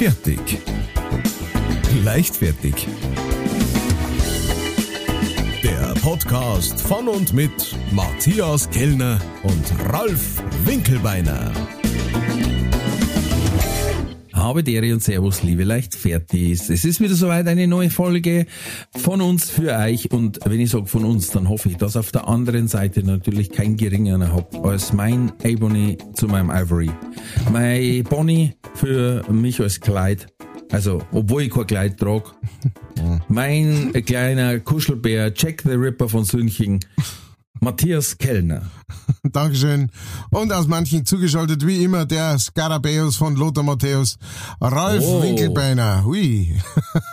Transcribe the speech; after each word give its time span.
Fertig. 0.00 0.58
Leichtfertig. 2.02 2.88
Der 5.62 5.92
Podcast 6.00 6.80
von 6.80 7.06
und 7.06 7.34
mit 7.34 7.76
Matthias 7.92 8.70
Kellner 8.70 9.18
und 9.42 9.92
Ralf 9.92 10.42
Winkelbeiner. 10.64 11.52
Habe 14.40 14.64
Dere 14.64 14.94
und 14.94 15.02
Servus, 15.02 15.42
liebe 15.42 15.64
Leichtfertis. 15.64 16.70
Es 16.70 16.86
ist 16.86 16.98
wieder 16.98 17.14
soweit 17.14 17.46
eine 17.46 17.66
neue 17.66 17.90
Folge 17.90 18.46
von 18.96 19.20
uns 19.20 19.50
für 19.50 19.76
euch. 19.76 20.10
Und 20.10 20.40
wenn 20.46 20.58
ich 20.58 20.70
sage 20.70 20.86
von 20.86 21.04
uns, 21.04 21.28
dann 21.28 21.50
hoffe 21.50 21.68
ich, 21.68 21.76
dass 21.76 21.94
auf 21.94 22.10
der 22.10 22.26
anderen 22.26 22.66
Seite 22.66 23.04
natürlich 23.04 23.50
kein 23.50 23.76
geringerer 23.76 24.32
habt 24.32 24.56
als 24.64 24.94
mein 24.94 25.30
Ebony 25.42 25.98
zu 26.14 26.26
meinem 26.26 26.50
Ivory. 26.50 26.90
Mein 27.52 28.02
Bonnie 28.04 28.54
für 28.74 29.30
mich 29.30 29.60
als 29.60 29.78
Kleid. 29.78 30.26
Also, 30.72 31.02
obwohl 31.12 31.42
ich 31.42 31.50
kein 31.50 31.66
Kleid 31.66 31.98
trage. 31.98 32.30
Mein 33.28 33.92
kleiner 34.06 34.58
Kuschelbär, 34.60 35.32
Jack 35.36 35.62
the 35.66 35.74
Ripper 35.74 36.08
von 36.08 36.24
Sünching. 36.24 36.80
Matthias 37.60 38.16
Kellner. 38.16 38.62
Dankeschön. 39.22 39.90
Und 40.30 40.52
aus 40.52 40.66
manchen 40.66 41.04
zugeschaltet 41.04 41.66
wie 41.66 41.84
immer 41.84 42.06
der 42.06 42.38
Skarabäus 42.38 43.16
von 43.16 43.36
Lothar 43.36 43.62
Matthäus, 43.62 44.16
Ralf 44.60 45.04
Oh. 45.06 45.22
Winkelbeiner. 45.22 46.04
Hui. 46.04 46.58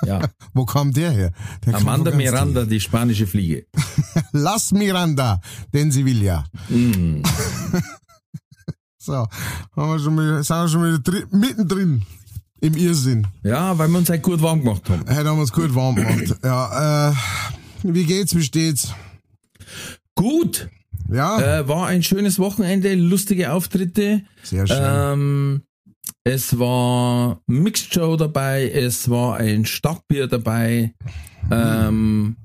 Ja. 0.05 0.21
Wo 0.53 0.65
kam 0.65 0.93
der 0.93 1.11
her? 1.11 1.31
Der 1.65 1.75
Amanda 1.75 2.11
Miranda, 2.11 2.65
die 2.65 2.79
spanische 2.79 3.27
Fliege. 3.27 3.65
Lass 4.31 4.71
Miranda, 4.71 5.41
denn 5.73 5.91
sie 5.91 6.05
will 6.05 6.21
ja. 6.23 6.45
Mm. 6.69 7.21
So, 8.99 9.13
haben 9.75 9.89
wir 9.91 9.99
schon 9.99 10.15
mal, 10.15 10.43
sind 10.43 10.55
wir 10.55 10.67
schon 10.67 10.83
wieder 10.85 10.99
drin, 10.99 11.23
mittendrin 11.31 12.05
im 12.59 12.75
Irrsinn. 12.75 13.27
Ja, 13.43 13.77
weil 13.77 13.87
wir 13.89 13.99
uns 13.99 14.09
halt 14.09 14.23
gut 14.23 14.41
warm 14.41 14.63
gemacht 14.63 14.89
haben. 14.89 15.01
Heute 15.07 15.29
haben 15.29 15.37
wir 15.37 15.43
es 15.43 15.51
gut 15.53 15.73
warm 15.75 15.95
gemacht. 15.95 16.35
Ja, 16.43 17.09
äh, 17.09 17.13
wie 17.83 18.03
geht's, 18.05 18.35
wie 18.35 18.43
steht's? 18.43 18.93
Gut, 20.17 20.69
Ja, 21.09 21.59
äh, 21.59 21.67
war 21.67 21.87
ein 21.87 22.01
schönes 22.03 22.37
Wochenende, 22.39 22.93
lustige 22.95 23.53
Auftritte. 23.53 24.23
sehr 24.43 24.67
schön. 24.67 24.77
Ähm, 24.81 25.61
es 26.23 26.57
war 26.59 27.39
Mixed 27.47 27.93
Show 27.93 28.17
dabei, 28.17 28.69
es 28.69 29.09
war 29.09 29.37
ein 29.37 29.65
Starkbier 29.65 30.27
dabei. 30.27 30.93
Ähm, 31.51 32.35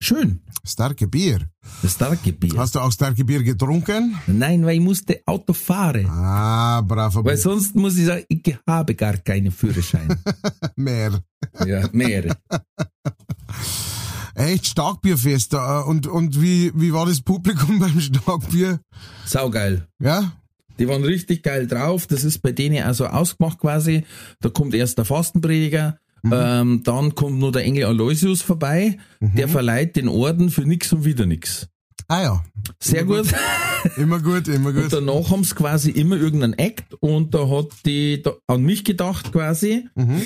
schön. 0.00 0.40
Starke 0.64 1.08
Bier. 1.08 1.40
Das 1.82 1.94
starke 1.94 2.32
Bier. 2.32 2.56
Hast 2.56 2.76
du 2.76 2.78
auch 2.80 2.92
starke 2.92 3.24
Bier 3.24 3.42
getrunken? 3.42 4.16
Nein, 4.28 4.64
weil 4.64 4.76
ich 4.76 4.80
musste 4.80 5.20
Auto 5.26 5.52
fahren. 5.52 6.06
Ah, 6.06 6.80
braver 6.82 7.24
Weil 7.24 7.36
sonst 7.36 7.74
muss 7.74 7.98
ich 7.98 8.06
sagen, 8.06 8.24
ich 8.28 8.56
habe 8.66 8.94
gar 8.94 9.16
keinen 9.18 9.50
Führerschein. 9.50 10.08
Mehr. 10.76 11.20
ja, 11.66 11.88
mehr. 11.92 12.36
Echt 14.34 14.66
Starkbierfest. 14.66 15.54
äh, 15.54 15.56
Und, 15.86 16.06
und 16.06 16.40
wie, 16.40 16.72
wie 16.74 16.92
war 16.92 17.06
das 17.06 17.20
Publikum 17.20 17.78
beim 17.80 18.00
Starkbier? 18.00 18.80
Saugeil. 19.26 19.86
Ja? 20.00 20.32
Die 20.78 20.88
waren 20.88 21.04
richtig 21.04 21.42
geil 21.42 21.66
drauf. 21.66 22.06
Das 22.06 22.24
ist 22.24 22.40
bei 22.40 22.52
denen 22.52 22.82
also 22.82 23.06
ausgemacht 23.06 23.58
quasi. 23.58 24.04
Da 24.40 24.48
kommt 24.48 24.74
erst 24.74 24.96
der 24.98 25.04
Fastenprediger, 25.04 25.98
ähm, 26.24 26.82
dann 26.84 27.14
kommt 27.14 27.38
nur 27.38 27.52
der 27.52 27.64
Engel 27.64 27.84
Aloysius 27.86 28.42
vorbei. 28.42 28.96
Der 29.20 29.48
verleiht 29.48 29.96
den 29.96 30.08
Orden 30.08 30.50
für 30.50 30.62
nix 30.62 30.92
und 30.92 31.04
wieder 31.04 31.26
nix. 31.26 31.68
Ah 32.08 32.22
ja. 32.22 32.44
Sehr 32.80 33.04
gut. 33.04 33.26
Immer 33.96 34.20
gut, 34.20 34.46
immer 34.46 34.68
Und 34.68 34.76
gut. 34.82 34.92
danach 34.92 35.30
haben 35.30 35.42
sie 35.42 35.56
quasi 35.56 35.90
immer 35.90 36.14
irgendeinen 36.16 36.52
Act 36.52 36.94
und 37.00 37.34
da 37.34 37.48
hat 37.48 37.66
die 37.84 38.22
da, 38.22 38.34
an 38.46 38.62
mich 38.62 38.84
gedacht 38.84 39.32
quasi. 39.32 39.88
Mhm. 39.96 40.22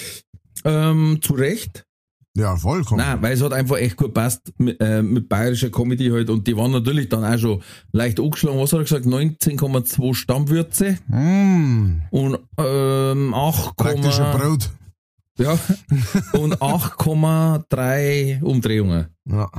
Ähm, 0.64 1.18
zu 1.22 1.32
Recht. 1.32 1.85
Ja, 2.36 2.54
vollkommen. 2.56 2.98
Nein, 3.00 3.22
weil 3.22 3.32
es 3.32 3.42
hat 3.42 3.52
einfach 3.54 3.78
echt 3.78 3.96
gut 3.96 4.12
passt 4.12 4.52
mit, 4.58 4.78
äh, 4.80 5.00
mit 5.02 5.26
bayerischer 5.28 5.70
Comedy 5.70 6.10
halt 6.10 6.28
und 6.28 6.46
die 6.46 6.54
waren 6.56 6.70
natürlich 6.70 7.08
dann 7.08 7.24
auch 7.24 7.38
schon 7.38 7.62
leicht 7.92 8.20
angeschlagen. 8.20 8.58
Was 8.58 8.72
hat 8.74 8.80
er 8.80 8.84
gesagt? 8.84 9.06
19,2 9.06 10.14
Stammwürze 10.14 10.98
Mm, 11.08 12.02
und 12.10 12.38
ähm, 12.58 13.32
8, 13.34 13.76
praktischer 13.76 14.32
Brot. 14.36 14.68
ja, 15.38 15.58
und 16.38 16.60
8,3 16.60 18.42
Umdrehungen. 18.42 19.06
Ja. 19.28 19.50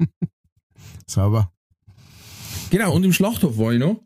Sauber. 1.06 1.50
Genau, 2.70 2.94
und 2.94 3.04
im 3.04 3.12
Schlachthof 3.12 3.58
war 3.58 3.72
ich 3.72 3.80
noch. 3.80 3.96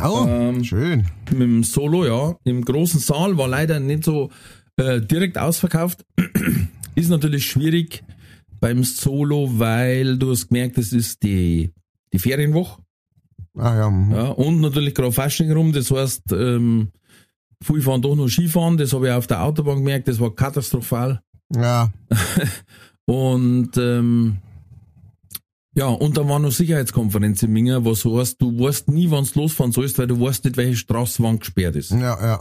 Oh, 0.00 0.26
Ähm, 0.28 0.62
schön. 0.62 1.06
mit 1.30 1.40
dem 1.40 1.64
Solo, 1.64 2.04
ja. 2.06 2.36
Im 2.44 2.64
großen 2.64 3.00
Saal 3.00 3.36
war 3.36 3.48
leider 3.48 3.80
nicht 3.80 4.04
so 4.04 4.30
äh, 4.76 5.00
direkt 5.00 5.38
ausverkauft. 5.38 6.04
Ist 6.94 7.08
natürlich 7.08 7.46
schwierig 7.46 8.04
beim 8.60 8.84
Solo, 8.84 9.58
weil 9.58 10.18
du 10.18 10.30
hast 10.30 10.48
gemerkt, 10.48 10.78
das 10.78 10.92
ist 10.92 11.22
die, 11.22 11.72
die 12.12 12.18
Ferienwoche. 12.18 12.80
Ah 13.56 13.74
ja. 13.74 13.90
mhm. 13.90 14.12
Ja, 14.12 14.28
und 14.28 14.60
natürlich 14.60 14.94
gerade 14.94 15.12
Fasching 15.12 15.52
rum, 15.52 15.72
das 15.72 15.90
heißt, 15.90 16.32
ähm, 16.32 16.92
viele 17.62 17.82
fahren 17.82 18.02
doch 18.02 18.14
noch 18.14 18.28
Skifahren, 18.28 18.76
das 18.76 18.92
habe 18.92 19.08
ich 19.08 19.12
auf 19.12 19.26
der 19.26 19.42
Autobahn 19.42 19.78
gemerkt, 19.78 20.08
das 20.08 20.20
war 20.20 20.34
katastrophal. 20.34 21.20
Ja. 21.54 21.92
Und 23.04 23.76
ähm, 23.76 24.38
ja, 25.74 25.86
und 25.86 26.18
da 26.18 26.28
war 26.28 26.38
noch 26.38 26.52
Sicherheitskonferenz 26.52 27.42
in 27.42 27.52
Minga, 27.52 27.84
was 27.84 28.00
so 28.00 28.18
heißt, 28.18 28.40
du 28.40 28.60
weißt 28.60 28.88
nie, 28.88 29.10
wann 29.10 29.24
du 29.24 29.40
losfahren 29.40 29.72
sollst, 29.72 29.98
weil 29.98 30.06
du 30.06 30.20
weißt 30.20 30.44
nicht, 30.44 30.56
welche 30.58 30.76
Straße 30.76 31.22
wann 31.22 31.38
gesperrt 31.38 31.76
ist. 31.76 31.92
Ja, 31.92 31.98
ja. 31.98 32.40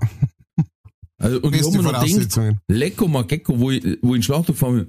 Also, 1.22 1.38
und 1.42 1.56
ich 1.56 1.62
Beste 1.62 1.78
habe 1.78 1.84
mir 1.84 1.92
noch 1.92 2.00
Voraussetzungen. 2.00 2.60
Lecko 2.68 3.08
Magecko, 3.08 3.60
wo 3.60 3.72
ich, 3.72 3.98
wo 4.02 4.12
ich 4.14 4.18
in 4.18 4.24
Schlachthof 4.24 4.58
fahre, 4.58 4.88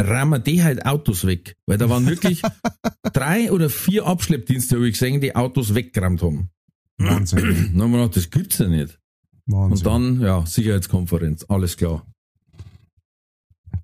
rammen 0.00 0.42
die 0.44 0.62
halt 0.62 0.86
Autos 0.86 1.26
weg. 1.26 1.56
Weil 1.66 1.78
da 1.78 1.88
waren 1.90 2.06
wirklich 2.06 2.40
drei 3.12 3.50
oder 3.50 3.68
vier 3.68 4.06
Abschleppdienste, 4.06 4.76
habe 4.76 4.86
ich 4.88 4.94
gesehen, 4.98 5.20
die 5.20 5.34
Autos 5.34 5.74
weggerammt 5.74 6.22
haben. 6.22 6.50
Wahnsinn. 6.98 7.38
Dann 7.74 7.82
haben 7.82 7.90
wir 7.92 7.98
gedacht, 7.98 8.16
das 8.16 8.30
gibt's 8.30 8.58
ja 8.58 8.68
nicht. 8.68 8.98
Wahnsinn. 9.46 9.72
Und 9.76 9.86
dann, 9.86 10.20
ja, 10.20 10.46
Sicherheitskonferenz, 10.46 11.44
alles 11.48 11.76
klar. 11.76 12.06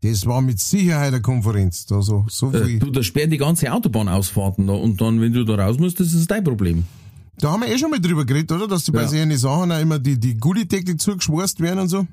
das 0.03 0.25
war 0.27 0.41
mit 0.41 0.61
Sicherheit 0.61 1.09
eine 1.13 1.21
Konferenz. 1.21 1.85
Da 1.87 2.01
so, 2.01 2.27
so 2.29 2.53
Äh, 2.53 2.65
viel. 2.65 2.79
du, 2.79 2.91
da 2.93 3.03
sperren 3.03 3.31
die 3.31 3.39
ganze 3.39 3.73
Autobahnausfahrten 3.73 4.69
da 4.69 4.75
und 4.75 5.01
dann, 5.01 5.21
wenn 5.21 5.33
du 5.33 5.43
da 5.45 5.57
raus 5.57 5.79
musst, 5.79 5.99
das 5.99 6.13
ist 6.15 6.31
dein 6.31 6.45
Problem. 6.45 6.85
Da 7.41 7.53
haben 7.53 7.61
wir 7.63 7.69
eh 7.69 7.79
schon 7.79 7.91
mal 7.91 8.01
drüber 8.01 8.25
geredet, 8.25 8.51
oder? 8.53 8.67
Dass 8.69 8.85
die 8.85 8.91
bei 8.93 9.03
Ja. 9.03 9.09
solchen 9.09 9.37
Sachen 9.37 9.73
auch 9.73 9.81
immer 9.81 9.99
die, 9.99 10.19
die 10.19 10.37
Gullideckel 10.37 10.97
zugeschwurst 10.97 11.61
werden 11.61 11.81
und 11.81 11.89
so. 11.89 12.07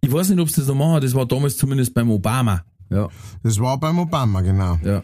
Ich 0.00 0.10
weiß 0.12 0.30
nicht, 0.30 0.40
ob 0.40 0.48
sie 0.50 0.60
das 0.60 0.68
noch 0.68 0.74
machen, 0.74 1.00
das 1.02 1.14
war 1.14 1.26
damals 1.26 1.56
zumindest 1.56 1.92
beim 1.94 2.10
Obama. 2.10 2.62
Ja, 2.90 3.08
Das 3.42 3.58
war 3.58 3.78
beim 3.78 3.98
Obama, 3.98 4.40
genau. 4.40 4.78
ja. 4.84 5.02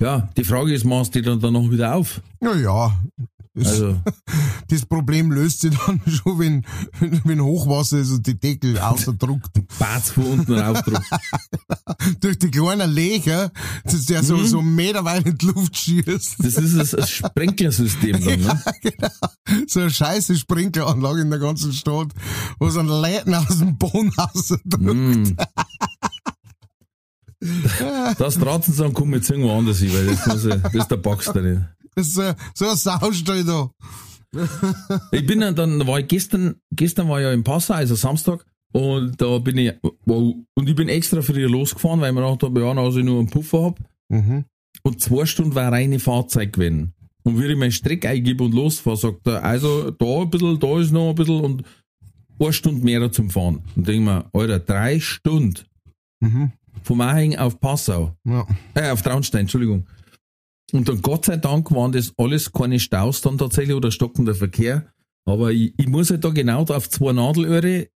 Ja, 0.00 0.28
die 0.36 0.42
Frage 0.42 0.74
ist, 0.74 0.84
machst 0.84 1.14
du 1.14 1.20
die 1.20 1.24
dann 1.28 1.38
danach 1.38 1.70
wieder 1.70 1.94
auf? 1.94 2.20
Ja, 2.40 2.54
ja. 2.56 2.98
Das, 3.54 3.66
Also, 3.68 4.00
das 4.68 4.86
Problem 4.86 5.30
löst 5.30 5.60
sich 5.60 5.76
dann 5.86 6.00
schon, 6.06 6.38
wenn, 6.38 6.64
wenn, 7.00 7.20
wenn 7.24 7.40
Hochwasser 7.42 7.98
ist 7.98 8.10
und 8.10 8.26
die 8.26 8.38
Deckel 8.38 8.78
ausdruckt. 8.78 9.50
Batz 9.78 10.10
von 10.10 10.24
unten 10.24 10.54
raufdruckt. 10.54 11.04
Durch 12.20 12.38
die 12.38 12.50
kleinen 12.50 12.90
Löcher, 12.94 13.50
dass 13.84 14.06
der 14.06 14.22
Mhm. 14.22 14.26
so, 14.26 14.44
so 14.44 14.62
meterweit 14.62 15.26
in 15.26 15.36
die 15.36 15.46
Luft 15.46 15.76
schießt. 15.76 16.36
Das 16.38 16.54
ist 16.54 16.76
das, 16.78 16.90
das 16.92 17.10
Sprenklersystem 17.10 18.24
dann, 18.24 18.40
ne? 18.40 18.62
So 19.66 19.80
eine 19.80 19.90
scheiße 19.90 20.36
Sprinkleranlage 20.36 21.20
in 21.20 21.30
der 21.30 21.38
ganzen 21.38 21.72
Stadt, 21.74 22.08
wo 22.58 22.70
so 22.70 22.80
ein 22.80 22.88
Läden 22.88 23.34
aus 23.34 23.58
dem 23.58 23.76
Boden 23.76 24.12
ausdruckt. 24.16 24.80
Mm. 24.80 25.36
Das 28.18 28.38
Dratzen 28.38 28.72
sagen, 28.72 28.94
komm 28.94 29.12
jetzt 29.14 29.28
irgendwo 29.28 29.58
anders 29.58 29.78
hin, 29.78 29.92
weil 29.92 30.06
das, 30.06 30.26
muss 30.26 30.44
ich, 30.44 30.54
das 30.62 30.74
ist 30.74 30.90
der 30.90 30.96
Baxter 30.96 31.42
nicht. 31.42 31.60
Das 31.94 32.06
ist 32.08 32.14
so, 32.14 32.22
so 32.54 32.68
ein 32.70 32.76
Saustall 32.76 33.44
da. 33.44 33.70
Ich 35.12 35.26
bin 35.26 35.40
dann, 35.40 35.54
dann 35.54 35.86
war 35.86 35.98
ich 36.00 36.08
gestern, 36.08 36.56
gestern 36.70 37.08
war 37.08 37.20
ich 37.20 37.24
ja 37.24 37.32
in 37.32 37.44
Passau, 37.44 37.74
also 37.74 37.94
Samstag, 37.94 38.46
und 38.72 39.20
da 39.20 39.38
bin 39.38 39.58
ich, 39.58 39.74
wow, 40.06 40.34
und 40.54 40.68
ich 40.68 40.74
bin 40.74 40.88
extra 40.88 41.20
früher 41.20 41.50
losgefahren, 41.50 42.00
weil 42.00 42.08
ich 42.08 42.14
mir 42.14 42.22
gedacht 42.22 42.42
habe, 42.42 42.60
ja, 42.60 42.72
also 42.72 42.98
ich 42.98 43.04
nur 43.04 43.18
einen 43.18 43.28
Puffer 43.28 43.64
hab. 43.64 43.78
Mhm. 44.08 44.44
Und 44.82 45.00
zwei 45.02 45.26
Stunden 45.26 45.54
war 45.54 45.70
reine 45.70 45.98
Fahrzeit 45.98 46.54
gewesen. 46.54 46.94
Und 47.24 47.38
wie 47.40 47.46
ich 47.46 47.56
meinen 47.56 47.72
Streck 47.72 48.06
eingebe 48.06 48.42
und 48.44 48.54
losfahre, 48.54 48.96
sagt 48.96 49.26
er, 49.26 49.44
also 49.44 49.90
da 49.90 50.22
ein 50.22 50.30
bisschen, 50.30 50.58
da 50.58 50.80
ist 50.80 50.90
noch 50.90 51.10
ein 51.10 51.14
bisschen 51.14 51.40
und 51.44 51.64
eine 52.40 52.52
Stunde 52.54 52.82
mehr 52.84 53.12
zum 53.12 53.28
Fahren. 53.30 53.60
Und 53.76 53.86
denk 53.86 54.04
mir, 54.04 54.24
Alter, 54.32 54.58
drei 54.58 54.98
Stunden 54.98 55.60
Mhm. 56.20 56.52
vom 56.84 57.00
Ahing 57.00 57.36
auf 57.36 57.60
Passau. 57.60 58.16
Ja. 58.24 58.46
Äh, 58.74 58.90
auf 58.90 59.02
Traunstein, 59.02 59.42
Entschuldigung. 59.42 59.86
Und 60.72 60.88
dann 60.88 61.02
Gott 61.02 61.26
sei 61.26 61.36
Dank 61.36 61.70
waren 61.70 61.92
das 61.92 62.12
alles 62.16 62.52
keine 62.52 62.80
Staus 62.80 63.20
dann 63.20 63.38
tatsächlich 63.38 63.76
oder 63.76 63.90
stockender 63.90 64.34
Verkehr. 64.34 64.86
Aber 65.24 65.52
ich, 65.52 65.74
ich 65.78 65.86
muss 65.86 66.10
halt 66.10 66.24
da 66.24 66.30
genau 66.30 66.62
auf 66.64 66.88
zwei 66.90 67.12
Nadelöhre, 67.12 67.88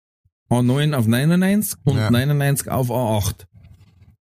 A9 0.50 0.94
auf 0.94 1.06
99 1.06 1.78
und 1.84 1.96
Ja. 1.96 2.10
99 2.10 2.70
auf 2.70 2.90
A8. 2.90 3.46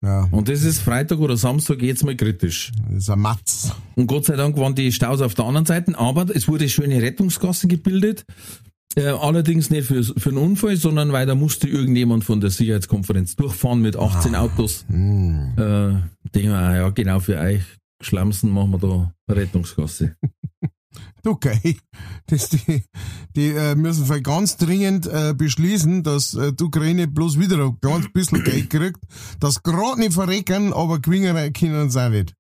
Ja, 0.04 0.28
Und 0.32 0.50
das 0.50 0.64
ist 0.64 0.80
Freitag 0.80 1.20
oder 1.20 1.38
Samstag 1.38 1.82
jetzt 1.84 2.04
mal 2.04 2.16
kritisch. 2.16 2.72
das 2.90 3.04
ist 3.04 3.10
ein 3.10 3.20
Matz. 3.20 3.72
Und 3.96 4.08
Gott 4.08 4.26
sei 4.26 4.36
Dank 4.36 4.58
waren 4.58 4.74
die 4.76 4.92
Staus 4.92 5.22
auf 5.22 5.36
der 5.36 5.46
anderen 5.46 5.66
Seite, 5.68 5.98
aber 5.98 6.26
es 6.36 6.48
wurde 6.48 6.68
schöne 6.70 7.02
Rettungsgasse 7.02 7.68
gebildet. 7.68 8.26
Äh, 8.96 9.06
allerdings 9.10 9.70
nicht 9.70 9.86
für, 9.88 10.04
für 10.04 10.30
einen 10.30 10.40
Unfall, 10.40 10.76
sondern 10.76 11.12
weil 11.14 11.26
da 11.26 11.36
musste 11.36 11.68
irgendjemand 11.70 12.24
von 12.26 12.42
der 12.42 12.50
Sicherheitskonferenz 12.50 13.36
durchfahren 13.36 13.82
mit 13.82 13.96
18 13.96 14.36
Ah. 14.36 14.42
Autos. 14.42 14.86
Hm. 14.90 15.54
Äh, 15.56 15.60
denke 15.60 16.40
ich 16.40 16.46
mir, 16.48 16.76
ja, 16.78 16.90
genau 16.90 17.20
für 17.22 17.38
euch 17.40 17.62
Schlamsen 18.02 18.52
machen 18.52 18.72
wir 18.72 18.80
da 18.80 19.34
Rettungsgasse. 19.34 20.16
Okay, 21.26 21.78
das 22.26 22.50
die, 22.50 22.84
die 23.36 23.50
äh, 23.50 23.76
müssen 23.76 24.06
vielleicht 24.06 24.26
ganz 24.26 24.58
dringend 24.58 25.08
äh, 25.08 25.34
beschließen, 25.34 26.04
dass 26.04 26.34
äh, 26.34 26.52
die 26.52 26.64
Ukraine 26.64 27.08
bloß 27.08 27.40
wieder 27.40 27.64
ein 27.64 27.78
ganz 27.80 28.12
bisschen 28.12 28.44
Geld 28.44 28.70
kriegt, 28.70 29.00
das 29.40 29.62
gerade 29.62 30.00
nicht 30.00 30.14
verrecken, 30.14 30.74
aber 30.74 31.00
gewinnen 31.00 31.54
können 31.54 31.90
sie 31.90 32.04
auch 32.04 32.10
nicht. 32.10 32.36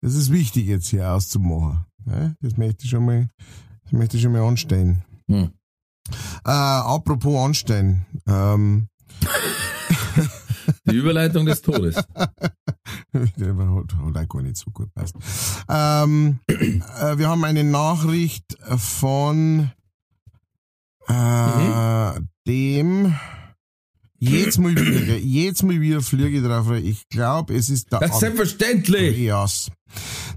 Das 0.00 0.14
ist 0.14 0.30
wichtig 0.30 0.66
jetzt 0.66 0.88
hier 0.88 1.10
auszumachen. 1.10 1.84
Ja, 2.06 2.34
das 2.40 2.56
möchte 2.56 2.84
ich 2.84 2.90
schon 2.90 3.04
mal, 3.04 3.28
das 3.82 3.92
möchte 3.92 4.16
ich 4.16 4.22
schon 4.22 4.32
mal 4.32 4.46
anstellen. 4.46 5.02
Hm. 5.28 5.50
Äh, 6.44 6.50
apropos 6.50 7.44
anstellen, 7.44 8.06
ähm, 8.26 8.88
Die 10.86 10.96
Überleitung 10.96 11.46
des 11.46 11.62
Todes. 11.62 11.96
Hat 11.96 12.06
auch 13.14 14.28
gar 14.28 14.42
nicht 14.42 14.56
so 14.56 14.70
gut 14.70 14.92
passt. 14.94 15.14
Ähm, 15.68 16.40
äh, 16.48 17.18
wir 17.18 17.28
haben 17.28 17.44
eine 17.44 17.64
Nachricht 17.64 18.56
von 18.76 19.70
äh, 21.08 22.20
dem 22.46 23.14
jetzt 24.18 24.58
mal 24.58 24.74
wieder, 24.74 25.18
jetzt 25.18 25.62
mal 25.62 25.80
wieder 25.80 26.00
fliege 26.00 26.38
ich 26.38 26.42
drauf. 26.44 26.70
Ich 26.70 27.08
glaube, 27.08 27.54
es 27.54 27.70
ist 27.70 27.92
der 27.92 28.00
Das 28.00 28.12
ist 28.12 28.20
selbstverständlich. 28.20 29.16
Andreas. 29.16 29.70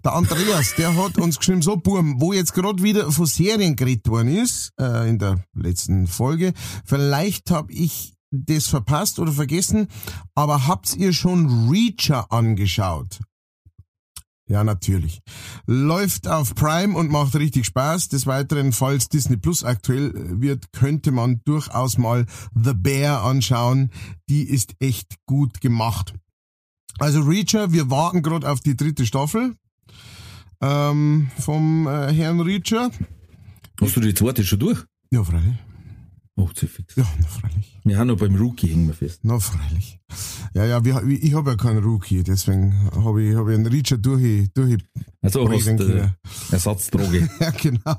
Der 0.04 0.14
Andreas, 0.14 0.76
der 0.76 0.96
hat 0.96 1.18
uns 1.18 1.38
geschrieben, 1.38 1.62
so 1.62 1.78
Burm, 1.78 2.22
wo 2.22 2.34
jetzt 2.34 2.54
gerade 2.54 2.84
wieder 2.84 3.12
von 3.12 3.26
Serien 3.26 3.76
geredet 3.76 4.08
worden 4.08 4.36
ist, 4.36 4.72
äh, 4.80 5.10
in 5.10 5.18
der 5.18 5.44
letzten 5.56 6.08
Folge, 6.08 6.54
vielleicht 6.86 7.50
habe 7.50 7.72
ich 7.74 8.14
das 8.32 8.68
verpasst 8.68 9.20
oder 9.20 9.32
vergessen, 9.32 9.88
aber 10.36 10.68
habt 10.68 10.96
ihr 10.96 11.14
schon 11.14 11.70
Reacher 11.70 12.32
angeschaut? 12.32 13.20
Ja, 14.50 14.64
natürlich. 14.64 15.20
Läuft 15.66 16.28
auf 16.28 16.56
Prime 16.56 16.98
und 16.98 17.12
macht 17.12 17.36
richtig 17.36 17.66
Spaß. 17.66 18.08
Des 18.08 18.26
Weiteren, 18.28 18.72
falls 18.72 19.10
Disney 19.10 19.36
Plus 19.36 19.66
aktuell 19.66 20.14
wird, 20.42 20.72
könnte 20.72 21.12
man 21.12 21.42
durchaus 21.44 21.98
mal 21.98 22.26
The 22.56 22.74
Bear 22.74 23.24
anschauen. 23.24 23.92
Die 24.30 24.44
ist 24.44 24.76
echt 24.80 25.16
gut 25.26 25.60
gemacht. 25.60 26.14
Also 26.98 27.22
Reacher, 27.22 27.74
wir 27.74 27.90
warten 27.90 28.24
gerade 28.24 28.50
auf 28.50 28.62
die 28.62 28.78
dritte 28.78 29.06
Staffel 29.06 29.54
ähm, 30.62 31.30
vom 31.38 31.86
äh, 31.88 32.14
Herrn 32.14 32.40
Reacher. 32.40 32.90
Hast 33.82 33.96
du 33.98 34.00
die 34.00 34.14
zweite 34.14 34.46
schon 34.46 34.60
durch? 34.60 34.84
Ja, 35.12 35.24
freilich. 35.24 35.56
Oh, 36.40 36.50
zu 36.54 36.68
fix. 36.68 36.96
Ja, 36.96 37.04
na 37.20 37.28
freilich. 37.28 37.80
Wir 37.84 37.98
haben 37.98 38.10
noch 38.10 38.18
beim 38.18 38.36
Rookie 38.36 38.68
hängen 38.68 38.86
wir 38.86 38.94
fest. 38.94 39.22
Na 39.24 39.40
freilich. 39.40 40.00
Ja, 40.54 40.66
ja, 40.66 40.86
wir, 40.86 41.04
ich 41.04 41.34
habe 41.34 41.50
ja 41.50 41.56
keinen 41.56 41.84
Rookie, 41.84 42.22
deswegen 42.22 42.92
habe 42.94 43.24
ich, 43.24 43.36
hab 43.36 43.48
ich 43.48 43.56
einen 43.56 43.66
Reacher 43.66 43.98
durch, 43.98 44.48
durch. 44.54 44.78
Also 45.24 45.50
hast 45.50 45.66
du 45.66 45.84
äh, 45.84 46.10
Ersatzdroge. 46.52 47.28
Ja, 47.40 47.50
genau. 47.50 47.96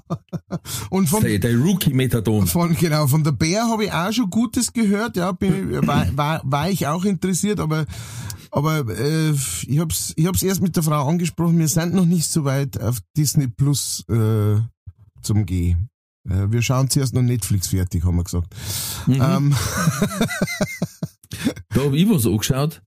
Und 0.90 1.08
von, 1.08 1.25
der, 1.25 1.40
der 1.40 1.58
Rookie-Methadon. 1.58 2.46
von, 2.46 2.76
genau, 2.76 3.08
von 3.08 3.25
der 3.25 3.32
Bär 3.32 3.64
habe 3.64 3.87
ich 3.87 3.93
auch 3.93 4.12
schon 4.12 4.31
Gutes 4.31 4.73
gehört, 4.73 5.17
ja, 5.17 5.32
bin, 5.32 5.84
war, 5.84 6.06
war, 6.17 6.41
war 6.44 6.70
ich 6.70 6.87
auch 6.87 7.05
interessiert, 7.05 7.58
aber, 7.58 7.87
aber 8.52 8.88
äh, 8.88 9.32
ich 9.67 9.81
hab's, 9.81 10.12
ich 10.14 10.26
hab's 10.26 10.44
erst 10.44 10.62
mit 10.62 10.76
der 10.76 10.84
Frau 10.84 11.08
angesprochen, 11.08 11.58
wir 11.58 11.69
sind 11.69 11.93
noch 11.93 12.06
nicht 12.06 12.29
so 12.31 12.44
weit 12.44 12.81
auf 12.81 13.00
Disney 13.17 13.49
Plus 13.49 14.05
äh, 14.08 14.61
zum 15.23 15.44
Gehen. 15.44 15.91
Äh, 16.30 16.50
wir 16.50 16.62
schauen 16.62 16.90
zuerst 16.90 17.14
noch 17.14 17.22
Netflix 17.22 17.69
fertig, 17.69 18.04
haben 18.04 18.16
wir 18.16 18.25
gesagt. 18.25 18.48
Mhm. 19.06 19.20
Ähm, 19.20 19.54
Da 21.75 21.82
habe 21.84 21.96
ich 21.96 22.08
was 22.08 22.26
angeschaut. 22.26 22.82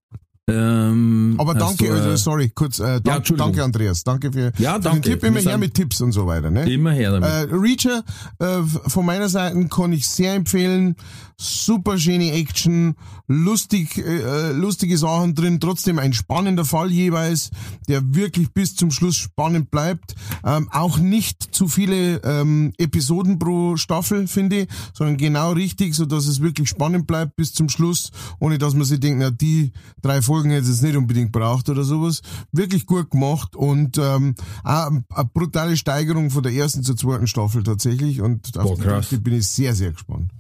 Ähm, 0.47 1.35
aber 1.37 1.53
danke, 1.53 1.85
du, 1.85 1.91
äh, 1.91 1.91
also 1.91 2.15
sorry, 2.17 2.49
kurz, 2.49 2.79
äh, 2.79 2.99
dank, 2.99 3.17
Entschuldigung. 3.19 3.51
danke 3.53 3.63
Andreas, 3.63 4.03
danke 4.03 4.33
für, 4.33 4.51
Ja, 4.57 4.73
für 4.75 4.79
danke. 4.81 5.01
den 5.01 5.13
Tipp, 5.13 5.23
immer 5.23 5.39
her 5.39 5.57
mit 5.57 5.73
Tipps 5.75 6.01
und 6.01 6.11
so 6.11 6.25
weiter. 6.27 6.49
Ne? 6.49 6.69
Immer 6.69 6.91
her 6.91 7.11
damit. 7.11 7.29
Äh, 7.29 7.55
Reacher 7.55 8.03
äh, 8.39 8.61
von 8.87 9.05
meiner 9.05 9.29
Seite 9.29 9.63
kann 9.67 9.93
ich 9.93 10.07
sehr 10.07 10.33
empfehlen. 10.33 10.95
Super 11.43 11.97
schöne 11.97 12.33
Action, 12.33 12.93
lustig, 13.27 13.97
äh, 13.97 14.51
lustige 14.51 14.95
Sachen 14.95 15.33
drin, 15.33 15.59
trotzdem 15.59 15.97
ein 15.97 16.13
spannender 16.13 16.65
Fall 16.65 16.91
jeweils, 16.91 17.49
der 17.87 18.13
wirklich 18.13 18.51
bis 18.51 18.75
zum 18.75 18.91
Schluss 18.91 19.15
spannend 19.15 19.71
bleibt. 19.71 20.13
Ähm, 20.45 20.69
auch 20.71 20.99
nicht 20.99 21.55
zu 21.55 21.67
viele 21.67 22.17
ähm, 22.23 22.73
Episoden 22.77 23.39
pro 23.39 23.75
Staffel, 23.75 24.27
finde 24.27 24.61
ich, 24.61 24.67
sondern 24.93 25.17
genau 25.17 25.53
richtig, 25.53 25.95
so 25.95 26.05
dass 26.05 26.27
es 26.27 26.41
wirklich 26.41 26.69
spannend 26.69 27.07
bleibt 27.07 27.35
bis 27.37 27.53
zum 27.53 27.69
Schluss, 27.69 28.11
ohne 28.39 28.59
dass 28.59 28.75
man 28.75 28.83
sich 28.83 28.99
denkt, 28.99 29.17
na, 29.19 29.31
die 29.31 29.71
drei 30.03 30.21
Folgen 30.21 30.51
hätte 30.51 30.69
es 30.69 30.83
nicht 30.83 30.95
unbedingt 30.95 31.31
braucht 31.31 31.69
oder 31.69 31.83
sowas. 31.83 32.21
Wirklich 32.51 32.85
gut 32.85 33.09
gemacht 33.09 33.55
und 33.55 33.97
ähm, 33.97 34.35
auch 34.63 34.91
eine 34.91 35.03
brutale 35.33 35.75
Steigerung 35.75 36.29
von 36.29 36.43
der 36.43 36.53
ersten 36.53 36.83
zur 36.83 36.95
zweiten 36.95 37.25
Staffel 37.25 37.63
tatsächlich 37.63 38.21
und 38.21 38.55
auf 38.59 38.77
Boah, 38.77 39.01
die 39.09 39.17
bin 39.17 39.33
ich 39.33 39.47
sehr, 39.47 39.73
sehr 39.73 39.91
gespannt. 39.91 40.31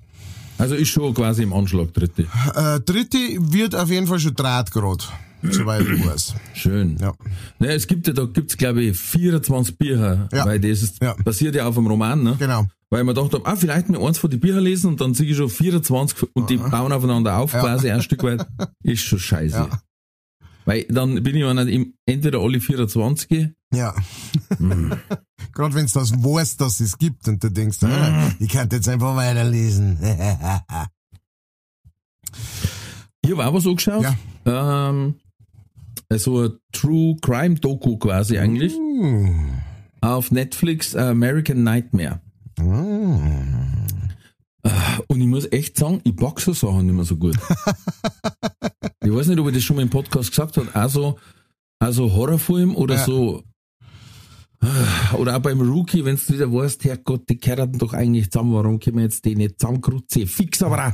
Also 0.61 0.75
ist 0.75 0.89
schon 0.89 1.13
quasi 1.13 1.43
im 1.43 1.53
Anschlag, 1.53 1.93
dritte. 1.93 2.23
Äh, 2.55 2.79
dritte 2.81 3.17
wird 3.39 3.75
auf 3.75 3.89
jeden 3.89 4.07
Fall 4.07 4.19
schon 4.19 4.33
Draht 4.35 4.71
gerade, 4.71 5.03
soweit 5.43 5.81
ich 5.87 6.05
weiß. 6.05 6.35
Schön. 6.53 6.97
Ja. 7.01 7.13
Naja, 7.59 7.73
es 7.73 7.87
gibt 7.87 8.07
ja, 8.07 8.13
da 8.13 8.25
gibt's 8.25 8.55
glaube 8.57 8.83
ich 8.83 8.97
24 8.97 9.77
Bücher, 9.77 10.29
Ja. 10.31 10.45
weil 10.45 10.59
das 10.59 10.81
ist, 10.81 11.01
Ja. 11.01 11.15
basiert 11.23 11.55
ja 11.55 11.67
auf 11.67 11.77
einem 11.77 11.87
Roman, 11.87 12.23
ne? 12.23 12.35
Genau. 12.39 12.65
Weil 12.89 13.01
ich 13.01 13.05
mir 13.05 13.13
gedacht 13.13 13.33
habe, 13.33 13.45
ah, 13.45 13.55
vielleicht 13.55 13.89
mir 13.89 13.99
eins 14.05 14.17
von 14.17 14.29
den 14.29 14.39
Büchern 14.41 14.63
lesen 14.63 14.87
und 14.87 14.99
dann 15.01 15.13
sehe 15.13 15.25
ich 15.29 15.37
schon 15.37 15.49
24 15.49 16.27
und 16.33 16.49
die 16.49 16.57
bauen 16.57 16.91
aufeinander 16.91 17.37
auf, 17.37 17.51
quasi 17.51 17.89
ein 17.89 18.01
Stück 18.01 18.21
weit. 18.23 18.45
Ist 18.83 19.01
schon 19.03 19.19
scheiße. 19.19 19.55
Ja. 19.55 19.69
Weil 20.65 20.83
dann 20.89 21.15
bin 21.23 21.35
ich 21.35 21.41
mir 21.43 21.53
nicht 21.53 21.73
im, 21.73 21.93
entweder 22.05 22.39
alle 22.39 22.59
24 22.59 23.49
Ja. 23.73 23.95
Hm. 24.57 24.93
Gerade 25.53 25.73
wenn 25.75 25.85
es 25.85 25.93
das 25.93 26.11
weißt, 26.11 26.61
dass 26.61 26.79
es 26.79 26.97
gibt 26.97 27.27
und 27.27 27.43
du 27.43 27.49
denkst, 27.49 27.79
ah, 27.83 28.27
Hm. 28.27 28.35
ich 28.39 28.49
kann 28.49 28.69
jetzt 28.71 28.87
einfach 28.87 29.15
weiterlesen. 29.15 29.97
Ich 33.23 33.31
habe 33.31 33.45
auch 33.45 33.53
was 33.53 33.65
angeschaut. 33.67 34.03
Ja. 34.45 34.89
Ähm, 34.89 35.15
so 36.13 36.41
ein 36.43 36.51
True 36.71 37.15
Crime 37.21 37.55
Doku 37.55 37.97
quasi 37.97 38.37
eigentlich. 38.37 38.73
Hm. 38.73 39.61
Auf 40.01 40.31
Netflix 40.31 40.95
American 40.95 41.63
Nightmare. 41.63 42.21
Hm. 42.59 43.70
Und 45.07 45.19
ich 45.21 45.27
muss 45.27 45.51
echt 45.51 45.77
sagen, 45.77 46.01
ich 46.03 46.15
pack 46.15 46.39
so 46.39 46.53
Sachen 46.53 46.85
nicht 46.85 46.95
mehr 46.95 47.05
so 47.05 47.17
gut. 47.17 47.35
ich 49.03 49.11
weiß 49.11 49.27
nicht, 49.27 49.39
ob 49.39 49.47
ich 49.47 49.55
das 49.55 49.63
schon 49.63 49.75
mal 49.77 49.81
im 49.81 49.89
Podcast 49.89 50.29
gesagt 50.29 50.57
habe. 50.57 50.73
Also, 50.75 51.17
also 51.79 52.13
Horrorfilm 52.13 52.75
oder 52.75 52.95
Ja. 52.95 53.05
so. 53.05 53.43
Oder 55.17 55.37
auch 55.37 55.41
beim 55.41 55.59
Rookie, 55.59 56.05
wenn 56.05 56.17
du 56.17 56.33
wieder 56.33 56.53
weißt, 56.53 56.83
Herrgott, 56.83 57.27
die 57.27 57.39
gehören 57.39 57.71
doch 57.79 57.93
eigentlich 57.93 58.29
zusammen, 58.29 58.53
warum 58.53 58.79
können 58.79 58.97
wir 58.97 59.03
jetzt 59.05 59.25
die 59.25 59.35
nicht 59.35 59.59
zusammenkrutzen? 59.59 60.27
Fix 60.27 60.61
aber 60.61 60.89
auch. 60.89 60.93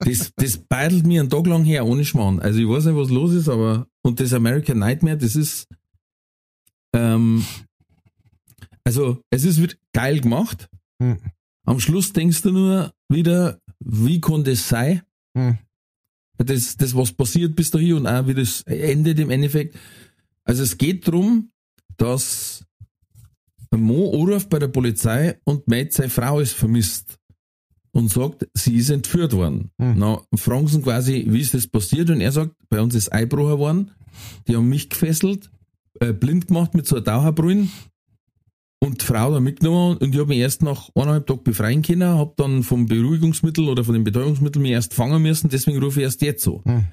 Das, 0.00 0.32
das 0.36 0.58
beidelt 0.58 1.06
mir 1.06 1.22
einen 1.22 1.30
Tag 1.30 1.46
lang 1.46 1.64
her, 1.64 1.86
ohne 1.86 2.04
Schmarrn. 2.04 2.40
Also 2.40 2.60
ich 2.60 2.68
weiß 2.68 2.84
nicht, 2.84 2.96
was 2.96 3.08
los 3.08 3.32
ist, 3.32 3.48
aber, 3.48 3.86
und 4.02 4.20
das 4.20 4.34
American 4.34 4.78
Nightmare, 4.78 5.16
das 5.16 5.34
ist, 5.34 5.66
ähm, 6.94 7.42
also, 8.84 9.22
es 9.30 9.44
ist 9.44 9.58
wird 9.62 9.78
geil 9.94 10.20
gemacht. 10.20 10.68
Hm. 11.02 11.18
Am 11.64 11.80
Schluss 11.80 12.12
denkst 12.12 12.42
du 12.42 12.52
nur 12.52 12.92
wieder, 13.08 13.60
wie 13.80 14.20
kann 14.20 14.44
das 14.44 14.68
sein? 14.68 15.02
Hm. 15.36 15.58
Das, 16.38 16.76
das, 16.76 16.96
was 16.96 17.12
passiert 17.12 17.54
bis 17.54 17.70
dahin 17.70 17.94
und 17.94 18.06
auch 18.06 18.26
wie 18.26 18.34
das 18.34 18.62
endet 18.62 19.18
im 19.18 19.30
Endeffekt. 19.30 19.76
Also 20.44 20.62
es 20.62 20.78
geht 20.78 21.06
drum, 21.06 21.50
dass 21.98 22.64
Mo 23.70 24.10
anruft 24.12 24.48
bei 24.48 24.58
der 24.58 24.68
Polizei 24.68 25.38
und 25.44 25.68
meint, 25.68 25.92
seine 25.92 26.08
Frau 26.08 26.40
ist 26.40 26.54
vermisst 26.54 27.18
und 27.92 28.10
sagt, 28.10 28.48
sie 28.54 28.76
ist 28.76 28.90
entführt 28.90 29.32
worden. 29.32 29.70
Hm. 29.78 29.94
Na, 29.98 30.22
fragen 30.34 30.66
sie 30.66 30.80
quasi, 30.80 31.26
wie 31.28 31.40
ist 31.40 31.54
das 31.54 31.66
passiert? 31.66 32.10
Und 32.10 32.20
er 32.20 32.32
sagt, 32.32 32.54
bei 32.68 32.80
uns 32.80 32.94
ist 32.94 33.12
Einbruch 33.12 33.58
worden, 33.58 33.90
die 34.48 34.56
haben 34.56 34.68
mich 34.68 34.88
gefesselt, 34.88 35.50
äh, 36.00 36.12
blind 36.12 36.48
gemacht 36.48 36.74
mit 36.74 36.86
so 36.86 36.96
einer 36.96 37.04
Taucherbrille 37.04 37.68
und 38.82 39.02
die 39.02 39.04
Frau 39.04 39.32
da 39.32 39.40
mitgenommen 39.40 39.98
und 39.98 40.14
ich 40.14 40.18
habe 40.20 40.28
mich 40.28 40.38
erst 40.38 40.62
nach 40.62 40.88
eineinhalb 40.94 41.26
Tagen 41.26 41.44
befreien 41.44 41.82
können, 41.82 42.08
habe 42.08 42.32
dann 42.36 42.62
vom 42.62 42.86
Beruhigungsmittel 42.86 43.68
oder 43.68 43.84
von 43.84 43.94
dem 43.94 44.04
Betäubungsmittel 44.04 44.60
mich 44.60 44.72
erst 44.72 44.94
fangen 44.94 45.22
müssen, 45.22 45.50
deswegen 45.50 45.82
rufe 45.82 46.00
ich 46.00 46.04
erst 46.04 46.22
jetzt 46.22 46.42
so. 46.42 46.62
Hm. 46.64 46.86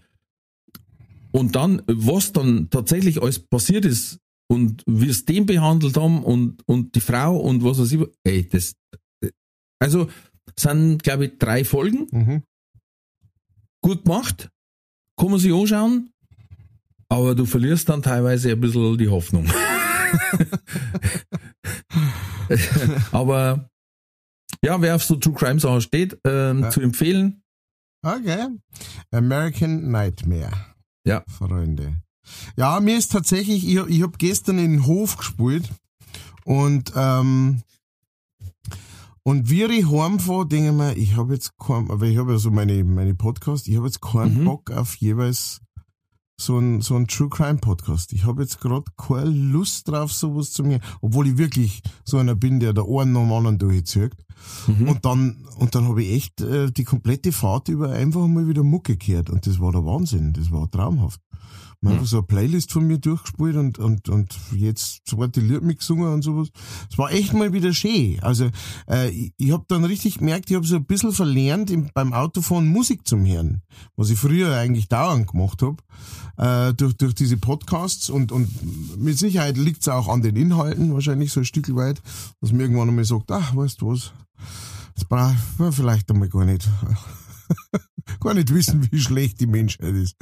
Und 1.32 1.56
dann, 1.56 1.82
was 1.88 2.34
dann 2.34 2.70
tatsächlich 2.70 3.22
alles 3.22 3.40
passiert 3.40 3.86
ist 3.86 4.20
und 4.50 4.84
wie 4.86 5.10
es 5.10 5.26
den 5.26 5.46
behandelt 5.46 5.96
haben 5.98 6.24
und, 6.24 6.62
und 6.68 6.96
die 6.96 7.00
Frau 7.02 7.38
und 7.38 7.64
was 7.64 7.80
weiß 7.80 7.92
ich, 7.92 8.02
ey, 8.24 8.48
das, 8.48 8.74
also, 9.80 10.10
sind, 10.58 11.04
glaube 11.04 11.26
ich, 11.26 11.38
drei 11.38 11.64
Folgen, 11.64 12.08
Mhm. 12.12 12.44
gut 13.82 14.04
gemacht, 14.04 14.50
kann 15.18 15.30
man 15.30 15.40
sich 15.40 15.54
anschauen, 15.54 16.10
aber 17.10 17.36
du 17.36 17.46
verlierst 17.46 17.88
dann 17.90 18.02
teilweise 18.02 18.52
ein 18.52 18.60
bisschen 18.60 18.98
die 18.98 19.10
Hoffnung. 19.10 19.46
aber 23.12 23.70
Ja, 24.64 24.82
wer 24.82 24.96
auf 24.96 25.04
so 25.04 25.16
True 25.16 25.34
Crime 25.36 25.60
Sachen 25.60 25.82
steht, 25.82 26.18
ähm, 26.26 26.64
Ja. 26.64 26.70
zu 26.72 26.82
empfehlen. 26.82 27.44
Okay. 28.04 28.48
American 29.12 29.92
Nightmare. 29.92 30.52
Ja. 31.06 31.24
Freunde. 31.28 32.02
Ja, 32.56 32.80
mir 32.80 32.98
ist 32.98 33.12
tatsächlich, 33.12 33.68
ich, 33.68 33.76
ich 33.76 34.02
habe 34.02 34.18
gestern 34.18 34.58
in 34.60 34.72
den 34.72 34.86
Hof 34.86 35.18
gespielt 35.18 35.70
und 36.46 36.92
ähm, 36.96 37.62
und 39.24 39.50
wie 39.50 39.64
ich 39.66 39.90
heimfahre, 39.92 40.48
denke 40.48 40.70
ich 40.70 40.74
mir, 40.76 40.96
ich 40.96 41.16
habe 41.18 41.34
jetzt 41.34 41.58
keinen, 41.58 41.92
aber 41.92 42.06
ich 42.06 42.18
habe 42.18 42.32
ja 42.34 42.38
so 42.38 42.50
meine, 42.50 42.82
meine 42.86 43.14
Podcast, 43.14 43.68
ich 43.68 43.76
habe 43.76 43.88
jetzt 43.88 44.02
keinen 44.02 44.42
Mhm. 44.42 44.46
Bock 44.46 44.72
auf 44.72 44.96
jeweils 44.96 45.60
so 46.40 46.60
ein, 46.60 46.82
so 46.82 46.96
ein 46.96 47.08
True 47.08 47.30
Crime 47.30 47.58
Podcast. 47.58 48.14
Ich 48.14 48.26
habe 48.26 48.44
jetzt 48.44 48.62
gerade 48.62 48.86
keine 48.96 49.30
Lust 49.30 49.88
drauf, 49.88 50.14
sowas 50.14 50.52
zu 50.52 50.64
mir, 50.64 50.80
obwohl 51.02 51.28
ich 51.28 51.38
wirklich 51.38 51.82
so 52.04 52.18
einer 52.18 52.36
bin, 52.36 52.60
der 52.60 52.70
einen 52.70 53.14
nach 53.14 53.22
dem 53.22 53.34
anderen 53.34 53.58
durchzieht. 53.58 54.16
Mhm. 54.68 54.90
Und 54.90 55.06
dann, 55.06 55.48
und 55.58 55.74
dann 55.74 55.88
habe 55.88 56.04
ich 56.04 56.14
echt 56.14 56.42
äh, 56.42 56.72
die 56.72 56.84
komplette 56.84 57.32
Fahrt 57.32 57.70
über 57.70 57.90
einfach 57.90 58.28
mal 58.28 58.48
wieder 58.48 58.64
Mucke 58.64 58.98
gehört. 58.98 59.32
Und 59.32 59.48
das 59.48 59.60
war 59.60 59.72
der 59.72 59.86
Wahnsinn. 59.86 60.34
Das 60.34 60.52
war 60.52 60.70
traumhaft. 60.70 61.20
Man 61.82 61.94
Mhm. 61.94 62.00
einfach 62.00 62.10
so 62.10 62.18
eine 62.18 62.28
Playlist 62.28 62.72
von 62.72 62.88
mir 62.88 62.98
durchgespielt 62.98 63.56
und, 63.56 63.78
und, 63.78 64.10
und 64.10 64.36
jetzt 64.52 65.02
zweite 65.06 65.42
Lied 65.42 65.62
mitgesungen 65.62 66.12
und 66.12 66.24
sowas. 66.24 66.50
Es 66.92 66.98
war 66.98 67.12
echt 67.12 67.34
mal 67.34 67.54
wieder 67.54 67.72
schön. 67.74 68.20
Also 68.22 68.50
äh, 68.90 69.10
ich, 69.10 69.34
ich 69.38 69.52
habe 69.52 69.66
dann 69.68 69.86
richtig 69.86 70.18
gemerkt, 70.18 70.50
ich 70.50 70.56
habe 70.56 70.66
so 70.66 70.76
ein 70.78 70.86
bisschen 70.86 71.12
verlernt, 71.12 71.70
im, 71.70 71.90
beim 71.94 72.14
Autofahren 72.14 72.68
Musik 72.68 73.08
zum 73.08 73.26
Hören. 73.26 73.62
Was 73.96 74.10
ich 74.10 74.18
früher 74.18 74.56
eigentlich 74.56 74.88
dauernd 74.88 75.28
gemacht 75.28 75.62
habe, 75.62 75.78
äh, 76.38 76.74
durch, 76.74 76.96
durch 76.98 77.14
diese 77.14 77.38
Podcasts 77.38 78.10
und, 78.10 78.32
und 78.32 78.50
mit 78.98 79.18
Sicherheit 79.20 79.58
liegt 79.58 79.82
es 79.82 79.88
auch 79.88 80.08
an 80.08 80.22
den 80.22 80.36
Inhalten, 80.36 80.94
wahrscheinlich 80.94 81.32
so 81.32 81.42
ein 81.42 81.46
Stück 81.46 81.74
weit, 81.76 82.02
dass 82.42 82.52
man 82.52 82.62
irgendwann 82.62 82.90
einmal 82.90 83.06
sagt, 83.06 83.32
ach, 83.32 83.56
weißt 83.56 83.82
du 83.82 83.92
was, 83.92 84.14
das 84.96 85.06
braucht 85.06 85.36
vielleicht 85.72 86.10
einmal 86.10 86.30
gar 86.30 86.46
nicht. 86.46 86.68
gar 88.20 88.34
nicht 88.34 88.54
wissen, 88.54 88.88
wie 88.92 89.00
schlecht 89.00 89.40
die 89.40 89.48
Menschheit 89.48 89.94
ist. 89.94 90.16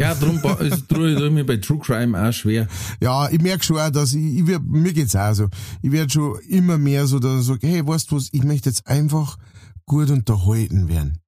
Ja, 0.00 0.12
es 0.12 0.86
tue 0.86 1.12
ich 1.12 1.32
mir 1.32 1.44
bei 1.44 1.56
True 1.56 1.80
Crime 1.80 2.16
auch 2.16 2.32
schwer. 2.32 2.68
Ja, 3.00 3.28
ich 3.30 3.40
merk 3.40 3.64
schon 3.64 3.78
auch, 3.78 3.90
dass 3.90 4.14
ich, 4.14 4.38
ich 4.38 4.46
werd, 4.46 4.62
mir 4.62 4.92
geht's 4.92 5.16
auch 5.16 5.34
so. 5.34 5.48
Ich 5.82 5.90
werd 5.90 6.12
schon 6.12 6.38
immer 6.48 6.78
mehr 6.78 7.08
so, 7.08 7.18
dass 7.18 7.40
ich 7.40 7.46
sag, 7.48 7.62
hey, 7.62 7.84
weißt 7.84 8.10
du 8.10 8.16
was, 8.16 8.28
ich 8.30 8.44
möchte 8.44 8.68
jetzt 8.68 8.86
einfach 8.86 9.38
gut 9.86 10.10
unterhalten 10.10 10.88
werden. 10.88 11.18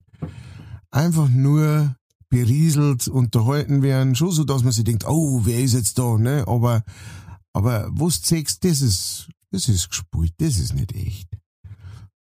Einfach 0.92 1.28
nur 1.28 1.96
berieselt 2.28 3.08
unterhalten 3.08 3.82
werden, 3.82 4.14
schon 4.14 4.30
so, 4.30 4.44
dass 4.44 4.62
man 4.62 4.70
sich 4.70 4.84
denkt, 4.84 5.04
oh, 5.04 5.40
wer 5.44 5.58
ist 5.58 5.74
jetzt 5.74 5.98
da, 5.98 6.16
ne? 6.16 6.44
Aber, 6.46 6.84
aber 7.52 7.90
was 7.92 8.20
du 8.20 8.36
sagst, 8.36 8.62
das 8.64 8.82
ist, 8.82 9.28
das 9.50 9.68
ist 9.68 9.88
gespielt, 9.88 10.34
das 10.38 10.58
ist 10.58 10.74
nicht 10.74 10.94
echt. 10.94 11.28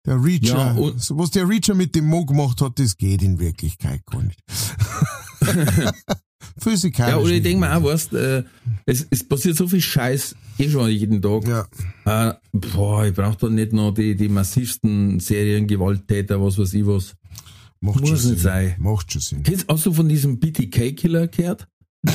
Der 0.03 0.23
Reacher, 0.23 0.75
Ja, 0.75 0.93
was 1.09 1.29
der 1.29 1.47
Reacher 1.47 1.75
mit 1.75 1.93
dem 1.93 2.07
Mo 2.07 2.25
gemacht 2.25 2.59
hat, 2.61 2.79
das 2.79 2.97
geht 2.97 3.21
in 3.21 3.37
Wirklichkeit 3.37 4.03
gar 4.07 4.23
nicht. 4.23 4.41
Physikalisch. 6.57 7.13
Ja, 7.13 7.19
oder 7.19 7.31
ich 7.31 7.43
denke 7.43 7.59
mir 7.59 7.75
auch, 7.75 7.83
weißt, 7.83 8.13
äh, 8.13 8.43
es, 8.85 9.05
es 9.09 9.27
passiert 9.27 9.57
so 9.57 9.67
viel 9.67 9.81
Scheiß 9.81 10.35
eh 10.59 10.69
schon 10.69 10.89
jeden 10.89 11.21
Tag. 11.21 11.47
Ja. 11.47 12.29
Äh, 12.29 12.33
boah, 12.51 13.05
ich 13.05 13.13
brauche 13.13 13.37
da 13.37 13.49
nicht 13.49 13.73
noch 13.73 13.93
die, 13.93 14.15
die 14.15 14.29
massivsten 14.29 15.19
Serien, 15.19 15.67
Gewalttäter, 15.67 16.41
was 16.41 16.57
weiß 16.57 16.73
ich 16.73 16.85
was. 16.85 17.15
Macht 17.81 18.01
Muss 18.01 18.09
schon 18.09 18.17
nicht 18.17 18.27
Sinn. 18.27 18.37
sein. 18.37 18.75
Macht 18.79 19.11
schon 19.11 19.21
Sinn. 19.21 19.43
Kennst, 19.43 19.67
hast 19.69 19.85
du 19.85 19.93
von 19.93 20.09
diesem 20.09 20.39
BTK-Killer 20.39 21.27
gehört? 21.27 21.67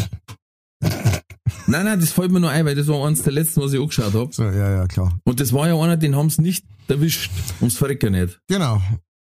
nein, 1.66 1.84
nein, 1.84 2.00
das 2.00 2.10
fällt 2.12 2.30
mir 2.30 2.40
nur 2.40 2.50
ein, 2.50 2.66
weil 2.66 2.74
das 2.74 2.86
war 2.88 3.06
eins 3.06 3.22
der 3.22 3.32
letzten, 3.32 3.62
was 3.62 3.72
ich 3.72 3.80
angeschaut 3.80 4.12
hab. 4.14 4.34
So, 4.34 4.44
ja, 4.44 4.70
ja, 4.70 4.86
klar. 4.86 5.18
Und 5.24 5.40
das 5.40 5.52
war 5.52 5.66
ja 5.66 5.78
einer, 5.80 5.96
den 5.96 6.16
haben's 6.16 6.38
nicht 6.38 6.64
erwischt. 6.88 7.30
Ums 7.60 7.78
Verrecken 7.78 8.12
nicht. 8.12 8.40
Genau. 8.48 8.82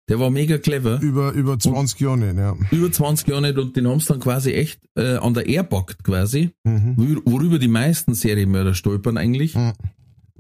Der 0.08 0.20
war 0.20 0.28
mega 0.30 0.58
clever. 0.58 1.00
Über, 1.00 1.32
über 1.32 1.58
20 1.58 1.99
Jahre 2.00 2.18
nicht, 2.18 2.37
ja. 2.37 2.54
Über 2.70 2.92
20 2.92 3.26
Jahre 3.28 3.40
nicht 3.42 3.56
und 3.58 3.75
den 3.75 3.88
haben's 3.88 4.04
dann 4.04 4.20
quasi 4.20 4.52
echt 4.52 4.80
äh, 4.96 5.16
an 5.16 5.32
der 5.32 5.46
Airpackt 5.46 6.04
quasi. 6.04 6.50
Mhm. 6.64 6.96
Wor- 6.99 7.23
Worüber 7.25 7.58
die 7.58 7.68
meisten 7.68 8.14
Serienmörder 8.14 8.75
stolpern 8.75 9.16
eigentlich. 9.16 9.54
Mhm. 9.54 9.73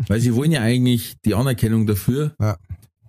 Weil 0.08 0.20
sie 0.20 0.34
wollen 0.34 0.52
ja 0.52 0.60
eigentlich 0.60 1.14
die 1.24 1.34
Anerkennung 1.34 1.86
dafür. 1.86 2.34
Ja. 2.40 2.58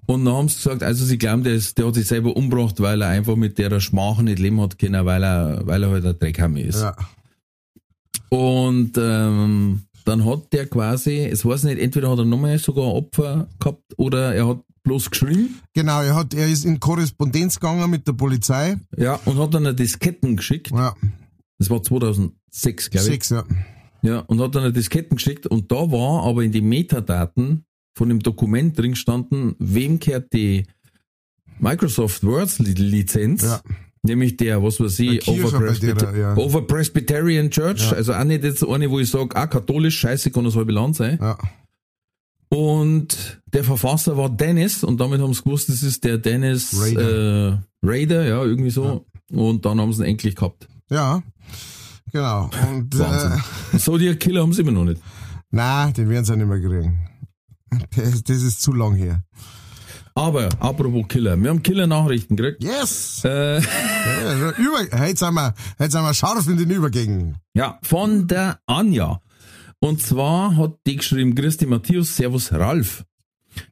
Und 0.06 0.24
dann 0.24 0.34
haben 0.36 0.48
sie 0.50 0.58
gesagt, 0.58 0.84
also 0.84 1.04
sie 1.04 1.18
glauben, 1.18 1.44
der, 1.44 1.56
ist, 1.56 1.78
der 1.78 1.88
hat 1.88 1.96
sich 1.96 2.08
selber 2.08 2.38
umgebracht, 2.38 2.80
weil 2.80 3.02
er 3.02 3.10
einfach 3.10 3.36
mit 3.36 3.58
der 3.58 3.80
Schmach 3.80 4.22
nicht 4.22 4.38
leben 4.40 4.62
hat 4.62 4.78
können, 4.80 5.04
weil 5.06 5.24
er, 5.24 5.62
weil 5.66 5.82
er 5.84 5.90
halt 5.90 6.06
ein 6.06 6.18
Dreckhammer 6.20 6.60
ist. 6.62 6.82
Ja. 6.84 6.96
Und 8.30 8.94
ähm, 8.98 9.82
dann 10.06 10.26
hat 10.26 10.54
der 10.54 10.68
quasi, 10.68 11.18
es 11.20 11.44
weiß 11.46 11.64
nicht, 11.66 11.80
entweder 11.80 12.10
hat 12.10 12.20
er 12.20 12.26
nochmal 12.26 12.58
sogar 12.60 12.86
ein 12.86 12.92
Opfer 12.92 13.48
gehabt 13.60 13.84
oder 13.98 14.34
er 14.34 14.48
hat 14.48 14.60
bloß 14.84 15.10
geschrieben. 15.10 15.60
Genau, 15.74 16.02
er 16.02 16.16
hat, 16.16 16.34
er 16.34 16.48
ist 16.48 16.64
in 16.64 16.80
Korrespondenz 16.80 17.60
gegangen 17.60 17.90
mit 17.90 18.08
der 18.08 18.14
Polizei. 18.14 18.78
Ja, 18.98 19.20
und 19.26 19.38
hat 19.40 19.54
dann 19.54 19.66
eine 19.66 19.76
Disketten 19.76 20.36
geschickt. 20.38 20.72
Ja, 20.72 20.96
Das 21.58 21.70
war 21.70 21.82
2006, 21.82 22.90
glaube 22.92 23.06
ich. 23.06 23.12
sechs, 23.12 23.30
ja. 23.30 23.44
Ja, 24.04 24.20
und 24.20 24.40
hat 24.40 24.54
dann 24.54 24.64
eine 24.64 24.74
Disketten 24.74 25.18
geschickt 25.18 25.48
und 25.48 25.72
da 25.72 25.92
war 25.92 26.24
aber 26.24 26.44
in 26.44 26.52
den 26.52 26.70
Metadaten 26.70 27.66
von 27.98 28.10
dem 28.10 28.20
Dokument 28.20 28.78
drin 28.78 28.92
gestanden, 28.92 29.56
wem 29.58 30.00
kehrt 30.00 30.32
die 30.34 30.66
Microsoft 31.60 32.24
Word 32.24 32.60
Lizenz, 32.60 33.42
Ja. 33.44 33.62
Nämlich 34.06 34.38
der, 34.38 34.64
was 34.64 34.80
weiß 34.80 35.00
ich, 35.00 35.20
Kirche 35.22 35.46
Over, 35.46 35.52
bei 35.52 35.58
der, 35.60 35.66
Presbyter 35.68 36.18
ja. 36.18 36.38
Over 36.38 36.62
Presbyterian 36.68 37.50
Church, 37.52 37.92
Ja. 37.92 37.98
also 37.98 38.14
auch 38.14 38.24
nicht 38.24 38.44
jetzt 38.44 38.66
eine, 38.66 38.90
wo 38.90 39.00
ich 39.00 39.10
sage, 39.10 39.36
ah, 39.36 39.48
katholisch, 39.48 40.00
scheiße, 40.00 40.32
kann 40.32 40.44
das 40.46 40.56
halbe 40.56 40.72
Land 40.72 40.96
sein. 40.96 41.18
Ja, 41.22 41.38
Und 42.50 43.42
der 43.54 43.64
Verfasser 43.64 44.18
war 44.18 44.30
Dennis 44.30 44.84
und 44.84 45.00
damit 45.00 45.20
haben 45.22 45.34
sie 45.34 45.44
gewusst, 45.44 45.70
das 45.70 45.84
ist 45.84 46.04
der 46.04 46.18
Dennis 46.18 46.76
Rader. 46.80 47.54
Äh, 47.54 47.58
Raider, 47.84 48.26
ja, 48.26 48.44
irgendwie 48.44 48.70
so. 48.70 49.06
Und 49.32 49.66
dann 49.66 49.80
haben 49.82 49.92
sie 49.94 50.04
ihn 50.04 50.10
endlich 50.12 50.36
gehabt. 50.36 50.68
ja. 50.90 51.22
Genau. 52.12 52.50
Und, 52.72 52.98
Wahnsinn. 52.98 53.42
äh, 53.74 53.78
Zodiac 53.78 54.20
Killer 54.22 54.42
haben 54.42 54.54
sie 54.54 54.62
immer 54.62 54.72
noch 54.72 54.86
nicht. 54.86 55.02
nein, 55.52 55.92
den 55.94 56.08
werden 56.08 56.24
sie 56.24 56.32
auch 56.32 56.38
nicht 56.38 56.48
mehr 56.48 56.62
kriegen. 56.62 57.10
Das, 57.94 58.24
das 58.24 58.42
ist 58.42 58.62
zu 58.62 58.72
lang 58.72 58.96
her. 58.96 59.22
Aber, 60.18 60.48
apropos 60.62 61.06
Killer, 61.10 61.36
wir 61.36 61.50
haben 61.50 61.62
Killer-Nachrichten 61.62 62.38
gekriegt. 62.38 62.64
Yes! 62.64 63.22
Äh, 63.26 63.58
Über, 63.58 64.98
heute, 64.98 65.18
sind 65.18 65.34
wir, 65.34 65.54
heute 65.78 65.92
sind 65.92 66.04
wir 66.04 66.14
scharf 66.14 66.48
in 66.48 66.56
den 66.58 66.70
Übergängen. 66.70 67.36
ja, 67.54 67.78
von 67.84 68.26
der 68.28 68.60
Anja. 68.66 69.20
Und 69.80 70.02
zwar 70.02 70.56
hat 70.56 70.76
die 70.88 70.96
geschrieben, 70.96 71.36
Christi 71.36 71.66
Matthias, 71.66 72.16
Servus 72.16 72.54
Ralf. 72.54 73.04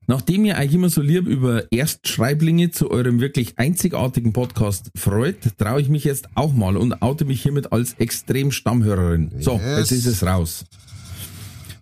Nachdem 0.07 0.43
ihr 0.45 0.57
euch 0.57 0.73
immer 0.73 0.89
so 0.89 1.01
lieb 1.01 1.27
über 1.27 1.71
Erstschreiblinge 1.71 2.71
zu 2.71 2.91
eurem 2.91 3.21
wirklich 3.21 3.57
einzigartigen 3.57 4.31
Podcast 4.33 4.91
freut, 4.97 5.57
traue 5.57 5.81
ich 5.81 5.87
mich 5.89 6.03
jetzt 6.03 6.27
auch 6.35 6.53
mal 6.53 6.75
und 6.77 7.01
oute 7.01 7.23
mich 7.25 7.41
hiermit 7.41 7.71
als 7.71 7.93
extrem 7.99 8.51
Stammhörerin. 8.51 9.31
So, 9.39 9.53
Yes. 9.59 9.79
jetzt 9.79 9.91
ist 9.91 10.05
es 10.05 10.23
raus. 10.23 10.65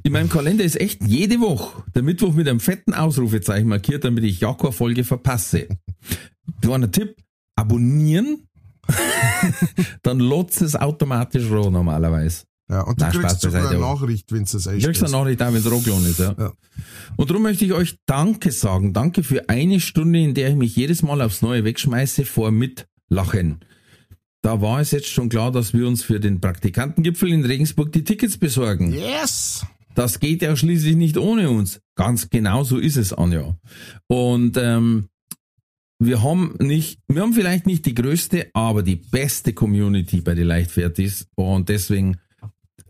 In 0.03 0.13
meinem 0.13 0.29
Kalender 0.29 0.63
ist 0.63 0.79
echt 0.79 1.03
jede 1.05 1.39
Woche 1.39 1.83
der 1.93 2.03
Mittwoch 2.03 2.33
mit 2.33 2.47
einem 2.47 2.59
fetten 2.59 2.93
Ausrufezeichen 2.93 3.67
markiert, 3.67 4.03
damit 4.03 4.23
ich 4.23 4.39
ja 4.39 4.53
keine 4.53 4.71
Folge 4.71 5.03
verpasse. 5.03 5.67
Kleiner 6.61 6.91
Tipp, 6.91 7.15
abonnieren, 7.55 8.47
dann 10.03 10.19
lotzt 10.19 10.61
es 10.61 10.75
automatisch 10.75 11.49
roh 11.49 11.69
normalerweise. 11.69 12.43
Ja, 12.69 12.81
und 12.81 12.99
du 13.01 13.03
Nein, 13.03 13.13
kriegst 13.13 13.41
sogar 13.41 13.69
eine 13.69 13.79
Nachricht, 13.79 14.31
wenn 14.31 14.45
du 14.45 14.51
das 14.51 14.63
Du 14.63 14.69
kriegst 14.69 14.85
eine 14.85 14.87
einstellst. 14.87 15.13
Nachricht 15.13 15.41
auch, 15.41 15.53
wenn 15.53 16.03
es 16.03 16.07
ist, 16.07 16.19
ja. 16.19 16.35
Ja. 16.37 16.53
Und 17.17 17.29
darum 17.29 17.43
möchte 17.43 17.65
ich 17.65 17.73
euch 17.73 17.97
Danke 18.05 18.51
sagen. 18.51 18.93
Danke 18.93 19.23
für 19.23 19.49
eine 19.49 19.81
Stunde, 19.81 20.19
in 20.21 20.33
der 20.33 20.49
ich 20.51 20.55
mich 20.55 20.75
jedes 20.75 21.01
Mal 21.01 21.21
aufs 21.21 21.41
Neue 21.41 21.65
wegschmeiße 21.65 22.23
vor 22.25 22.51
Mitlachen. 22.51 23.59
Da 24.41 24.61
war 24.61 24.79
es 24.79 24.91
jetzt 24.91 25.09
schon 25.09 25.27
klar, 25.27 25.51
dass 25.51 25.73
wir 25.73 25.85
uns 25.85 26.01
für 26.01 26.19
den 26.19 26.39
Praktikantengipfel 26.39 27.29
in 27.29 27.43
Regensburg 27.45 27.91
die 27.91 28.05
Tickets 28.05 28.37
besorgen. 28.37 28.93
Yes! 28.93 29.65
Das 29.95 30.19
geht 30.19 30.41
ja 30.41 30.55
schließlich 30.55 30.95
nicht 30.95 31.17
ohne 31.17 31.49
uns. 31.49 31.81
Ganz 31.95 32.29
genau 32.29 32.63
so 32.63 32.77
ist 32.77 32.97
es, 32.97 33.13
Anja. 33.13 33.57
Und 34.07 34.57
ähm, 34.57 35.07
wir 35.99 36.23
haben 36.23 36.55
nicht, 36.59 36.99
wir 37.07 37.21
haben 37.21 37.33
vielleicht 37.33 37.67
nicht 37.67 37.85
die 37.85 37.93
größte, 37.93 38.49
aber 38.53 38.83
die 38.83 38.95
beste 38.95 39.53
Community 39.53 40.21
bei 40.21 40.33
den 40.33 40.47
Leichtfertis. 40.47 41.27
Und 41.35 41.69
deswegen 41.69 42.17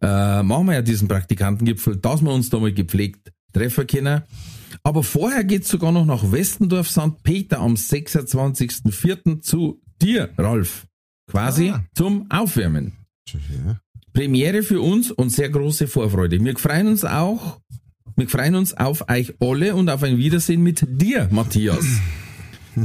äh, 0.01 0.43
machen 0.43 0.67
wir 0.67 0.75
ja 0.75 0.81
diesen 0.81 1.08
Praktikantengipfel, 1.08 1.98
dass 1.98 2.22
wir 2.22 2.31
uns 2.31 2.50
da 2.50 2.60
mal 2.60 2.74
gepflegt 2.74 3.31
treffen 3.51 3.86
können. 3.88 4.22
Aber 4.84 5.03
vorher 5.03 5.43
geht's 5.43 5.67
sogar 5.70 5.91
noch 5.91 6.05
nach 6.05 6.31
Westendorf 6.31 6.89
St. 6.89 7.22
Peter 7.24 7.60
am 7.60 7.74
26.04. 7.74 9.41
zu 9.41 9.81
dir, 10.01 10.29
Ralf. 10.38 10.88
Quasi 11.27 11.70
Ah. 11.72 11.84
zum 11.93 12.29
Aufwärmen. 12.31 12.93
Ja. 13.27 13.79
Premiere 14.13 14.63
für 14.63 14.82
uns 14.82 15.12
und 15.12 15.30
sehr 15.32 15.50
große 15.50 15.88
Vorfreude. 15.88 16.44
Wir 16.44 16.58
freuen 16.58 16.88
uns 16.88 17.06
auch, 17.06 17.60
wir 18.15 18.27
freuen 18.27 18.56
uns 18.56 18.75
auf 18.75 19.10
euch 19.10 19.34
alle 19.39 19.75
und 19.75 19.89
auf 19.89 20.03
ein 20.03 20.18
Wiedersehen 20.18 20.62
mit 20.62 20.86
dir, 20.88 21.30
Matthias. 21.32 21.86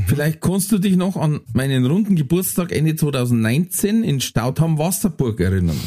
Vielleicht 0.06 0.40
kannst 0.40 0.72
du 0.72 0.78
dich 0.78 0.96
noch 0.96 1.16
an 1.16 1.40
meinen 1.52 1.86
runden 1.86 2.16
Geburtstag 2.16 2.72
Ende 2.72 2.96
2019 2.96 4.02
in 4.02 4.20
Stautham 4.20 4.78
Wasserburg 4.78 5.40
erinnern. 5.40 5.80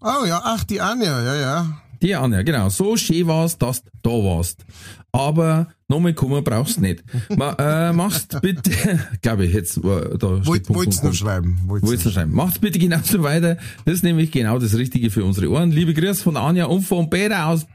Oh 0.00 0.26
ja, 0.26 0.42
ach, 0.44 0.64
die 0.64 0.80
Anja, 0.80 1.22
ja, 1.22 1.34
ja. 1.36 1.82
Die 2.02 2.14
Anja, 2.14 2.42
genau. 2.42 2.68
So 2.68 2.96
schön 2.96 3.26
war's, 3.26 3.58
dass 3.58 3.82
du 3.82 3.90
da 4.02 4.10
warst. 4.10 4.64
Aber 5.10 5.68
nochmal 5.88 6.14
kommen 6.14 6.44
brauchst 6.44 6.80
nicht. 6.80 7.02
Ma, 7.36 7.54
äh, 7.58 7.92
machst 7.92 8.40
bitte, 8.40 8.70
glaube 9.22 9.46
ich, 9.46 9.54
jetzt, 9.54 9.78
äh, 9.78 10.18
da 10.18 10.46
Wollt, 10.46 10.68
wollt's 10.68 11.02
noch 11.02 11.14
schreiben. 11.14 11.60
Wollt's 11.66 12.04
noch 12.04 12.12
schreiben. 12.12 12.34
Macht's 12.34 12.58
bitte 12.58 12.78
genauso 12.78 13.22
weiter. 13.22 13.56
Das 13.84 13.94
ist 13.94 14.04
nämlich 14.04 14.30
genau 14.30 14.58
das 14.58 14.76
Richtige 14.76 15.10
für 15.10 15.24
unsere 15.24 15.50
Ohren. 15.50 15.72
Liebe 15.72 15.94
Grüße 15.94 16.22
von 16.22 16.36
Anja 16.36 16.66
und 16.66 16.82
von 16.82 17.10
Peter 17.10 17.46
aus 17.46 17.66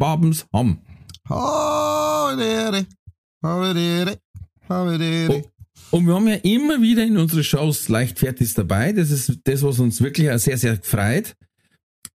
havidere, 3.41 4.17
havidere. 4.69 5.43
Und 5.91 6.07
wir 6.07 6.15
haben 6.15 6.27
ja 6.27 6.35
immer 6.35 6.81
wieder 6.81 7.03
in 7.03 7.17
unsere 7.17 7.43
Shows 7.43 7.87
leichtfertig 7.87 8.53
dabei. 8.53 8.93
Das 8.93 9.11
ist 9.11 9.39
das, 9.43 9.61
was 9.63 9.79
uns 9.79 10.01
wirklich 10.01 10.31
auch 10.31 10.39
sehr, 10.39 10.57
sehr 10.57 10.77
freut. 10.81 11.35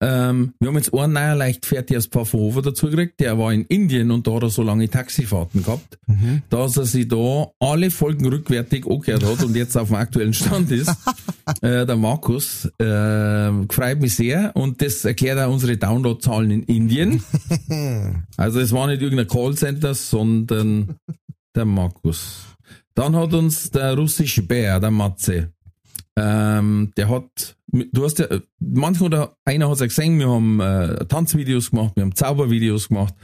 Ähm, 0.00 0.54
wir 0.60 0.68
haben 0.68 0.76
jetzt 0.76 0.94
einen 0.94 1.12
neuer 1.12 1.34
leichtfertig 1.34 1.96
aus 1.96 2.06
Pfaffenhofen 2.06 2.62
dazu 2.62 2.86
gekriegt. 2.88 3.18
Der 3.20 3.38
war 3.38 3.52
in 3.52 3.64
Indien 3.64 4.10
und 4.10 4.26
da 4.26 4.34
hat 4.34 4.44
er 4.44 4.50
so 4.50 4.62
lange 4.62 4.88
Taxifahrten 4.88 5.64
gehabt, 5.64 5.98
dass 6.50 6.76
er 6.76 6.84
sich 6.84 7.08
da 7.08 7.48
alle 7.58 7.90
Folgen 7.90 8.26
rückwärtig 8.26 8.86
angehört 8.86 9.24
hat 9.24 9.42
und 9.42 9.56
jetzt 9.56 9.76
auf 9.76 9.88
dem 9.88 9.96
aktuellen 9.96 10.34
Stand 10.34 10.70
ist. 10.70 10.88
äh, 11.62 11.84
der 11.84 11.96
Markus, 11.96 12.66
äh, 12.78 13.50
freut 13.68 14.00
mich 14.00 14.14
sehr 14.14 14.54
und 14.54 14.80
das 14.82 15.04
erklärt 15.04 15.38
auch 15.40 15.52
unsere 15.52 15.76
Downloadzahlen 15.76 16.50
in 16.50 16.62
Indien. 16.64 17.22
Also 18.36 18.60
es 18.60 18.72
war 18.72 18.86
nicht 18.86 19.02
irgendein 19.02 19.26
Callcenter, 19.26 19.94
sondern 19.94 20.96
der 21.54 21.64
Markus. 21.64 22.46
Dann 22.94 23.16
hat 23.16 23.34
uns 23.34 23.70
der 23.70 23.96
russische 23.96 24.42
Bär, 24.42 24.80
der 24.80 24.90
Matze, 24.90 25.52
ähm, 26.16 26.92
der 26.96 27.08
hat, 27.08 27.56
du 27.68 28.04
hast 28.04 28.18
ja, 28.18 28.26
manchmal 28.58 29.08
oder 29.08 29.36
einer 29.44 29.66
hat 29.66 29.74
es 29.74 29.80
ja 29.80 29.86
gesehen, 29.86 30.18
wir 30.18 30.28
haben 30.28 30.60
äh, 30.60 31.04
Tanzvideos 31.06 31.70
gemacht, 31.70 31.92
wir 31.96 32.02
haben 32.02 32.14
Zaubervideos 32.14 32.88
gemacht 32.88 33.14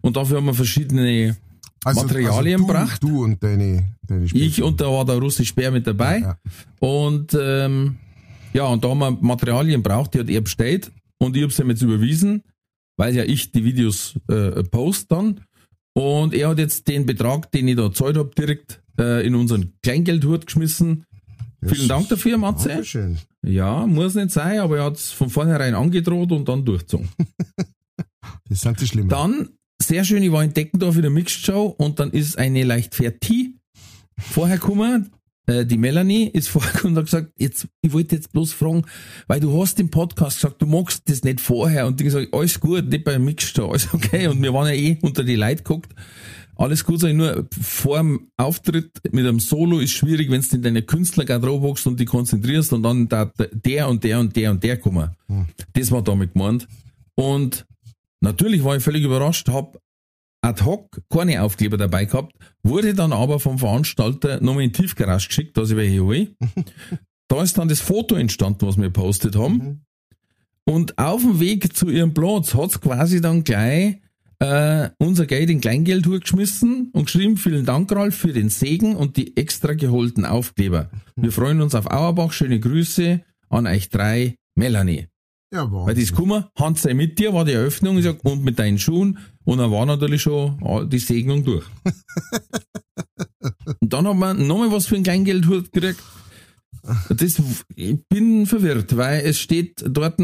und 0.00 0.16
dafür 0.16 0.38
haben 0.38 0.46
wir 0.46 0.54
verschiedene 0.54 1.36
Materialien 1.84 2.60
also 2.60 2.66
du, 2.66 2.66
gebracht. 2.66 3.02
Du 3.02 3.24
und 3.24 3.42
deine, 3.42 3.96
deine 4.06 4.24
Ich 4.26 4.62
und 4.62 4.80
da 4.80 4.86
war 4.86 5.04
der 5.04 5.16
russische 5.16 5.54
Bär 5.54 5.70
mit 5.70 5.86
dabei. 5.86 6.18
Ja, 6.20 6.38
Und 6.78 7.36
ähm, 7.38 7.96
ja, 8.52 8.66
und 8.66 8.84
da 8.84 8.90
haben 8.90 8.98
wir 8.98 9.10
Materialien 9.12 9.82
braucht, 9.82 10.14
die 10.14 10.20
hat 10.20 10.28
er 10.28 10.40
bestellt 10.40 10.92
und 11.18 11.36
ich 11.36 11.42
habe 11.42 11.62
ihm 11.62 11.70
jetzt 11.70 11.82
überwiesen, 11.82 12.42
weil 12.96 13.14
ja 13.14 13.24
ich 13.24 13.52
die 13.52 13.64
Videos 13.64 14.18
äh, 14.28 14.62
post 14.64 15.10
dann. 15.12 15.40
Und 15.92 16.34
er 16.34 16.50
hat 16.50 16.58
jetzt 16.58 16.86
den 16.88 17.04
Betrag, 17.04 17.50
den 17.50 17.68
ich 17.68 17.76
da 17.76 17.88
gezahlt 17.88 18.16
habe, 18.16 18.30
direkt 18.36 18.82
äh, 18.98 19.26
in 19.26 19.34
unseren 19.34 19.72
Kleingeldhut 19.82 20.46
geschmissen. 20.46 21.04
Vielen 21.62 21.88
Dank 21.88 22.08
dafür, 22.08 22.38
Matze. 22.38 22.68
Dankeschön. 22.68 23.18
Ja, 23.42 23.86
muss 23.86 24.14
nicht 24.14 24.30
sein, 24.30 24.60
aber 24.60 24.78
er 24.78 24.84
hat 24.84 24.96
es 24.96 25.12
von 25.12 25.28
vornherein 25.28 25.74
angedroht 25.74 26.32
und 26.32 26.48
dann 26.48 26.64
durchgezogen. 26.64 27.08
Das 28.48 28.60
sind 28.62 28.80
die 28.80 28.86
Schlimmen. 28.86 29.08
Dann, 29.08 29.50
sehr 29.80 30.04
schön, 30.04 30.22
ich 30.22 30.32
war 30.32 30.42
in 30.42 30.52
Deckendorf 30.52 30.96
in 30.96 31.02
der 31.02 31.10
Mixed 31.10 31.44
Show 31.44 31.74
und 31.78 32.00
dann 32.00 32.10
ist 32.10 32.36
eine 32.36 32.64
Leichtfertig 32.64 33.54
vorher 34.18 34.58
gekommen. 34.58 35.10
Äh, 35.46 35.64
die 35.64 35.78
Melanie 35.78 36.28
ist 36.28 36.48
vorher 36.48 36.72
gekommen 36.72 36.94
und 36.94 36.98
hat 36.98 37.06
gesagt, 37.06 37.32
jetzt, 37.38 37.68
ich 37.80 37.92
wollte 37.92 38.16
jetzt 38.16 38.32
bloß 38.32 38.52
fragen, 38.52 38.82
weil 39.26 39.40
du 39.40 39.60
hast 39.60 39.80
im 39.80 39.90
Podcast 39.90 40.40
gesagt, 40.40 40.60
du 40.60 40.66
magst 40.66 41.08
das 41.08 41.24
nicht 41.24 41.40
vorher 41.40 41.86
und 41.86 41.98
die 41.98 42.04
gesagt, 42.04 42.28
alles 42.32 42.60
gut, 42.60 42.88
nicht 42.88 43.04
bei 43.04 43.12
der 43.12 43.20
Mixed 43.20 43.56
Show, 43.56 43.68
alles 43.68 43.92
okay. 43.94 44.26
Und 44.26 44.42
wir 44.42 44.52
waren 44.52 44.68
ja 44.68 44.74
eh 44.74 44.98
unter 45.02 45.24
die 45.24 45.36
Leute 45.36 45.62
geguckt. 45.62 45.94
Alles 46.56 46.84
gut, 46.84 47.02
ich 47.04 47.14
nur, 47.14 47.48
vor 47.58 47.98
dem 47.98 48.30
Auftritt 48.36 48.90
mit 49.12 49.26
einem 49.26 49.40
Solo 49.40 49.78
ist 49.78 49.92
schwierig, 49.92 50.30
wenn 50.30 50.42
du 50.42 50.56
in 50.56 50.62
deine 50.62 50.82
Künstlergarderobe 50.82 51.68
hockst 51.68 51.86
und 51.86 51.98
die 51.98 52.04
konzentrierst 52.04 52.72
und 52.72 52.82
dann 52.82 53.08
da 53.08 53.32
der 53.36 53.88
und 53.88 54.04
der 54.04 54.20
und 54.20 54.36
der 54.36 54.50
und 54.50 54.62
der 54.62 54.76
kommen. 54.76 55.10
Das 55.72 55.90
war 55.90 56.02
damit 56.02 56.34
gemeint. 56.34 56.68
Und 57.14 57.66
natürlich 58.20 58.62
war 58.62 58.76
ich 58.76 58.82
völlig 58.82 59.04
überrascht, 59.04 59.48
hab 59.48 59.78
ad 60.42 60.64
hoc 60.64 61.02
keine 61.08 61.42
Aufkleber 61.42 61.76
dabei 61.76 62.04
gehabt, 62.04 62.34
wurde 62.62 62.94
dann 62.94 63.12
aber 63.12 63.40
vom 63.40 63.58
Veranstalter 63.58 64.40
nochmal 64.40 64.64
in 64.64 64.72
die 64.72 64.82
Tiefgarage 64.82 65.28
geschickt, 65.28 65.56
dass 65.56 65.70
ich 65.70 65.76
welche 65.76 66.00
hole. 66.00 66.28
Da 67.28 67.44
ist 67.44 67.56
dann 67.58 67.68
das 67.68 67.78
Foto 67.78 68.16
entstanden, 68.16 68.66
was 68.66 68.76
wir 68.76 68.86
gepostet 68.86 69.36
haben. 69.36 69.86
Und 70.64 70.98
auf 70.98 71.20
dem 71.20 71.38
Weg 71.38 71.76
zu 71.76 71.88
ihrem 71.88 72.12
Platz 72.12 72.56
hat's 72.56 72.80
quasi 72.80 73.20
dann 73.20 73.44
gleich 73.44 74.00
äh, 74.40 74.90
unser 74.98 75.26
Geld 75.26 75.50
in 75.50 75.60
Kleingeld 75.60 76.04
geschmissen 76.04 76.90
und 76.92 77.04
geschrieben, 77.04 77.36
vielen 77.36 77.66
Dank, 77.66 77.92
Ralf, 77.92 78.16
für 78.16 78.32
den 78.32 78.48
Segen 78.48 78.96
und 78.96 79.16
die 79.16 79.36
extra 79.36 79.74
geholten 79.74 80.24
Aufkleber. 80.24 80.90
Wir 81.14 81.30
freuen 81.30 81.60
uns 81.60 81.74
auf 81.74 81.90
Auerbach, 81.90 82.32
schöne 82.32 82.58
Grüße 82.58 83.20
an 83.50 83.66
euch 83.66 83.90
drei, 83.90 84.36
Melanie. 84.56 85.06
Ja, 85.52 85.70
Weil 85.70 85.86
Wahnsinn. 85.88 86.04
das 86.04 86.14
kummer, 86.14 86.50
Hans 86.56 86.82
sei 86.82 86.94
mit 86.94 87.18
dir, 87.18 87.34
war 87.34 87.44
die 87.44 87.52
Eröffnung, 87.52 87.96
und 87.96 88.44
mit 88.44 88.58
deinen 88.58 88.78
Schuhen, 88.78 89.18
und 89.44 89.58
dann 89.58 89.70
war 89.70 89.84
natürlich 89.84 90.22
schon 90.22 90.88
die 90.88 90.98
Segnung 90.98 91.44
durch. 91.44 91.66
und 93.80 93.92
dann 93.92 94.06
haben 94.06 94.18
wir 94.20 94.34
nochmal 94.34 94.70
was 94.70 94.86
für 94.86 94.96
ein 94.96 95.02
Kleingeldhut 95.02 95.72
gekriegt. 95.72 96.00
Das, 97.10 97.42
ich 97.74 97.98
bin 98.08 98.46
verwirrt, 98.46 98.96
weil 98.96 99.22
es 99.26 99.38
steht 99.38 99.84
dort, 99.86 100.18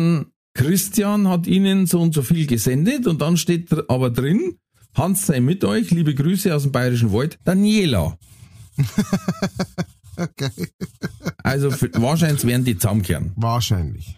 Christian 0.57 1.29
hat 1.29 1.47
ihnen 1.47 1.87
so 1.87 2.01
und 2.01 2.15
so 2.15 2.23
viel 2.23 2.47
gesendet, 2.47 3.07
und 3.07 3.21
dann 3.21 3.37
steht 3.37 3.69
aber 3.91 4.11
drin, 4.11 4.57
Hans 4.95 5.27
sei 5.27 5.41
mit 5.41 5.65
euch, 5.65 5.91
liebe 5.91 6.15
Grüße 6.15 6.55
aus 6.55 6.63
dem 6.63 6.73
Bayerischen 6.73 7.13
Wald, 7.13 7.39
Daniela. 7.45 8.19
Okay. 10.19 10.51
Also 11.43 11.71
für, 11.71 11.91
wahrscheinlich 11.93 12.43
werden 12.47 12.65
die 12.65 12.79
zusammenkehren. 12.79 13.33
Wahrscheinlich. 13.37 14.17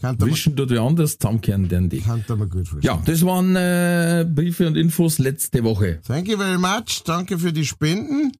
Kann 0.00 0.16
man, 0.20 0.30
Wischen 0.30 0.54
tut 0.54 0.70
wer 0.70 0.82
anders, 0.82 1.18
zusammenkehren 1.18 1.68
werden 1.70 1.88
die. 1.88 2.00
kann 2.00 2.22
man 2.28 2.48
gut 2.48 2.68
vorstellen. 2.68 2.82
Ja, 2.96 3.02
das 3.04 3.24
waren 3.24 3.56
äh, 3.56 4.24
Briefe 4.24 4.66
und 4.68 4.76
Infos 4.76 5.18
letzte 5.18 5.64
Woche. 5.64 6.00
Thank 6.06 6.28
you 6.28 6.36
very 6.36 6.58
much. 6.58 7.02
Danke 7.04 7.40
für 7.40 7.52
die 7.52 7.64
Spenden. 7.64 8.32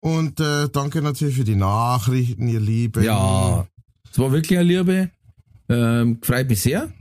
Und 0.00 0.40
äh, 0.40 0.68
danke 0.70 1.02
natürlich 1.02 1.36
für 1.36 1.44
die 1.44 1.56
Nachrichten, 1.56 2.48
ihr 2.48 2.60
Lieben. 2.60 3.04
Ja, 3.04 3.66
es 4.10 4.18
war 4.18 4.32
wirklich 4.32 4.58
eine 4.58 4.68
Liebe. 4.68 5.10
Ähm, 5.72 6.18
freut 6.22 6.48
mich 6.48 6.60
sehr. 6.60 6.92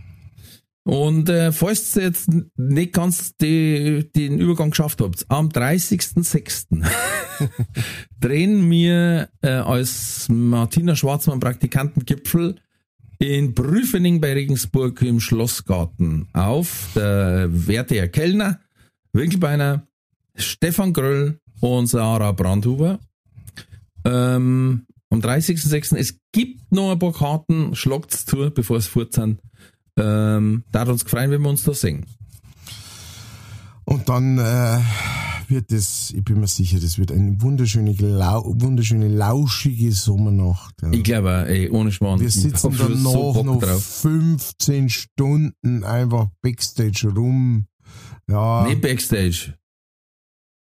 Und 0.84 1.30
äh, 1.30 1.52
falls 1.52 1.96
ihr 1.96 2.04
jetzt 2.04 2.30
nicht 2.56 2.94
ganz 2.94 3.36
die, 3.38 4.10
den 4.16 4.40
Übergang 4.40 4.72
geschafft 4.72 5.02
habt, 5.02 5.26
am 5.30 5.50
30.06. 5.50 6.84
drehen 8.20 8.70
wir 8.70 9.30
äh, 9.42 9.50
als 9.50 10.28
Martina 10.30 10.96
Schwarzmann 10.96 11.40
Praktikantengipfel 11.40 12.56
in 13.20 13.54
Prüfening 13.54 14.20
bei 14.22 14.34
Regensburg 14.34 15.02
im 15.04 15.20
Schlossgarten 15.20 16.28
auf. 16.34 16.90
Der 16.96 17.48
werte 17.52 17.96
Herr 17.96 18.08
Kellner, 18.08 18.60
Winkelbeiner, 19.14 19.86
Stefan 20.36 20.94
Gröll 20.94 21.40
und 21.60 21.88
Sarah 21.88 22.32
Brandhuber. 22.32 23.00
Ähm, 24.04 24.88
am 25.12 25.19
30.06. 25.19 25.95
Es 25.95 26.15
gibt 26.32 26.71
noch 26.71 26.91
ein 26.91 27.00
paar 27.00 27.13
Karten, 27.13 27.76
schlagt's 27.76 28.26
zu, 28.26 28.50
bevor 28.50 28.78
es 28.78 28.88
fort 28.88 29.13
sind. 29.13 29.39
Ähm, 29.97 30.63
da 30.71 30.82
hat 30.82 30.88
uns 30.88 31.04
gefreut, 31.04 31.30
wenn 31.30 31.41
wir 31.41 31.50
uns 31.50 31.63
da 31.63 31.74
sehen. 31.74 32.06
Und 33.84 34.08
dann 34.08 34.38
äh, 34.38 34.80
wird 35.50 35.71
es, 35.71 36.12
ich 36.15 36.24
bin 36.24 36.39
mir 36.39 36.47
sicher, 36.47 36.80
das 36.80 36.97
wird 36.97 37.12
eine 37.12 37.41
wunderschöne, 37.41 37.91
lau 37.91 38.54
wunderschöne 38.58 39.10
lauschige 39.10 39.91
Sommernacht. 39.91 40.76
Ja. 40.82 40.91
Ich 40.91 41.04
glaube, 41.04 41.45
ey, 41.47 41.69
ohne 41.69 41.91
Schmarrn. 41.91 42.21
Wir 42.21 42.32
sitzen 42.32 42.76
danach 42.78 43.12
so 43.12 43.43
noch 43.43 43.60
drauf. 43.60 43.84
15 43.84 44.89
Stunden 44.89 45.84
einfach 45.84 46.30
Backstage 46.41 47.10
rum. 47.13 47.65
Ja. 48.30 48.65
Nicht 48.65 48.82
Backstage. 48.82 49.56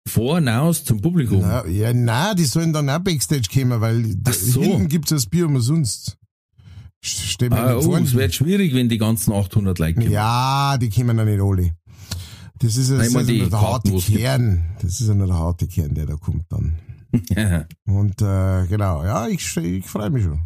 Vor 0.10 0.36
hinaus 0.38 0.84
zum 0.84 1.02
Publikum. 1.02 1.41
Na, 1.41 1.65
ja, 1.67 1.93
na, 1.93 2.34
die 2.34 2.45
sollen 2.45 2.74
dann 2.74 2.89
auch 2.89 3.00
Backstage 3.00 3.48
kommen, 3.54 3.80
weil 3.82 4.15
Ach 4.28 4.34
so. 4.34 4.62
hinten 4.62 4.88
gibt's 4.88 5.10
das 5.10 5.26
Bier 5.26 5.45
umsonst. 5.45 6.17
Stehen 7.02 7.52
wir 7.52 7.58
Ah, 7.58 7.76
oh, 7.78 7.95
es 7.95 8.13
wird 8.13 8.34
schwierig, 8.36 8.74
wenn 8.74 8.89
die 8.89 8.98
ganzen 8.98 9.32
800 9.32 9.80
Leute 9.80 9.93
kommen. 9.95 10.12
Ja, 10.12 10.78
die 10.78 10.89
kommen 10.89 11.17
ja 11.17 11.24
nicht 11.26 11.41
alle. 11.41 11.72
Das 12.60 12.76
ist, 12.76 12.91
das 12.91 13.08
ist 13.08 13.30
die 13.30 13.39
nur 13.39 13.50
der 13.50 13.62
harte. 13.62 13.91
Kern. 14.00 14.63
Das 14.82 15.00
ist 15.00 15.08
ja 15.08 15.13
nur 15.13 15.28
der 15.28 15.38
harte 15.38 15.65
Kern, 15.67 15.93
der 15.93 16.06
da 16.08 16.15
kommt 16.15 16.43
dann. 16.50 16.76
Und 17.86 18.22
äh, 18.22 18.67
genau, 18.67 19.04
ja, 19.04 19.28
ich, 19.30 19.56
ich 19.58 19.86
freue 19.86 20.10
mich 20.10 20.24
schon. 20.26 20.39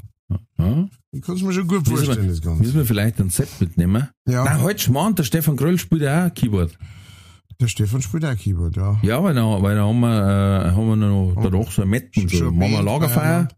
ja. 0.59 0.87
Ich 1.11 1.21
kann 1.21 1.35
es 1.35 1.41
mir 1.41 1.53
schon 1.53 1.67
gut 1.67 1.87
Müssen 1.87 2.05
vorstellen, 2.05 2.27
das 2.27 2.37
wir, 2.41 2.49
Ganze. 2.49 2.61
müssen 2.63 2.75
wir 2.75 2.85
vielleicht 2.85 3.19
einen 3.19 3.29
Set 3.31 3.49
mitnehmen? 3.59 4.09
Ja. 4.27 4.43
Nein, 4.45 4.61
halt 4.61 4.79
Schmarrn, 4.81 5.15
der 5.15 5.23
Stefan 5.23 5.55
Gröll 5.57 5.77
spielt 5.79 6.03
ja 6.03 6.27
auch 6.27 6.33
Keyboard. 6.33 6.77
Der 7.59 7.67
Stefan 7.67 8.01
spielt 8.01 8.25
auch 8.25 8.35
Keyboard, 8.35 8.75
ja. 8.75 8.97
Ja, 9.03 9.23
weil 9.23 9.35
da, 9.35 9.61
weil 9.61 9.75
da 9.75 9.85
haben 9.85 9.99
wir, 9.99 10.65
äh, 10.65 10.71
haben 10.71 10.87
wir 10.87 10.95
noch 10.95 11.35
danach 11.41 11.71
so 11.71 11.83
ein 11.83 11.89
Metten, 11.89 12.27
so 12.27 12.51
machen 12.51 12.71
wir 12.71 12.81
Lagerfeier. 12.83 13.23
beieinander. 13.23 13.55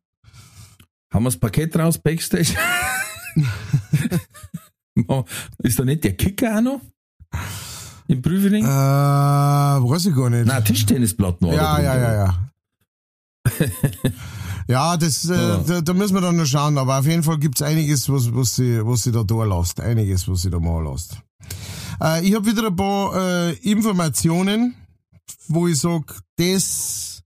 Haben 1.14 1.24
wir 1.24 1.30
das 1.30 1.38
Paket 1.38 1.78
raus, 1.78 1.98
Backstage? 1.98 2.54
ist 5.64 5.80
da 5.80 5.86
nicht 5.86 6.04
der 6.04 6.16
Kicker 6.18 6.58
auch 6.58 6.62
noch? 6.62 6.82
Im 8.08 8.22
Prüfling? 8.22 8.66
Äh, 8.66 8.68
weiß 8.68 10.06
ich 10.08 10.16
gar 10.16 10.30
nicht. 10.30 10.46
Nein, 10.46 10.64
Tischtennisplatten 10.64 11.48
war 11.48 11.56
ja, 11.56 11.78
da 11.78 11.82
ja, 11.82 11.98
ja, 11.98 12.14
ja. 12.14 12.52
ja, 14.68 14.98
das, 14.98 15.30
äh, 15.30 15.34
Ja. 15.34 15.58
Da, 15.58 15.82
da 15.82 15.94
müssen 15.94 16.14
wir 16.14 16.22
dann 16.22 16.36
noch 16.36 16.46
schauen, 16.46 16.78
aber 16.78 17.00
auf 17.00 17.06
jeden 17.06 17.24
Fall 17.24 17.40
gibt's 17.40 17.62
einiges, 17.62 18.10
was, 18.10 18.34
was 18.34 18.56
sie, 18.56 18.86
was 18.86 19.04
sie 19.04 19.12
da 19.12 19.24
da 19.24 19.44
lässt. 19.44 19.80
Einiges, 19.80 20.28
was 20.28 20.42
sie 20.42 20.50
da 20.50 20.60
mal 20.60 20.84
lässt. 20.84 21.18
Äh, 22.02 22.28
ich 22.28 22.36
habe 22.36 22.46
wieder 22.46 22.68
ein 22.68 22.76
paar 22.76 23.16
äh, 23.16 23.54
Informationen, 23.70 24.76
wo 25.48 25.68
ich 25.68 25.80
sag, 25.80 26.22
das 26.38 27.24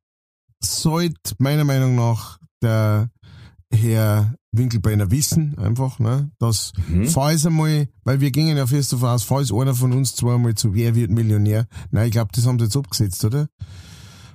sollte 0.61 1.35
meiner 1.37 1.63
Meinung 1.63 1.95
nach 1.95 2.39
der 2.61 3.09
Herr 3.71 4.35
Winkelbeiner 4.51 5.11
wissen, 5.11 5.57
einfach, 5.59 5.99
ne, 5.99 6.31
dass, 6.39 6.71
Mhm. 6.87 7.07
falls 7.07 7.45
einmal, 7.45 7.87
weil 8.03 8.19
wir 8.19 8.31
gingen 8.31 8.57
ja 8.57 8.65
fest 8.65 8.91
davon 8.93 9.09
aus, 9.09 9.23
falls 9.23 9.53
einer 9.53 9.75
von 9.75 9.93
uns 9.93 10.15
zweimal 10.15 10.55
zu 10.55 10.73
Wer 10.73 10.95
wird 10.95 11.11
Millionär, 11.11 11.67
nein, 11.91 12.07
ich 12.07 12.11
glaube, 12.11 12.31
das 12.33 12.45
haben 12.47 12.57
sie 12.57 12.65
jetzt 12.65 12.75
abgesetzt, 12.77 13.23
oder? 13.25 13.47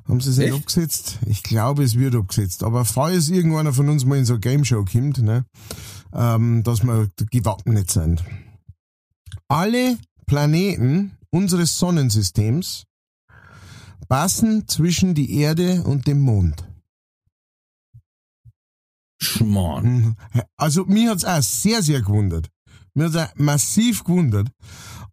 Haben 0.07 0.21
sie 0.21 0.31
es 0.31 0.37
nicht 0.37 0.53
abgesetzt? 0.53 1.19
Ich 1.27 1.43
glaube, 1.43 1.83
es 1.83 1.99
wird 1.99 2.15
abgesetzt. 2.15 2.63
Aber 2.63 2.85
falls 2.85 3.31
irgendeiner 3.31 3.73
von 3.73 3.89
uns 3.89 4.05
mal 4.05 4.19
in 4.19 4.27
so 4.27 4.35
eine 4.35 4.41
Game 4.41 4.65
Show 4.65 4.85
kommt, 4.85 5.19
ne, 5.23 5.47
ähm, 6.13 6.63
dass 6.63 6.85
wir 6.85 7.09
gewappnet 7.31 7.91
sind. 7.91 8.23
Alle 9.49 9.97
Planeten 10.27 11.17
unseres 11.31 11.79
Sonnensystems 11.79 12.85
passen 14.09 14.69
zwischen 14.69 15.15
die 15.15 15.39
Erde 15.39 15.83
und 15.85 16.07
dem 16.07 16.21
Mond. 16.21 16.69
Schmarrn. 19.21 19.87
Mhm. 19.87 20.17
Also 20.57 20.85
mir 20.85 21.11
hat's 21.11 21.25
auch 21.25 21.43
sehr, 21.43 21.83
sehr 21.83 22.03
gewundert. 22.03 22.51
Mir 22.95 23.07
hat's 23.07 23.17
auch 23.17 23.35
massiv 23.37 24.05
gewundert. 24.05 24.49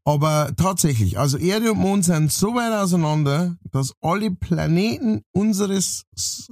Aber 0.03 0.53
tatsächlich, 0.57 1.19
also 1.19 1.37
Erde 1.37 1.71
und 1.73 1.79
Mond 1.79 2.05
sind 2.05 2.31
so 2.31 2.55
weit 2.55 2.73
auseinander, 2.73 3.57
dass 3.71 3.93
alle 4.01 4.31
Planeten 4.31 5.21
unseres 5.31 6.05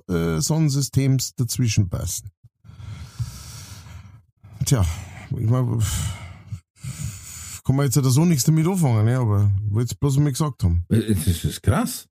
äh, 0.08 0.40
Sonnensystems 0.40 1.34
dazwischen 1.36 1.90
passen. 1.90 2.30
Tja, 4.66 4.86
ich 5.32 5.50
mein, 5.50 5.82
kann 7.70 7.76
man 7.76 7.86
jetzt 7.86 7.98
ja 7.98 8.02
so 8.02 8.26
nichts 8.26 8.46
damit 8.46 8.66
anfangen, 8.66 9.06
ne? 9.06 9.20
aber 9.20 9.52
ich 9.64 9.72
wollte 9.72 9.94
es 9.94 10.00
bloß 10.00 10.18
mal 10.18 10.32
gesagt 10.32 10.64
haben. 10.64 10.86
Äh, 10.90 11.14
Das 11.14 11.44
ist 11.46 11.62
krass. 11.62 12.08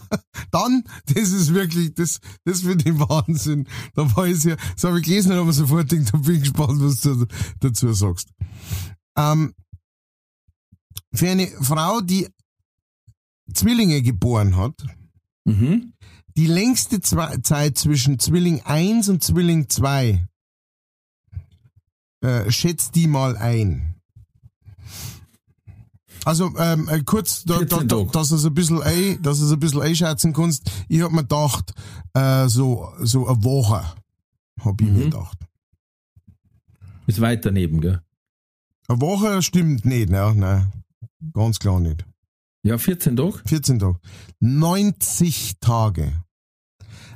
Dann, 0.50 0.84
das 1.04 1.28
ist 1.32 1.52
wirklich, 1.52 1.92
das, 1.92 2.18
das 2.46 2.62
finde 2.62 2.90
ich 2.90 2.98
Wahnsinn. 2.98 3.68
Da 3.94 4.16
war 4.16 4.26
ich 4.26 4.42
ja, 4.42 4.56
das 4.74 4.84
habe 4.84 5.00
ich 5.00 5.04
gelesen 5.04 5.34
habe 5.34 5.52
sofort 5.52 5.90
gedacht, 5.90 6.14
da 6.14 6.16
bin 6.16 6.36
ich 6.36 6.40
gespannt, 6.40 6.80
was 6.80 7.02
du 7.02 7.26
dazu 7.60 7.92
sagst. 7.92 8.30
Ähm, 9.18 9.52
für 11.12 11.28
eine 11.28 11.48
Frau, 11.60 12.00
die 12.00 12.26
Zwillinge 13.52 14.00
geboren 14.00 14.56
hat, 14.56 14.82
Mhm. 15.44 15.92
die 16.38 16.46
längste 16.46 17.02
Zwei 17.02 17.36
Zeit 17.42 17.76
zwischen 17.76 18.18
Zwilling 18.18 18.62
1 18.62 19.10
und 19.10 19.22
Zwilling 19.22 19.68
2, 19.68 20.26
äh, 22.22 22.50
schätzt 22.50 22.94
die 22.94 23.06
mal 23.08 23.36
ein. 23.36 23.91
Also 26.24 26.50
ähm, 26.58 26.88
äh, 26.88 27.02
kurz, 27.02 27.44
da, 27.44 27.54
da, 27.54 27.78
14 27.78 27.88
da, 27.88 27.96
du 28.30 28.36
es 28.36 28.44
ein 28.44 28.54
bisschen 28.54 28.80
ein, 28.82 29.20
dass 29.22 29.38
du 29.40 29.46
es 29.46 29.52
ein 29.52 29.58
bisschen 29.60 29.82
einschätzen 29.82 30.32
kannst. 30.32 30.70
Ich 30.88 31.02
hab 31.02 31.10
mir 31.12 31.22
gedacht, 31.22 31.72
äh, 32.14 32.48
so 32.48 32.88
so 33.00 33.26
eine 33.26 33.42
Woche, 33.42 33.82
hab 34.60 34.80
ich 34.80 34.86
mir 34.86 34.92
Mhm. 35.06 35.10
gedacht. 35.10 35.38
Ist 37.06 37.20
weit 37.20 37.44
daneben, 37.44 37.80
gell? 37.80 38.00
Eine 38.88 39.00
Woche 39.00 39.42
stimmt 39.42 39.84
nicht, 39.84 40.10
ne? 40.10 40.32
Nein, 40.36 40.72
ganz 41.32 41.58
klar 41.58 41.80
nicht. 41.80 42.04
Ja, 42.62 42.78
14 42.78 43.16
Tage. 43.16 43.40
14 43.46 43.78
Tage. 43.80 43.98
90 44.38 45.58
Tage. 45.60 46.12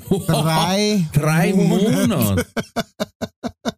Drei, 0.08 1.06
Drei 1.12 1.52
Monate. 1.54 2.08
Monate. 2.08 2.46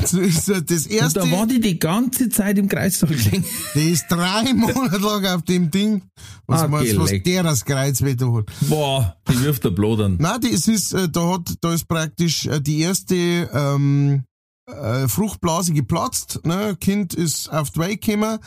Das 0.00 0.12
ist 0.12 0.48
das 0.48 0.86
Und 0.86 0.92
erste. 0.92 1.20
da 1.20 1.30
war 1.30 1.46
die 1.46 1.60
die 1.60 1.78
ganze 1.78 2.28
Zeit 2.28 2.58
im 2.58 2.68
gelegen. 3.06 3.44
Die 3.74 3.90
ist 3.90 4.06
drei 4.08 4.52
Monate 4.54 4.98
lang 4.98 5.26
auf 5.26 5.42
dem 5.42 5.70
Ding. 5.70 6.02
Was, 6.46 6.62
Ah, 6.62 6.68
meinst, 6.68 6.98
was 6.98 7.12
der 7.22 7.42
das 7.42 7.64
Kreuzwetter 7.64 8.32
hat. 8.32 8.46
Boah, 8.68 9.16
die 9.30 9.40
wirft 9.42 9.64
der 9.64 9.70
Blodern. 9.70 10.16
Nein, 10.18 10.40
die, 10.40 10.52
es 10.52 10.66
ist, 10.68 10.92
äh, 10.94 11.08
da 11.08 11.34
hat, 11.34 11.52
da 11.60 11.74
ist 11.74 11.86
praktisch 11.88 12.46
äh, 12.46 12.60
die 12.60 12.80
erste 12.80 13.14
ähm, 13.52 14.24
äh, 14.68 15.08
Fruchtblase 15.08 15.72
geplatzt. 15.72 16.40
Ne? 16.44 16.76
Kind 16.80 17.14
ist 17.14 17.52
auf 17.52 17.70
die 17.70 17.80
Welt 17.80 18.02
gekommen 18.02 18.38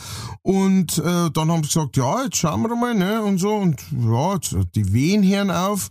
und 0.41 0.97
äh, 0.99 1.31
dann 1.31 1.51
haben 1.51 1.63
sie 1.63 1.69
gesagt, 1.69 1.97
ja, 1.97 2.23
jetzt 2.23 2.37
schauen 2.37 2.61
wir 2.61 2.75
mal, 2.75 2.93
ne? 2.93 3.23
Und 3.23 3.39
so. 3.39 3.53
Und 3.55 3.81
ja, 3.91 4.33
jetzt, 4.33 4.53
äh, 4.53 4.65
die 4.75 4.93
Wehen 4.93 5.23
hören 5.23 5.51
auf. 5.51 5.89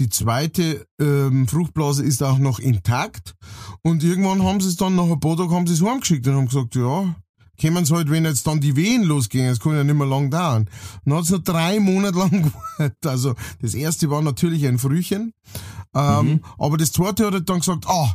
Die 0.00 0.08
zweite 0.08 0.86
ähm, 1.00 1.48
Fruchtblase 1.48 2.04
ist 2.04 2.22
auch 2.22 2.38
noch 2.38 2.60
intakt. 2.60 3.34
Und 3.82 4.04
irgendwann 4.04 4.44
haben 4.44 4.60
sie 4.60 4.68
es 4.68 4.76
dann 4.76 4.94
nach 4.94 5.04
ein 5.04 5.18
paar 5.18 5.36
Tagen 5.36 5.50
haben 5.50 5.66
sie 5.66 5.74
es 5.74 5.82
heimgeschickt 5.82 6.26
und 6.28 6.34
haben 6.34 6.46
gesagt, 6.46 6.76
ja, 6.76 7.14
kommen 7.60 7.84
sie 7.84 7.94
halt, 7.94 8.08
wenn 8.08 8.24
jetzt 8.24 8.46
dann 8.46 8.60
die 8.60 8.76
Wehen 8.76 9.02
losgehen, 9.02 9.48
das 9.48 9.58
kann 9.58 9.74
ja 9.74 9.82
nicht 9.82 9.96
mehr 9.96 10.06
lang 10.06 10.30
dauern. 10.30 10.70
Dann 11.04 11.14
hat 11.14 11.24
es 11.24 11.30
noch 11.30 11.42
drei 11.42 11.80
Monate 11.80 12.16
lang 12.16 12.30
gewartet. 12.78 13.06
Also 13.06 13.34
das 13.60 13.74
erste 13.74 14.08
war 14.10 14.22
natürlich 14.22 14.66
ein 14.66 14.78
Frühchen. 14.78 15.32
Ähm, 15.94 16.40
Aber 16.58 16.76
das 16.76 16.92
zweite 16.92 17.26
hat 17.26 17.48
dann 17.48 17.58
gesagt, 17.58 17.86
ah, 17.88 18.14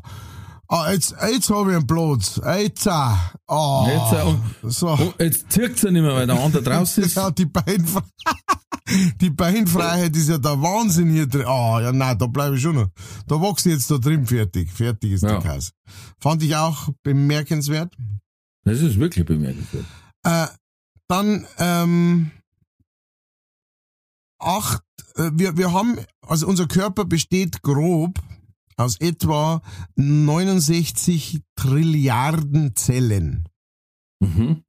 ah 0.73 0.91
jetzt, 0.91 1.15
jetzt 1.31 1.49
habe 1.49 1.71
ich 1.71 1.77
einen 1.77 1.88
Platz. 1.88 2.41
Jetzt, 2.57 2.88
ah, 2.88 3.31
ah. 3.47 3.86
Jetzt, 3.88 4.25
und- 4.63 4.71
so. 4.71 4.89
Oh, 4.89 5.13
jetzt 5.19 5.51
zirkt's 5.51 5.81
ja 5.83 5.91
nicht 5.91 6.01
mehr, 6.01 6.13
weil 6.13 6.27
der 6.27 6.39
andere 6.41 6.63
draußen 6.63 7.03
ist. 7.05 7.15
Ja, 7.15 7.29
die 7.31 7.45
Beinfreiheit, 7.45 8.09
die 9.21 9.29
Beinfreiheit 9.29 10.15
ist 10.15 10.29
ja 10.29 10.38
der 10.38 10.62
Wahnsinn 10.62 11.09
hier 11.12 11.27
drin. 11.27 11.45
Ah, 11.45 11.79
ja, 11.81 11.91
nein, 11.91 12.17
da 12.17 12.27
bleibe 12.27 12.55
ich 12.55 12.62
schon 12.62 12.75
noch. 12.75 12.89
Da 13.27 13.39
wachse 13.41 13.69
ich 13.69 13.75
jetzt 13.75 13.89
da 13.91 13.97
drin 13.97 14.25
fertig. 14.25 14.71
Fertig 14.71 15.12
ist 15.13 15.23
Ja. 15.23 15.39
der 15.39 15.51
Käse. 15.53 15.71
Fand 16.19 16.41
ich 16.43 16.55
auch 16.55 16.89
bemerkenswert. 17.03 17.93
Das 18.65 18.79
ist 18.79 18.97
wirklich 18.99 19.25
bemerkenswert. 19.25 19.86
Äh, 20.23 20.47
dann 21.09 21.45
ähm, 21.59 22.31
acht, 24.39 24.81
äh, 25.15 25.29
wir, 25.33 25.57
wir 25.57 25.71
haben, 25.73 25.97
also 26.21 26.47
unser 26.47 26.67
Körper 26.67 27.05
besteht 27.05 27.62
grob 27.62 28.19
aus 28.77 28.99
etwa 28.99 29.62
69 29.95 31.41
Trilliarden 31.55 32.75
Zellen. 32.75 33.47
Mhm. 34.19 34.63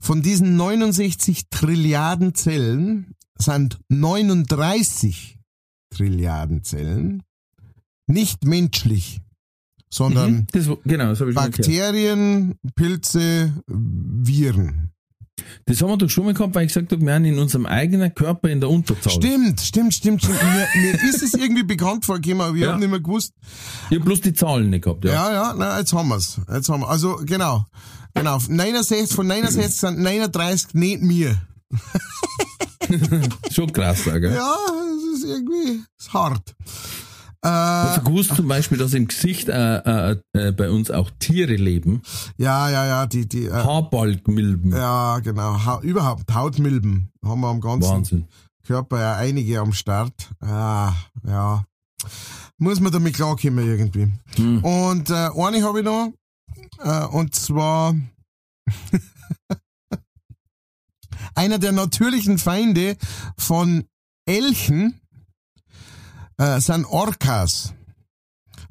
Von 0.00 0.22
diesen 0.22 0.56
69 0.56 1.48
Trilliarden 1.50 2.34
Zellen 2.34 3.14
sind 3.36 3.78
39 3.88 5.38
Trilliarden 5.90 6.62
Zellen 6.64 7.22
nicht 8.06 8.44
menschlich, 8.44 9.20
sondern 9.88 10.32
Mhm. 10.32 10.46
Das, 10.52 10.68
genau, 10.84 11.14
das. 11.14 11.34
Bakterien, 11.34 12.54
Pilze, 12.74 13.52
Viren. 13.66 14.92
Das 15.66 15.80
haben 15.82 15.88
wir 15.90 15.96
doch 15.96 16.08
schon 16.10 16.24
mal 16.24 16.34
gehabt, 16.34 16.54
weil 16.54 16.62
ich 16.66 16.68
gesagt 16.72 16.90
habe, 16.92 17.04
wir 17.04 17.14
haben 17.14 17.24
in 17.24 17.38
unserem 17.38 17.66
eigenen 17.66 18.14
Körper 18.14 18.48
in 18.48 18.60
der 18.60 18.70
Unterzahl. 18.70 19.12
Stimmt, 19.12 19.60
stimmt, 19.60 19.94
stimmt, 19.94 20.22
stimmt. 20.22 20.38
Mir, 20.42 20.66
mir 20.82 20.94
ist 21.10 21.22
es 21.22 21.34
irgendwie 21.34 21.62
bekannt 21.64 22.04
vorgekommen, 22.04 22.40
aber 22.42 22.54
wir 22.54 22.66
Ja. 22.66 22.72
haben 22.72 22.80
nicht 22.80 22.90
mehr 22.90 23.00
gewusst. 23.00 23.32
Ich 23.90 23.96
habe 23.96 24.04
bloß 24.04 24.20
die 24.20 24.32
Zahlen 24.32 24.70
nicht 24.70 24.84
gehabt, 24.84 25.04
ja. 25.04 25.12
Ja, 25.12 25.32
ja, 25.32 25.54
na, 25.56 25.78
jetzt 25.78 25.92
haben 25.92 26.08
wir's. 26.08 26.40
Jetzt 26.52 26.68
haben 26.68 26.80
wir. 26.80 26.88
Also, 26.88 27.16
genau. 27.24 27.64
Genau. 28.14 28.38
69, 28.48 29.14
von 29.14 29.26
69 29.26 29.72
sind 29.80 29.98
39 30.00 30.74
nicht 30.74 31.02
mir. 31.02 31.40
Schon 33.52 33.72
krass, 33.72 34.04
gell? 34.04 34.32
Ja, 34.34 34.54
das 34.56 35.18
ist 35.20 35.24
irgendwie, 35.28 35.82
ist 35.98 36.12
hart. 36.12 36.54
Äh, 37.42 38.00
gewusst 38.04 38.36
zum 38.36 38.48
Beispiel, 38.48 38.76
dass 38.76 38.92
im 38.92 39.08
Gesicht 39.08 39.48
äh, 39.48 40.12
äh, 40.12 40.16
äh, 40.34 40.52
bei 40.52 40.70
uns 40.70 40.90
auch 40.90 41.10
Tiere 41.18 41.54
leben? 41.54 42.02
ja, 42.36 42.68
ja, 42.68 42.86
ja, 42.86 43.06
die, 43.06 43.26
die, 43.26 43.46
äh, 43.46 43.52
Haarbalgmilben. 43.52 44.72
ja, 44.72 45.20
genau. 45.20 45.64
Ha 45.64 45.80
überhaupt, 45.82 46.34
Hautmilben 46.34 47.10
haben 47.24 47.40
wir 47.40 47.48
am 47.48 47.60
ganzen 47.60 47.90
Wahnsinn. 47.90 48.28
Körper 48.66 49.00
ja 49.00 49.16
einige 49.16 49.58
am 49.58 49.72
Start. 49.72 50.30
Ah, 50.40 50.92
ja. 51.26 51.64
Muss 52.58 52.80
man 52.80 52.92
damit 52.92 53.14
klarkommen 53.14 53.66
irgendwie. 53.66 54.12
Hm. 54.36 54.62
Und 54.62 55.08
äh, 55.08 55.30
eine 55.34 55.62
habe 55.62 55.78
ich 55.78 55.84
noch, 55.84 56.12
äh, 56.80 57.06
und 57.06 57.34
zwar 57.34 57.94
einer 61.34 61.58
der 61.58 61.72
natürlichen 61.72 62.36
Feinde 62.36 62.98
von 63.38 63.84
Elchen 64.26 64.99
äh, 66.40 66.60
sind 66.60 66.86
Orcas, 66.86 67.74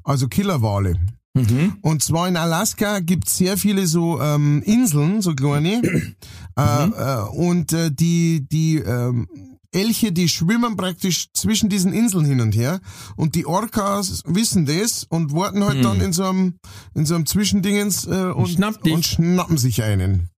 also 0.02 0.28
Killerwale. 0.28 0.96
Mhm. 1.34 1.76
Und 1.82 2.02
zwar 2.02 2.28
in 2.28 2.36
Alaska 2.36 2.98
gibt's 2.98 3.36
sehr 3.36 3.56
viele 3.56 3.86
so 3.86 4.20
ähm, 4.20 4.62
Inseln, 4.62 5.22
so 5.22 5.34
kleine. 5.34 5.80
äh, 6.56 6.62
äh, 6.62 7.28
und 7.28 7.72
äh, 7.72 7.90
die, 7.92 8.46
die 8.50 8.78
ähm, 8.78 9.28
Elche, 9.72 10.10
die 10.10 10.28
schwimmen 10.28 10.76
praktisch 10.76 11.28
zwischen 11.32 11.68
diesen 11.68 11.92
Inseln 11.92 12.24
hin 12.24 12.40
und 12.40 12.56
her. 12.56 12.80
Und 13.14 13.36
die 13.36 13.46
Orcas 13.46 14.22
wissen 14.26 14.66
das 14.66 15.04
und 15.04 15.32
warten 15.32 15.64
halt 15.64 15.84
dann 15.84 16.00
in 16.00 16.12
so 16.12 16.24
einem, 16.24 16.54
in 16.94 17.06
so 17.06 17.14
einem 17.14 17.26
Zwischendingens 17.26 18.04
äh, 18.08 18.32
und, 18.34 18.48
schnapp 18.48 18.84
und 18.84 19.06
schnappen 19.06 19.58
sich 19.58 19.84
einen. 19.84 20.28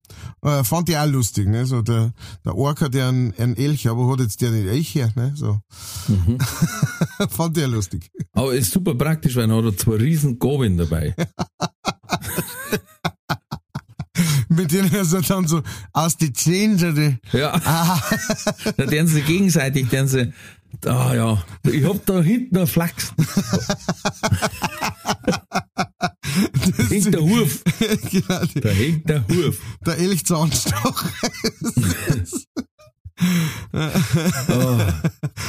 Äh, 0.42 0.64
fand 0.64 0.88
ich 0.88 0.96
auch 0.96 1.06
lustig, 1.06 1.48
ne? 1.48 1.66
So 1.66 1.82
der, 1.82 2.12
der 2.44 2.56
Orca, 2.56 2.88
der 2.88 3.08
ein, 3.08 3.34
ein 3.38 3.56
Elch, 3.56 3.88
aber 3.88 4.10
hat 4.10 4.20
jetzt 4.20 4.40
der 4.40 4.50
nicht 4.50 4.66
Elch 4.68 4.94
her, 4.94 5.12
ne? 5.14 5.32
So. 5.34 5.60
fand 7.30 7.56
ich 7.58 7.64
auch 7.64 7.68
lustig. 7.68 8.10
Aber 8.32 8.54
ist 8.54 8.72
super 8.72 8.94
praktisch, 8.94 9.36
weil 9.36 9.50
er 9.50 9.64
hat 9.64 9.78
zwei 9.78 9.96
riesen 9.96 10.38
Gobin 10.38 10.76
dabei. 10.76 11.14
mit 14.48 14.72
denen 14.72 14.92
er 14.92 15.04
so 15.04 15.20
dann 15.20 15.46
so 15.46 15.62
aus 15.92 16.16
die 16.16 16.32
Zähne. 16.32 17.18
Ja. 17.32 17.58
da 18.76 18.90
werden 18.90 19.06
sie 19.06 19.22
gegenseitig, 19.22 19.90
werden 19.90 20.08
sie, 20.08 20.32
ah 20.86 21.14
ja, 21.14 21.44
ich 21.64 21.84
hab 21.84 22.04
da 22.06 22.20
hinten 22.20 22.58
einen 22.58 22.66
Flachs. 22.66 23.12
Da 26.76 26.84
hängt 26.84 27.14
der 27.14 27.22
Huf. 27.22 27.62
genau, 28.10 28.40
Da 28.60 28.68
hängt 28.70 29.08
der 29.08 29.26
Huf. 29.28 29.58
der 29.86 29.98
Elchzahnstoch. 29.98 31.04
Oh. 34.48 34.78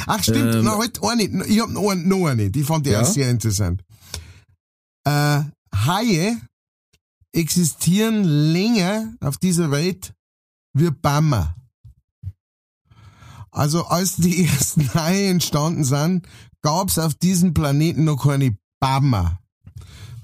Ach 0.06 0.22
stimmt, 0.22 0.54
Ähm. 0.54 0.64
noch 0.64 0.78
halt 0.78 1.00
eine. 1.02 1.44
Ich 1.46 1.60
hab 1.60 1.70
noch 1.70 1.90
eine, 1.90 2.02
noch 2.06 2.26
eine, 2.26 2.50
die 2.50 2.62
fand 2.62 2.86
ich 2.86 2.92
Ja? 2.92 3.00
auch 3.02 3.06
sehr 3.06 3.30
interessant. 3.30 3.82
Äh, 5.04 5.42
Haie 5.74 6.40
existieren 7.32 8.22
länger 8.24 9.14
auf 9.20 9.38
dieser 9.38 9.70
Welt 9.70 10.14
wie 10.72 10.90
Bammer. 10.90 11.56
Also 13.50 13.86
als 13.86 14.16
die 14.16 14.44
ersten 14.46 14.92
Haie 14.94 15.28
entstanden 15.30 15.84
sind, 15.84 16.26
gab's 16.62 16.98
auf 16.98 17.14
diesem 17.14 17.54
Planeten 17.54 18.04
noch 18.04 18.22
keine 18.24 18.56
Bammer. 18.80 19.40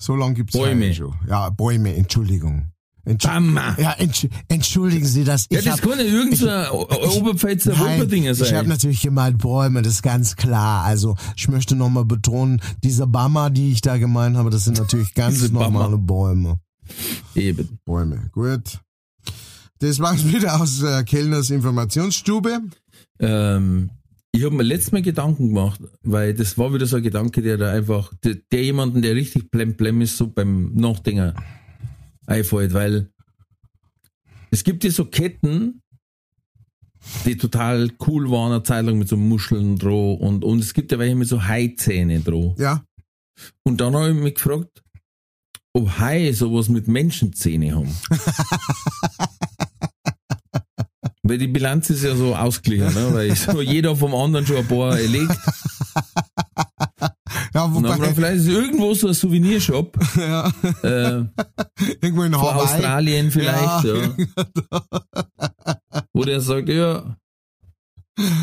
So 0.01 0.17
lange 0.17 0.35
gibt's 0.35 0.55
Bäume. 0.55 0.95
Schon. 0.95 1.15
Ja, 1.29 1.51
Bäume, 1.51 1.95
Entschuldigung. 1.95 2.73
Entschu 3.05 3.29
Bammer. 3.29 3.77
Ja, 3.79 3.93
entsch 3.93 4.27
entschuldigen 4.49 5.05
Sie 5.07 5.25
das. 5.25 5.47
Ja, 5.51 5.59
ich 5.59 5.65
das 5.65 5.81
hab- 5.83 5.89
kann 5.89 5.99
ja 5.99 6.05
irgendein 6.05 6.71
Oberpfälzer 6.71 7.79
Wupperdinger 7.79 8.33
ich 8.33 8.41
habe 8.41 8.49
sein. 8.51 8.69
natürlich 8.69 9.01
gemeint 9.03 9.39
Bäume, 9.39 9.83
das 9.83 9.95
ist 9.95 10.03
ganz 10.03 10.37
klar. 10.37 10.85
Also 10.85 11.17
ich 11.37 11.49
möchte 11.49 11.77
nochmal 11.77 12.05
betonen, 12.05 12.61
diese 12.83 13.07
Bammer, 13.07 13.51
die 13.51 13.73
ich 13.73 13.81
da 13.83 13.97
gemeint 13.99 14.37
habe, 14.37 14.51
das 14.51 14.65
sind 14.65 14.79
natürlich 14.79 15.15
ganz 15.15 15.51
normale 15.51 15.99
Bäume. 15.99 16.61
Eben. 17.35 17.79
Bäume, 17.85 18.31
gut. 18.33 18.81
Das 19.81 19.99
war's 19.99 20.25
wieder 20.33 20.61
aus 20.61 20.83
äh, 20.83 21.03
Kellners 21.05 21.51
Informationsstube. 21.51 22.61
Ähm, 23.19 23.91
ich 24.33 24.45
habe 24.45 24.55
mir 24.55 24.63
letztes 24.63 24.93
Mal 24.93 25.03
Gedanken 25.03 25.49
gemacht, 25.49 25.81
weil 26.03 26.35
das 26.35 26.57
war 26.57 26.73
wieder 26.73 26.87
so 26.87 26.97
ein 26.97 27.03
Gedanke, 27.03 27.43
der 27.43 27.57
da 27.57 27.73
einfach, 27.73 28.13
der, 28.23 28.37
der 28.53 28.63
jemanden, 28.63 29.03
der 29.03 29.15
richtig 29.15 29.51
blem 29.51 30.01
ist, 30.01 30.17
so 30.17 30.29
beim 30.29 30.75
Nachdenken 30.75 31.35
einfällt, 32.27 32.73
weil 32.73 33.11
es 34.51 34.65
gibt 34.65 34.85
ja 34.85 34.91
so 34.91 35.05
Ketten, 35.05 35.83
die 37.25 37.37
total 37.37 37.91
cool 38.07 38.31
waren, 38.31 38.53
eine 38.53 38.63
Zeit 38.63 38.85
lang 38.85 38.99
mit 38.99 39.09
so 39.09 39.17
Muscheln 39.17 39.79
drauf 39.79 40.21
und, 40.21 40.45
und 40.45 40.61
es 40.61 40.75
gibt 40.75 40.93
ja 40.93 40.99
welche 40.99 41.17
mit 41.17 41.29
so 41.29 41.43
Haizähne 41.43 42.21
drauf. 42.21 42.59
Ja, 42.59 42.85
Und 43.63 43.81
dann 43.81 43.95
habe 43.95 44.11
ich 44.11 44.17
mich 44.17 44.35
gefragt, 44.35 44.83
ob 45.73 45.99
Haie 45.99 46.35
sowas 46.35 46.69
mit 46.69 46.89
Menschenzähne 46.89 47.75
haben. 47.75 47.95
Weil 51.31 51.39
die 51.39 51.47
Bilanz 51.47 51.89
ist 51.91 52.03
ja 52.03 52.17
so 52.17 52.35
ausgeglichen, 52.35 52.93
ne? 52.93 53.15
weil 53.15 53.37
so 53.37 53.61
jeder 53.63 53.95
vom 53.95 54.13
anderen 54.17 54.45
schon 54.45 54.57
ein 54.57 54.67
paar 54.67 54.99
erlegt. 54.99 55.31
ja 57.55 57.73
wobei, 57.73 58.13
vielleicht 58.15 58.39
ist 58.39 58.49
irgendwo 58.49 58.93
so 58.95 59.07
ein 59.07 59.15
Souvenirshop 59.15 59.97
ja, 60.17 60.53
äh, 60.83 61.23
irgendwo 62.03 62.25
in 62.25 62.37
Hawaii. 62.37 62.63
Australien 62.65 63.31
vielleicht, 63.31 63.85
Ja. 63.85 63.95
ja. 63.95 64.11
wo 66.13 66.25
der 66.25 66.41
sagt, 66.41 66.69
ja, 66.69 67.17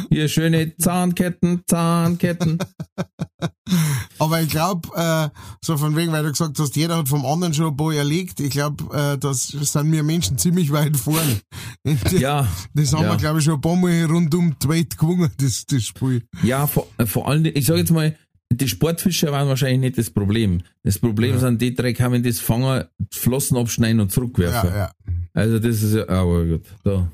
hier 0.09 0.27
schöne 0.29 0.75
Zahnketten, 0.77 1.61
Zahnketten. 1.67 2.57
Aber 4.19 4.41
ich 4.41 4.49
glaube, 4.49 4.89
äh, 4.95 5.29
so 5.63 5.77
von 5.77 5.95
wegen, 5.95 6.11
weil 6.11 6.23
du 6.23 6.31
gesagt 6.31 6.57
hast, 6.59 6.75
jeder 6.75 6.97
hat 6.97 7.09
vom 7.09 7.25
anderen 7.25 7.53
schon 7.53 7.67
ein 7.67 7.77
paar 7.77 7.93
erlegt. 7.93 8.39
Ich 8.39 8.51
glaube, 8.51 8.83
äh, 8.95 9.17
das 9.17 9.47
sind 9.49 9.91
wir 9.91 10.03
Menschen 10.03 10.37
ziemlich 10.37 10.71
weit 10.71 10.97
vorne. 10.97 11.39
Ja, 12.17 12.47
Das 12.73 12.93
haben 12.93 13.03
Ja. 13.03 13.11
wir, 13.11 13.17
glaube 13.17 13.39
ich, 13.39 13.45
schon 13.45 13.55
ein 13.55 13.61
paar 13.61 13.75
Mal 13.75 14.05
rund 14.05 14.33
um 14.35 14.55
die 14.61 14.67
Welt 14.69 14.97
gewonnen, 14.97 15.31
das, 15.37 15.65
das 15.65 15.83
Spiel. 15.83 16.23
Ja, 16.43 16.67
vor, 16.67 16.87
äh, 16.97 17.05
vor 17.05 17.27
allem, 17.27 17.45
ich 17.45 17.65
sage 17.65 17.79
jetzt 17.79 17.91
mal, 17.91 18.15
die 18.51 18.67
Sportfischer 18.67 19.31
waren 19.31 19.47
wahrscheinlich 19.47 19.79
nicht 19.79 19.97
das 19.97 20.09
Problem. 20.09 20.61
Das 20.83 20.97
Problem 20.99 21.37
sind 21.37 21.61
die 21.61 21.75
Dreck, 21.75 21.99
haben 21.99 22.23
das 22.23 22.39
Fangen, 22.39 22.85
Flossen 23.11 23.57
abschneiden 23.57 23.99
und 23.99 24.11
zurückwerfen. 24.11 24.69
Ja, 24.69 24.77
ja. 24.77 24.91
Also 25.33 25.59
das 25.59 25.83
ist 25.83 25.93
ja, 25.93 26.07
aber 26.09 26.45
gut. 26.45 26.63
Da. 26.83 27.11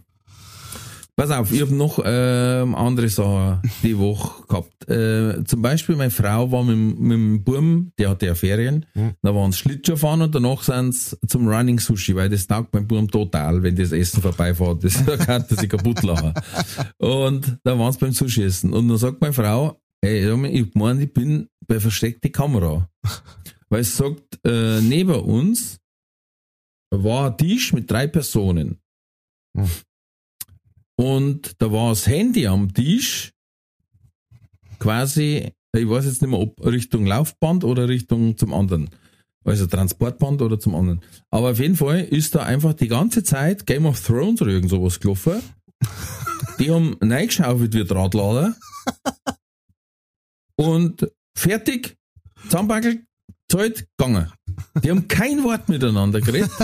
Pass 1.16 1.30
auf, 1.30 1.52
ich 1.52 1.62
habe 1.62 1.76
noch 1.76 2.00
ähm, 2.04 2.74
andere 2.74 3.08
Sachen 3.08 3.62
die 3.84 3.96
Woche 4.00 4.48
gehabt. 4.48 4.90
Äh, 4.90 5.44
zum 5.44 5.62
Beispiel, 5.62 5.96
meine 5.96 6.10
Frau 6.10 6.52
war 6.52 6.64
mit, 6.64 6.74
dem- 6.74 7.00
mit 7.00 7.12
dem 7.12 7.44
Burm, 7.44 7.92
der 8.00 8.10
hatte 8.10 8.26
ja 8.26 8.34
Ferien, 8.36 8.88
da 9.22 9.36
waren 9.36 9.52
sie 9.52 9.60
Schlittschuh 9.60 9.96
fahren 9.96 10.24
und 10.24 10.34
danach 10.34 10.64
sind 10.64 10.92
sie 10.96 11.16
zum 11.28 11.48
Running 11.48 11.78
Sushi, 11.80 12.16
weil 12.16 12.30
das 12.30 12.48
taugt 12.48 12.74
mein 12.74 12.88
Burm 12.88 13.12
total, 13.12 13.62
wenn 13.62 13.76
das 13.76 13.92
Essen 13.92 14.24
vorbeifährt. 14.24 14.84
Das 14.84 15.06
da 15.06 15.16
kann 15.26 15.46
er 15.48 15.56
sich 15.56 15.70
kaputt 15.70 16.02
lachen. 16.02 16.34
Und 16.98 17.60
da 17.64 17.78
waren 17.78 17.94
sie 17.94 18.00
beim 18.00 18.12
Sushi 18.14 18.42
essen. 18.44 18.74
Und 18.74 18.88
dann 18.88 18.98
sagt 18.98 19.22
meine 19.22 19.34
Frau, 19.34 19.80
ey, 20.02 20.26
sag 20.28 20.38
mal, 20.38 20.50
ich 20.50 20.74
mein, 20.74 21.00
ich 21.00 21.14
bin 21.14 21.48
bei 21.68 21.80
versteckte 21.80 22.32
Kamera. 22.32 22.90
Weil 23.70 23.82
es 23.82 23.96
sagt, 23.96 24.40
äh, 24.46 24.82
neben 24.82 25.14
uns 25.14 25.78
war 26.92 27.30
ein 27.30 27.38
Tisch 27.38 27.72
mit 27.72 27.90
drei 27.92 28.08
Personen. 28.08 28.80
Hm. 29.56 29.70
Und 30.96 31.62
da 31.62 31.72
war 31.72 31.90
das 31.90 32.08
Handy 32.08 32.48
am 32.48 32.74
Tisch 32.74 33.34
quasi, 34.80 35.52
ich 35.76 35.90
weiß 35.90 36.06
jetzt 36.06 36.22
nicht 36.22 36.32
mehr, 36.32 36.40
ob 36.40 36.64
Richtung 36.66 37.06
Laufband 37.06 37.64
oder 37.64 37.88
Richtung 37.88 38.38
zum 38.38 38.54
anderen. 38.54 38.90
Also 39.46 39.68
Transportband 39.68 40.42
oder 40.42 40.60
zum 40.60 40.76
anderen. 40.76 41.02
Aber 41.30 41.52
auf 41.52 41.60
jeden 41.60 41.76
Fall 41.76 42.02
ist 42.02 42.36
da 42.36 42.44
einfach 42.44 42.74
die 42.74 42.88
ganze 42.88 43.24
Zeit 43.24 43.66
Game 43.66 43.86
of 43.86 44.02
Thrones 44.02 44.42
oder 44.42 44.52
irgend 44.52 44.70
sowas 44.70 45.00
gelaufen. 45.00 45.42
Die 46.60 46.72
haben 46.72 46.96
reingeschaufelt 47.02 47.74
wie 47.74 47.84
Drahtlader. 47.84 48.56
Und 50.56 51.12
fertig, 51.36 51.98
zusammenbackelt, 52.44 53.04
zahlt, 53.54 53.88
gegangen. 53.98 54.32
Die 54.84 54.90
haben 54.90 55.08
kein 55.08 55.44
Wort 55.44 55.70
miteinander 55.70 56.20
geredet. 56.22 56.52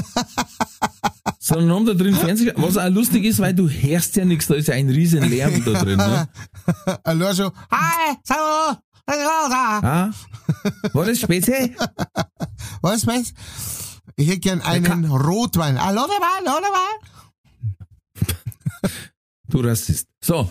sondern 1.39 1.75
haben 1.75 1.85
da 1.85 1.93
drin 1.93 2.15
Fernsehen 2.15 2.51
Was 2.57 2.77
auch 2.77 2.89
lustig 2.89 3.25
ist, 3.25 3.37
weil 3.39 3.53
du 3.53 3.69
hörst 3.69 4.15
ja 4.15 4.25
nichts, 4.25 4.47
da 4.47 4.55
ist 4.55 4.67
ja 4.67 4.73
ein 4.75 4.89
riesen 4.89 5.29
Lärm 5.29 5.63
da 5.63 5.83
drin. 5.83 5.97
Ne? 5.97 6.27
Allein 7.03 7.35
schon, 7.35 7.51
hi, 7.71 8.15
hallo, 8.29 8.77
hallo, 9.07 9.49
da. 9.49 9.79
Ah, 9.81 10.11
war 10.93 11.05
das 11.05 11.19
Spezi? 11.19 11.75
Was, 12.81 13.05
was? 13.05 13.33
Ich 14.15 14.29
hätte 14.29 14.39
gern 14.39 14.61
einen 14.61 15.03
Rotwein. 15.05 15.83
Hallo, 15.83 16.01
Wein, 16.01 16.47
hallo, 16.47 16.67
Wein. 16.67 17.09
Du 19.49 19.59
Rassist. 19.59 20.07
So. 20.23 20.49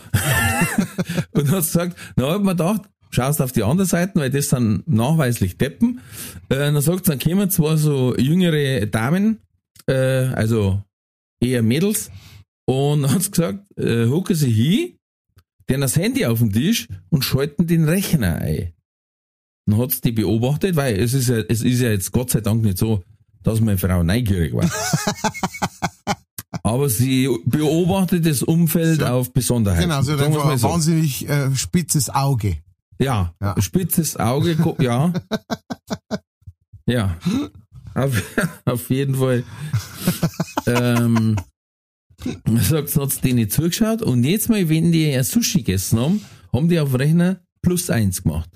und 1.33 1.51
hat 1.51 1.61
gesagt, 1.61 1.97
na, 2.17 2.33
hab 2.33 2.43
mir 2.43 2.51
gedacht, 2.51 2.83
schaust 3.19 3.43
auf 3.43 3.51
die 3.51 3.65
andere 3.65 3.87
Seite, 3.87 4.13
weil 4.15 4.31
das 4.31 4.51
sind 4.51 4.87
nachweislich 4.87 5.59
Deppen. 5.59 6.01
Äh, 6.51 6.57
dann 6.57 6.81
sagt 6.81 7.09
dann 7.09 7.19
kommen 7.19 7.51
zwar 7.51 7.77
so 7.77 8.17
jüngere 8.17 8.87
Damen, 8.87 9.39
äh, 9.89 9.95
also 9.95 10.81
eher 11.41 11.63
Mädels, 11.63 12.11
und 12.67 13.03
dann 13.03 13.13
hat's 13.13 13.31
gesagt, 13.33 13.59
äh, 13.77 14.07
hocken 14.07 14.37
sie 14.37 14.51
hin, 14.53 14.95
denen 15.69 15.81
das 15.81 15.97
Handy 15.97 16.27
auf 16.27 16.39
den 16.39 16.53
Tisch 16.53 16.87
und 17.11 17.25
schalten 17.25 17.67
den 17.67 17.89
Rechner 17.89 18.37
ein. 18.37 18.73
Dann 19.67 19.79
hat's 19.81 20.01
die 20.01 20.13
beobachtet, 20.13 20.77
weil 20.77 20.97
es 21.01 21.13
ist 21.13 21.29
ja, 21.29 21.39
es 21.39 21.63
ist 21.63 21.81
ja 21.81 21.91
jetzt 21.91 22.13
Gott 22.13 22.31
sei 22.31 22.41
Dank 22.41 22.63
nicht 22.63 22.79
so, 22.79 23.03
dass 23.43 23.61
meine 23.61 23.79
Frau 23.79 24.05
neugierig 24.05 24.55
war. 24.55 24.71
Aber 26.63 26.89
sie 26.89 27.29
beobachtet 27.47 28.27
das 28.27 28.43
Umfeld 28.43 29.01
So. 29.01 29.07
auf 29.07 29.33
Besonderheiten. 29.33 29.89
Genau, 29.89 30.03
Sagen 30.03 30.19
wir's 30.19 30.27
einfach 30.29 30.49
ein 30.51 30.63
wahnsinnig 30.63 31.29
äh, 31.29 31.55
spitzes 31.57 32.11
Auge. 32.11 32.59
Ja, 32.99 33.35
Ja. 33.41 33.55
spitzes 33.61 34.17
Auge, 34.17 34.57
ja. 34.81 35.13
ja. 36.87 37.17
Auf, 37.95 38.23
auf 38.65 38.91
jeden 38.91 39.15
Fall. 39.17 39.45
ähm, 40.67 41.37
sagt, 42.61 42.97
hat 42.97 43.25
denen 43.25 43.49
zugeschaut 43.49 44.03
und 44.03 44.25
jetzt 44.25 44.49
mal, 44.49 44.69
wenn 44.69 44.93
die 44.93 45.13
ein 45.15 45.25
Sushi 45.25 45.59
gegessen 45.59 46.01
haben, 46.01 46.25
haben 46.53 46.69
die 46.69 46.81
auf 46.81 46.91
dem 46.91 46.97
Rechner 46.97 47.41
plus 47.63 47.91
eins 47.91 48.23
gemacht. 48.23 48.51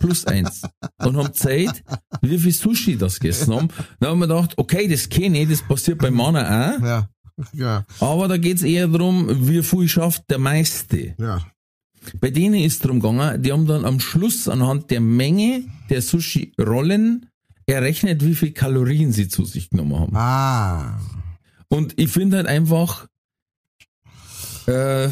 Plus 0.00 0.26
eins. 0.26 0.62
Und 0.98 1.16
haben 1.16 1.32
Zeit, 1.32 1.84
wie 2.20 2.38
viel 2.38 2.52
Sushi 2.52 2.96
das 2.96 3.20
gegessen 3.20 3.54
haben. 3.54 3.68
Dann 4.00 4.10
haben 4.10 4.18
wir 4.18 4.26
gedacht, 4.26 4.54
okay, 4.56 4.88
das 4.88 5.08
kenne 5.08 5.42
ich, 5.42 5.48
das 5.48 5.62
passiert 5.62 5.98
bei 5.98 6.10
Männern 6.10 6.46
auch. 6.80 6.84
Ja, 6.84 7.08
ja, 7.52 7.84
Aber 8.00 8.28
da 8.28 8.38
geht's 8.38 8.62
eher 8.62 8.88
darum, 8.88 9.46
wie 9.46 9.62
viel 9.62 9.86
schafft 9.88 10.24
der 10.30 10.38
meiste. 10.38 11.14
ja. 11.18 11.40
Bei 12.20 12.30
denen 12.30 12.54
ist 12.60 12.84
drum 12.84 13.00
gegangen, 13.00 13.42
die 13.42 13.52
haben 13.52 13.66
dann 13.66 13.84
am 13.84 14.00
Schluss 14.00 14.48
anhand 14.48 14.90
der 14.90 15.00
Menge 15.00 15.64
der 15.90 16.02
Sushi-Rollen 16.02 17.26
errechnet, 17.66 18.24
wie 18.24 18.34
viel 18.34 18.52
Kalorien 18.52 19.12
sie 19.12 19.28
zu 19.28 19.44
sich 19.44 19.70
genommen 19.70 19.98
haben. 19.98 20.16
Ah. 20.16 21.00
Und 21.68 21.94
ich 21.98 22.10
finde 22.10 22.36
halt 22.38 22.46
einfach, 22.46 23.06
äh, 24.66 25.08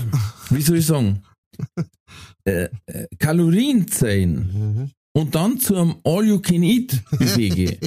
wie 0.50 0.62
soll 0.62 0.78
ich 0.78 0.86
sagen, 0.86 1.22
äh, 2.44 2.68
äh, 2.86 3.06
Kalorien 3.18 3.88
zählen 3.88 4.50
Mhm. 4.52 4.90
und 5.12 5.34
dann 5.34 5.58
zu 5.60 5.76
einem 5.76 5.96
All-You-Can-Eat-Buffet 6.04 7.48
gehe, 7.50 7.78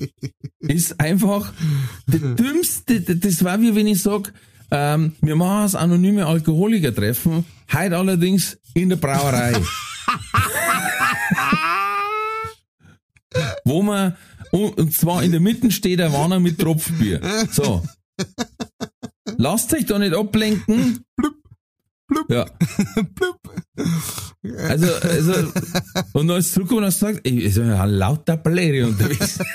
ist 0.60 0.98
einfach 1.00 1.52
der 2.06 2.34
dümmste, 2.34 3.00
das 3.00 3.44
war 3.44 3.60
wie 3.60 3.74
wenn 3.74 3.86
ich 3.86 4.02
sag, 4.02 4.32
ähm, 4.74 5.12
wir 5.20 5.36
machen 5.36 5.62
das 5.62 5.76
anonyme 5.76 6.26
Alkoholiker-Treffen, 6.26 7.44
heute 7.72 7.96
allerdings 7.96 8.58
in 8.74 8.88
der 8.88 8.96
Brauerei. 8.96 9.54
Wo 13.64 13.82
man, 13.82 14.16
und 14.50 14.92
zwar 14.92 15.22
in 15.22 15.30
der 15.30 15.40
Mitte 15.40 15.70
steht 15.70 16.00
der 16.00 16.12
Wanner 16.12 16.40
mit 16.40 16.58
Tropfbier. 16.58 17.20
So. 17.50 17.82
Lasst 19.36 19.72
euch 19.74 19.86
da 19.86 19.98
nicht 19.98 20.14
ablenken. 20.14 21.04
Blub, 21.16 21.34
blub, 22.08 22.30
Ja. 22.30 22.44
blub. 23.14 23.40
Also, 24.68 24.92
also, 24.94 25.52
und 26.12 26.28
dann 26.28 26.38
ist 26.38 26.52
zurückgekommen 26.52 26.84
und 26.84 26.92
gesagt, 26.92 27.20
ich, 27.26 27.54
so, 27.54 27.62
ja, 27.62 27.84
lauter 27.84 28.36
Bläre 28.36 28.86
unterwegs. 28.88 29.38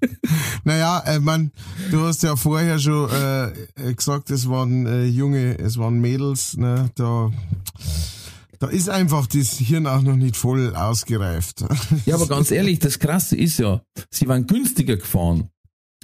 Naja, 0.64 1.00
äh, 1.06 1.18
man, 1.20 1.52
du 1.90 2.00
hast 2.02 2.22
ja 2.22 2.36
vorher 2.36 2.78
schon 2.78 3.08
äh, 3.10 3.94
gesagt, 3.94 4.30
es 4.30 4.48
waren 4.48 4.86
äh, 4.86 5.04
junge, 5.04 5.58
es 5.58 5.78
waren 5.78 6.00
Mädels, 6.00 6.56
ne, 6.56 6.90
da, 6.94 7.30
da 8.58 8.66
ist 8.68 8.88
einfach 8.90 9.26
das 9.26 9.58
Hirn 9.58 9.86
auch 9.86 10.02
noch 10.02 10.16
nicht 10.16 10.36
voll 10.36 10.74
ausgereift. 10.76 11.64
Ja, 12.06 12.14
aber 12.16 12.26
ganz 12.26 12.50
ehrlich, 12.50 12.78
das 12.78 12.98
Krasse 12.98 13.36
ist 13.36 13.58
ja, 13.58 13.80
sie 14.10 14.28
waren 14.28 14.46
günstiger 14.46 14.96
gefahren. 14.96 15.48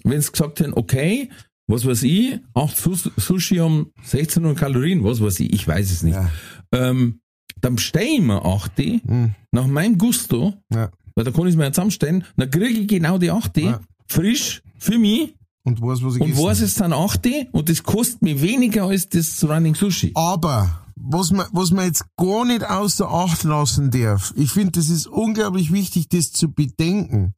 Wenn 0.05 0.21
sie 0.23 0.31
gesagt 0.33 0.61
hätten, 0.61 0.73
okay, 0.75 1.31
was 1.69 1.85
weiß 1.85 2.03
ich, 2.05 2.39
8 2.55 2.77
Sus- 2.77 3.11
Sushi 3.17 3.61
um 3.61 3.91
1600 3.99 4.57
Kalorien, 4.57 5.03
was 5.05 5.21
weiß 5.21 5.41
ich, 5.41 5.53
ich 5.53 5.67
weiß 5.67 5.91
es 5.91 6.03
nicht. 6.03 6.15
Ja. 6.15 6.31
Ähm, 6.73 7.21
dann 7.61 7.77
bestelle 7.77 8.07
ich 8.07 8.21
mir 8.21 8.45
8 8.45 8.73
Hm, 8.79 9.35
nach 9.53 9.67
meinem 9.67 9.99
Gusto, 9.99 10.55
ja. 10.73 10.91
Weil 11.16 11.24
da 11.24 11.33
kann 11.33 11.42
ich 11.46 11.50
es 11.50 11.57
mir 11.57 11.64
ja 11.64 11.72
zusammenstellen, 11.72 12.24
dann 12.37 12.50
kriege 12.50 12.81
ich 12.81 12.87
genau 12.87 13.18
die 13.18 13.31
8 13.33 13.57
Ja. 13.57 13.81
frisch 14.07 14.62
für 14.79 14.98
mich 14.98 15.35
Und 15.64 15.81
weiß, 15.83 16.02
was 16.05 16.14
ich 16.16 16.20
und 16.22 16.37
weiß, 16.38 16.61
es 16.61 16.76
sind 16.76 16.92
8 16.92 17.26
und 17.50 17.68
das 17.68 17.83
kostet 17.83 18.22
mir 18.22 18.40
weniger 18.40 18.85
als 18.85 19.09
das 19.09 19.42
Running 19.42 19.74
Sushi. 19.74 20.12
Aber 20.14 20.87
was 20.94 21.31
man, 21.33 21.46
was 21.52 21.70
man 21.72 21.87
jetzt 21.87 22.05
gar 22.16 22.44
nicht 22.44 22.64
außer 22.64 23.09
Acht 23.11 23.44
lassen 23.44 23.90
darf, 23.90 24.33
ich 24.37 24.50
finde, 24.50 24.72
das 24.72 24.88
ist 24.88 25.07
unglaublich 25.07 25.72
wichtig, 25.72 26.09
das 26.09 26.33
zu 26.33 26.52
bedenken. 26.52 27.35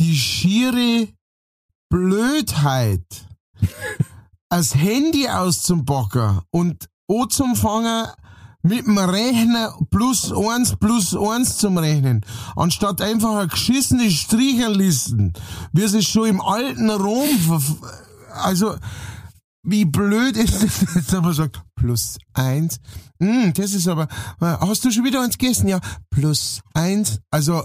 Die 0.00 0.14
schiere 0.16 1.08
Blödheit, 1.88 3.04
das 4.48 4.74
Handy 4.74 5.28
auszupacken 5.28 6.40
und 6.50 6.88
anzufangen, 7.08 8.06
mit 8.64 8.86
dem 8.86 8.98
Rechner 8.98 9.74
plus 9.90 10.32
eins 10.32 10.74
plus 10.76 11.14
eins 11.14 11.58
zum 11.58 11.76
Rechnen, 11.78 12.24
anstatt 12.56 13.02
einfach 13.02 13.36
eine 13.36 13.48
geschissene 13.48 14.10
Stricherlisten, 14.10 15.34
wie 15.72 15.82
es 15.82 16.04
schon 16.04 16.28
im 16.28 16.40
alten 16.40 16.90
Rom, 16.90 17.28
also, 18.32 18.74
wie 19.62 19.84
blöd 19.84 20.36
ist 20.36 20.62
das, 20.62 20.80
jetzt 20.94 21.12
wenn 21.12 21.22
man 21.22 21.34
sagt, 21.34 21.62
plus 21.76 22.18
eins. 22.32 22.80
Hm, 23.20 23.52
das 23.52 23.74
ist 23.74 23.86
aber, 23.86 24.08
hast 24.40 24.84
du 24.84 24.90
schon 24.90 25.04
wieder 25.04 25.22
eins 25.22 25.38
gegessen? 25.38 25.68
Ja, 25.68 25.80
plus 26.10 26.60
eins. 26.72 27.20
Also, 27.30 27.64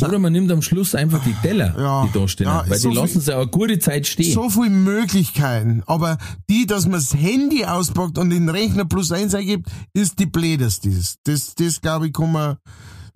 Oder 0.00 0.18
man 0.18 0.32
nimmt 0.32 0.50
am 0.50 0.62
Schluss 0.62 0.94
einfach 0.94 1.22
die 1.22 1.34
Teller, 1.42 1.74
Ja. 1.78 2.06
die 2.06 2.18
da 2.18 2.26
stehen. 2.26 2.46
Ja, 2.46 2.64
weil 2.66 2.78
so 2.78 2.88
die 2.88 2.96
lassen 2.96 3.20
sie 3.20 3.34
auch 3.36 3.42
eine 3.42 3.50
gute 3.50 3.78
Zeit 3.78 4.06
stehen. 4.06 4.32
so 4.32 4.48
viele 4.48 4.70
Möglichkeiten. 4.70 5.82
Aber 5.86 6.16
die, 6.48 6.64
dass 6.66 6.84
man 6.84 6.92
das 6.94 7.12
Handy 7.14 7.66
auspackt 7.66 8.16
und 8.16 8.30
den 8.30 8.48
Rechner 8.48 8.86
plus 8.86 9.12
eins 9.12 9.34
eingibt, 9.34 9.66
ist 9.92 10.18
die 10.18 10.24
blödeste. 10.26 10.88
Das, 10.90 11.16
das, 11.24 11.54
das 11.56 11.80
glaube 11.82 12.06
ich, 12.06 12.12
kann 12.14 12.32
man, 12.32 12.56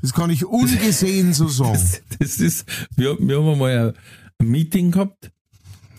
das 0.02 0.12
kann 0.12 0.28
ich 0.28 0.44
ungesehen 0.44 1.32
so 1.32 1.48
sagen. 1.48 1.72
Das, 1.72 2.02
das 2.18 2.36
ist, 2.40 2.66
wir, 2.94 3.16
wir 3.18 3.38
haben 3.38 3.48
einmal 3.48 3.88
ein, 3.88 3.94
ein 4.38 4.48
Meeting 4.50 4.90
gehabt 4.90 5.30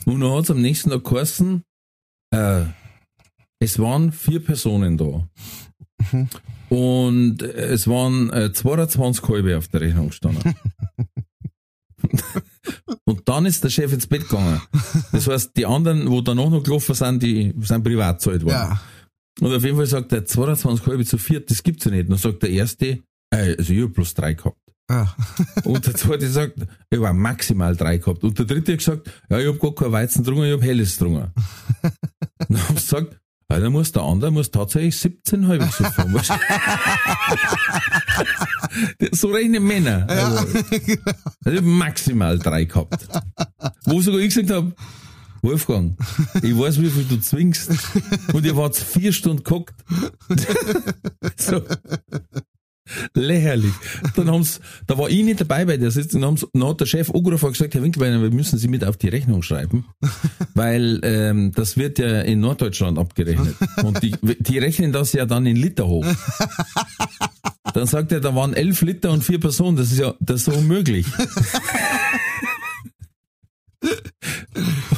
und 0.05 0.19
dann 0.21 0.31
hat 0.31 0.43
es 0.43 0.51
am 0.51 0.61
nächsten 0.61 0.91
Tag 0.91 1.03
geheißen, 1.03 1.63
äh, 2.35 2.61
es 3.59 3.79
waren 3.79 4.11
vier 4.11 4.43
Personen 4.45 4.95
da. 4.97 5.27
Und 6.69 7.41
es 7.41 7.87
waren 7.87 8.31
äh, 8.31 8.51
22 8.51 9.27
Halbe 9.27 9.57
auf 9.57 9.67
der 9.69 9.81
Rechnung 9.81 10.07
gestanden. 10.09 10.55
Und 13.05 13.27
dann 13.27 13.45
ist 13.45 13.63
der 13.63 13.69
Chef 13.69 13.93
ins 13.93 14.07
Bett 14.07 14.23
gegangen. 14.27 14.61
Das 15.11 15.27
heißt, 15.27 15.55
die 15.55 15.65
anderen, 15.65 16.09
wo 16.09 16.21
danach 16.21 16.49
noch 16.49 16.63
gelaufen 16.63 16.93
sind, 16.95 17.23
die 17.23 17.53
sind 17.61 17.83
privat 17.83 18.17
gezahlt 18.17 18.43
worden. 18.43 18.53
Ja. 18.53 18.81
Und 19.39 19.53
auf 19.53 19.63
jeden 19.63 19.77
Fall 19.77 19.85
sagt 19.85 20.11
er 20.11 20.25
22 20.25 20.85
halbe 20.85 21.05
zu 21.05 21.17
viert, 21.17 21.49
das 21.49 21.63
gibt's 21.63 21.85
ja 21.85 21.91
nicht. 21.91 22.03
Und 22.03 22.11
dann 22.11 22.17
sagt 22.17 22.43
der 22.43 22.49
erste, 22.49 22.99
äh, 23.29 23.55
also 23.57 23.73
ich 23.73 23.83
hab 23.83 23.93
bloß 23.93 24.13
drei 24.13 24.33
gehabt. 24.33 24.57
Ah. 24.89 25.07
Und 25.63 25.85
der 25.85 25.95
zweite 25.95 26.27
sagt, 26.29 26.55
ich 26.89 26.99
war 26.99 27.13
maximal 27.13 27.75
drei 27.75 27.97
gehabt. 27.97 28.23
Und 28.23 28.39
der 28.39 28.45
dritte 28.45 28.73
hat 28.73 28.79
gesagt, 28.79 29.11
ja, 29.29 29.39
ich 29.39 29.47
hab 29.47 29.59
gar 29.59 29.75
kein 29.75 29.91
Weizen 29.91 30.23
getrunken, 30.23 30.45
ich 30.45 30.53
hab 30.53 30.61
helles 30.63 30.97
getrunken. 30.97 31.31
dann 32.37 32.67
haben 32.67 32.77
sie 32.77 32.83
gesagt, 32.83 33.19
ja, 33.49 33.59
dann 33.59 33.71
muss 33.71 33.91
der 33.91 34.03
andere 34.03 34.31
muss 34.31 34.51
tatsächlich 34.51 34.97
17 34.97 35.47
halbe 35.47 35.65
gesoffen 35.65 36.13
haben. 36.13 36.19
so 39.11 39.29
rechnen 39.29 39.63
Männer. 39.63 40.05
Also, 40.09 40.37
also 40.37 40.57
ich 41.45 41.57
hab 41.57 41.63
maximal 41.63 42.37
drei 42.39 42.65
gehabt. 42.65 43.07
Wo 43.85 44.01
sogar 44.01 44.19
ich 44.19 44.35
gesagt 44.35 44.51
hab, 44.51 44.73
Wolfgang, 45.41 45.97
ich 46.41 46.57
weiß, 46.57 46.81
wie 46.81 46.89
viel 46.89 47.05
du 47.05 47.17
zwingst. 47.21 47.71
Und 48.33 48.45
ihr 48.45 48.55
wart 48.57 48.75
vier 48.75 49.13
Stunden 49.13 49.43
gehockt. 49.43 49.75
so. 51.37 51.61
Lächerlich. 53.13 53.73
Dann 54.15 54.29
haben's, 54.31 54.59
da 54.85 54.97
war 54.97 55.09
ich 55.09 55.23
nicht 55.23 55.41
dabei 55.41 55.65
bei 55.65 55.77
der 55.77 55.91
Sitzung, 55.91 56.21
dann, 56.21 56.39
dann 56.53 56.67
hat 56.67 56.81
der 56.81 56.85
Chef 56.85 57.09
angerufen 57.09 57.45
und 57.45 57.53
gesagt, 57.53 57.73
Herr 57.73 57.83
Winkelbeiner, 57.83 58.21
wir 58.21 58.31
müssen 58.31 58.57
Sie 58.57 58.67
mit 58.67 58.83
auf 58.83 58.97
die 58.97 59.09
Rechnung 59.09 59.41
schreiben, 59.41 59.85
weil 60.53 60.99
ähm, 61.03 61.51
das 61.53 61.77
wird 61.77 61.99
ja 61.99 62.21
in 62.21 62.39
Norddeutschland 62.39 62.97
abgerechnet. 62.97 63.55
Und 63.83 64.01
die, 64.03 64.15
die 64.39 64.57
rechnen 64.57 64.91
das 64.91 65.13
ja 65.13 65.25
dann 65.25 65.45
in 65.45 65.55
Liter 65.55 65.87
hoch. 65.87 66.05
Dann 67.73 67.85
sagt 67.85 68.11
er, 68.11 68.21
da 68.21 68.33
waren 68.33 68.53
elf 68.53 68.81
Liter 68.81 69.11
und 69.11 69.23
vier 69.23 69.39
Personen, 69.39 69.77
das 69.77 69.91
ist 69.91 69.99
ja 69.99 70.13
das 70.19 70.37
ist 70.37 70.45
so 70.45 70.51
unmöglich. 70.53 71.05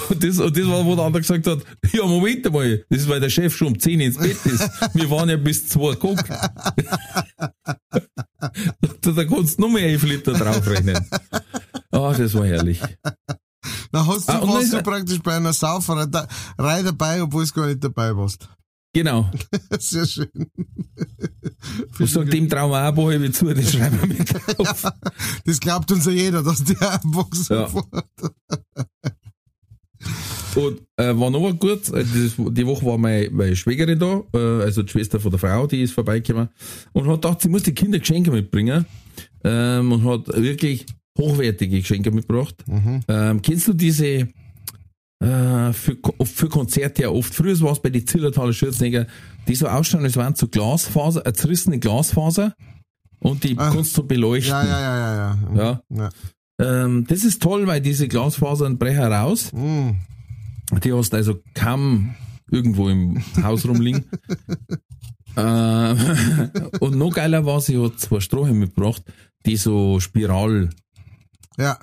Und 0.09 0.23
das, 0.23 0.39
und 0.39 0.57
das 0.57 0.67
war, 0.67 0.85
wo 0.85 0.95
der 0.95 1.05
andere 1.05 1.21
gesagt 1.21 1.45
hat, 1.47 1.59
ja, 1.93 2.05
Moment 2.05 2.45
einmal, 2.45 2.83
das 2.89 3.01
ist, 3.01 3.09
weil 3.09 3.19
der 3.19 3.29
Chef 3.29 3.55
schon 3.55 3.67
um 3.69 3.79
10 3.79 3.99
ins 3.99 4.17
Bett 4.17 4.37
ist. 4.45 4.69
Wir 4.93 5.09
waren 5.09 5.29
ja 5.29 5.37
bis 5.37 5.67
2 5.69 5.91
geguckt. 5.91 6.25
Da, 9.15 9.23
da 9.23 9.25
kannst 9.25 9.57
du 9.57 9.61
noch 9.63 9.69
mehr 9.69 9.87
11 9.87 10.03
Liter 10.03 10.33
draufrechnen. 10.33 10.97
Ah, 11.91 12.13
das 12.13 12.35
war 12.35 12.45
herrlich. 12.45 12.79
Da 13.91 14.05
hast 14.05 14.29
du, 14.29 14.33
Ah, 14.33 14.37
und 14.37 14.49
warst 14.53 14.71
du 14.71 14.83
praktisch 14.83 15.19
bei 15.23 15.35
einer 15.35 15.53
Sauferei 15.53 16.05
dabei, 16.83 17.23
obwohl 17.23 17.43
du 17.45 17.51
gar 17.51 17.65
nicht 17.65 17.83
dabei 17.83 18.15
warst. 18.15 18.47
Genau. 18.93 19.29
Sehr 19.79 20.05
schön. 20.05 20.29
Ich 21.97 22.11
sag 22.11 22.29
dem 22.29 22.47
Traum 22.47 22.71
auch 22.71 22.75
ein 22.75 22.93
paar 22.95 23.05
halbe 23.05 23.31
zu, 23.31 23.51
das 23.53 23.71
schreiben 23.71 23.99
wir 24.01 24.07
mit 24.07 24.29
drauf. 24.57 24.83
Das 25.45 25.59
glaubt 25.59 25.91
uns 25.91 26.05
ja 26.05 26.11
jeder, 26.11 26.43
dass 26.43 26.63
der 26.63 26.91
einfach 27.03 27.27
so 27.33 27.53
Ja. 27.55 27.69
Und 30.55 30.81
äh, 30.97 31.15
war 31.15 31.29
noch 31.29 31.51
gut, 31.59 31.89
äh, 31.93 32.03
die 32.03 32.65
Woche 32.65 32.85
war 32.85 32.97
meine, 32.97 33.29
meine 33.29 33.55
Schwägerin 33.55 33.99
da, 33.99 34.21
äh, 34.33 34.63
also 34.63 34.81
die 34.83 34.91
Schwester 34.91 35.19
von 35.19 35.31
der 35.31 35.39
Frau, 35.39 35.67
die 35.67 35.83
ist 35.83 35.93
vorbeigekommen 35.93 36.49
und 36.93 37.07
hat 37.07 37.21
gedacht, 37.21 37.41
sie 37.41 37.49
muss 37.49 37.63
die 37.63 37.73
Kinder 37.73 37.99
Geschenke 37.99 38.31
mitbringen 38.31 38.85
ähm, 39.43 39.91
und 39.91 40.03
hat 40.05 40.27
wirklich 40.35 40.85
hochwertige 41.17 41.79
Geschenke 41.79 42.11
mitgebracht. 42.11 42.55
Ähm, 43.07 43.41
kennst 43.41 43.67
du 43.67 43.73
diese 43.73 44.27
äh, 45.21 45.73
für, 45.73 45.97
für 46.23 46.49
Konzerte 46.49 47.03
ja 47.03 47.09
oft, 47.09 47.33
früher 47.33 47.59
war 47.61 47.73
es 47.73 47.79
bei 47.81 47.89
den 47.89 48.07
Zillertaler 48.07 48.53
Schürzenegger, 48.53 49.05
die 49.47 49.55
so 49.55 49.67
ausschauen, 49.67 50.03
als 50.03 50.15
wären 50.15 50.35
so 50.35 50.47
Glasfaser, 50.47 51.25
eine 51.25 51.33
zerrissene 51.33 51.79
Glasfaser 51.79 52.55
und 53.19 53.43
die 53.43 53.57
Ah. 53.57 53.71
kannst 53.73 53.97
du 53.97 54.03
beleuchten. 54.03 54.53
Ja, 54.53 54.63
ja, 54.65 54.79
ja, 54.79 54.97
ja, 54.97 55.37
ja. 55.55 55.81
Ja. 55.89 56.09
ja. 56.59 56.83
Ähm, 56.83 57.05
das 57.07 57.23
ist 57.23 57.41
toll, 57.41 57.67
weil 57.67 57.81
diese 57.81 58.07
Glasfasern 58.07 58.77
brechen 58.77 59.03
raus. 59.03 59.51
Mm. 59.53 59.91
Die 60.83 60.93
hast 60.93 61.13
also 61.13 61.35
kaum 61.53 62.15
irgendwo 62.51 62.89
im 62.89 63.23
Haus 63.43 63.65
rumliegen. 63.65 64.05
äh, 65.35 65.95
und 66.79 66.95
noch 66.95 67.11
geiler 67.11 67.45
war, 67.45 67.61
sie 67.61 67.77
hat 67.77 67.99
zwei 67.99 68.19
Strohhalme 68.19 68.59
mitgebracht, 68.59 69.03
die 69.45 69.57
so 69.57 69.99
Spiraldrehungen 69.99 70.73
ja. 71.57 71.77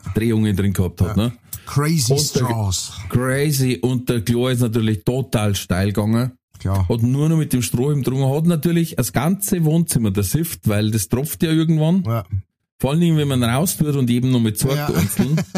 drin 0.52 0.72
gehabt 0.72 1.00
hat. 1.00 1.16
Ne? 1.16 1.32
Crazy 1.66 2.12
Und 2.12 2.34
der- 2.34 2.44
Straws. 2.44 2.92
Crazy. 3.08 3.78
Und 3.82 4.08
der 4.08 4.22
Klo 4.22 4.48
ist 4.48 4.60
natürlich 4.60 5.04
total 5.04 5.54
steil 5.54 5.88
gegangen. 5.88 6.32
Klar. 6.58 6.88
Hat 6.88 7.02
nur 7.02 7.28
noch 7.28 7.36
mit 7.36 7.52
dem 7.52 7.62
Strohhalm 7.62 8.02
drungen. 8.02 8.34
Hat 8.34 8.46
natürlich 8.46 8.96
das 8.96 9.12
ganze 9.12 9.64
Wohnzimmer 9.64 10.10
der 10.10 10.22
Sift, 10.22 10.68
weil 10.68 10.90
das 10.90 11.08
tropft 11.08 11.42
ja 11.42 11.50
irgendwann. 11.50 12.02
Ja. 12.04 12.24
Vor 12.78 12.90
allen 12.90 13.00
Dingen, 13.00 13.16
wenn 13.18 13.28
man 13.28 13.42
raus 13.42 13.76
tut 13.76 13.96
und 13.96 14.08
eben 14.10 14.30
noch 14.30 14.40
mit 14.40 14.58
Zeug 14.58 14.76
Ja. 14.76 14.86
einzeln. 14.86 15.40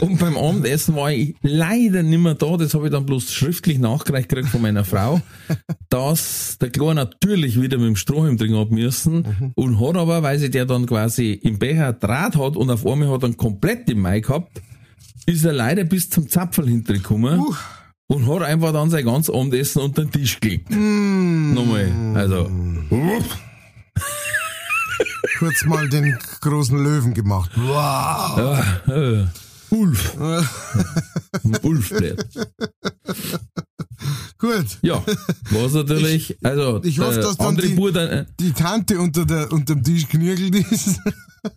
Und 0.00 0.18
beim 0.18 0.36
Abendessen 0.36 0.94
war 0.96 1.10
ich 1.12 1.34
leider 1.42 2.02
nicht 2.02 2.18
mehr 2.20 2.34
da, 2.34 2.56
das 2.56 2.74
habe 2.74 2.86
ich 2.86 2.92
dann 2.92 3.06
bloß 3.06 3.32
schriftlich 3.32 3.78
nachgereicht 3.78 4.28
gekriegt 4.28 4.48
von 4.48 4.62
meiner 4.62 4.84
Frau. 4.84 5.20
dass 5.88 6.58
der 6.60 6.70
Kleine 6.70 6.94
natürlich 6.96 7.60
wieder 7.60 7.78
mit 7.78 7.86
dem 7.88 7.96
Strohhalm 7.96 8.36
drin 8.36 8.54
haben 8.54 8.74
müssen 8.74 9.12
Mhm. 9.22 9.52
und 9.54 9.80
hat 9.80 9.96
aber, 9.96 10.22
weil 10.22 10.38
sich 10.38 10.50
der 10.50 10.64
dann 10.66 10.86
quasi 10.86 11.32
im 11.32 11.58
Becher 11.58 11.92
Draht 11.92 12.36
hat 12.36 12.56
und 12.56 12.70
auf 12.70 12.86
einmal 12.86 13.10
hat 13.10 13.22
er 13.22 13.32
komplett 13.34 13.88
den 13.88 14.00
Mai 14.00 14.20
gehabt, 14.20 14.60
ist 15.26 15.44
er 15.44 15.52
leider 15.52 15.84
bis 15.84 16.10
zum 16.10 16.28
Zapfel 16.28 16.66
hintergekommen 16.68 17.40
Uh. 17.40 17.54
und 18.08 18.26
hat 18.28 18.42
einfach 18.42 18.72
dann 18.72 18.90
sein 18.90 19.04
ganzes 19.04 19.34
Abendessen 19.34 19.80
unter 19.82 20.04
den 20.04 20.12
Tisch 20.12 20.40
gelegt. 20.40 20.70
Mm. 20.70 21.54
Nochmal, 21.54 21.92
also, 22.14 22.50
Kurz 25.38 25.64
mal 25.64 25.88
den 25.88 26.16
großen 26.40 26.78
Löwen 26.82 27.14
gemacht. 27.14 27.50
Wow. 27.56 28.60
äh, 28.88 29.24
Ulf. 29.72 30.16
Ulf 31.62 31.88
bleibt. 31.90 32.26
Gut. 34.38 34.66
Ja, 34.82 35.02
was 35.50 35.72
natürlich, 35.72 36.36
also, 36.42 36.82
ich 36.84 36.98
hoffe, 36.98 37.20
dass 37.20 37.36
dann 37.36 37.56
die- 37.56 37.92
dann, 37.92 38.08
äh, 38.08 38.26
Die 38.40 38.52
Tante 38.52 38.98
unter, 38.98 39.24
der, 39.24 39.50
unter 39.52 39.74
dem 39.74 39.84
Tisch 39.84 40.08
knirgelt 40.08 40.54
ist. 40.70 40.98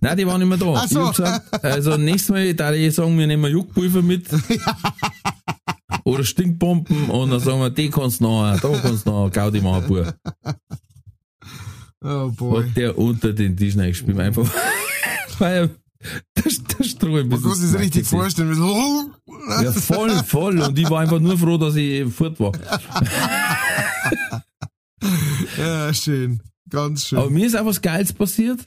Nein, 0.01 0.17
die 0.17 0.25
waren 0.27 0.39
nicht 0.39 0.47
mehr 0.49 0.57
da. 0.57 0.73
Ach 0.77 0.87
so. 0.87 1.03
Ich 1.09 1.17
gesagt, 1.17 1.63
also 1.63 1.97
nächstes 1.97 2.29
Mal 2.29 2.53
da 2.53 2.71
ich 2.73 2.93
sagen, 2.95 3.17
wir 3.17 3.27
nehmen 3.27 3.51
Juckpulver 3.51 4.01
mit. 4.01 4.27
Oder 6.03 6.23
Stinkbomben 6.23 7.09
und 7.09 7.31
dann 7.31 7.39
sagen 7.39 7.59
wir, 7.59 7.69
die 7.71 7.89
kannst 7.89 8.19
du 8.19 8.25
noch, 8.25 8.59
da 8.59 8.79
kannst 8.81 9.07
du 9.07 9.11
noch, 9.11 9.31
Gaudi 9.31 9.59
machen, 9.61 9.87
Bub. 9.87 10.13
Oh 12.03 12.29
boy. 12.31 12.63
Hat 12.67 12.77
der 12.77 12.97
unter 12.97 13.33
den 13.33 13.57
Tisch 13.57 13.75
reingespielt, 13.75 14.19
einfach. 14.19 14.47
Weil 15.39 15.55
er- 15.55 15.69
der 16.43 16.51
Stroh 16.95 17.17
ein 17.17 17.27
Man 17.27 17.39
sich 17.39 17.71
das 17.71 17.79
richtig 17.79 18.05
vorstellen. 18.05 18.57
Ja, 19.61 19.71
voll, 19.71 20.11
voll. 20.23 20.59
Und 20.59 20.77
ich 20.77 20.89
war 20.89 21.01
einfach 21.01 21.19
nur 21.19 21.37
froh, 21.37 21.57
dass 21.57 21.75
ich 21.75 22.11
fort 22.13 22.39
war. 22.39 22.51
Ja, 25.57 25.93
schön. 25.93 26.39
Ganz 26.69 27.13
Aber 27.13 27.25
schön. 27.25 27.33
mir 27.33 27.45
ist 27.45 27.55
auch 27.55 27.65
was 27.65 27.81
Geiles 27.81 28.13
passiert. 28.13 28.59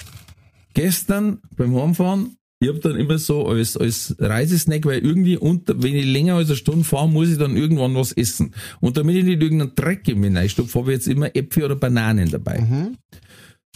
Gestern 0.74 1.38
beim 1.56 1.74
Heimfahren, 1.74 2.36
ich 2.60 2.68
hab 2.68 2.80
dann 2.80 2.96
immer 2.96 3.18
so 3.18 3.46
als, 3.46 3.76
als 3.76 4.14
Reisesnack, 4.18 4.84
weil 4.84 5.00
irgendwie 5.00 5.36
unter, 5.36 5.82
wenn 5.82 5.94
ich 5.94 6.04
länger 6.04 6.34
als 6.34 6.48
eine 6.48 6.56
Stunde 6.56 6.84
fahre, 6.84 7.08
muss 7.08 7.28
ich 7.28 7.38
dann 7.38 7.56
irgendwann 7.56 7.94
was 7.94 8.12
essen. 8.12 8.54
Und 8.80 8.96
damit 8.96 9.16
ich 9.16 9.24
nicht 9.24 9.42
irgendeinen 9.42 9.74
Dreck 9.74 10.06
in 10.08 10.20
mich 10.20 10.34
reinstopfe, 10.34 10.78
habe 10.78 10.92
ich 10.92 10.98
jetzt 10.98 11.08
immer 11.08 11.34
Äpfel 11.34 11.64
oder 11.64 11.76
Bananen 11.76 12.30
dabei. 12.30 12.90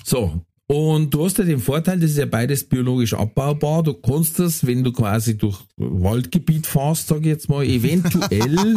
So. 0.05 0.41
Und 0.73 1.13
du 1.13 1.27
hast 1.27 1.37
ja 1.37 1.45
den 1.45 1.59
Vorteil, 1.59 2.01
das 2.01 2.13
ist 2.13 2.17
ja 2.17 2.25
beides 2.25 2.67
biologisch 2.67 3.13
abbaubar. 3.13 3.83
Du 3.83 3.93
kannst 3.93 4.39
das, 4.39 4.67
wenn 4.67 4.83
du 4.83 4.91
quasi 4.91 5.37
durch 5.37 5.61
Waldgebiet 5.77 6.67
fährst, 6.67 7.09
sag 7.09 7.21
ich 7.21 7.27
jetzt 7.27 7.51
mal, 7.51 7.63
eventuell, 7.63 8.77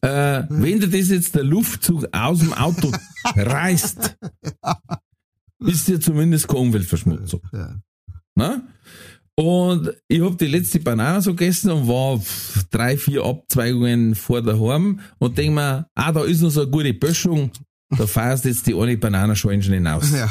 äh, 0.00 0.44
wenn 0.48 0.80
dir 0.80 0.88
das 0.88 1.10
jetzt 1.10 1.34
der 1.34 1.44
Luftzug 1.44 2.06
aus 2.12 2.38
dem 2.38 2.54
Auto 2.54 2.90
reißt, 3.36 4.16
ist 5.66 5.88
ja 5.88 6.00
zumindest 6.00 6.48
keine 6.48 6.60
Umweltverschmutzung. 6.60 7.42
Ja. 7.52 7.76
Ne? 8.34 8.62
Und 9.36 9.92
ich 10.08 10.22
hab 10.22 10.38
die 10.38 10.46
letzte 10.46 10.80
Banane 10.80 11.20
so 11.20 11.32
gegessen 11.32 11.70
und 11.70 11.86
war 11.86 12.18
drei, 12.70 12.96
vier 12.96 13.26
Abzweigungen 13.26 14.14
vor 14.14 14.40
daheim 14.40 15.00
und 15.18 15.36
denk 15.36 15.54
mir, 15.54 15.86
ah, 15.94 16.12
da 16.12 16.24
ist 16.24 16.40
noch 16.40 16.48
so 16.48 16.62
eine 16.62 16.70
gute 16.70 16.94
Böschung, 16.94 17.50
da 17.90 18.06
feierst 18.06 18.44
jetzt 18.44 18.66
die 18.66 18.74
eine 18.74 18.96
Bananenschalen 18.96 19.62
schon 19.62 19.74
hinaus. 19.74 20.10
ja. 20.12 20.30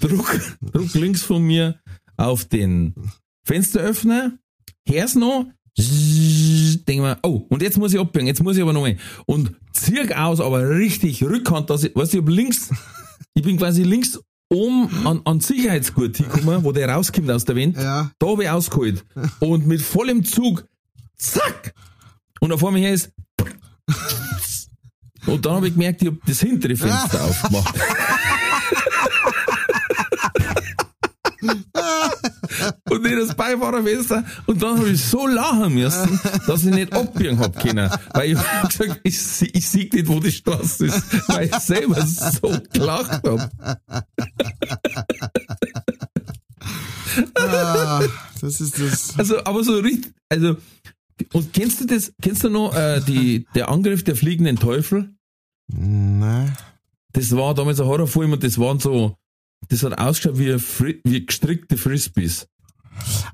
Druck, 0.00 0.38
Druck 0.60 0.92
links 0.94 1.22
von 1.22 1.42
mir 1.42 1.80
auf 2.16 2.44
den 2.44 2.94
Fensteröffner, 3.44 4.32
hör's 4.86 5.14
noch, 5.14 5.46
denk 5.78 7.00
mir, 7.00 7.18
oh, 7.22 7.46
und 7.48 7.62
jetzt 7.62 7.78
muss 7.78 7.94
ich 7.94 8.00
abbiegen, 8.00 8.26
jetzt 8.26 8.42
muss 8.42 8.56
ich 8.56 8.62
aber 8.62 8.72
noch 8.72 8.82
mal. 8.82 8.96
Und 9.26 9.54
zieh 9.72 10.14
aus, 10.14 10.40
aber 10.40 10.68
richtig 10.70 11.22
Rückhand, 11.22 11.70
dass 11.70 11.84
ich, 11.84 11.94
weißt 11.94 12.12
du, 12.12 12.18
ich 12.18 12.22
hab 12.22 12.30
links, 12.30 12.70
ich 13.34 13.42
bin 13.42 13.56
quasi 13.56 13.82
links 13.82 14.20
oben 14.52 14.88
an, 15.06 15.22
an 15.24 15.40
Sicherheitsgurt 15.40 16.18
hingekommen, 16.18 16.64
wo 16.64 16.72
der 16.72 16.88
rauskommt 16.88 17.30
aus 17.30 17.44
der 17.44 17.56
Wind. 17.56 17.76
Ja. 17.76 18.10
Da 18.18 18.26
hab 18.26 18.40
ich 18.40 18.48
ausgeholt. 18.48 19.04
Und 19.40 19.66
mit 19.66 19.82
vollem 19.82 20.24
Zug, 20.24 20.68
zack! 21.16 21.74
Und 22.40 22.52
auf 22.52 22.64
einmal 22.64 22.82
her 22.82 22.92
ist, 22.92 23.10
und 25.26 25.44
dann 25.44 25.54
habe 25.54 25.68
ich 25.68 25.74
gemerkt, 25.74 26.02
ich 26.02 26.08
hab 26.08 26.14
das 26.26 26.40
hintere 26.40 26.76
Fenster 26.76 27.24
aufgemacht. 27.24 27.74
und 32.90 33.02
nicht 33.02 33.16
das 33.18 33.34
Beifahrerfenster. 33.34 34.24
Und 34.46 34.62
dann 34.62 34.78
habe 34.78 34.90
ich 34.90 35.04
so 35.04 35.26
lachen 35.26 35.74
müssen, 35.74 36.20
dass 36.46 36.64
ich 36.64 36.74
nicht 36.74 36.92
abbiegen 36.92 37.38
hab 37.38 37.60
können. 37.60 37.90
Weil 38.12 38.32
ich 38.32 38.38
hab 38.38 38.68
gesagt, 38.68 39.00
ich, 39.02 39.16
ich 39.52 39.68
sehe 39.68 39.88
nicht, 39.92 40.08
wo 40.08 40.20
die 40.20 40.32
Straße 40.32 40.86
ist. 40.86 41.28
Weil 41.28 41.46
ich 41.46 41.56
selber 41.56 42.06
so 42.06 42.56
gelacht 42.72 43.22
hab. 43.26 43.50
Ah, 47.36 48.02
das 48.40 48.60
ist 48.60 48.80
das. 48.80 49.18
Also, 49.18 49.44
aber 49.44 49.62
so 49.62 49.74
richtig, 49.78 50.12
also, 50.28 50.56
und 51.32 51.52
kennst 51.52 51.80
du 51.80 51.86
das, 51.86 52.12
kennst 52.20 52.44
du 52.44 52.48
noch, 52.48 52.74
äh, 52.74 53.00
die, 53.00 53.46
der 53.54 53.68
Angriff 53.68 54.04
der 54.04 54.16
fliegenden 54.16 54.56
Teufel? 54.56 55.14
Nein. 55.68 56.56
Das 57.12 57.34
war 57.36 57.54
damals 57.54 57.80
ein 57.80 57.86
Horrorfilm 57.86 58.32
und 58.32 58.42
das 58.42 58.58
waren 58.58 58.80
so, 58.80 59.16
das 59.68 59.82
hat 59.82 59.98
ausgeschaut 59.98 60.38
wie, 60.38 60.58
Fri 60.58 61.00
wie 61.04 61.24
gestrickte 61.24 61.76
Frisbees. 61.76 62.48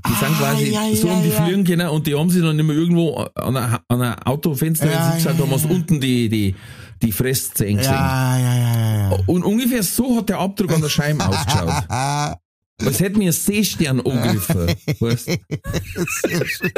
Die 0.07 0.13
sind 0.13 0.31
Ah, 0.31 0.39
quasi 0.39 0.73
ja, 0.73 0.95
so 0.95 1.09
ja, 1.09 1.15
um 1.15 1.23
die 1.23 1.29
ja. 1.29 1.45
Fliegen 1.45 1.65
können 1.65 1.89
und 1.89 2.07
die 2.07 2.15
haben 2.15 2.31
sich 2.31 2.43
dann 2.43 2.59
immer 2.59 2.73
irgendwo 2.73 3.17
an 3.17 3.57
ein, 3.57 3.79
an 3.89 4.03
ein 4.03 4.15
Autofenster 4.23 4.91
Ja, 4.91 5.15
geschaut, 5.15 5.39
ja, 5.39 5.47
haben 5.47 5.51
ja. 5.51 5.71
unten 5.71 6.01
die, 6.01 6.29
die, 6.29 6.55
die 7.03 7.13
Fresszehen 7.13 7.77
gesehen. 7.77 7.93
Ja, 7.93 8.39
ja, 8.39 8.55
ja, 8.57 9.11
ja. 9.11 9.19
Und 9.27 9.45
ungefähr 9.45 9.83
so 9.83 10.17
hat 10.17 10.29
der 10.29 10.39
Abdruck 10.39 10.73
an 10.73 10.81
der 10.81 10.89
Scheibe 10.89 11.27
ausgeschaut. 11.27 11.85
Als 12.85 13.01
hätte 13.01 13.19
mir 13.19 13.31
ein 13.31 13.33
Seestern 13.33 14.01
angegriffen. 14.01 14.75
weißt? 15.01 15.25
sehr 15.27 16.47
schön. 16.47 16.73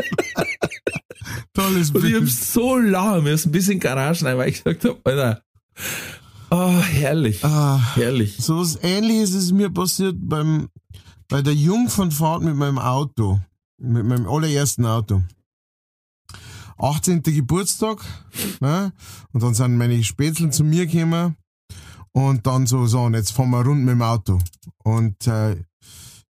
Tolles 1.55 1.91
Und 1.91 2.05
ich 2.05 2.15
hab 2.15 2.21
Bild. 2.21 2.33
so 2.33 2.77
lachen 2.79 3.25
müssen, 3.25 3.53
bis 3.53 3.69
in 3.69 3.75
die 3.75 3.79
Garage 3.81 4.25
rein, 4.25 4.39
weil 4.39 4.49
ich 4.51 4.63
gesagt 4.65 4.85
hab, 4.85 5.07
Alter, 5.07 5.43
oh, 6.51 6.79
herrlich, 6.81 7.45
Ah, 7.45 7.79
herrlich. 7.95 8.37
so 8.39 8.59
was 8.61 8.79
ähnliches 8.83 9.33
ist 9.35 9.53
mir 9.53 9.71
passiert 9.71 10.17
beim, 10.19 10.69
bei 11.29 11.43
der 11.43 11.55
Jungfernfahrt 11.55 12.43
mit 12.43 12.57
meinem 12.57 12.79
Auto. 12.79 13.41
Mit 13.79 14.05
meinem 14.07 14.29
allerersten 14.29 14.87
Auto. 14.87 15.23
18. 16.79 17.23
Geburtstag, 17.23 17.99
ne? 18.61 18.93
Und 19.33 19.43
dann 19.43 19.55
sind 19.55 19.77
meine 19.77 20.03
Spätzle 20.03 20.51
zu 20.51 20.65
mir 20.65 20.87
gekommen. 20.87 21.37
Und 22.13 22.47
dann 22.47 22.67
so, 22.67 22.87
so, 22.87 23.01
und 23.03 23.15
jetzt 23.15 23.33
fahren 23.33 23.51
wir 23.51 23.65
rund 23.65 23.81
mit 23.85 23.95
dem 23.95 24.03
Auto. 24.03 24.39
Und, 24.85 25.27
äh, 25.27 25.57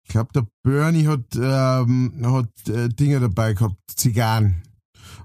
ich 0.09 0.13
glaube, 0.13 0.31
der 0.35 0.47
Bernie 0.65 1.07
hat, 1.07 1.37
ähm, 1.37 2.13
hat 2.25 2.69
äh, 2.69 2.89
Dinge 2.89 3.21
dabei 3.21 3.53
gehabt, 3.53 3.77
Zigarren. 3.95 4.63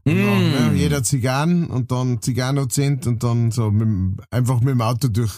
Und 0.05 0.17
dann, 0.17 0.49
Mm. 0.49 0.51
ne, 0.51 0.73
jeder 0.75 1.03
Zigarren 1.03 1.67
und 1.67 1.89
dann 1.91 2.21
Zigarrenozent 2.21 3.07
und 3.07 3.23
dann 3.23 3.51
so 3.51 3.71
mit, 3.71 4.19
einfach 4.29 4.59
mit 4.59 4.71
dem 4.71 4.81
Auto 4.81 5.07
durch, 5.07 5.31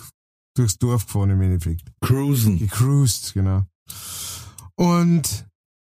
durchs 0.55 0.79
Dorf 0.79 1.05
gefahren 1.05 1.29
im 1.29 1.41
Endeffekt. 1.41 1.83
Cruisen. 2.01 2.57
Gecruised, 2.57 3.35
genau. 3.35 3.65
Und, 4.75 5.45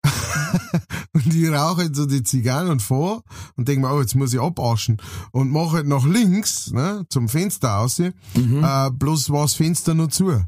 und 1.12 1.34
ich 1.34 1.48
rauche 1.50 1.82
halt 1.82 1.96
so 1.96 2.06
die 2.06 2.22
Zigarren 2.22 2.68
und 2.68 2.82
fahr 2.82 3.22
und 3.56 3.68
denke 3.68 3.86
mir, 3.86 3.94
oh, 3.94 4.00
jetzt 4.00 4.14
muss 4.14 4.32
ich 4.32 4.40
abaschen. 4.40 4.98
Und 5.32 5.50
mache 5.50 5.76
halt 5.76 5.86
nach 5.86 6.04
links, 6.04 6.70
ne, 6.72 7.04
zum 7.08 7.28
Fenster 7.28 7.78
aus, 7.78 7.98
äh, 7.98 8.12
bloß 8.92 9.30
war 9.30 9.42
das 9.42 9.54
Fenster 9.54 9.94
noch 9.94 10.08
zu. 10.08 10.42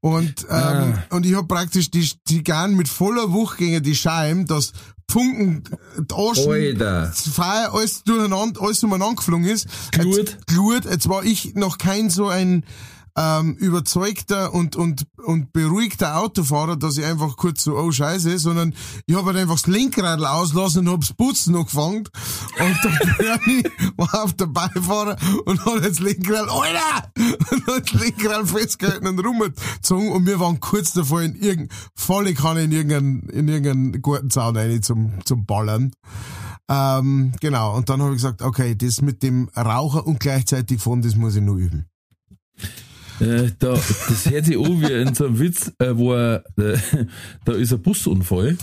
Und, 0.00 0.46
ähm, 0.50 0.94
Ah. 1.10 1.14
und 1.14 1.26
ich 1.26 1.34
hab 1.34 1.48
praktisch 1.48 1.90
die 1.90 2.08
Zigarren 2.24 2.74
mit 2.76 2.88
voller 2.88 3.32
Wucht 3.32 3.58
gegen 3.58 3.82
die 3.82 3.94
Scheiben, 3.96 4.46
dass 4.46 4.72
Funken, 5.08 5.62
die 5.98 6.14
Aschen, 6.14 6.50
Alter. 6.52 7.02
das 7.06 7.28
Feuer, 7.28 7.70
alles 7.72 8.02
durcheinander, 8.02 8.60
alles 8.60 8.82
umeinander 8.82 9.14
geflogen 9.16 9.46
ist. 9.46 9.68
Glut. 9.92 10.16
Jetzt, 10.16 10.46
Glut. 10.48 10.84
Jetzt 10.84 11.08
war 11.08 11.22
ich 11.24 11.54
noch 11.54 11.78
kein 11.78 12.10
so 12.10 12.26
ein 12.28 12.64
ähm, 13.16 13.54
überzeugter 13.54 14.52
und, 14.52 14.76
und, 14.76 15.06
und 15.24 15.52
beruhigter 15.52 16.18
Autofahrer, 16.18 16.76
dass 16.76 16.98
ich 16.98 17.04
einfach 17.04 17.36
kurz 17.36 17.64
so, 17.64 17.76
oh 17.76 17.90
Scheiße, 17.90 18.38
sondern 18.38 18.74
ich 19.06 19.16
habe 19.16 19.28
halt 19.28 19.38
einfach 19.38 19.54
das 19.54 19.66
Lenkrad 19.66 20.20
auslassen 20.20 20.86
und 20.86 20.94
hab's 20.94 21.14
Putzen 21.14 21.56
angefangen. 21.56 22.04
Und 22.58 22.78
der 22.84 23.14
Bernie 23.18 23.62
war 23.96 24.24
auf 24.24 24.34
der 24.34 24.46
Beifahrer 24.46 25.16
und 25.46 25.64
hat 25.64 25.84
das 25.84 25.98
Lenkrad, 25.98 26.48
Alter! 26.48 27.10
Und 27.52 27.66
hat 27.66 27.92
das 27.92 28.00
Lenkrad 28.00 28.48
festgehalten 28.48 29.06
und 29.06 29.18
rumgezogen 29.18 30.10
und 30.10 30.26
wir 30.26 30.38
waren 30.38 30.60
kurz 30.60 30.92
davor 30.92 31.22
in 31.22 31.34
irgendein, 31.36 31.76
volle 31.94 32.34
Kanne 32.34 32.64
in 32.64 32.72
irgendeinen, 32.72 33.28
in 33.30 33.48
irgendeinen 33.48 34.02
Gartenzaun 34.02 34.56
rein 34.56 34.82
zum, 34.82 35.24
zum 35.24 35.46
Ballern. 35.46 35.92
Ähm, 36.68 37.32
genau, 37.40 37.76
und 37.76 37.88
dann 37.88 38.02
habe 38.02 38.10
ich 38.10 38.16
gesagt, 38.16 38.42
okay, 38.42 38.74
das 38.76 39.00
mit 39.00 39.22
dem 39.22 39.48
Raucher 39.56 40.06
und 40.06 40.20
gleichzeitig 40.20 40.80
fahren, 40.80 41.00
das 41.00 41.14
muss 41.14 41.36
ich 41.36 41.42
nur 41.42 41.56
üben. 41.56 41.86
Äh, 43.20 43.50
da, 43.58 43.72
das 43.72 44.30
hört 44.30 44.44
sich 44.46 44.58
an 44.58 44.80
wie 44.82 44.92
in 44.92 45.14
so 45.14 45.26
einem 45.26 45.38
Witz, 45.38 45.72
äh, 45.78 45.96
wo 45.96 46.12
er, 46.12 46.44
äh, 46.58 46.76
da 47.44 47.52
ist 47.52 47.72
ein 47.72 47.80
Busunfall 47.80 48.58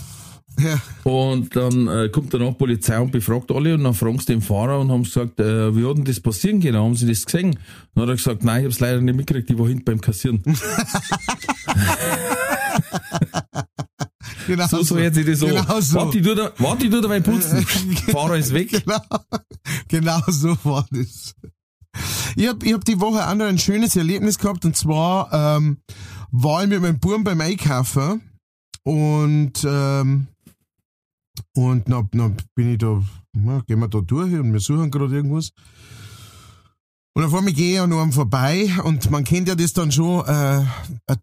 Ja. 0.58 0.80
Und 1.02 1.56
dann 1.56 1.88
äh, 1.88 2.08
kommt 2.08 2.32
danach 2.32 2.56
Polizei 2.56 2.98
und 3.00 3.10
befragt 3.10 3.50
alle 3.50 3.74
und 3.74 3.84
dann 3.84 3.94
fragen 3.94 4.18
sie 4.20 4.26
den 4.26 4.42
Fahrer 4.42 4.78
und 4.80 4.90
haben 4.90 5.02
gesagt, 5.02 5.40
äh, 5.40 5.74
wie 5.76 5.84
hat 5.84 5.96
denn 5.96 6.04
das 6.04 6.20
passieren 6.20 6.60
können? 6.60 6.78
Haben 6.78 6.94
sie 6.94 7.08
das 7.08 7.24
gesehen? 7.26 7.58
Dann 7.94 8.02
hat 8.02 8.10
er 8.10 8.16
gesagt, 8.16 8.44
nein, 8.44 8.60
ich 8.60 8.66
hab's 8.66 8.80
leider 8.80 9.00
nicht 9.00 9.16
mitgekriegt, 9.16 9.50
ich 9.50 9.58
war 9.58 9.66
hinten 9.66 9.84
beim 9.84 10.00
Kassieren. 10.00 10.42
Genau 14.46 14.66
So, 14.68 14.82
so 14.82 14.98
jetzt 14.98 15.16
das 15.26 15.38
so. 15.40 15.46
Genau 15.46 15.80
so. 15.80 15.96
Warte, 15.98 16.18
ich 16.18 16.24
tu 16.24 16.34
da, 16.34 16.52
warte, 16.58 16.84
ich 16.84 16.90
tu 16.90 17.00
dabei 17.00 17.20
putzen. 17.20 17.66
Fahrer 18.12 18.36
ist 18.36 18.52
weg. 18.52 18.70
Genau, 18.70 19.00
genau 19.88 20.20
so 20.28 20.56
war 20.64 20.86
das. 20.90 21.34
Ich 22.36 22.48
hab, 22.48 22.62
ich 22.62 22.72
hab 22.72 22.84
die 22.84 23.00
Woche 23.00 23.28
auch 23.28 23.34
noch 23.34 23.46
ein 23.46 23.58
schönes 23.58 23.96
Erlebnis 23.96 24.38
gehabt 24.38 24.64
und 24.64 24.76
zwar 24.76 25.32
ähm, 25.32 25.78
war 26.30 26.62
ich 26.64 26.68
mit 26.68 26.82
meinem 26.82 26.98
Buben 26.98 27.24
beim 27.24 27.40
Einkaufen 27.40 28.22
und 28.82 29.64
ähm, 29.64 30.28
und 31.56 31.88
dann, 31.88 32.08
dann 32.12 32.36
bin 32.54 32.72
ich 32.72 32.78
da, 32.78 33.02
na, 33.32 33.60
gehen 33.66 33.78
wir 33.80 33.88
da 33.88 34.00
durch 34.00 34.32
und 34.34 34.52
wir 34.52 34.60
suchen 34.60 34.90
gerade 34.90 35.14
irgendwas. 35.16 35.50
Und 37.16 37.22
auf 37.22 37.34
einmal 37.34 37.52
gehe 37.52 37.74
ich 37.74 37.80
an 37.80 37.92
einem 37.92 38.10
vorbei 38.12 38.68
und 38.82 39.08
man 39.10 39.22
kennt 39.22 39.46
ja 39.46 39.54
das 39.54 39.72
dann 39.72 39.92
schon, 39.92 40.26
äh, 40.26 40.62
äh, 40.62 41.16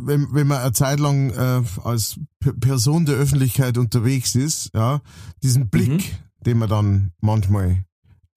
wenn, 0.00 0.32
wenn 0.32 0.46
man 0.46 0.58
eine 0.58 0.72
Zeit 0.72 1.00
lang 1.00 1.30
äh, 1.30 1.62
als 1.82 2.20
P 2.38 2.52
Person 2.52 3.06
der 3.06 3.16
Öffentlichkeit 3.16 3.76
unterwegs 3.76 4.36
ist, 4.36 4.70
ja, 4.72 5.00
diesen 5.42 5.68
Blick, 5.68 6.16
den 6.46 6.58
man 6.58 6.68
dann 6.68 7.12
manchmal 7.20 7.84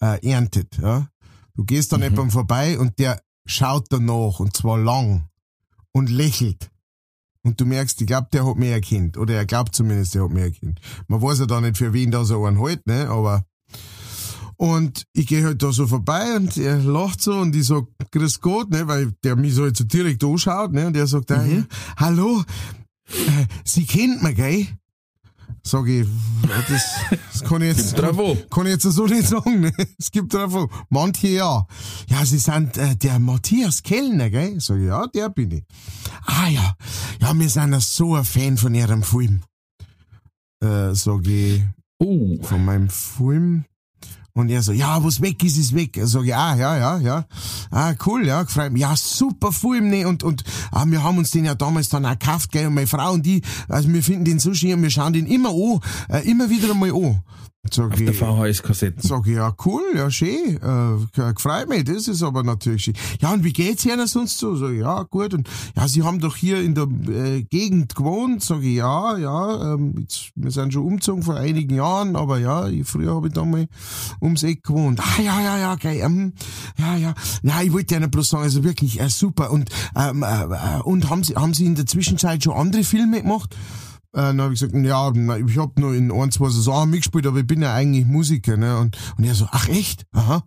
äh, 0.01 0.27
erntet, 0.27 0.79
ja. 0.81 1.07
Du 1.55 1.63
gehst 1.63 1.91
dann 1.91 2.01
jemandem 2.01 2.31
vorbei 2.31 2.77
und 2.77 2.99
der 2.99 3.21
schaut 3.45 3.87
danach 3.89 4.39
und 4.39 4.55
zwar 4.55 4.77
lang 4.77 5.29
und 5.91 6.09
lächelt. 6.09 6.69
Und 7.43 7.61
du 7.61 7.65
merkst, 7.65 8.01
ich 8.01 8.07
glaube, 8.07 8.27
der 8.33 8.45
hat 8.45 8.57
mehr 8.57 8.81
Kind. 8.81 9.17
Oder 9.17 9.35
er 9.35 9.45
glaubt 9.45 9.75
zumindest, 9.75 10.15
der 10.15 10.23
hat 10.23 10.31
mehr 10.31 10.51
Kind. 10.51 10.79
Man 11.07 11.21
weiß 11.21 11.39
ja 11.39 11.45
da 11.45 11.61
nicht, 11.61 11.77
für 11.77 11.93
wen 11.93 12.11
da 12.11 12.25
so 12.25 12.43
einen 12.45 12.59
hält, 12.59 12.85
ne? 12.87 13.07
Aber 13.09 13.45
und 14.57 15.05
ich 15.13 15.27
gehe 15.27 15.43
halt 15.43 15.61
da 15.61 15.71
so 15.71 15.85
vorbei 15.85 16.35
und 16.35 16.55
er 16.57 16.77
lacht 16.77 17.21
so 17.21 17.33
und 17.33 17.55
ich 17.55 17.67
sag, 17.67 17.85
grüß 18.11 18.39
Gott, 18.39 18.69
ne, 18.69 18.87
weil 18.87 19.11
der 19.23 19.35
mich 19.35 19.53
so 19.53 19.63
halt 19.63 19.75
so 19.75 19.83
direkt 19.83 20.23
anschaut, 20.23 20.71
ne, 20.71 20.87
und 20.87 20.95
er 20.95 21.07
sagt, 21.07 21.31
ah, 21.31 21.45
ja, 21.45 21.63
hallo, 21.97 22.43
äh, 23.09 23.45
Sie 23.65 23.85
kennt 23.85 24.23
mich, 24.23 24.35
gell? 24.35 24.67
Sag 25.67 25.87
ich, 25.87 26.05
das, 26.69 26.83
das 27.33 27.43
kann 27.43 27.63
ich 27.63 27.75
jetzt, 27.75 27.99
an. 27.99 28.15
kann 28.51 28.67
ich 28.67 28.73
jetzt 28.73 28.83
so 28.83 29.05
nicht 29.07 29.27
sagen, 29.27 29.61
ne? 29.61 29.71
Es 29.97 30.11
gibt 30.11 30.35
an. 30.35 30.67
Manche 30.89 31.29
ja. 31.29 31.65
Ja, 32.07 32.23
Sie 32.23 32.37
sind 32.37 32.77
äh, 32.77 32.95
der 32.95 33.17
Matthias 33.17 33.81
Kellner, 33.81 34.29
gell? 34.29 34.59
Sag 34.59 34.77
ich, 34.77 34.85
ja, 34.85 35.07
der 35.07 35.29
bin 35.29 35.51
ich. 35.51 35.63
Ah 36.25 36.49
ja, 36.49 36.75
ja, 37.19 37.33
wir 37.33 37.49
sind 37.49 37.73
ja 37.73 37.79
so 37.79 38.13
ein 38.13 38.25
Fan 38.25 38.57
von 38.57 38.75
Ihrem 38.75 39.01
Film. 39.01 39.41
Äh, 40.63 40.93
sag 40.93 41.25
ich, 41.27 41.63
Oh, 41.97 42.37
von 42.43 42.63
meinem 42.63 42.89
Film. 42.89 43.65
Und 44.37 44.49
er 44.49 44.61
so, 44.61 44.73
ja, 44.73 45.01
was 45.01 45.21
weg 45.21 45.41
ist, 45.45 45.57
ist 45.57 45.73
weg. 45.73 45.95
Er 45.95 46.03
ich, 46.03 46.35
ah, 46.35 46.55
ja, 46.55 46.77
ja, 46.77 46.97
ja. 46.97 47.25
Ah, 47.71 47.93
cool, 48.05 48.27
ja, 48.27 48.43
gefreut 48.43 48.73
mich. 48.73 48.81
Ja, 48.81 48.93
super 48.97 49.53
Film, 49.53 49.89
ne, 49.89 50.05
und, 50.05 50.23
und, 50.23 50.43
ah, 50.73 50.83
wir 50.85 51.01
haben 51.03 51.17
uns 51.17 51.31
den 51.31 51.45
ja 51.45 51.55
damals 51.55 51.87
dann 51.87 52.05
auch 52.05 52.19
gekauft, 52.19 52.51
gell, 52.51 52.67
und 52.67 52.73
meine 52.73 52.85
Frau 52.85 53.13
und 53.13 53.25
die, 53.25 53.43
also 53.69 53.87
wir 53.87 54.03
finden 54.03 54.25
den 54.25 54.39
so 54.39 54.53
schön 54.53 54.73
und 54.73 54.83
wir 54.83 54.89
schauen 54.89 55.13
den 55.13 55.25
immer 55.25 55.51
an, 55.51 55.79
äh, 56.09 56.29
immer 56.29 56.49
wieder 56.49 56.69
einmal 56.69 56.91
an. 56.91 57.21
Sag 57.71 57.91
auf 57.91 57.97
der 57.97 58.09
ich, 58.09 58.17
VHS-Kassette. 58.17 59.07
Sag 59.07 59.27
ich, 59.27 59.35
ja, 59.35 59.53
cool, 59.65 59.81
ja, 59.95 60.09
schön, 60.11 60.57
äh, 60.61 61.33
gefreut 61.33 61.67
mich, 61.67 61.83
das 61.83 62.07
ist 62.07 62.23
aber 62.23 62.43
natürlich 62.43 62.83
schön. 62.83 62.93
Ja, 63.19 63.33
und 63.33 63.43
wie 63.43 63.53
geht's 63.53 63.85
Ihnen 63.85 64.05
sonst 64.07 64.37
so? 64.37 64.55
Sag 64.55 64.71
ich, 64.71 64.79
ja, 64.79 65.03
gut, 65.03 65.33
und, 65.33 65.49
ja, 65.75 65.87
Sie 65.87 66.03
haben 66.03 66.19
doch 66.19 66.35
hier 66.35 66.61
in 66.61 66.75
der 66.75 66.87
äh, 67.07 67.43
Gegend 67.43 67.95
gewohnt? 67.95 68.43
Sag 68.43 68.61
ich, 68.61 68.75
ja, 68.75 69.17
ja, 69.17 69.73
ähm, 69.73 69.95
jetzt, 69.99 70.31
wir 70.35 70.51
sind 70.51 70.73
schon 70.73 70.85
umgezogen 70.85 71.23
vor 71.23 71.35
einigen 71.35 71.75
Jahren, 71.75 72.15
aber 72.15 72.39
ja, 72.39 72.67
ich, 72.67 72.87
früher 72.87 73.15
habe 73.15 73.27
ich 73.27 73.33
da 73.33 73.43
mal 73.43 73.67
ums 74.21 74.43
Eck 74.43 74.63
gewohnt. 74.63 74.99
Ah, 74.99 75.21
ja, 75.21 75.41
ja, 75.41 75.57
ja, 75.57 75.75
geil, 75.75 76.01
ähm, 76.03 76.33
ja, 76.77 76.95
ja, 76.95 77.13
ja, 77.41 77.61
ich 77.61 77.73
wollte 77.73 77.95
Ihnen 77.95 78.11
bloß 78.11 78.29
sagen, 78.29 78.43
also 78.43 78.63
wirklich, 78.63 78.99
äh, 78.99 79.09
super, 79.09 79.51
und, 79.51 79.69
ähm, 79.95 80.23
äh, 80.23 80.43
äh, 80.43 80.81
und 80.83 81.09
haben 81.09 81.23
Sie, 81.23 81.35
haben 81.35 81.53
Sie 81.53 81.65
in 81.65 81.75
der 81.75 81.85
Zwischenzeit 81.85 82.43
schon 82.43 82.53
andere 82.53 82.83
Filme 82.83 83.21
gemacht? 83.21 83.55
Äh, 84.15 84.21
dann 84.21 84.41
habe 84.41 84.53
ich 84.53 84.61
gesagt, 84.61 84.73
ja, 84.85 85.11
ich 85.11 85.57
hab 85.57 85.77
nur 85.77 85.93
in 85.93 86.09
ein, 86.09 86.31
zwei 86.31 86.49
Saison 86.49 86.89
mitgespielt, 86.89 87.27
aber 87.27 87.39
ich 87.39 87.47
bin 87.47 87.61
ja 87.61 87.73
eigentlich 87.73 88.05
Musiker, 88.05 88.55
ne? 88.55 88.77
Und, 88.77 88.97
und 89.17 89.25
er 89.25 89.35
so, 89.35 89.45
ach 89.51 89.67
echt? 89.67 90.05
Aha. 90.13 90.41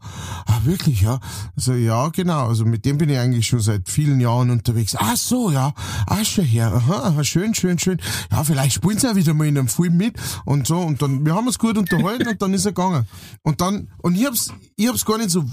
Ah, 0.46 0.60
wirklich, 0.64 1.02
ja? 1.02 1.20
Also 1.54 1.74
ja, 1.74 2.08
genau. 2.08 2.46
Also 2.48 2.64
mit 2.64 2.86
dem 2.86 2.96
bin 2.96 3.10
ich 3.10 3.18
eigentlich 3.18 3.46
schon 3.46 3.60
seit 3.60 3.90
vielen 3.90 4.20
Jahren 4.20 4.48
unterwegs. 4.48 4.96
Ach 4.98 5.16
so, 5.16 5.50
ja. 5.50 5.74
Ach 6.06 6.24
schon 6.24 6.46
her. 6.46 6.72
Aha, 6.72 7.08
aha, 7.08 7.24
schön, 7.24 7.54
schön, 7.54 7.78
schön. 7.78 8.00
Ja, 8.32 8.42
vielleicht 8.42 8.72
spielen 8.72 8.98
sie 8.98 9.06
ja 9.06 9.16
wieder 9.16 9.34
mal 9.34 9.46
in 9.46 9.58
einem 9.58 9.68
Film 9.68 9.98
mit 9.98 10.14
und 10.46 10.66
so. 10.66 10.78
Und 10.78 11.02
dann, 11.02 11.26
wir 11.26 11.34
haben 11.34 11.46
uns 11.46 11.58
gut 11.58 11.76
unterhalten 11.76 12.26
und 12.26 12.40
dann 12.40 12.54
ist 12.54 12.64
er 12.64 12.72
gegangen. 12.72 13.06
Und 13.42 13.60
dann, 13.60 13.90
und 13.98 14.16
ich 14.16 14.24
hab's, 14.24 14.50
ich 14.76 14.88
hab's 14.88 15.04
gar 15.04 15.18
nicht 15.18 15.30
so, 15.30 15.44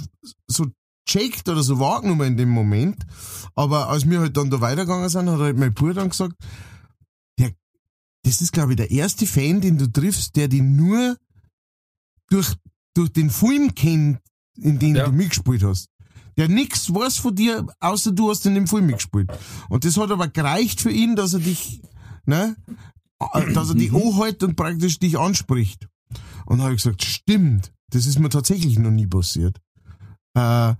so 0.48 0.68
checkt 1.06 1.50
oder 1.50 1.64
so 1.64 1.80
wahrgenommen 1.80 2.28
in 2.28 2.38
dem 2.38 2.50
Moment. 2.50 3.06
Aber 3.56 3.90
als 3.90 4.10
wir 4.10 4.22
halt 4.22 4.38
dann 4.38 4.50
da 4.50 4.62
weitergegangen 4.62 5.10
sind, 5.10 5.30
hat 5.30 5.40
halt 5.40 5.58
mein 5.58 5.74
Bruder 5.74 5.96
dann 5.96 6.10
gesagt, 6.10 6.36
das 8.26 8.42
ist, 8.42 8.52
glaube 8.52 8.72
ich, 8.74 8.78
der 8.78 8.92
erste 8.92 9.26
Fan, 9.28 9.62
den 9.62 9.78
du 9.78 9.88
triffst, 9.92 10.36
der 10.36 10.48
dich 10.48 10.62
nur 10.62 11.18
durch, 12.30 12.54
durch 12.96 13.12
den 13.14 13.30
Film 13.30 13.74
kennt, 13.76 14.20
in 14.58 14.80
dem 14.80 14.96
Ja. 14.96 15.06
du 15.06 15.12
mitgespielt 15.12 15.64
hast. 15.64 15.90
Der 16.38 16.50
nix 16.50 16.94
weiß 16.94 17.18
von 17.18 17.36
dir, 17.36 17.66
außer 17.80 18.12
du 18.12 18.30
hast 18.30 18.46
in 18.46 18.56
dem 18.56 18.68
Film 18.68 18.88
mitgespielt. 18.88 19.32
Und 19.70 19.86
das 19.86 19.96
hat 19.98 20.12
aber 20.12 20.28
gereicht 20.28 20.82
für 20.82 20.92
ihn, 20.92 21.16
dass 21.16 21.34
er 21.34 21.40
dich, 21.40 21.82
ne, 22.26 22.56
äh, 23.34 23.54
dass 23.54 23.70
er 23.70 23.76
dich 23.76 23.94
anhält 23.94 24.44
und 24.44 24.56
praktisch 24.56 25.00
dich 25.00 25.18
anspricht. 25.18 25.88
Und 26.46 26.62
habe 26.62 26.74
ich 26.74 26.82
gesagt, 26.84 27.04
stimmt, 27.04 27.72
das 27.92 28.06
ist 28.06 28.20
mir 28.20 28.30
tatsächlich 28.30 28.78
noch 28.80 28.92
nie 28.92 29.08
passiert. 29.08 29.60
Äh, 30.34 30.74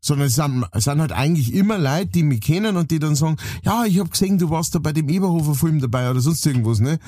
sondern 0.00 0.28
es 0.28 0.34
sind, 0.34 0.64
es 0.72 0.84
sind 0.84 1.00
halt 1.00 1.12
eigentlich 1.12 1.54
immer 1.54 1.78
Leute, 1.78 2.06
die 2.06 2.22
mich 2.22 2.40
kennen 2.40 2.76
und 2.76 2.90
die 2.90 2.98
dann 2.98 3.14
sagen, 3.14 3.36
ja, 3.62 3.84
ich 3.84 3.98
hab 3.98 4.10
gesehen, 4.10 4.38
du 4.38 4.50
warst 4.50 4.74
da 4.74 4.78
bei 4.78 4.92
dem 4.92 5.08
Eberhofer-Film 5.08 5.80
dabei 5.80 6.10
oder 6.10 6.20
sonst 6.20 6.44
irgendwas, 6.46 6.80
ne? 6.80 6.98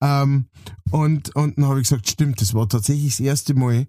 Ähm, 0.00 0.46
und, 0.90 1.34
und 1.36 1.58
dann 1.58 1.66
habe 1.66 1.80
ich 1.80 1.88
gesagt, 1.88 2.08
stimmt, 2.08 2.40
das 2.40 2.54
war 2.54 2.68
tatsächlich 2.68 3.16
das 3.16 3.20
erste 3.20 3.54
Mal 3.54 3.86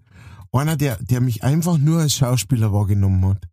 einer, 0.52 0.76
der, 0.76 0.98
der 1.02 1.20
mich 1.20 1.42
einfach 1.42 1.78
nur 1.78 2.00
als 2.00 2.14
Schauspieler 2.14 2.72
wahrgenommen 2.72 3.24
hat. 3.26 3.48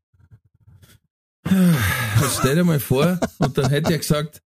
Stell 2.39 2.55
dir 2.55 2.63
mal 2.63 2.79
vor, 2.79 3.19
und 3.39 3.57
dann 3.57 3.69
hätte 3.69 3.93
er 3.93 3.99
gesagt, 3.99 4.41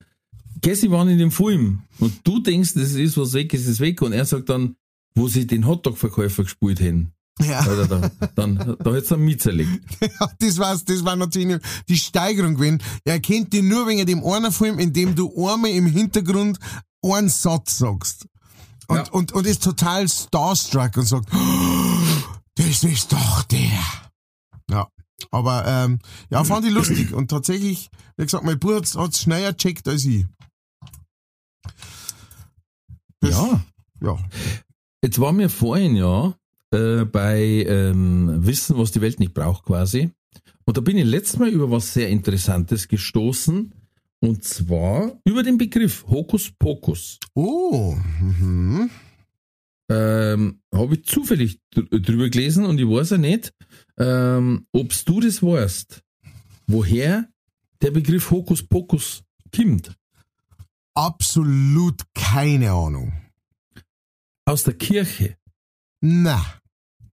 geh, 0.61 0.75
sie 0.75 0.91
waren 0.91 1.09
in 1.09 1.19
dem 1.19 1.31
Film. 1.31 1.83
Und 1.99 2.21
du 2.25 2.41
denkst, 2.41 2.75
das 2.75 2.93
ist 2.93 3.17
was 3.17 3.33
weg, 3.33 3.53
ist 3.55 3.67
es 3.67 3.81
weg. 3.81 4.03
Und 4.03 4.13
er 4.13 4.25
sagt 4.25 4.49
dann, 4.49 4.77
wo 5.15 5.29
sie 5.29 5.47
den 5.47 5.67
Hotdog-Verkäufer 5.67 6.45
gespielt 6.45 6.81
hätten. 6.81 7.13
Ja, 7.41 7.61
Alter, 7.61 7.87
da, 7.89 8.29
dann, 8.35 8.77
da 8.79 8.93
hätt's 8.93 9.11
einen 9.11 9.25
mitzerlegt. 9.25 9.83
das 10.39 10.59
war's, 10.59 10.85
das 10.85 11.05
war 11.05 11.17
natürlich 11.17 11.61
die 11.89 11.97
Steigerung 11.97 12.55
gewesen. 12.57 12.83
Er 13.05 13.21
kennt 13.21 13.53
dich 13.53 13.63
nur 13.63 13.87
wegen 13.89 14.05
dem 14.07 14.25
einen 14.25 14.53
Film, 14.53 14.79
in 14.79 14.93
dem 14.93 15.15
du 15.15 15.31
einmal 15.49 15.71
im 15.71 15.87
Hintergrund 15.87 16.59
einen 17.03 17.29
Satz 17.31 17.79
sagst. 17.79 18.27
Und, 18.87 18.97
Ja. 18.99 19.11
und, 19.13 19.33
und 19.33 19.47
ist 19.47 19.63
total 19.65 20.09
starstruck 20.09 20.97
und 20.99 21.07
sagt, 21.07 21.29
"Oh, 21.33 21.39
das 22.57 22.85
ist 22.85 23.13
doch 23.13 23.43
der. 23.45 23.81
Ja. 24.71 24.89
Aber 25.31 25.65
ähm, 25.67 26.01
ja, 26.31 26.45
fand 26.45 26.67
ich 26.67 26.73
lustig. 26.73 27.13
Und 27.15 27.29
tatsächlich, 27.31 27.89
wie 28.19 28.25
gesagt, 28.25 28.45
mein 28.45 28.59
Bruder 28.59 28.77
hat's, 28.79 28.95
hat's 28.95 29.23
schneller 29.23 29.57
checkt 29.57 29.89
als 29.89 30.05
ich. 30.05 30.27
Das- 33.21 33.31
Ja. 33.31 33.65
Ja. 34.03 34.19
Jetzt 35.03 35.19
waren 35.21 35.39
wir 35.39 35.49
vorhin 35.51 35.97
ja 35.97 36.35
äh, 36.73 37.05
bei 37.05 37.65
ähm, 37.69 38.45
Wissen, 38.47 38.77
was 38.79 38.93
die 38.93 39.01
Welt 39.01 39.21
nicht 39.21 39.35
braucht 39.35 39.65
quasi. 39.65 40.11
Und 40.65 40.77
da 40.77 40.81
bin 40.81 40.97
ich 40.97 41.05
letztes 41.05 41.39
Mal 41.39 41.49
über 41.49 41.71
was 41.71 41.93
sehr 41.93 42.09
Interessantes 42.09 42.89
gestoßen. 42.89 43.75
Und 44.21 44.45
zwar 44.45 45.21
über 45.25 45.43
den 45.43 45.59
Begriff 45.59 46.07
Hokuspokus. 46.09 47.19
Oh. 47.35 47.97
Mhm. 48.21 48.91
Ähm, 49.91 50.61
Habe 50.73 50.95
ich 50.95 51.05
zufällig 51.05 51.59
dr 51.75 51.99
drüber 51.99 52.31
gelesen 52.31 52.65
und 52.65 52.79
ich 52.79 52.87
weiß 52.89 53.11
ja 53.11 53.19
nicht, 53.19 53.53
ähm, 53.99 54.67
obst 54.73 55.09
du 55.09 55.21
das 55.21 55.43
weißt, 55.43 56.03
woher 56.69 57.29
der 57.83 57.91
Begriff 57.91 58.31
Hokuspokus 58.31 59.25
kommt. 59.55 59.93
Absolut 60.95 62.03
keine 62.15 62.71
Ahnung. 62.71 63.13
Aus 64.45 64.63
der 64.63 64.75
Kirche. 64.75 65.37
Na. 66.01 66.62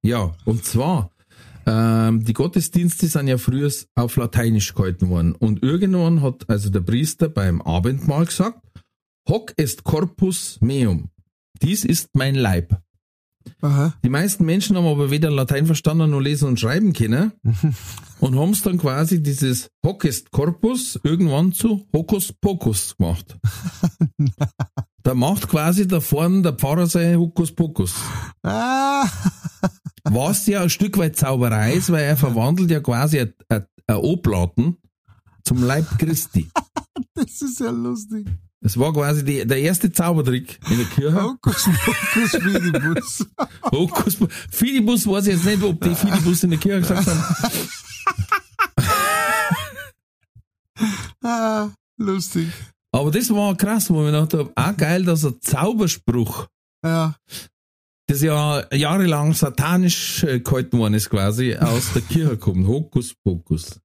Ja, 0.04 0.32
und 0.46 0.64
zwar, 0.66 1.12
ähm, 1.66 2.24
die 2.24 2.34
Gottesdienste 2.34 3.08
sind 3.08 3.28
ja 3.28 3.38
früher 3.38 3.72
auf 3.96 4.16
Lateinisch 4.16 4.74
gehalten 4.74 5.10
worden. 5.10 5.36
Und 5.36 5.62
irgendwann 5.62 6.22
hat 6.22 6.50
also 6.50 6.70
der 6.70 6.82
Priester 6.82 7.30
beim 7.30 7.62
Abendmahl 7.62 8.26
gesagt, 8.26 8.60
Hoc 9.28 9.54
est 9.58 9.84
corpus 9.84 10.58
meum. 10.62 11.10
Dies 11.62 11.86
ist 11.86 12.10
mein 12.14 12.36
Leib. 12.36 12.82
Aha. 13.62 13.94
Die 14.04 14.10
meisten 14.10 14.46
Menschen 14.46 14.76
haben 14.78 14.86
aber 14.86 15.12
weder 15.12 15.32
Latein 15.32 15.66
verstanden 15.66 16.12
noch 16.12 16.20
lesen 16.20 16.48
und 16.48 16.60
schreiben 16.60 16.94
können 16.94 17.32
und 18.20 18.38
haben 18.38 18.52
es 18.52 18.62
dann 18.62 18.78
quasi 18.78 19.22
dieses 19.22 19.70
Hockest 19.86 20.32
Corpus 20.32 21.00
irgendwann 21.04 21.54
zu 21.54 21.88
Hokus 21.94 22.34
Pokus 22.34 22.96
gemacht. 22.98 23.38
da 25.04 25.14
macht 25.14 25.48
quasi 25.48 25.88
da 25.88 26.00
vorne 26.00 26.42
der 26.42 26.54
Pfarrer 26.54 26.88
sein 26.88 27.18
Hokus 27.18 27.52
Pokus. 27.52 27.96
Was 30.04 30.48
ja 30.48 30.62
ein 30.62 30.70
Stück 30.70 30.98
weit 30.98 31.16
Zauberei 31.16 31.74
ist, 31.74 31.92
weil 31.92 32.04
er 32.04 32.18
verwandelt 32.18 32.72
ja 32.72 32.80
quasi 32.80 33.20
ein, 33.20 33.66
Oblaten 33.88 34.78
zum 35.44 35.64
Leib 35.64 35.86
Christi. 35.98 36.50
das 37.16 37.42
ist 37.42 37.60
ja 37.60 37.72
lustig. 37.72 38.28
Das 38.62 38.78
war 38.78 38.94
quasi 38.94 39.24
die, 39.24 39.48
der 39.48 39.60
erste 39.60 39.92
Zaubertrick 39.92 40.60
in 40.70 40.78
der 40.78 40.86
Kirche. 40.88 41.24
Hokus 41.24 41.70
Pokus 41.86 42.32
Fidibus. 42.32 43.26
Hokus. 43.72 44.18
Fidibus 44.52 45.08
weiß 45.08 45.28
ich 45.28 45.36
jetzt 45.36 45.46
nicht, 45.46 45.64
ob 45.64 45.82
die 45.82 45.96
Fidibus 45.96 46.44
in 46.44 46.50
der 46.52 46.60
Kirche 46.60 46.82
gesagt 46.82 47.08
haben. 47.08 47.24
Ah, 51.22 51.70
lustig. 51.98 52.48
Aber 52.92 53.12
das 53.12 53.30
war 53.30 53.56
krass, 53.56 53.90
wo 53.90 53.96
ich 53.96 54.12
mir 54.12 54.12
gedacht 54.12 54.34
habe, 54.34 54.52
auch 54.56 54.78
geil, 54.78 55.04
dass 55.04 55.26
ein 55.26 55.40
Zauberspruch, 55.42 56.48
Ja, 56.84 57.16
das 58.10 58.22
ja 58.22 58.64
jahrelang 58.74 59.34
satanisch 59.34 60.24
äh, 60.24 60.40
gehalten 60.40 60.80
worden 60.80 60.96
ist, 60.96 61.10
quasi, 61.10 61.56
aus 61.56 61.94
der 61.94 62.02
Kirche 62.02 62.38
kommt. 62.38 62.68
Hokus 62.68 63.14
Pokus. 63.24 63.80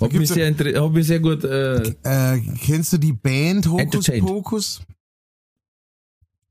Hat 0.00 0.12
mich 0.12 0.28
sehr, 0.28 0.52
hat 0.52 0.92
mich 0.92 1.06
sehr 1.06 1.20
gut, 1.20 1.44
äh, 1.44 1.76
äh, 2.02 2.40
kennst 2.60 2.92
du 2.92 2.98
die 2.98 3.12
Band 3.12 3.66
Hokus 3.66 3.80
Entertained. 3.82 4.26
Pokus? 4.26 4.80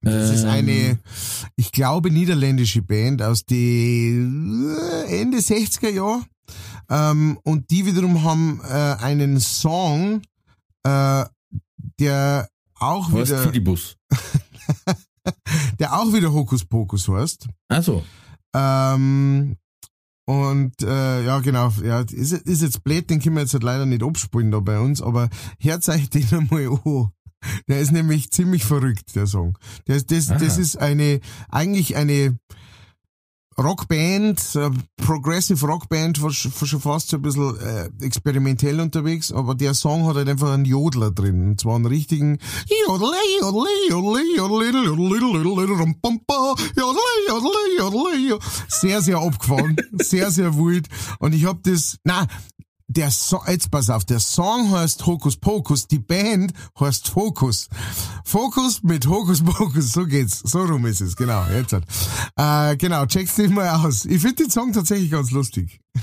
Das 0.01 0.29
ist 0.29 0.43
ähm, 0.43 0.49
eine, 0.49 0.99
ich 1.55 1.71
glaube, 1.71 2.11
niederländische 2.11 2.81
Band 2.81 3.21
aus 3.21 3.45
den 3.45 4.75
äh, 5.07 5.21
Ende 5.21 5.39
60er 5.39 5.89
Jahre. 5.89 6.23
Ähm, 6.89 7.39
und 7.43 7.71
die 7.71 7.85
wiederum 7.85 8.23
haben 8.23 8.61
äh, 8.63 9.03
einen 9.03 9.39
Song, 9.39 10.21
äh, 10.83 11.25
der 11.99 12.47
auch 12.75 13.11
was 13.11 13.29
wieder, 13.29 13.43
Fidibus. 13.43 13.97
der 15.79 15.93
auch 15.93 16.13
wieder 16.13 16.31
Hokus 16.31 16.65
Pokus 16.65 17.07
heißt. 17.07 17.47
Also, 17.67 18.03
Ähm, 18.53 19.57
und 20.27 20.81
äh, 20.81 21.23
ja, 21.23 21.39
genau, 21.39 21.71
ja, 21.83 22.01
ist, 22.01 22.31
ist 22.33 22.61
jetzt 22.61 22.83
blöd, 22.83 23.09
den 23.09 23.21
können 23.21 23.35
wir 23.35 23.41
jetzt 23.41 23.53
halt 23.53 23.63
leider 23.63 23.85
nicht 23.85 24.01
abspielen 24.01 24.51
da 24.51 24.59
bei 24.59 24.79
uns, 24.79 25.01
aber 25.01 25.29
hört 25.59 25.87
euch 25.89 26.09
den 26.09 26.27
einmal 26.31 26.67
an. 26.67 27.09
Der 27.67 27.79
ist 27.79 27.91
nämlich 27.91 28.31
ziemlich 28.31 28.65
verrückt, 28.65 29.15
der 29.15 29.27
Song. 29.27 29.57
Das, 29.85 30.07
das 30.07 30.31
Aha. 30.31 30.43
ist 30.43 30.77
eine, 30.77 31.19
eigentlich 31.49 31.95
eine 31.95 32.39
Rockband, 33.57 34.55
äh, 34.55 34.69
Progressive 34.97 35.65
Rockband, 35.65 36.21
war 36.21 36.29
sch- 36.29 36.65
schon 36.65 36.81
fast 36.81 37.09
so 37.09 37.17
ein 37.17 37.21
bisschen 37.21 37.57
äh, 37.59 37.89
experimentell 38.01 38.79
unterwegs, 38.79 39.31
aber 39.31 39.55
der 39.55 39.73
Song 39.73 40.05
hat 40.07 40.15
halt 40.17 40.27
einfach 40.27 40.51
einen 40.51 40.65
Jodler 40.65 41.11
drin. 41.11 41.49
Und 41.51 41.61
zwar 41.61 41.75
einen 41.75 41.85
richtigen. 41.85 42.37
Sehr, 48.67 49.01
sehr 49.01 49.17
abgefahren, 49.19 49.77
sehr, 49.93 50.31
sehr 50.31 50.55
wild. 50.57 50.87
Und 51.19 51.33
ich 51.33 51.45
hab 51.45 51.63
das, 51.63 51.97
na, 52.03 52.27
der 52.87 53.11
Song, 53.11 53.41
jetzt 53.47 53.71
pass 53.71 53.89
auf, 53.89 54.05
der 54.05 54.19
Song 54.19 54.71
heißt 54.71 55.05
Hokus 55.05 55.37
Pokus, 55.37 55.87
die 55.87 55.99
Band 55.99 56.53
heißt 56.79 57.09
Fokus. 57.09 57.67
Fokus 58.23 58.83
mit 58.83 59.07
Hokus 59.07 59.43
Pokus, 59.43 59.91
so 59.93 60.05
geht's, 60.05 60.39
so 60.39 60.63
rum 60.63 60.85
ist 60.85 61.01
es, 61.01 61.15
genau, 61.15 61.45
jetzt 61.47 61.73
halt. 61.73 61.85
Äh, 62.37 62.77
genau, 62.77 63.05
check's 63.05 63.35
den 63.35 63.53
mal 63.53 63.69
aus. 63.85 64.05
Ich 64.05 64.21
finde 64.21 64.43
den 64.43 64.51
Song 64.51 64.71
tatsächlich 64.71 65.11
ganz 65.11 65.31
lustig. 65.31 65.81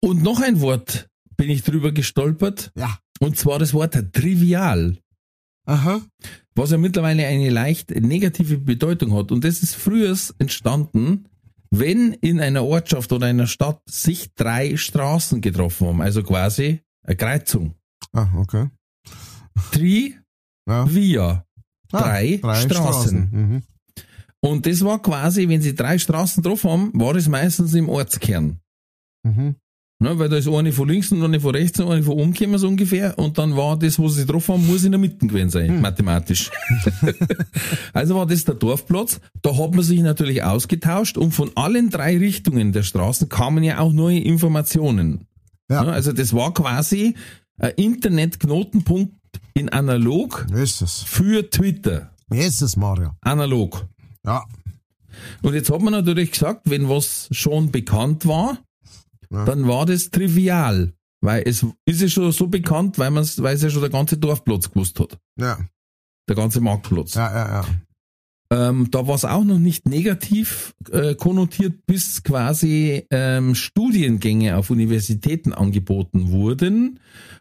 und 0.00 0.22
noch 0.22 0.40
ein 0.40 0.60
Wort 0.60 1.08
bin 1.36 1.50
ich 1.50 1.62
drüber 1.62 1.92
gestolpert, 1.92 2.72
Ja. 2.76 2.98
und 3.20 3.36
zwar 3.36 3.58
das 3.58 3.74
Wort 3.74 3.94
trivial. 4.12 4.98
Aha. 5.66 6.00
was 6.54 6.70
ja 6.70 6.78
mittlerweile 6.78 7.26
eine 7.26 7.50
leicht 7.50 7.90
negative 7.90 8.56
Bedeutung 8.56 9.12
hat. 9.14 9.30
Und 9.30 9.44
das 9.44 9.62
ist 9.62 9.74
früher 9.76 10.16
entstanden, 10.38 11.26
wenn 11.70 12.12
in 12.14 12.40
einer 12.40 12.64
Ortschaft 12.64 13.12
oder 13.12 13.26
einer 13.26 13.46
Stadt 13.46 13.80
sich 13.88 14.34
drei 14.34 14.76
Straßen 14.76 15.40
getroffen 15.40 15.88
haben, 15.88 16.00
also 16.02 16.22
quasi 16.22 16.82
eine 17.04 17.16
Kreuzung. 17.16 17.74
Ah, 18.12 18.28
okay. 18.36 18.68
Tri, 19.72 20.16
Ja. 20.68 20.86
via, 20.92 21.44
Ah, 21.92 22.00
drei, 22.02 22.38
Straßen. 22.60 23.28
Mhm. 23.32 23.62
Und 24.40 24.66
das 24.66 24.84
war 24.84 25.00
quasi, 25.02 25.48
wenn 25.48 25.62
sie 25.62 25.74
drei 25.74 25.98
Straßen 25.98 26.42
getroffen 26.42 26.70
haben, 26.70 26.90
war 26.94 27.14
das 27.14 27.28
meistens 27.28 27.74
im 27.74 27.88
Ortskern. 27.88 28.60
Mhm. 29.24 29.56
Ne, 30.00 30.16
weil 30.16 30.28
da 30.28 30.36
ist 30.36 30.46
eine 30.46 30.72
von 30.72 30.88
links 30.88 31.10
und 31.10 31.24
eine 31.24 31.40
von 31.40 31.52
rechts 31.56 31.80
und 31.80 31.90
eine 31.90 32.04
von 32.04 32.14
oben 32.14 32.32
gekommen, 32.32 32.56
so 32.58 32.68
ungefähr. 32.68 33.18
Und 33.18 33.36
dann 33.36 33.56
war 33.56 33.76
das, 33.76 33.98
wo 33.98 34.08
sie 34.08 34.24
getroffen 34.24 34.54
haben, 34.54 34.66
muss 34.68 34.84
in 34.84 34.92
der 34.92 35.00
Mitte 35.00 35.26
gewesen 35.26 35.50
sein, 35.50 35.80
mathematisch. 35.80 36.52
also 37.92 38.14
war 38.14 38.24
das 38.26 38.44
der 38.44 38.54
Dorfplatz. 38.54 39.20
Da 39.42 39.58
hat 39.58 39.74
man 39.74 39.82
sich 39.82 40.00
natürlich 40.00 40.44
ausgetauscht 40.44 41.18
und 41.18 41.32
von 41.32 41.50
allen 41.56 41.90
drei 41.90 42.16
Richtungen 42.16 42.70
der 42.70 42.84
Straßen 42.84 43.28
kamen 43.28 43.64
ja 43.64 43.80
auch 43.80 43.92
neue 43.92 44.20
Informationen. 44.20 45.26
Ja. 45.68 45.82
Ne, 45.82 45.92
also 45.92 46.12
das 46.12 46.32
war 46.32 46.54
quasi 46.54 47.16
ein 47.58 47.72
Internetknotenpunkt 47.76 49.14
in 49.54 49.68
analog 49.68 50.46
Ist 50.54 50.80
es. 50.80 51.02
für 51.02 51.50
Twitter. 51.50 52.12
Ist 52.30 52.62
es, 52.62 52.76
Mario. 52.76 53.14
Analog. 53.22 53.88
Ja. 54.24 54.44
Und 55.42 55.54
jetzt 55.54 55.70
hat 55.70 55.80
man 55.80 55.92
natürlich 55.92 56.30
gesagt, 56.30 56.70
wenn 56.70 56.88
was 56.88 57.28
schon 57.32 57.72
bekannt 57.72 58.26
war, 58.26 58.58
Ja. 59.30 59.44
dann 59.44 59.66
war 59.66 59.86
das 59.86 60.10
trivial. 60.10 60.92
Weil 61.20 61.42
es 61.46 61.66
ist 61.84 62.00
ja 62.00 62.08
schon 62.08 62.30
so 62.32 62.46
bekannt, 62.46 62.98
weil 62.98 63.10
man 63.10 63.24
weil 63.38 63.56
es 63.56 63.62
ja 63.62 63.70
schon 63.70 63.80
der 63.80 63.90
ganze 63.90 64.16
Dorfplatz 64.16 64.70
gewusst 64.70 65.00
hat. 65.00 65.18
Ja. 65.36 65.58
Der 66.28 66.36
ganze 66.36 66.60
Marktplatz. 66.60 67.14
Ja, 67.14 67.32
ja, 67.32 67.62
ja. 67.62 67.64
Ähm, 68.50 68.90
da 68.90 69.06
war 69.06 69.14
es 69.14 69.26
auch 69.26 69.44
noch 69.44 69.58
nicht 69.58 69.86
negativ 69.86 70.72
äh, 70.90 71.14
konnotiert, 71.14 71.84
bis 71.86 72.22
quasi 72.22 73.04
ähm, 73.10 73.54
Studiengänge 73.54 74.56
auf 74.56 74.70
Universitäten 74.70 75.52
angeboten 75.52 76.30
wurden. 76.30 76.98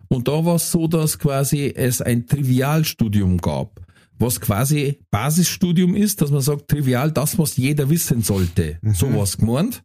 Und 0.09 0.27
da 0.27 0.43
war 0.43 0.55
es 0.55 0.71
so, 0.71 0.87
dass 0.87 1.17
quasi 1.17 1.71
es 1.73 2.01
ein 2.01 2.25
Trivialstudium 2.25 3.37
gab, 3.37 3.79
was 4.19 4.41
quasi 4.41 4.99
Basisstudium 5.09 5.95
ist, 5.95 6.21
dass 6.21 6.31
man 6.31 6.41
sagt, 6.41 6.67
trivial 6.67 7.11
das, 7.11 7.37
was 7.37 7.55
jeder 7.55 7.89
wissen 7.89 8.21
sollte. 8.21 8.79
So 8.93 9.13
was 9.15 9.37
gemeint. 9.37 9.83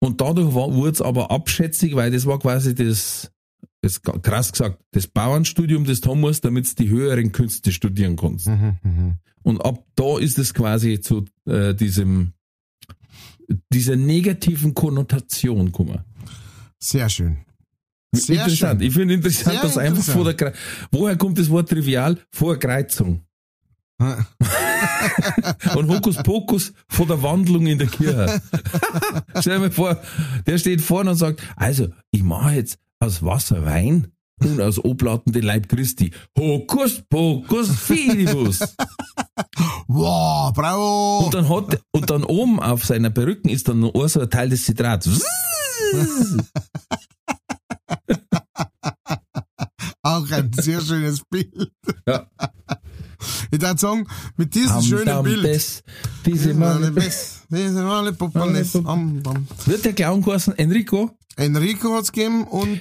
Und 0.00 0.20
dadurch 0.20 0.52
wurde 0.54 0.90
es 0.90 1.02
aber 1.02 1.30
abschätzig, 1.30 1.94
weil 1.94 2.10
das 2.10 2.26
war 2.26 2.38
quasi 2.38 2.74
das, 2.74 3.30
das 3.82 4.02
krass 4.02 4.50
gesagt, 4.50 4.82
das 4.92 5.06
Bauernstudium, 5.06 5.84
das 5.84 6.00
du 6.00 6.10
haben 6.10 6.20
musst, 6.20 6.44
damit 6.44 6.70
du 6.70 6.82
die 6.82 6.88
höheren 6.88 7.32
Künste 7.32 7.70
studieren 7.70 8.16
kannst. 8.16 8.48
Mhm, 8.48 8.78
mhm. 8.82 9.14
Und 9.42 9.64
ab 9.64 9.84
da 9.96 10.18
ist 10.18 10.38
es 10.38 10.54
quasi 10.54 11.00
zu 11.00 11.26
äh, 11.46 11.74
diesem 11.74 12.32
dieser 13.72 13.96
negativen 13.96 14.74
Konnotation 14.74 15.66
gekommen. 15.66 16.04
Sehr 16.78 17.08
schön. 17.08 17.38
Sehr 18.12 18.42
interessant. 18.42 18.80
schön. 18.80 18.88
Ich 18.88 18.94
finde 18.94 19.14
interessant, 19.14 19.54
Sehr 19.54 19.62
dass 19.62 19.78
einfach 19.78 19.98
interessant. 19.98 20.16
vor 20.16 20.24
der 20.24 20.34
Kre 20.34 20.52
woher 20.90 21.16
kommt 21.16 21.38
das 21.38 21.50
Wort 21.50 21.68
trivial? 21.68 22.18
Vor 22.30 22.58
Kreuzung. 22.58 23.22
Und 25.76 25.88
Hokus 25.88 26.16
Pokus 26.16 26.72
vor 26.88 27.06
der 27.06 27.22
Wandlung 27.22 27.66
in 27.66 27.78
der 27.78 27.86
Kirche. 27.86 28.40
Stell 29.40 29.54
dir 29.54 29.60
mal 29.60 29.70
vor, 29.70 30.00
der 30.46 30.58
steht 30.58 30.80
vorne 30.80 31.10
und 31.10 31.16
sagt, 31.16 31.40
also, 31.56 31.88
ich 32.10 32.22
mache 32.22 32.54
jetzt 32.54 32.78
aus 32.98 33.22
Wasser 33.22 33.64
Wein 33.64 34.12
und 34.42 34.60
aus 34.60 34.82
Oblaten 34.82 35.32
den 35.32 35.42
Leib 35.42 35.68
Christi. 35.68 36.12
Hokus 36.36 37.02
Pokus 37.08 37.70
Fidibus. 37.70 38.60
Wow, 39.86 40.52
bravo. 40.52 41.24
Und 41.24 41.34
dann 41.34 41.48
hat, 41.48 41.80
und 41.92 42.10
dann 42.10 42.24
oben 42.24 42.60
auf 42.60 42.84
seiner 42.84 43.10
Perücken 43.10 43.48
ist 43.48 43.68
dann 43.68 43.80
noch 43.80 44.08
so 44.08 44.20
ein 44.20 44.30
Teil 44.30 44.48
des 44.48 44.64
Zitrats. 44.64 45.08
Auch 50.02 50.30
ein 50.30 50.50
sehr 50.54 50.80
schönes 50.80 51.22
Bild. 51.28 51.72
Ja. 52.06 52.26
Ich 53.50 53.60
würde 53.60 53.78
sagen, 53.78 54.06
mit 54.36 54.54
diesem 54.54 54.76
Am 54.76 54.82
schönen 54.82 55.06
Dam 55.06 55.24
Bild. 55.24 55.44
des, 55.44 55.82
diese 56.24 56.54
Male 56.54 56.90
Bess, 56.90 57.42
diese 57.48 57.82
Male 57.82 58.12
Dam. 58.12 59.46
wird 59.66 59.84
der 59.84 59.92
Clown 59.92 60.22
geheißen 60.22 60.58
Enrico? 60.58 61.10
Enrico 61.36 61.94
hat's 61.94 62.12
gegeben 62.12 62.44
und, 62.44 62.80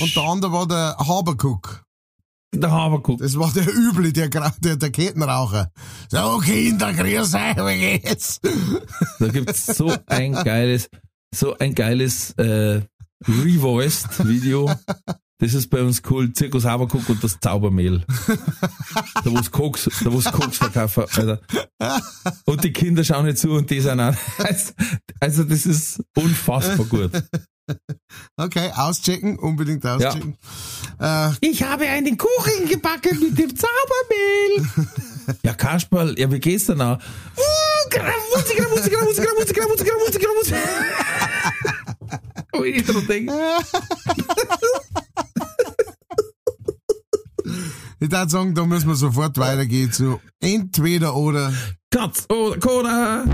und 0.00 0.16
der 0.16 0.22
andere 0.22 0.52
war 0.52 0.66
der 0.66 0.96
Habercook. 0.98 1.82
Der 2.54 2.70
Haberkuck. 2.70 3.18
Das 3.20 3.38
war 3.38 3.50
der 3.52 3.66
Üble, 3.66 4.12
der, 4.12 4.28
der, 4.28 4.76
der 4.76 4.90
Kettenraucher. 4.90 5.72
So, 6.08 6.38
Kinder, 6.38 6.92
grüß 6.92 7.34
euch, 7.34 7.56
wie 7.56 7.98
geht's? 7.98 8.40
Da 9.18 9.28
gibt's 9.28 9.66
so 9.66 9.92
ein 10.06 10.32
geiles, 10.32 10.88
so 11.34 11.56
ein 11.58 11.74
geiles, 11.74 12.30
äh, 12.32 12.82
Revoiced 13.26 14.26
Video. 14.26 14.70
Das 15.44 15.52
ist 15.52 15.68
bei 15.68 15.82
uns 15.82 16.00
cool. 16.08 16.32
Zirkus 16.32 16.64
Haberkuck 16.64 17.06
und 17.06 17.22
das 17.22 17.38
Zaubermehl. 17.38 18.02
da 18.26 19.30
wo's 19.30 19.50
Koks, 19.50 19.90
da 20.02 20.10
wo's 20.10 20.24
Koks 20.24 20.56
verkaufen, 20.56 21.04
Alter. 21.14 21.38
Und 22.46 22.64
die 22.64 22.72
Kinder 22.72 23.04
schauen 23.04 23.26
nicht 23.26 23.36
zu 23.36 23.50
und 23.50 23.68
die 23.68 23.80
sind 23.80 24.00
auch, 24.00 24.14
also 25.20 25.44
das 25.44 25.66
ist 25.66 26.02
unfassbar 26.16 26.86
gut. 26.86 27.10
Okay, 28.38 28.70
auschecken, 28.74 29.38
unbedingt 29.38 29.84
auschecken. 29.86 30.38
Ja. 30.98 31.30
Äh, 31.30 31.34
ich 31.40 31.62
habe 31.62 31.88
einen 31.88 32.16
Kuchen 32.16 32.66
gebacken 32.66 33.20
mit 33.20 33.38
dem 33.38 33.54
Zaubermehl. 33.54 34.96
ja, 35.42 35.52
Kasperl, 35.52 36.18
ja, 36.18 36.32
wie 36.32 36.40
geht's 36.40 36.66
denn 36.66 36.80
auch? 36.80 36.98
Musik, 38.34 38.60
Musik, 38.70 38.70
Musik, 38.70 38.98
Musik, 39.02 39.28
Musik, 39.38 39.62
Musik, 39.68 39.92
Musik, 40.06 40.26
Musik. 40.38 40.56
Oh, 42.52 42.62
ich 42.62 42.84
dran 42.84 43.06
denke. 43.06 43.32
Würde 48.14 48.30
sagen, 48.30 48.54
da 48.54 48.64
müssen 48.64 48.88
wir 48.88 48.94
sofort 48.94 49.38
weitergehen 49.38 49.90
zu 49.90 50.20
entweder 50.40 51.16
oder. 51.16 51.52
Katz 51.90 52.26
oder 52.30 52.58
Koda. 52.60 53.24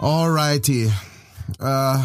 Alrighty. 0.00 0.90
Uh, 1.60 1.98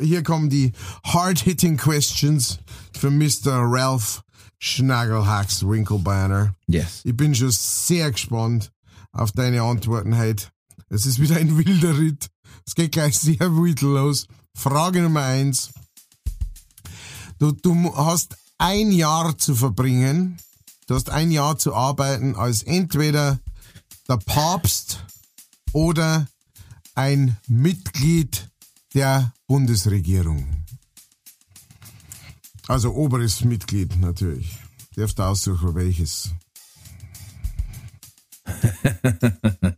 hier 0.00 0.22
kommen 0.22 0.48
die 0.48 0.72
hard-hitting 1.04 1.76
questions 1.76 2.60
für 2.96 3.10
Mr. 3.10 3.62
Ralph 3.64 4.22
Schnagelhacks 4.58 5.66
Winklebanner. 5.66 6.54
Yes. 6.66 7.00
Ich 7.04 7.16
bin 7.16 7.34
schon 7.34 7.50
sehr 7.50 8.12
gespannt 8.12 8.70
auf 9.12 9.32
deine 9.32 9.62
Antworten 9.62 10.16
heute. 10.16 10.48
Es 10.88 11.06
ist 11.06 11.20
wieder 11.20 11.36
ein 11.36 11.56
wilder 11.56 11.98
Ritt. 11.98 12.30
Es 12.66 12.74
geht 12.74 12.92
gleich 12.92 13.18
sehr 13.18 13.56
wild 13.56 13.80
los. 13.80 14.26
Frage 14.54 15.02
Nummer 15.02 15.22
eins. 15.22 15.70
Du, 17.38 17.52
du 17.52 17.96
hast 17.96 18.36
ein 18.58 18.92
Jahr 18.92 19.38
zu 19.38 19.54
verbringen. 19.54 20.38
Du 20.86 20.94
hast 20.94 21.10
ein 21.10 21.30
Jahr 21.30 21.58
zu 21.58 21.74
arbeiten 21.74 22.34
als 22.36 22.62
entweder 22.62 23.38
der 24.08 24.18
Papst 24.18 25.04
oder 25.72 26.26
ein 26.94 27.36
Mitglied 27.46 28.50
der 28.94 29.32
Bundesregierung. 29.46 30.64
Also 32.66 32.92
oberes 32.92 33.42
Mitglied 33.42 33.98
natürlich. 34.00 34.58
Darfst 34.96 35.18
du 35.18 35.22
aussuchen, 35.22 35.74
welches. 35.74 36.30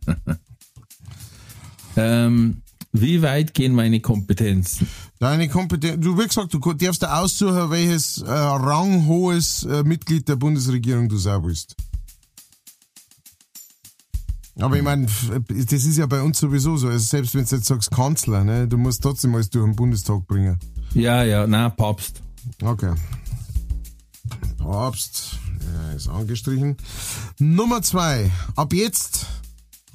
ähm, 1.95 2.61
wie 2.91 3.21
weit 3.21 3.53
gehen 3.53 3.73
meine 3.73 3.99
Kompetenzen? 3.99 4.87
Deine 5.19 5.49
Kompetenzen, 5.49 6.01
du 6.01 6.17
wie 6.17 6.27
gesagt, 6.27 6.53
du 6.53 6.59
darfst 6.73 7.01
da 7.01 7.19
aussuchen, 7.21 7.71
welches 7.71 8.21
äh, 8.21 8.29
ranghohes 8.29 9.63
äh, 9.63 9.83
Mitglied 9.83 10.27
der 10.27 10.35
Bundesregierung 10.35 11.09
du 11.09 11.17
sein 11.17 11.43
willst. 11.43 11.75
Aber 14.59 14.77
ich 14.77 14.83
meine, 14.83 15.07
das 15.47 15.73
ist 15.73 15.97
ja 15.97 16.05
bei 16.05 16.21
uns 16.21 16.37
sowieso 16.37 16.77
so. 16.77 16.87
Also 16.87 16.99
selbst 16.99 17.33
wenn 17.33 17.43
du 17.43 17.55
jetzt 17.55 17.65
sagst 17.65 17.89
Kanzler, 17.89 18.43
ne, 18.43 18.67
du 18.67 18.77
musst 18.77 19.01
trotzdem 19.01 19.33
alles 19.33 19.49
durch 19.49 19.65
den 19.65 19.75
Bundestag 19.75 20.27
bringen. 20.27 20.59
Ja, 20.93 21.23
ja, 21.23 21.47
na 21.47 21.69
Papst. 21.69 22.21
Okay. 22.61 22.93
Papst, 24.59 25.39
ja, 25.73 25.93
ist 25.93 26.07
angestrichen. 26.07 26.77
Nummer 27.39 27.81
zwei. 27.81 28.31
Ab 28.55 28.73
jetzt 28.73 29.27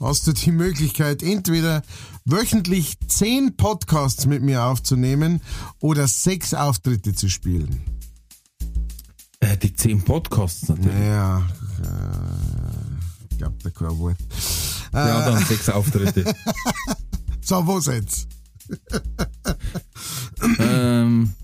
hast 0.01 0.27
du 0.27 0.33
die 0.33 0.53
Möglichkeit, 0.53 1.23
entweder 1.23 1.83
wöchentlich 2.25 2.99
zehn 3.09 3.57
Podcasts 3.57 4.27
mit 4.27 4.43
mir 4.43 4.65
aufzunehmen 4.65 5.41
oder 5.81 6.07
sechs 6.09 6.55
Auftritte 6.55 7.15
zu 7.15 7.29
spielen. 7.29 7.81
Äh, 9.41 9.57
die 9.57 9.75
zehn 9.75 10.03
Podcasts 10.03 10.69
natürlich. 10.69 10.99
Ja, 10.99 11.39
äh, 11.39 11.43
ich 13.31 13.39
glaube 13.39 13.57
da 13.63 13.71
kein 13.71 13.99
Wort. 13.99 14.17
Ja, 14.93 15.31
dann 15.31 15.45
sechs 15.45 15.69
Auftritte. 15.69 16.25
so, 17.41 17.67
was 17.67 17.87
jetzt? 17.87 18.29
ähm, 20.59 21.35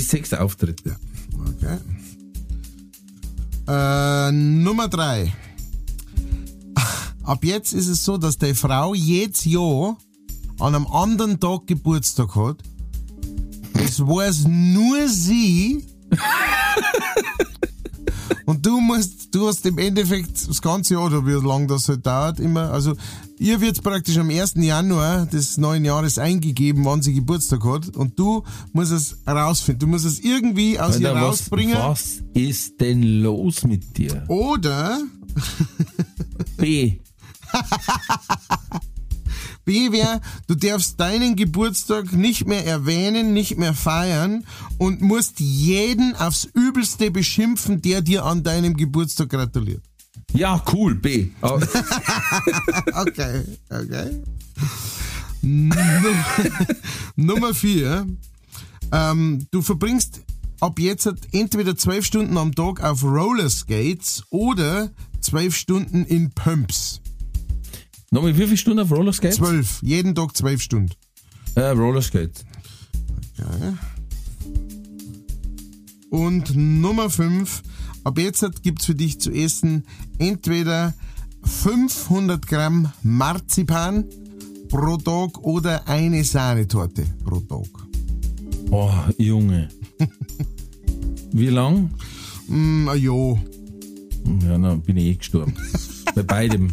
die 0.00 0.06
sechs 0.06 0.32
Auftritte. 0.32 0.96
Okay. 1.56 1.78
Äh, 3.68 4.32
Nummer 4.32 4.88
drei. 4.88 5.32
Ab 7.22 7.44
jetzt 7.44 7.72
ist 7.74 7.88
es 7.88 8.04
so, 8.04 8.16
dass 8.16 8.38
die 8.38 8.54
Frau 8.54 8.94
jedes 8.94 9.44
Jahr 9.44 9.96
an 10.58 10.74
einem 10.74 10.86
anderen 10.86 11.38
Tag 11.38 11.66
Geburtstag 11.66 12.34
hat. 12.34 12.56
Das 13.74 14.00
weiß 14.00 14.46
nur 14.48 15.06
sie. 15.08 15.84
Und 18.46 18.64
du 18.66 18.80
musst, 18.80 19.34
du 19.34 19.46
hast 19.46 19.64
im 19.66 19.78
Endeffekt 19.78 20.48
das 20.48 20.60
ganze 20.60 20.94
Jahr, 20.94 21.04
oder 21.04 21.24
wie 21.24 21.46
lange 21.46 21.66
das 21.68 21.88
halt 21.88 22.04
dauert, 22.04 22.40
immer, 22.40 22.70
also 22.72 22.96
ihr 23.40 23.60
wird 23.60 23.82
praktisch 23.82 24.18
am 24.18 24.30
1. 24.30 24.54
Januar 24.56 25.26
des 25.26 25.56
neuen 25.56 25.84
Jahres 25.84 26.18
eingegeben, 26.18 26.84
wann 26.84 27.02
sie 27.02 27.14
Geburtstag 27.14 27.64
hat. 27.64 27.96
Und 27.96 28.18
du 28.18 28.44
musst 28.72 28.92
es 28.92 29.16
rausfinden. 29.26 29.80
Du 29.80 29.86
musst 29.86 30.04
es 30.04 30.20
irgendwie 30.20 30.78
aus 30.78 30.96
Alter, 30.96 31.14
ihr 31.14 31.20
rausbringen. 31.20 31.74
Was, 31.74 32.20
was 32.20 32.42
ist 32.42 32.80
denn 32.80 33.22
los 33.22 33.64
mit 33.64 33.96
dir? 33.96 34.24
Oder 34.28 35.00
B. 36.56 36.98
B 39.64 39.92
wäre, 39.92 40.20
du 40.46 40.54
darfst 40.54 40.98
deinen 41.00 41.36
Geburtstag 41.36 42.12
nicht 42.12 42.46
mehr 42.46 42.66
erwähnen, 42.66 43.32
nicht 43.32 43.56
mehr 43.56 43.74
feiern 43.74 44.44
und 44.78 45.00
musst 45.00 45.40
jeden 45.40 46.14
aufs 46.16 46.48
Übelste 46.54 47.10
beschimpfen, 47.10 47.82
der 47.82 48.02
dir 48.02 48.24
an 48.24 48.42
deinem 48.42 48.76
Geburtstag 48.76 49.30
gratuliert. 49.30 49.89
Ja, 50.32 50.62
cool, 50.72 50.94
B. 50.94 51.28
Oh. 51.42 51.60
okay, 52.94 53.42
okay. 53.68 54.22
Nummer, 55.42 56.24
Nummer 57.16 57.54
vier. 57.54 58.06
Ähm, 58.92 59.46
du 59.50 59.62
verbringst 59.62 60.20
ab 60.60 60.78
jetzt 60.78 61.08
entweder 61.32 61.76
zwölf 61.76 62.04
Stunden 62.04 62.36
am 62.36 62.54
Tag 62.54 62.82
auf 62.82 63.02
Rollerskates 63.02 64.24
oder 64.30 64.90
zwölf 65.20 65.56
Stunden 65.56 66.04
in 66.04 66.30
Pumps. 66.32 67.00
Nochmal, 68.10 68.36
wie 68.36 68.44
viele 68.44 68.56
Stunden 68.56 68.80
auf 68.80 68.90
Rollerskates? 68.90 69.36
Zwölf. 69.36 69.82
Jeden 69.82 70.14
Tag 70.14 70.36
zwölf 70.36 70.60
Stunden. 70.60 70.92
Äh, 71.54 71.70
Rollerskates. 71.70 72.44
Okay. 73.38 73.74
Und 76.10 76.54
Nummer 76.56 77.08
fünf. 77.08 77.62
Ab 78.04 78.18
jetzt 78.18 78.62
gibt's 78.62 78.86
für 78.86 78.94
dich 78.94 79.20
zu 79.20 79.30
essen 79.30 79.84
entweder 80.18 80.94
500 81.42 82.46
Gramm 82.46 82.92
Marzipan 83.02 84.04
pro 84.68 84.96
Tag 84.96 85.38
oder 85.42 85.86
eine 85.88 86.24
Sahnetorte 86.24 87.04
pro 87.24 87.40
Tag. 87.40 87.68
Oh, 88.70 88.90
Junge. 89.18 89.68
Wie 91.32 91.48
lang? 91.48 91.90
Mm, 92.48 92.88
a 92.88 92.94
jo. 92.94 93.38
Ja, 94.44 94.58
dann 94.58 94.80
bin 94.82 94.96
ich 94.96 95.04
eh 95.06 95.14
gestorben. 95.14 95.54
Bei 96.14 96.22
beidem. 96.22 96.70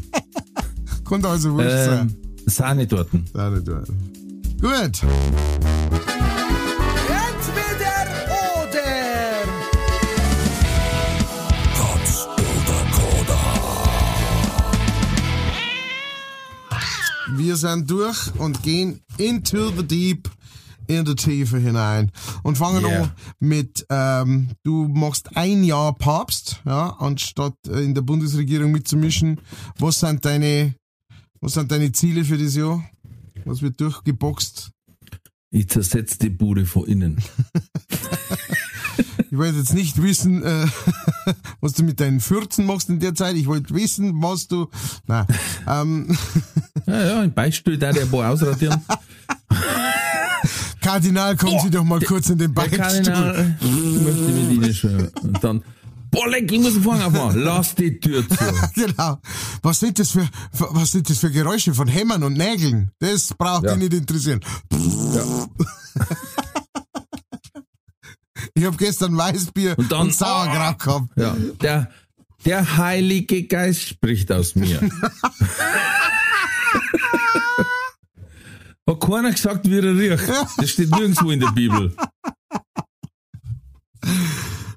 Kann 1.05 1.23
also 1.25 1.53
wurscht 1.53 1.69
Ähm, 1.69 1.85
sein. 1.85 2.15
Sahnetorten. 2.45 3.25
Sahnetorte. 3.33 3.93
Gut. 4.61 5.01
Wir 17.37 17.55
sind 17.55 17.89
durch 17.89 18.33
und 18.39 18.63
gehen 18.63 19.01
into 19.17 19.69
the 19.71 19.83
deep, 19.83 20.29
in 20.87 21.05
die 21.05 21.15
Tiefe 21.15 21.59
hinein. 21.59 22.11
Und 22.43 22.57
fangen 22.57 22.83
Yeah. 22.83 23.03
an 23.03 23.11
mit, 23.39 23.85
ähm, 23.89 24.49
du 24.63 24.87
machst 24.87 25.35
ein 25.35 25.63
Jahr 25.63 25.93
Papst, 25.93 26.61
ja, 26.65 26.95
anstatt 26.99 27.53
äh, 27.67 27.83
in 27.83 27.93
der 27.93 28.01
Bundesregierung 28.01 28.71
mitzumischen. 28.71 29.39
Was 29.77 29.99
sind 29.99 30.25
deine, 30.25 30.75
was 31.41 31.53
sind 31.53 31.71
deine 31.71 31.91
Ziele 31.91 32.23
für 32.25 32.37
dieses 32.37 32.55
Jahr? 32.55 32.83
Was 33.45 33.61
wird 33.61 33.79
durchgeboxt? 33.79 34.71
Ich 35.51 35.69
zersetze 35.69 36.17
die 36.19 36.29
Bude 36.29 36.65
von 36.65 36.85
innen. 36.87 37.21
Ich 39.29 39.37
wollte 39.37 39.57
jetzt 39.57 39.73
nicht 39.73 40.01
wissen, 40.01 40.43
äh, 40.43 40.65
was 41.61 41.73
du 41.73 41.83
mit 41.83 41.99
deinen 41.99 42.19
Fürzen 42.21 42.65
machst 42.65 42.89
in 42.89 42.99
der 42.99 43.13
Zeit. 43.15 43.35
Ich 43.35 43.47
wollte 43.47 43.73
wissen, 43.73 44.21
was 44.21 44.47
du, 44.47 44.67
na, 45.07 45.25
ähm, 45.67 46.17
Ja, 46.85 47.03
ja, 47.05 47.23
im 47.23 47.33
Beistuhl 47.33 47.77
da 47.77 47.91
der 47.91 48.05
Bo 48.05 48.23
ausradieren. 48.23 48.81
Kardinal, 50.81 51.35
kommen 51.35 51.59
Sie 51.61 51.69
doch 51.69 51.83
mal 51.83 51.99
kurz 51.99 52.29
in 52.29 52.37
den 52.37 52.53
Der 52.53 52.61
Beichtstuhl. 52.61 53.13
Kardinal 53.13 53.57
möchte 53.61 54.21
mit 54.21 54.51
Ihnen 54.51 54.73
schwimmen. 54.73 55.07
Und 55.21 55.43
dann 55.43 55.63
Boah, 56.09 56.29
leck, 56.29 56.49
ich 56.49 56.59
muss 56.61 56.73
den 56.73 56.83
Vorhang 56.83 57.01
aufmachen. 57.03 57.41
Lass 57.41 57.75
die 57.75 57.99
Tür 57.99 58.23
zu. 58.27 58.35
genau. 58.75 59.17
Was 59.61 59.81
sind 59.81 59.99
das 59.99 60.11
für, 60.11 60.25
was 60.53 60.93
sind 60.93 61.09
das 61.09 61.17
für 61.17 61.29
Geräusche 61.29 61.73
von 61.73 61.89
Hämmern 61.89 62.23
und 62.23 62.33
Nägeln? 62.37 62.91
Das 62.99 63.33
braucht 63.37 63.65
Ja. 63.65 63.75
dich 63.75 63.89
nicht 63.89 63.93
interessieren. 63.93 64.39
Ich 68.57 68.65
hab 68.65 68.75
gestern 68.75 69.15
Weißbier 69.15 69.71
und, 69.77 69.83
Und 69.83 69.91
dann- 69.91 70.09
Sauerkraut 70.11 70.79
gehabt. 70.79 71.09
Ja, 71.15 71.37
der, 71.61 71.91
der 72.43 72.77
Heilige 72.77 73.43
Geist 73.43 73.83
spricht 73.83 74.31
aus 74.31 74.55
mir. 74.55 74.81
Hat 78.87 78.99
keiner 78.99 79.31
gesagt, 79.31 79.69
wie 79.69 79.77
er 79.77 79.83
riecht. 79.83 80.27
Das 80.57 80.69
steht 80.71 80.89
nirgendwo 80.89 81.29
in 81.29 81.39
der 81.39 81.51
Bibel. 81.51 81.93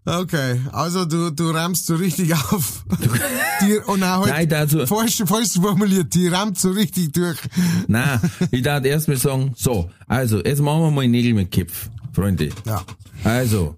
Okay, 0.05 0.61
also 0.72 1.07
du, 1.07 1.31
du 1.31 1.51
rammst 1.51 1.87
so 1.87 1.95
richtig 1.95 2.35
auf. 2.35 2.85
Die, 3.62 3.78
und 3.78 4.03
auch 4.03 4.26
Nein, 4.26 4.35
halt, 4.35 4.53
dazu, 4.53 4.87
falsch, 4.87 5.22
falsch 5.24 5.53
formuliert, 5.55 6.12
die 6.14 6.28
rammt 6.28 6.59
so 6.59 6.70
richtig 6.70 7.12
durch. 7.12 7.39
nein, 7.87 8.18
ich 8.51 8.62
darf 8.62 8.85
erst 8.85 9.07
mal 9.09 9.16
sagen, 9.18 9.53
so, 9.57 9.91
also, 10.07 10.43
jetzt 10.43 10.61
machen 10.61 10.81
wir 10.83 10.91
mal 10.91 11.07
Nägel 11.07 11.35
mit 11.35 11.51
Kipf, 11.51 11.91
Freunde. 12.13 12.51
Ja. 12.67 12.85
Also, 13.25 13.77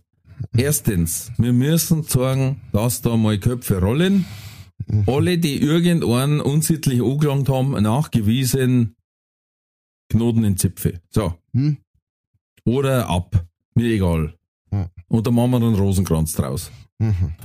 erstens, 0.56 1.32
wir 1.38 1.52
müssen 1.52 2.02
sagen, 2.04 2.60
dass 2.72 3.02
da 3.02 3.16
mal 3.16 3.38
Köpfe 3.38 3.80
rollen. 3.80 4.24
Alle, 5.06 5.38
die 5.38 5.62
irgendeinen 5.62 6.40
unsittlich 6.40 7.00
angelangt 7.02 7.48
haben, 7.48 7.70
nachgewiesen 7.82 8.96
Knoten 10.10 10.44
in 10.44 10.56
Zipfe. 10.56 11.00
So. 11.08 11.34
Hm? 11.52 11.78
Oder 12.64 13.08
ab. 13.08 13.46
Mir 13.74 13.94
egal. 13.94 14.34
Und 15.08 15.26
da 15.26 15.30
machen 15.30 15.50
wir 15.50 15.60
dann 15.60 15.74
Rosenkranz 15.74 16.32
draus. 16.32 16.70
Mhm. 16.98 17.32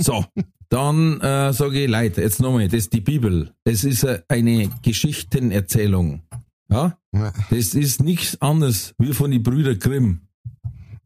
So. 0.00 0.24
Dann 0.68 1.20
äh, 1.22 1.52
sage 1.52 1.84
ich, 1.84 1.90
Leute, 1.90 2.20
jetzt 2.20 2.40
nochmal, 2.40 2.68
das 2.68 2.74
ist 2.84 2.92
die 2.92 3.00
Bibel. 3.00 3.52
Es 3.64 3.82
ist 3.84 4.04
äh, 4.04 4.22
eine 4.28 4.70
Geschichtenerzählung. 4.82 6.22
Ja? 6.68 6.97
Das 7.50 7.74
ist 7.74 8.02
nichts 8.02 8.40
anderes 8.40 8.94
wie 8.98 9.12
von 9.14 9.30
den 9.30 9.42
Brüder 9.42 9.74
Grimm. 9.74 10.28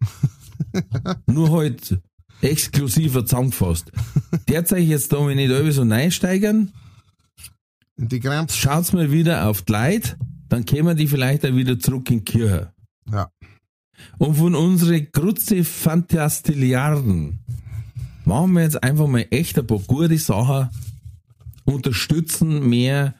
Nur 1.26 1.50
halt 1.52 2.00
exklusiver 2.40 3.24
zusammengefasst. 3.24 3.92
Derzeit 4.48 4.82
jetzt 4.82 5.12
da 5.12 5.20
mal 5.20 5.34
nicht 5.34 5.52
alle 5.52 5.70
so 5.70 5.82
reinsteigern, 5.82 6.72
Und 7.96 8.10
die 8.10 8.20
Gramps. 8.20 8.56
schaut's 8.56 8.92
mal 8.92 9.12
wieder 9.12 9.46
auf 9.48 9.62
die 9.62 9.72
Leute, 9.72 10.16
dann 10.48 10.64
kämen 10.64 10.96
die 10.96 11.06
vielleicht 11.06 11.46
auch 11.46 11.54
wieder 11.54 11.78
zurück 11.78 12.10
in 12.10 12.24
die 12.24 12.24
Kirche. 12.24 12.72
Ja. 13.10 13.30
Und 14.18 14.34
von 14.34 14.54
unsere 14.56 15.02
Grutze 15.02 15.62
Fantastilliarden 15.62 17.38
machen 18.24 18.52
wir 18.54 18.62
jetzt 18.62 18.82
einfach 18.82 19.06
mal 19.06 19.26
echt 19.30 19.58
ein 19.58 19.66
paar 19.66 19.78
gute 19.78 20.18
Sachen, 20.18 20.68
unterstützen 21.64 22.68
mehr 22.68 23.14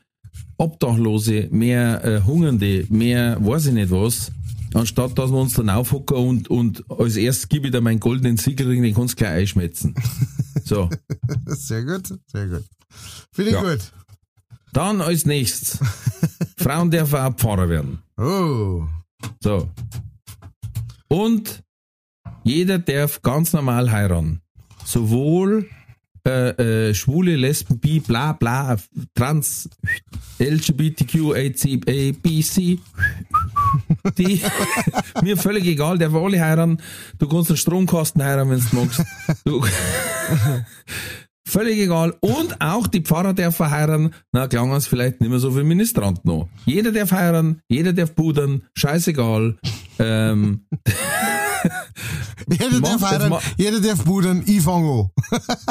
Obdachlose, 0.63 1.49
mehr 1.51 2.05
äh, 2.05 2.23
Hungernde, 2.23 2.87
mehr 2.89 3.37
weiß 3.45 3.67
ich 3.67 3.73
nicht 3.73 3.91
was, 3.91 4.31
anstatt 4.75 5.19
dass 5.19 5.31
wir 5.33 5.39
uns 5.41 5.55
dann 5.55 5.69
aufhocken 5.71 6.17
und, 6.17 6.49
und 6.51 6.85
als 6.89 7.17
erstes 7.17 7.49
gebe 7.49 7.67
ich 7.67 7.73
dir 7.73 7.81
meinen 7.81 7.99
goldenen 7.99 8.37
Siegerring, 8.37 8.83
den 8.83 8.95
kannst 8.95 9.15
du 9.15 9.17
gleich 9.25 9.41
einschmetzen. 9.41 9.95
So. 10.65 10.89
Sehr 11.47 11.83
gut, 11.85 12.07
sehr 12.27 12.47
gut. 12.47 12.65
Finde 13.33 13.51
ich 13.51 13.57
Ja. 13.57 13.63
gut. 13.63 13.93
Dann 14.73 15.01
als 15.01 15.27
nächstes. 15.27 15.79
Frauen 16.57 16.89
dürfen 16.91 17.19
auch 17.19 17.35
Pfarrer 17.35 17.69
werden. 17.69 17.99
Oh. 18.17 18.85
So. 19.43 19.69
Und 21.09 21.65
jeder 22.45 22.79
darf 22.79 23.23
ganz 23.23 23.53
normal 23.53 23.91
heiraten. 23.91 24.41
Sowohl 24.85 25.69
äh, 26.27 26.89
äh, 26.91 26.95
Schwule, 26.95 27.37
Lesben, 27.37 27.79
Bi, 27.79 28.01
bla 28.01 28.33
bla, 28.33 28.77
Trans, 29.15 29.69
LGBTQ, 30.39 31.35
AC, 31.35 31.81
A, 31.89 32.13
B, 32.21 32.43
C. 32.43 32.79
Die, 34.19 34.41
mir 35.23 35.37
völlig 35.37 35.67
egal, 35.67 35.99
der 35.99 36.13
alle 36.13 36.41
heiraten. 36.41 36.79
Du 37.19 37.29
kannst 37.29 37.51
einen 37.51 37.57
Stromkasten 37.57 38.23
heiraten, 38.23 38.51
wenn 38.51 38.61
du 38.61 38.77
magst. 38.77 39.05
Du, 39.45 39.65
völlig 41.47 41.79
egal. 41.79 42.15
Und 42.21 42.61
auch 42.61 42.87
die 42.87 43.01
Pfarrer 43.01 43.35
dürfen 43.35 43.71
heiraten. 43.71 44.15
Na, 44.33 44.47
klang 44.47 44.73
es 44.73 44.87
vielleicht 44.87 45.21
nicht 45.21 45.31
mehr 45.31 45.39
so 45.39 45.51
viel 45.51 45.65
Ministrant 45.65 46.25
noch. 46.25 46.49
Jeder 46.67 46.93
darf 46.93 47.13
heiraten, 47.13 47.61
jeder 47.69 47.93
darf 47.93 48.15
pudern, 48.15 48.63
scheißegal. 48.75 49.59
Ähm, 49.99 50.67
Jeder 52.49 52.81
Mach 52.81 53.01
darf 53.01 53.29
mal. 53.29 53.41
jeder 53.57 53.81
darf 53.81 54.05
pudern, 54.05 54.43
ich 54.47 54.63
fang 54.63 54.85
an. 54.85 55.11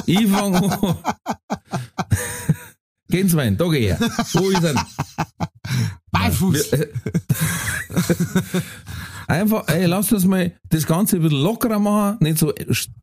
ich 0.06 0.28
fang 0.28 0.56
an. 0.56 0.98
Gehen's 3.10 3.34
mein, 3.34 3.58
da 3.58 3.68
geh 3.68 3.88
her. 3.88 4.00
Wo 4.34 4.50
ist 4.50 4.64
er? 4.64 4.86
Beifuß. 6.12 6.74
Äh, 6.74 6.88
Einfach, 9.28 9.66
ey, 9.70 9.86
lasst 9.86 10.12
uns 10.12 10.26
mal 10.26 10.52
das 10.70 10.86
Ganze 10.86 11.16
ein 11.16 11.22
bisschen 11.22 11.42
lockerer 11.42 11.80
machen, 11.80 12.18
nicht 12.20 12.38
so, 12.38 12.54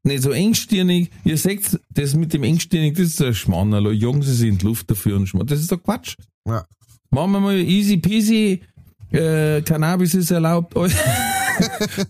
nicht 0.03 0.23
so 0.23 0.31
engstirnig. 0.31 1.11
Ihr 1.25 1.39
seht, 1.39 1.81
das 1.91 2.15
mit 2.15 2.35
dem 2.35 2.43
engstirnig, 2.43 2.97
das 2.97 3.07
ist 3.07 3.23
ein 3.23 3.35
Schmannerl. 3.35 3.95
Jagen 3.95 4.21
sie 4.23 4.51
die 4.51 4.65
Luft 4.65 4.91
dafür 4.91 5.17
und 5.17 5.27
Schmarrn. 5.27 5.47
Das 5.47 5.59
ist 5.61 5.73
doch 5.73 5.83
Quatsch. 5.83 6.17
Ja. 6.47 6.67
Machen 7.11 7.33
wir 7.33 7.41
mal 7.41 7.57
easy 7.57 7.97
peasy, 7.97 8.61
äh, 9.11 9.63
Cannabis 9.63 10.15
ist 10.15 10.31
erlaubt. 10.31 10.75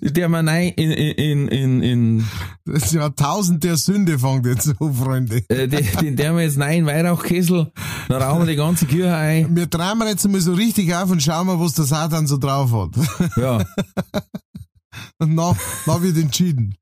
Der 0.03 0.29
man 0.29 0.45
nein 0.45 0.73
in, 0.77 0.91
in, 0.91 1.49
in, 1.49 1.83
in, 1.83 2.29
Das 2.67 2.93
Jahrtausend 2.93 3.65
der 3.65 3.77
Sünde 3.77 4.19
fängt 4.19 4.45
jetzt 4.45 4.75
an, 4.79 4.95
Freunde. 4.95 5.43
äh, 5.49 5.67
den, 5.67 5.87
den 6.01 6.17
der 6.17 6.35
wir 6.37 6.43
jetzt 6.43 6.59
nein 6.59 6.85
Weihrauchkessel, 6.85 7.73
dann 8.09 8.23
rauchen 8.23 8.41
wir 8.41 8.47
die 8.47 8.57
ganze 8.57 8.87
Kirche 8.87 9.17
ein. 9.17 9.57
Wir 9.57 9.71
träumen 9.71 10.07
jetzt 10.07 10.29
mal 10.29 10.41
so 10.41 10.53
richtig 10.53 10.95
auf 10.95 11.11
und 11.11 11.23
schauen 11.23 11.47
mal, 11.47 11.59
was 11.59 11.75
der 11.75 11.87
Satan 11.87 12.27
so 12.27 12.37
drauf 12.37 12.73
hat. 12.73 13.37
Ja. 13.37 13.65
Und 15.19 15.37
dann 15.37 16.03
wird 16.03 16.17
entschieden. 16.17 16.75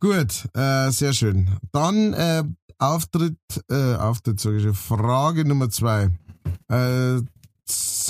Gut, 0.00 0.48
äh, 0.54 0.90
sehr 0.90 1.12
schön. 1.12 1.50
Dann 1.72 2.12
äh, 2.14 2.42
Auftritt, 2.78 3.36
äh, 3.70 3.94
Auftritt, 3.94 4.40
sage 4.40 4.56
ich 4.56 4.62
schon, 4.62 4.74
Frage 4.74 5.44
Nummer 5.44 5.68
zwei. 5.70 6.10
Äh, 6.68 7.20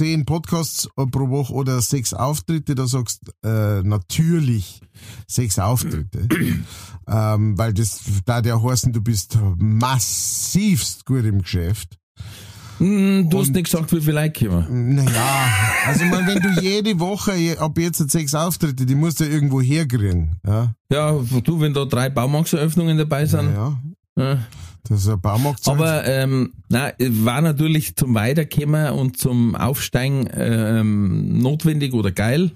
zehn 0.01 0.25
Podcasts 0.25 0.89
pro 0.97 1.29
Woche 1.29 1.53
oder 1.53 1.83
sechs 1.83 2.15
Auftritte, 2.15 2.75
da 2.75 2.87
sagst 2.87 3.21
äh, 3.45 3.83
natürlich 3.83 4.81
sechs 5.27 5.59
Auftritte. 5.59 6.27
ähm, 7.07 7.59
weil 7.59 7.75
das 7.75 8.01
da 8.25 8.41
der 8.41 8.63
heißen, 8.63 8.95
du 8.95 9.03
bist 9.03 9.39
massivst 9.59 11.05
gut 11.05 11.25
im 11.27 11.43
Geschäft. 11.43 11.99
Hm, 12.79 13.29
du 13.29 13.41
hast 13.41 13.53
nicht 13.53 13.65
gesagt, 13.71 13.93
wie 13.93 14.01
viel 14.01 14.15
Leute 14.15 14.49
kommen. 14.49 14.95
Naja, 14.95 15.49
also 15.87 16.05
man, 16.07 16.27
wenn 16.27 16.41
du 16.41 16.63
jede 16.63 16.99
Woche 16.99 17.35
je- 17.35 17.59
ab 17.59 17.77
jetzt 17.77 17.99
sechs 18.11 18.35
Auftritte, 18.35 18.87
die 18.87 18.95
musst 18.95 19.21
du 19.21 19.25
ja 19.25 19.31
irgendwo 19.31 19.61
herkriegen. 19.61 20.37
Ja, 20.47 20.73
Ja, 20.91 21.13
du, 21.45 21.61
wenn 21.61 21.75
da 21.75 21.85
drei 21.85 22.09
Baumarkteröffnungen 22.09 22.97
dabei 22.97 23.27
sind. 23.27 23.53
ja. 23.53 23.79
Ja. 24.17 24.39
Das 24.85 25.01
ist 25.01 25.09
ein 25.09 25.21
Baumarkt. 25.21 25.67
Aber 25.69 26.07
ähm, 26.07 26.53
na, 26.69 26.93
war 26.99 27.41
natürlich 27.41 27.97
zum 27.97 28.15
Weiterkommen 28.15 28.93
und 28.93 29.19
zum 29.19 29.55
Aufsteigen 29.55 30.29
ähm, 30.33 31.39
notwendig 31.39 31.93
oder 31.93 32.11
geil. 32.11 32.51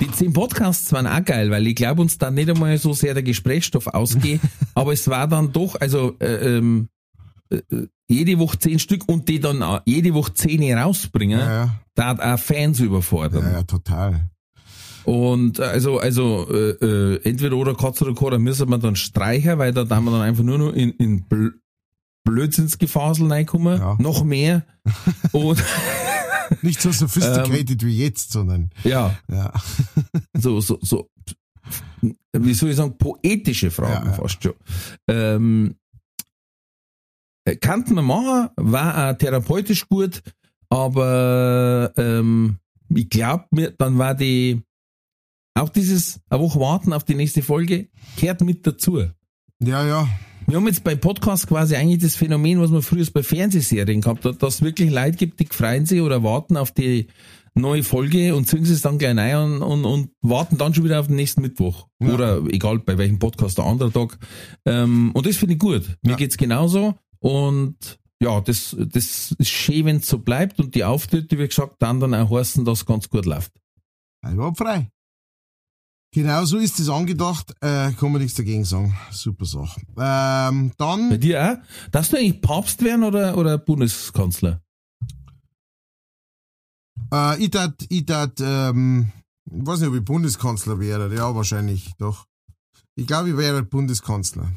Die 0.00 0.10
zehn 0.10 0.32
Podcasts 0.32 0.92
waren 0.92 1.06
auch 1.06 1.24
geil, 1.24 1.50
weil 1.50 1.66
ich 1.66 1.74
glaube 1.74 2.02
uns 2.02 2.18
dann 2.18 2.34
nicht 2.34 2.50
einmal 2.50 2.76
so 2.78 2.92
sehr 2.92 3.14
der 3.14 3.22
Gesprächsstoff 3.22 3.86
ausgeht, 3.86 4.40
aber 4.74 4.92
es 4.92 5.08
war 5.08 5.26
dann 5.26 5.52
doch, 5.52 5.80
also 5.80 6.16
äh, 6.20 6.58
ähm, 6.58 6.88
äh, 7.50 7.60
jede 8.08 8.38
Woche 8.38 8.58
zehn 8.58 8.78
Stück 8.78 9.08
und 9.08 9.28
die 9.28 9.40
dann 9.40 9.62
auch 9.62 9.80
jede 9.86 10.14
Woche 10.14 10.34
zehn 10.34 10.76
rausbringen, 10.76 11.38
ja, 11.38 11.64
ja, 11.64 11.74
da 11.94 12.06
hat 12.06 12.20
auch 12.20 12.38
Fans 12.38 12.80
überfordern. 12.80 13.44
ja, 13.44 13.52
ja, 13.52 13.62
total. 13.62 14.28
Und 15.08 15.58
äh, 15.58 15.62
also, 15.62 15.98
also 15.98 16.46
äh, 16.50 16.70
äh, 16.84 17.20
entweder 17.24 17.56
oder 17.56 17.74
Katz 17.74 18.02
oder 18.02 18.12
Koda 18.12 18.38
müssen 18.38 18.68
wir 18.68 18.76
dann 18.76 18.94
streichen, 18.94 19.58
weil 19.58 19.72
da 19.72 19.84
da 19.84 20.00
wir 20.00 20.10
dann 20.10 20.20
einfach 20.20 20.44
nur 20.44 20.58
noch 20.58 20.72
in, 20.74 20.90
in 20.92 21.26
Bl 21.26 21.54
Blödsinnsgefasel 22.24 23.26
reinkommen, 23.26 23.80
Ja. 23.80 23.96
noch 23.98 24.22
mehr. 24.22 24.66
Und 25.32 25.64
Nicht 26.60 26.82
so 26.82 26.90
Ähm. 26.90 26.94
sophisticated 26.94 27.82
wie 27.86 27.96
jetzt, 27.98 28.32
sondern 28.32 28.68
ja, 28.84 29.16
ja, 29.30 29.50
so, 30.36 30.60
so, 30.60 30.78
so, 30.82 31.08
wie 32.34 32.52
soll 32.54 32.68
ich 32.70 32.76
sagen, 32.76 32.98
poetische 32.98 33.70
Fragen 33.70 34.06
Ja, 34.06 34.10
ja. 34.10 34.12
fast 34.12 34.42
schon. 34.42 34.52
Ähm, 35.08 35.74
äh, 37.46 37.56
kannten 37.56 37.94
wir 37.94 38.02
machen, 38.02 38.50
war 38.56 39.10
auch 39.10 39.16
therapeutisch 39.16 39.88
gut, 39.88 40.22
aber 40.68 41.92
ähm, 41.96 42.58
ich 42.94 43.08
glaube, 43.08 43.74
dann 43.78 43.96
war 43.96 44.14
die, 44.14 44.60
auch 45.58 45.68
dieses 45.68 46.20
eine 46.30 46.40
Woche 46.42 46.60
warten 46.60 46.92
auf 46.92 47.04
die 47.04 47.14
nächste 47.14 47.42
Folge, 47.42 47.88
gehört 48.18 48.40
mit 48.42 48.66
dazu. 48.66 48.98
ja, 48.98 49.86
ja, 49.86 50.08
Wir 50.46 50.56
haben 50.56 50.66
jetzt 50.66 50.84
bei 50.84 50.94
Podcasts 50.94 51.46
quasi 51.46 51.76
eigentlich 51.76 52.02
das 52.02 52.16
Phänomen, 52.16 52.60
was 52.60 52.70
man 52.70 52.82
früher 52.82 53.06
bei 53.12 53.22
Fernsehserien 53.22 54.00
gehabt 54.00 54.24
hat, 54.24 54.42
dass 54.42 54.56
es 54.56 54.62
wirklich 54.62 54.90
Leute 54.90 55.16
gibt, 55.16 55.40
die 55.40 55.46
freuen 55.50 55.86
sich 55.86 56.00
oder 56.00 56.22
warten 56.22 56.56
auf 56.56 56.72
die, 56.72 57.08
neue 57.58 57.82
Folge 57.82 58.34
und 58.34 58.48
sie 58.48 58.58
es 58.58 58.82
dann 58.82 58.98
gleich 58.98 59.16
rein 59.16 59.36
und, 59.36 59.62
und, 59.62 59.84
und 59.84 60.10
warten 60.22 60.58
dann 60.58 60.74
schon 60.74 60.84
wieder 60.84 61.00
auf 61.00 61.08
den 61.08 61.16
nächsten 61.16 61.42
Mittwoch. 61.42 61.88
Ja. 62.00 62.14
Oder 62.14 62.42
egal 62.50 62.78
bei 62.78 62.96
welchem 62.98 63.18
Podcast 63.18 63.58
der 63.58 63.64
andere 63.66 63.92
Tag. 63.92 64.18
Ähm, 64.64 65.10
und 65.12 65.26
das 65.26 65.36
finde 65.36 65.54
ich 65.54 65.60
gut. 65.60 65.98
Mir 66.02 66.10
Ja. 66.12 66.16
geht's 66.16 66.36
genauso. 66.36 66.94
Und 67.18 67.98
ja, 68.22 68.40
das, 68.40 68.76
das 68.78 69.34
ist 69.38 69.48
schön, 69.48 69.84
wenn 69.86 69.96
es 69.96 70.08
so 70.08 70.18
bleibt 70.18 70.58
und 70.60 70.74
die 70.74 70.84
Auftritte, 70.84 71.38
wie 71.38 71.46
gesagt, 71.48 71.76
dann 71.80 72.00
dann 72.00 72.14
auch 72.14 72.30
heißen, 72.30 72.64
dass 72.64 72.80
es 72.80 72.86
ganz 72.86 73.08
gut 73.08 73.26
läuft. 73.26 73.52
Einwandfrei. 74.22 74.90
Genau 76.14 76.44
so 76.46 76.56
ist 76.56 76.80
es 76.80 76.88
angedacht, 76.88 77.54
äh, 77.60 77.92
kann 77.92 78.12
man 78.12 78.22
nichts 78.22 78.36
dagegen 78.36 78.64
sagen. 78.64 78.96
Super 79.10 79.44
Sache. 79.44 79.80
Ähm, 79.98 80.70
Bei 80.70 80.74
dann, 80.78 81.20
dir 81.20 81.42
auch? 81.42 81.90
Darfst 81.90 82.12
du 82.12 82.16
eigentlich 82.16 82.40
Papst 82.40 82.82
werden 82.82 83.04
oder, 83.04 83.36
oder 83.36 83.58
Bundeskanzler? 83.58 84.62
äh, 87.12 87.42
ich 87.42 87.50
tat, 87.50 87.74
ich 87.88 88.06
tat, 88.06 88.40
ähm, 88.40 89.12
ich 89.50 89.66
weiß 89.66 89.80
nicht, 89.80 89.88
ob 89.88 89.94
ich 89.96 90.04
Bundeskanzler 90.04 90.80
wäre. 90.80 91.14
Ja, 91.14 91.34
wahrscheinlich, 91.34 91.92
doch. 91.98 92.26
Ich 92.94 93.06
glaube, 93.06 93.30
ich 93.30 93.36
wäre 93.36 93.62
Bundeskanzler. 93.62 94.52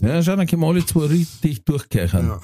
Ja, 0.00 0.22
schau, 0.22 0.36
dann 0.36 0.46
können 0.46 0.62
wir 0.62 0.68
alle 0.68 0.84
zwei 0.84 1.06
richtig 1.06 1.64
durchkehren. 1.64 2.26
Ja. 2.28 2.40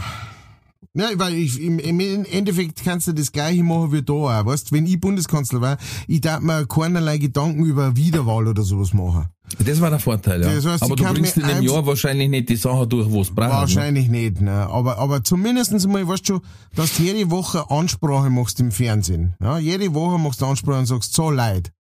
Ja, 0.94 1.08
weil 1.14 1.34
ich, 1.34 1.60
im, 1.60 1.78
im 1.78 2.00
Endeffekt 2.00 2.82
kannst 2.82 3.06
du 3.06 3.12
das 3.12 3.30
gleiche 3.30 3.62
machen 3.62 3.92
wie 3.92 4.02
da 4.02 4.12
auch, 4.12 4.46
weißt, 4.46 4.72
wenn 4.72 4.86
ich 4.86 5.00
Bundeskanzler 5.00 5.60
war, 5.60 5.78
ich 6.08 6.20
darf 6.20 6.40
mir 6.40 6.66
keinerlei 6.66 7.18
Gedanken 7.18 7.64
über 7.64 7.96
Wiederwahl 7.96 8.48
oder 8.48 8.62
sowas 8.62 8.92
machen. 8.92 9.28
Das 9.64 9.80
war 9.80 9.90
der 9.90 10.00
Vorteil, 10.00 10.42
ja. 10.42 10.52
Das 10.52 10.66
heißt, 10.66 10.82
Aber 10.82 10.96
du 10.96 11.04
bringst 11.04 11.36
in 11.36 11.46
dem 11.46 11.62
Jahr 11.62 11.86
wahrscheinlich 11.86 12.28
nicht 12.28 12.48
die 12.48 12.56
Sache 12.56 12.86
durch, 12.86 13.08
wo 13.10 13.20
es 13.20 13.30
braucht. 13.30 13.50
Ne? 13.50 13.54
Wahrscheinlich 13.54 14.08
nicht, 14.08 14.40
ne. 14.40 14.68
Aber, 14.68 14.98
aber 14.98 15.22
zumindestens 15.22 15.86
mal, 15.86 16.06
weißt 16.06 16.28
du, 16.28 16.40
dass 16.74 16.96
du 16.96 17.04
jede 17.04 17.30
Woche 17.30 17.70
Ansprache 17.70 18.30
machst 18.30 18.58
im 18.60 18.72
Fernsehen. 18.72 19.34
Ja, 19.40 19.58
jede 19.58 19.94
Woche 19.94 20.18
machst 20.18 20.40
du 20.40 20.46
Ansprache 20.46 20.80
und 20.80 20.86
sagst, 20.86 21.14
so 21.14 21.30
leid. 21.30 21.72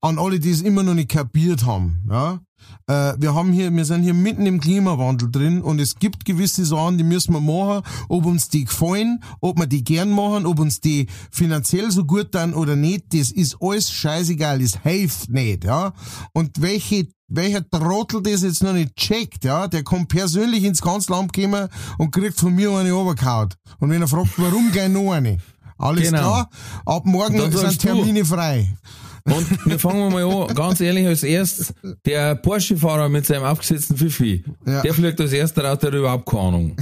An 0.00 0.18
alle, 0.18 0.40
die 0.40 0.50
es 0.50 0.62
immer 0.62 0.82
noch 0.82 0.94
nicht 0.94 1.10
kapiert 1.10 1.66
haben, 1.66 2.02
ja. 2.10 2.40
Äh, 2.86 3.14
wir 3.18 3.34
haben 3.34 3.52
hier, 3.52 3.70
wir 3.74 3.84
sind 3.84 4.02
hier 4.02 4.14
mitten 4.14 4.46
im 4.46 4.60
Klimawandel 4.60 5.30
drin 5.30 5.62
und 5.62 5.80
es 5.80 5.96
gibt 5.96 6.24
gewisse 6.24 6.64
Sachen, 6.64 6.98
die 6.98 7.04
müssen 7.04 7.32
wir 7.34 7.40
machen, 7.40 7.82
ob 8.08 8.26
uns 8.26 8.48
die 8.48 8.64
gefallen, 8.64 9.22
ob 9.40 9.58
wir 9.58 9.66
die 9.66 9.84
gern 9.84 10.10
machen, 10.10 10.46
ob 10.46 10.58
uns 10.58 10.80
die 10.80 11.06
finanziell 11.30 11.90
so 11.90 12.04
gut 12.04 12.28
dann 12.34 12.54
oder 12.54 12.76
nicht, 12.76 13.14
das 13.14 13.30
ist 13.30 13.56
alles 13.60 13.90
scheißegal, 13.90 14.58
das 14.58 14.82
hilft 14.82 15.30
nicht, 15.30 15.64
ja. 15.64 15.92
Und 16.32 16.60
welche 16.60 17.08
welcher 17.32 17.68
Trottel 17.70 18.22
das 18.22 18.42
jetzt 18.42 18.62
noch 18.62 18.72
nicht 18.72 18.96
checkt, 18.96 19.44
ja, 19.44 19.68
der 19.68 19.84
kommt 19.84 20.08
persönlich 20.08 20.64
ins 20.64 20.82
Kanzleramt 20.82 21.32
gekommen 21.32 21.68
und 21.96 22.10
kriegt 22.10 22.38
von 22.40 22.52
mir 22.54 22.72
eine 22.72 22.90
runtergehauen. 22.90 23.50
Und 23.78 23.90
wenn 23.90 24.02
er 24.02 24.08
fragt, 24.08 24.30
warum 24.36 24.72
gleich 24.72 24.88
noch 24.88 25.12
eine? 25.12 25.38
Alles 25.78 26.04
Genau. 26.10 26.18
klar, 26.18 26.50
ab 26.84 27.06
morgen 27.06 27.52
sind 27.52 27.78
Termine 27.78 28.24
frei. 28.24 28.76
Und 29.34 29.66
wir 29.66 29.78
fangen 29.78 30.12
mal 30.12 30.24
an, 30.24 30.54
ganz 30.54 30.80
ehrlich, 30.80 31.06
als 31.06 31.22
erstes, 31.22 31.72
der 32.04 32.34
Porsche-Fahrer 32.36 33.08
mit 33.08 33.26
seinem 33.26 33.44
aufgesetzten 33.44 33.96
Fifi, 33.96 34.44
Ja. 34.66 34.82
der 34.82 34.94
fliegt 34.94 35.20
als 35.20 35.32
erster 35.32 35.64
raus, 35.64 35.78
der 35.78 35.90
hat 35.90 35.98
überhaupt 35.98 36.26
keine 36.26 36.42
Ahnung. 36.42 36.76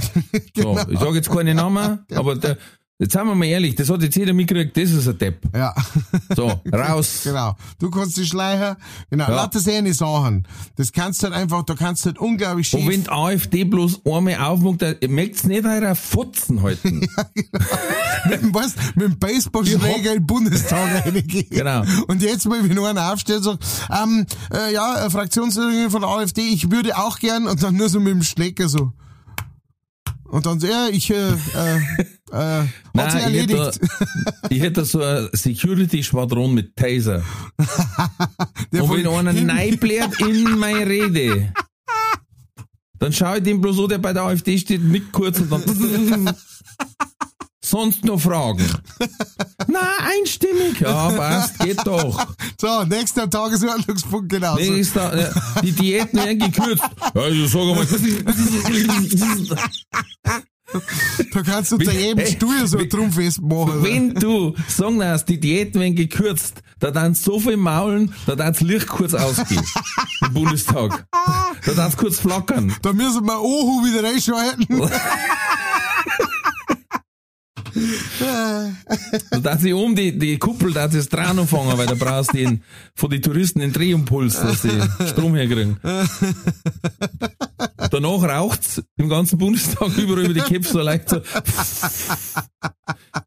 Genau. 0.53 0.75
So, 0.85 0.91
ich 0.91 0.99
sage 0.99 1.15
jetzt 1.15 1.29
keine 1.29 1.53
Namen, 1.53 1.99
aber 2.13 2.35
der, 2.35 2.57
jetzt 2.99 3.13
sind 3.13 3.25
wir 3.25 3.33
mal 3.35 3.45
ehrlich, 3.45 3.75
das 3.75 3.89
hat 3.89 4.01
jetzt 4.03 4.15
jeder 4.17 4.33
mitgekriegt, 4.33 4.75
das 4.75 4.91
ist 4.91 5.07
ein 5.07 5.17
Depp. 5.17 5.41
Ja, 5.55 5.73
So, 6.35 6.51
raus. 6.71 7.21
genau. 7.23 7.55
Du 7.79 7.89
kannst 7.89 8.17
die 8.17 8.25
Schleicher, 8.25 8.77
genau, 9.09 9.29
Ja. 9.29 9.35
lauter 9.37 9.59
solche 9.59 9.93
Sachen. 9.93 10.45
Das 10.75 10.91
kannst 10.91 11.21
du 11.23 11.27
halt 11.27 11.35
einfach, 11.35 11.63
da 11.63 11.75
kannst 11.75 12.03
du 12.05 12.07
halt 12.09 12.19
unglaublich 12.19 12.73
Und 12.73 12.81
schief. 12.81 12.89
wenn 12.91 13.03
die 13.03 13.09
AfD 13.09 13.63
bloß 13.63 14.01
einmal 14.05 14.35
aufmacht, 14.35 14.81
dann 14.81 14.97
möcht's 15.07 15.45
nicht 15.45 15.65
eurer 15.65 15.95
Fotzen 15.95 16.61
halten. 16.61 16.99
mit 18.29 18.41
dem, 18.41 18.53
weißt, 18.53 18.77
mit 18.95 19.05
dem 19.05 19.17
Baseballschläger 19.19 20.13
in 20.13 20.19
den 20.19 20.25
Bundestag 20.27 21.05
reingehen. 21.05 21.47
Genau. 21.49 21.83
Und 22.07 22.21
jetzt 22.21 22.45
mal, 22.47 22.67
wenn 22.67 22.77
einer 22.77 23.13
aufsteht 23.13 23.37
und 23.37 23.43
sagt, 23.43 23.63
ähm, 23.91 24.25
äh, 24.53 24.73
ja, 24.73 25.05
äh, 25.05 25.09
Fraktionsführerin 25.09 25.89
von 25.89 26.01
der 26.01 26.09
AfD, 26.09 26.41
ich 26.41 26.69
würde 26.69 26.97
auch 26.97 27.19
gern, 27.19 27.47
und 27.47 27.63
dann 27.63 27.75
nur 27.77 27.87
so 27.89 27.99
mit 27.99 28.13
dem 28.13 28.23
Schläger 28.23 28.67
so. 28.67 28.91
Und 30.29 30.45
dann 30.45 30.59
so, 30.59 30.67
ja, 30.67 30.87
ich, 30.89 31.09
äh, 31.09 31.15
äh, 31.15 31.77
äh, 32.31 32.31
hat 32.31 32.67
Nein, 32.93 33.09
sich 33.11 33.19
ich 33.19 33.25
erledigt. 33.25 33.59
hätte, 33.59 33.79
ich 34.49 34.61
hätte 34.61 34.85
so 34.85 35.01
ein 35.01 35.29
Security-Schwadron 35.33 36.53
mit 36.53 36.75
Taser. 36.75 37.23
Und 38.71 38.91
wenn 38.91 39.27
einer 39.27 39.53
reinbläht 39.53 40.19
in 40.21 40.57
meine 40.57 40.85
Rede, 40.85 41.51
dann 42.99 43.13
schaue 43.13 43.37
ich 43.37 43.43
dem 43.43 43.61
bloß 43.61 43.79
an, 43.79 43.87
der 43.89 43.97
bei 43.97 44.13
der 44.13 44.23
AfD 44.23 44.57
steht, 44.57 44.83
mit 44.83 45.11
kurz 45.11 45.39
und 45.39 45.51
dann... 45.51 46.35
Sonst 47.69 48.03
noch 48.03 48.19
Fragen? 48.19 48.65
Na, 49.67 49.79
einstimmig. 49.99 50.79
Ja, 50.79 51.09
passt, 51.09 51.59
geht 51.59 51.85
doch. 51.85 52.25
So, 52.59 52.83
nächster 52.85 53.29
Tagesordnungspunkt, 53.29 54.29
genau. 54.29 54.57
Da, 54.95 55.13
äh, 55.13 55.29
die 55.61 55.71
Diäten 55.73 56.17
werden 56.17 56.39
gekürzt. 56.39 56.83
Ja, 57.13 57.21
also 57.21 57.45
sag 57.45 57.75
mal. 57.75 57.87
Da 61.31 61.41
kannst 61.43 61.71
du 61.71 61.79
Wie- 61.79 61.89
jedem 61.89 62.19
hey, 62.19 62.31
Stuhl 62.31 62.67
so 62.67 62.77
ein 62.79 62.89
Trumpfest 62.89 63.41
machen. 63.41 63.83
Wenn 63.83 64.13
du 64.15 64.55
sagen 64.67 64.99
darfst, 64.99 65.29
die 65.29 65.39
Diäten 65.39 65.79
werden 65.79 65.95
gekürzt, 65.95 66.61
da 66.79 66.89
dann 66.89 67.13
so 67.13 67.39
viel 67.39 67.57
maulen, 67.57 68.13
da 68.25 68.35
dann 68.35 68.53
das 68.53 68.61
Licht 68.61 68.87
kurz 68.87 69.13
ausgehen. 69.13 69.63
Im 70.21 70.33
Bundestag. 70.33 71.05
Da 71.65 71.73
dann 71.73 71.95
kurz 71.97 72.19
flackern. 72.19 72.75
Da 72.81 72.93
müssen 72.93 73.25
wir 73.25 73.39
Ohu 73.41 73.83
wieder 73.85 74.03
reinschalten. 74.03 74.67
Da 79.29 79.39
darf 79.39 79.61
sie 79.61 79.73
um 79.73 79.95
die, 79.95 80.17
die 80.17 80.37
Kuppel, 80.37 80.73
da 80.73 80.85
es 80.85 81.09
dran 81.09 81.39
anfangen, 81.39 81.77
weil 81.77 81.87
da 81.87 81.95
brauchst 81.95 82.33
du 82.33 82.37
den, 82.37 82.63
von 82.95 83.09
den 83.09 83.21
Touristen 83.21 83.59
den 83.59 83.73
Drehimpuls, 83.73 84.39
dass 84.39 84.61
sie 84.61 84.81
Strom 85.07 85.35
herkriegen. 85.35 85.77
Danach 87.91 88.23
raucht's 88.23 88.81
im 88.97 89.09
ganzen 89.09 89.37
Bundestag 89.37 89.97
überall 89.97 90.25
über 90.25 90.33
die 90.33 90.41
Köpfe 90.41 90.73
so 90.73 90.79
leicht 90.79 91.09
so. 91.09 91.21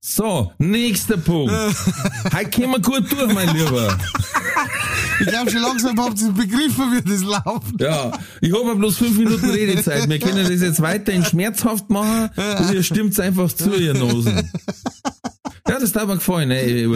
So, 0.01 0.53
nächster 0.59 1.17
Punkt. 1.17 1.53
Heute 2.35 2.51
kommen 2.51 2.73
wir 2.73 2.81
gut 2.81 3.11
durch, 3.13 3.33
mein 3.33 3.55
Lieber. 3.57 3.97
Ich 5.21 5.27
glaube 5.29 5.51
schon 5.51 5.63
langsam 5.63 5.99
habt 6.01 6.21
ihr 6.21 6.33
begriffen, 6.33 6.93
wie 6.93 7.03
das 7.03 7.23
läuft. 7.23 7.81
Ja, 7.81 8.13
ich 8.41 8.53
habe 8.53 8.75
bloß 8.75 8.99
fünf 8.99 9.17
Minuten 9.19 9.51
Redezeit. 9.51 10.09
Wir 10.09 10.19
können 10.19 10.49
das 10.49 10.61
jetzt 10.61 10.83
weiterhin 10.83 11.25
schmerzhaft 11.25 11.91
machen 11.91 12.31
und 12.37 12.75
ihr 12.75 12.83
stimmt's 12.83 13.21
einfach 13.21 13.53
zu, 13.53 13.75
ihr 13.75 13.95
Nosen. 13.95 14.42
Ja, 15.69 15.79
das 15.79 15.95
hat 15.95 16.07
mir 16.07 16.17
gefallen, 16.17 16.51
ey. 16.51 16.87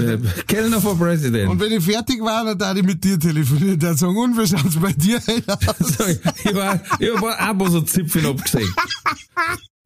Kellner 0.46 0.80
for 0.80 0.98
President. 0.98 1.48
Und 1.48 1.60
wenn 1.60 1.72
ich 1.72 1.84
fertig 1.84 2.20
war, 2.20 2.44
dann 2.44 2.58
darf 2.58 2.76
ich 2.76 2.82
mit 2.82 3.02
dir 3.02 3.18
telefonieren. 3.18 3.78
Dann 3.78 3.96
sagen, 3.96 4.16
und 4.16 4.36
wie 4.36 4.46
schaut's 4.46 4.76
bei 4.76 4.92
dir 4.92 5.16
aus? 5.16 5.96
Ich 6.44 6.54
war, 6.54 6.80
ich 6.98 7.10
ein 7.10 7.24
Abo 7.38 7.68
so 7.68 7.80
Zipfeln 7.80 8.26
abgesägt. 8.26 8.68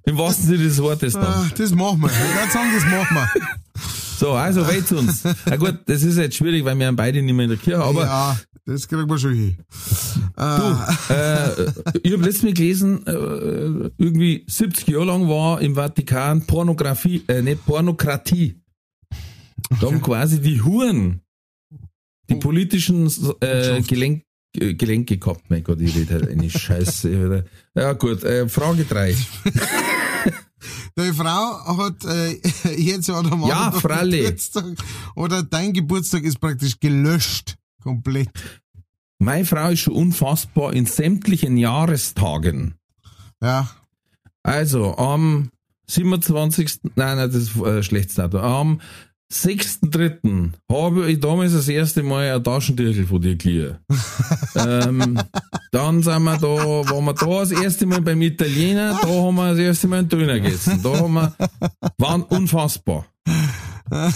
Im 0.06 0.16
wahrsten 0.18 0.46
Sinne 0.46 0.64
des 0.64 0.78
Wortes 0.82 1.12
dann. 1.12 1.24
Ah, 1.24 1.46
Das 1.56 1.70
machen 1.72 2.00
wir. 2.00 2.08
Ich 2.08 2.18
würde 2.18 2.52
sagen, 2.52 2.70
das 2.74 2.84
machen 2.84 3.16
wir. 3.16 3.48
So, 4.18 4.32
also 4.32 4.66
weht 4.66 4.90
uns. 4.92 5.22
Na 5.46 5.56
gut, 5.56 5.78
das 5.86 6.02
ist 6.02 6.16
jetzt 6.16 6.36
schwierig, 6.36 6.64
weil 6.64 6.76
wir 6.78 6.86
haben 6.86 6.96
beide 6.96 7.22
nicht 7.22 7.34
mehr 7.34 7.44
in 7.44 7.50
der 7.50 7.58
Kirche, 7.58 7.84
aber 7.84 8.04
ja, 8.04 8.40
das 8.66 8.88
kriegen 8.88 9.08
wir 9.08 9.18
schon 9.18 9.34
hin. 9.34 9.56
du, 10.36 11.12
äh, 11.12 11.72
ich 12.02 12.12
habe 12.12 12.24
letztes 12.24 12.42
Mal 12.42 12.52
gelesen, 12.52 13.06
äh, 13.06 13.90
irgendwie 13.98 14.44
70 14.46 14.88
Jahre 14.88 15.06
lang 15.06 15.28
war 15.28 15.60
im 15.60 15.74
Vatikan 15.74 16.46
Pornografie, 16.46 17.22
äh, 17.28 17.42
nicht 17.42 17.64
Pornokratie. 17.66 18.60
Da 19.80 19.86
haben 19.86 20.00
quasi 20.00 20.40
die 20.40 20.62
Huren 20.62 21.20
die 22.28 22.36
politischen 22.36 23.10
äh, 23.40 23.82
Gelenk, 23.82 24.24
äh, 24.56 24.74
Gelenke 24.74 25.18
gehabt. 25.18 25.50
Mein 25.50 25.64
Gott, 25.64 25.80
ich 25.80 25.94
rede 25.96 26.14
halt 26.14 26.28
eine 26.28 26.48
Scheiße. 26.50 27.44
Ja 27.74 27.92
gut, 27.94 28.22
äh, 28.24 28.48
Frage 28.48 28.84
drei. 28.84 29.16
Deine 30.94 31.14
Frau 31.14 31.78
hat 31.78 32.04
äh, 32.04 32.38
jetzt 32.76 33.08
oder 33.08 33.32
am 33.32 33.46
Ja. 33.46 33.70
Geburtstag. 33.70 34.64
Oder 35.14 35.42
dein 35.42 35.72
Geburtstag 35.72 36.24
ist 36.24 36.40
praktisch 36.40 36.78
gelöscht. 36.78 37.56
Komplett. 37.82 38.30
Meine 39.18 39.44
Frau 39.44 39.68
ist 39.68 39.80
schon 39.80 39.94
unfassbar 39.94 40.72
in 40.72 40.86
sämtlichen 40.86 41.56
Jahrestagen. 41.56 42.74
Ja. 43.42 43.68
Also 44.42 44.96
am 44.96 45.50
27. 45.88 46.80
Nein, 46.94 47.16
nein, 47.16 47.30
das 47.30 47.34
ist 47.34 47.56
äh, 47.56 47.82
schlechtes 47.82 48.14
Datum. 48.14 48.40
Am 48.40 48.80
6.3. 49.32 50.52
habe 50.68 51.10
ich 51.10 51.20
damals 51.20 51.52
das 51.52 51.68
erste 51.68 52.02
Mal 52.02 52.34
ein 52.34 52.42
Taschentüchel 52.42 53.06
von 53.06 53.20
dir 53.20 53.36
geliehen. 53.36 53.76
ähm, 54.56 55.20
dann 55.70 56.02
sind 56.02 56.22
wir 56.24 56.36
da, 56.36 56.48
waren 56.48 57.04
wir 57.04 57.14
da 57.14 57.26
das 57.26 57.52
erste 57.52 57.86
Mal 57.86 58.00
beim 58.00 58.20
Italiener, 58.22 58.98
da 59.00 59.08
haben 59.08 59.36
wir 59.36 59.50
das 59.50 59.58
erste 59.58 59.86
Mal 59.86 60.00
einen 60.00 60.08
Döner 60.08 60.40
gegessen. 60.40 60.80
Da 60.82 60.98
haben 60.98 61.14
wir, 61.14 61.32
waren 61.98 62.22
unfassbar. 62.22 63.06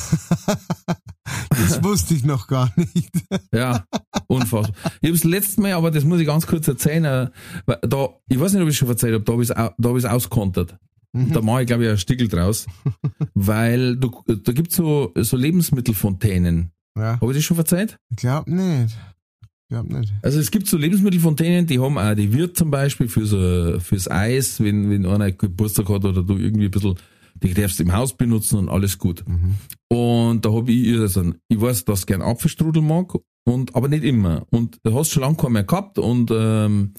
Das 1.51 1.83
wusste 1.83 2.15
ich 2.15 2.25
noch 2.25 2.47
gar 2.49 2.73
nicht. 2.77 3.13
Ja, 3.53 3.87
unfassbar. 4.27 4.75
Ich 5.01 5.09
habe 5.09 5.13
das 5.13 5.25
letzte 5.25 5.61
Mal, 5.63 5.73
aber 5.73 5.91
das 5.91 6.05
muss 6.05 6.21
ich 6.21 6.27
ganz 6.27 6.47
kurz 6.47 6.69
erzählen, 6.69 7.31
äh, 7.67 7.77
da, 7.83 8.09
ich 8.29 8.39
weiß 8.39 8.53
nicht, 8.53 8.63
ob 8.63 8.69
ich 8.69 8.77
schon 8.77 8.89
erzählt 8.89 9.15
habe, 9.15 9.25
da 9.25 9.33
habe 9.33 9.43
ich 9.43 9.51
es 9.51 9.57
hab 10.05 10.13
auskontert. 10.13 10.77
Da 11.15 11.41
mache 11.43 11.63
ich, 11.63 11.67
glaube 11.69 11.85
ich, 11.85 11.91
ein 11.91 11.99
Stickel 11.99 12.27
draus. 12.27 12.67
weil 13.35 13.97
du, 13.97 14.11
da 14.27 14.53
gibt's 14.53 14.75
so, 14.75 15.13
so 15.15 15.37
Lebensmittelfontänen. 15.37 16.73
Ja. 16.97 17.21
Habe 17.21 17.31
ich 17.31 17.39
das 17.39 17.45
schon 17.45 17.55
verzeiht? 17.55 17.99
Ich 18.11 18.17
glaub 18.17 18.49
nicht. 18.49 18.97
Ich 19.43 19.69
glaub 19.69 19.89
nicht. 19.89 20.13
Also 20.23 20.41
es 20.41 20.51
gibt 20.51 20.67
so 20.67 20.77
Lebensmittelfontänen, 20.77 21.67
die 21.67 21.79
haben 21.79 21.99
auch 21.99 22.15
die 22.15 22.33
Wirt 22.33 22.57
zum 22.57 22.71
Beispiel 22.71 23.09
für 23.09 23.27
so, 23.27 23.79
fürs 23.79 24.11
Eis, 24.11 24.61
wenn, 24.61 24.91
wenn 24.91 25.07
einer 25.07 25.31
Geburtstag 25.31 25.89
hat 25.89 26.05
oder 26.05 26.23
du 26.23 26.37
irgendwie 26.37 26.67
ein 26.67 26.71
bisschen, 26.73 26.97
die 27.49 27.55
darfst 27.55 27.79
du 27.79 27.83
im 27.83 27.93
Haus 27.93 28.17
benutzen 28.17 28.59
und 28.59 28.69
alles 28.69 28.99
gut. 28.99 29.25
Und 29.89 30.45
da 30.45 30.53
habe 30.53 30.73
ich 30.73 30.87
ihr 30.87 31.01
also, 31.01 31.33
ich 31.49 31.61
weiß, 31.61 31.85
dass 31.85 32.01
ich 32.01 32.07
gern 32.07 32.23
Apfelstrudel 32.23 32.83
mag, 32.83 33.15
und, 33.47 33.77
aber 33.77 33.89
nicht 33.89 34.05
immer. 34.05 34.47
Und 34.51 34.79
da 34.83 34.93
hast 34.93 35.11
du 35.11 35.15
schon 35.15 35.23
lange 35.23 35.37
keinen 35.37 35.53
mehr 35.53 35.65
gehabt 35.65 35.99
und, 35.99 36.31
ähm, 36.33 36.95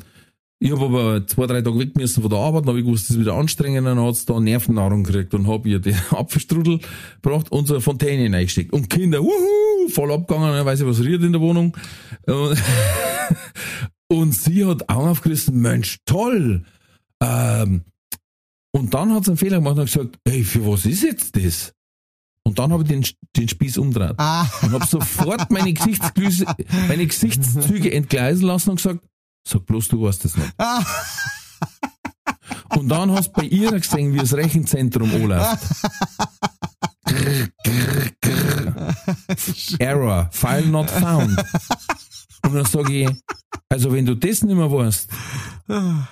ich 0.59 0.71
habe 0.71 0.85
aber 0.85 1.27
zwei, 1.27 1.47
drei 1.47 1.61
Tage 1.61 1.77
weg 1.79 1.97
müssen 1.97 2.21
von 2.21 2.29
der 2.29 2.39
Arbeit, 2.39 2.65
habe 2.65 2.79
ich 2.79 2.85
gewusst, 2.85 3.09
das 3.09 3.17
ist 3.17 3.21
wieder 3.21 3.35
anstrengend, 3.35 3.85
dann 3.85 3.99
hat's 3.99 4.25
da 4.25 4.39
Nervennahrung 4.39 5.03
gekriegt 5.03 5.33
und 5.33 5.47
habe 5.47 5.67
ihr 5.67 5.79
den 5.79 5.95
Apfelstrudel 6.11 6.79
gebracht 7.21 7.51
und 7.51 7.67
so 7.67 7.75
eine 7.75 7.81
Fontäne 7.81 8.33
reingesteckt. 8.35 8.71
Und 8.71 8.89
Kinder, 8.89 9.21
wuhu, 9.21 9.89
voll 9.89 10.11
abgegangen, 10.11 10.65
weiß 10.65 10.79
ich, 10.79 10.87
was 10.87 11.01
rührt 11.01 11.23
in 11.23 11.33
der 11.33 11.41
Wohnung. 11.41 11.75
Und, 12.25 12.57
und 14.07 14.33
sie 14.33 14.65
hat 14.65 14.87
auch 14.87 15.07
aufgerissen, 15.07 15.59
Mensch, 15.61 15.97
toll. 16.05 16.63
Ähm, 17.21 17.81
und 18.75 18.93
dann 18.93 19.13
hat 19.13 19.23
sie 19.25 19.31
einen 19.31 19.37
Fehler 19.37 19.57
gemacht 19.57 19.77
und 19.77 19.85
gesagt, 19.85 20.19
ey, 20.25 20.43
für 20.43 20.65
was 20.67 20.85
ist 20.85 21.03
jetzt 21.03 21.35
das? 21.35 21.73
Und 22.43 22.59
dann 22.59 22.71
habe 22.71 22.83
ich 22.83 22.89
den, 22.89 23.05
den 23.37 23.47
Spieß 23.49 23.77
umgedreht 23.79 24.13
Ah, 24.17 24.45
und 24.61 24.73
habe 24.73 24.85
sofort 24.85 25.49
meine, 25.49 25.73
Gesichtsglüse, 25.73 26.45
meine 26.87 27.07
Gesichtszüge 27.07 27.91
entgleisen 27.91 28.45
lassen 28.45 28.71
und 28.71 28.75
gesagt, 28.75 28.99
sag 29.47 29.65
bloß, 29.65 29.87
du 29.87 30.01
weißt 30.03 30.25
das 30.25 30.35
nicht. 30.37 30.53
ah, 30.57 30.83
Und 32.75 32.89
dann 32.89 33.11
hast 33.11 33.29
du 33.29 33.41
bei 33.41 33.47
ihr 33.47 33.71
gesehen, 33.71 34.13
wie 34.13 34.17
das 34.19 34.33
Rechenzentrum 34.33 35.09
anläuft. 35.11 35.63
Grr, 37.05 37.49
grr, 37.63 38.11
grr. 38.21 38.95
Error, 39.79 40.29
File 40.31 40.67
not 40.67 40.89
found. 40.89 41.37
Und 42.43 42.53
dann 42.53 42.65
sage 42.65 42.93
ich, 42.93 43.09
also 43.69 43.91
wenn 43.91 44.05
du 44.05 44.15
das 44.15 44.43
nicht 44.43 44.55
mehr 44.55 44.71
weißt, 44.71 45.09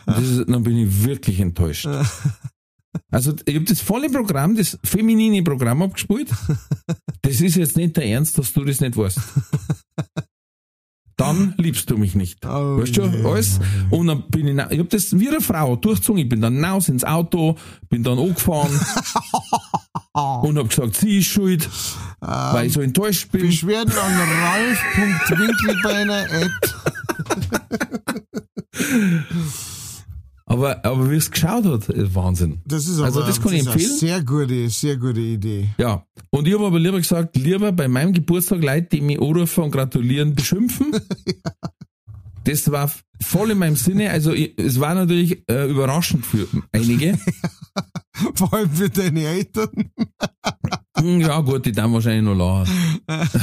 das 0.06 0.20
ist, 0.24 0.50
dann 0.50 0.64
bin 0.64 0.78
ich 0.78 1.04
wirklich 1.04 1.40
enttäuscht. 1.40 1.88
Also 3.12 3.34
ich 3.46 3.56
habe 3.56 3.66
das 3.66 3.82
volle 3.82 4.10
Programm, 4.10 4.56
das 4.56 4.78
feminine 4.84 5.44
Programm 5.44 5.82
abgespielt. 5.82 6.30
Das 7.22 7.42
ist 7.42 7.56
jetzt 7.56 7.78
nicht 7.78 7.96
der 7.98 8.06
Ernst, 8.06 8.38
dass 8.38 8.54
du 8.54 8.64
das 8.66 8.82
nicht 8.82 8.98
weißt. 8.98 9.20
Dann 11.16 11.54
liebst 11.58 11.90
du 11.90 11.98
mich 11.98 12.16
nicht. 12.16 12.46
Oh 12.46 12.80
weißt 12.80 12.98
du, 12.98 13.04
je. 13.06 13.24
alles? 13.24 13.60
Und 13.92 14.08
dann 14.08 14.24
bin 14.30 14.48
ich, 14.48 14.58
ich 14.72 14.80
hab 14.80 14.90
das 14.90 15.20
wie 15.20 15.30
eine 15.30 15.42
Frau 15.42 15.76
durchgezogen. 15.76 16.24
Ich 16.24 16.30
bin 16.30 16.42
dann 16.42 16.64
raus 16.64 16.90
ins 16.90 17.04
Auto, 17.04 17.56
bin 17.88 18.04
dann 18.04 18.18
angefahren 18.18 18.72
und 20.42 20.58
hab 20.58 20.70
gesagt, 20.70 20.96
sie 20.96 21.20
ist 21.20 21.28
schuld, 21.28 21.70
weil 22.20 22.68
ich 22.68 22.74
so 22.74 22.82
enttäuscht 22.82 23.32
bin. 23.32 23.42
Beschwerden 23.42 23.94
an 23.94 24.14
ralf.winkelbeiner 24.42 26.26
Aber, 30.54 30.86
aber 30.86 31.10
wie 31.10 31.16
es 31.16 31.32
geschaut 31.32 31.66
hat, 31.66 31.90
ist 31.90 32.14
Wahnsinn. 32.16 32.62
Das 32.66 32.86
ist 32.88 32.98
aber 32.98 33.06
Also 33.08 33.22
das 33.22 33.42
kann 33.42 33.54
ich 33.54 33.62
ist 33.62 33.68
eine 33.68 33.74
empfehlen. 33.76 33.98
sehr 33.98 34.24
gute, 34.24 34.70
sehr 34.70 34.98
gute 34.98 35.20
Idee. 35.20 35.70
Ja. 35.80 36.06
Und 36.30 36.48
ich 36.48 36.54
habe 36.54 36.68
aber 36.68 36.80
lieber 36.80 36.98
gesagt, 37.00 37.36
lieber 37.36 37.72
bei 37.72 37.88
meinem 37.88 38.14
Geburtstag 38.14 38.64
Leute, 38.64 38.88
die 38.92 39.02
mich 39.02 39.20
anrufen 39.20 39.64
und 39.64 39.72
gratulieren, 39.72 40.36
beschimpfen. 40.36 40.88
Das 42.46 42.70
war 42.70 42.92
voll 43.22 43.52
in 43.52 43.58
meinem 43.60 43.78
Sinne. 43.78 44.10
Also 44.10 44.34
ich, 44.34 44.54
es 44.60 44.78
war 44.78 44.94
natürlich 44.96 45.44
äh, 45.50 45.70
überraschend 45.72 46.26
für 46.26 46.46
einige. 46.74 47.18
Vor 48.36 48.54
allem 48.54 48.70
für 48.70 48.90
deine 48.90 49.22
Eltern. 49.24 49.70
Hm, 50.98 51.22
Ja 51.22 51.40
gut, 51.40 51.66
die 51.66 51.72
dann 51.72 51.94
wahrscheinlich 51.94 52.24
noch 52.26 52.36
lachen. 52.36 53.00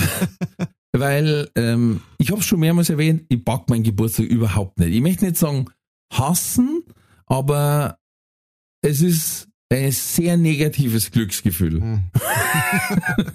Weil 0.92 1.48
ähm, 1.54 2.00
ich 2.18 2.30
habe 2.30 2.42
schon 2.42 2.60
mehrmals 2.60 2.90
erwähnt, 2.90 3.22
ich 3.30 3.42
pack 3.42 3.70
meinen 3.70 3.84
Geburtstag 3.84 4.26
überhaupt 4.26 4.78
nicht. 4.78 4.94
Ich 4.94 5.00
möchte 5.00 5.24
nicht 5.24 5.38
sagen 5.38 5.64
hassen, 6.12 6.82
aber 7.30 7.98
es 8.82 9.00
ist 9.00 9.48
ein 9.72 9.92
sehr 9.92 10.36
negatives 10.36 11.10
Glücksgefühl. 11.12 11.80
Hm. 11.80 12.02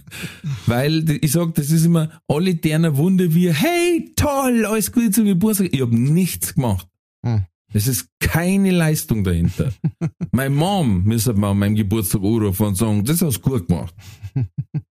Weil 0.66 1.10
ich 1.22 1.32
sag, 1.32 1.56
das 1.56 1.72
ist 1.72 1.86
immer 1.86 2.22
alle 2.28 2.56
derner 2.56 2.98
Wunder 2.98 3.34
wie, 3.34 3.52
hey, 3.52 4.12
toll, 4.16 4.66
alles 4.66 4.92
Gute 4.92 5.12
zum 5.12 5.26
Geburtstag. 5.26 5.70
Ich 5.72 5.82
habe 5.82 5.96
nichts 5.96 6.56
gemacht. 6.56 6.88
Hm. 7.26 7.46
Es 7.74 7.88
ist 7.88 8.10
keine 8.20 8.72
Leistung 8.72 9.24
dahinter. 9.24 9.72
Meine 10.32 10.54
Mom 10.54 11.04
müsste 11.04 11.34
mal 11.34 11.52
an 11.52 11.60
meinem 11.60 11.76
Geburtstag 11.76 12.22
anrufen 12.22 12.68
und 12.68 12.76
sagen, 12.76 13.06
das 13.06 13.22
hast 13.22 13.40
du 13.40 13.50
gut 13.50 13.68
gemacht. 13.68 13.96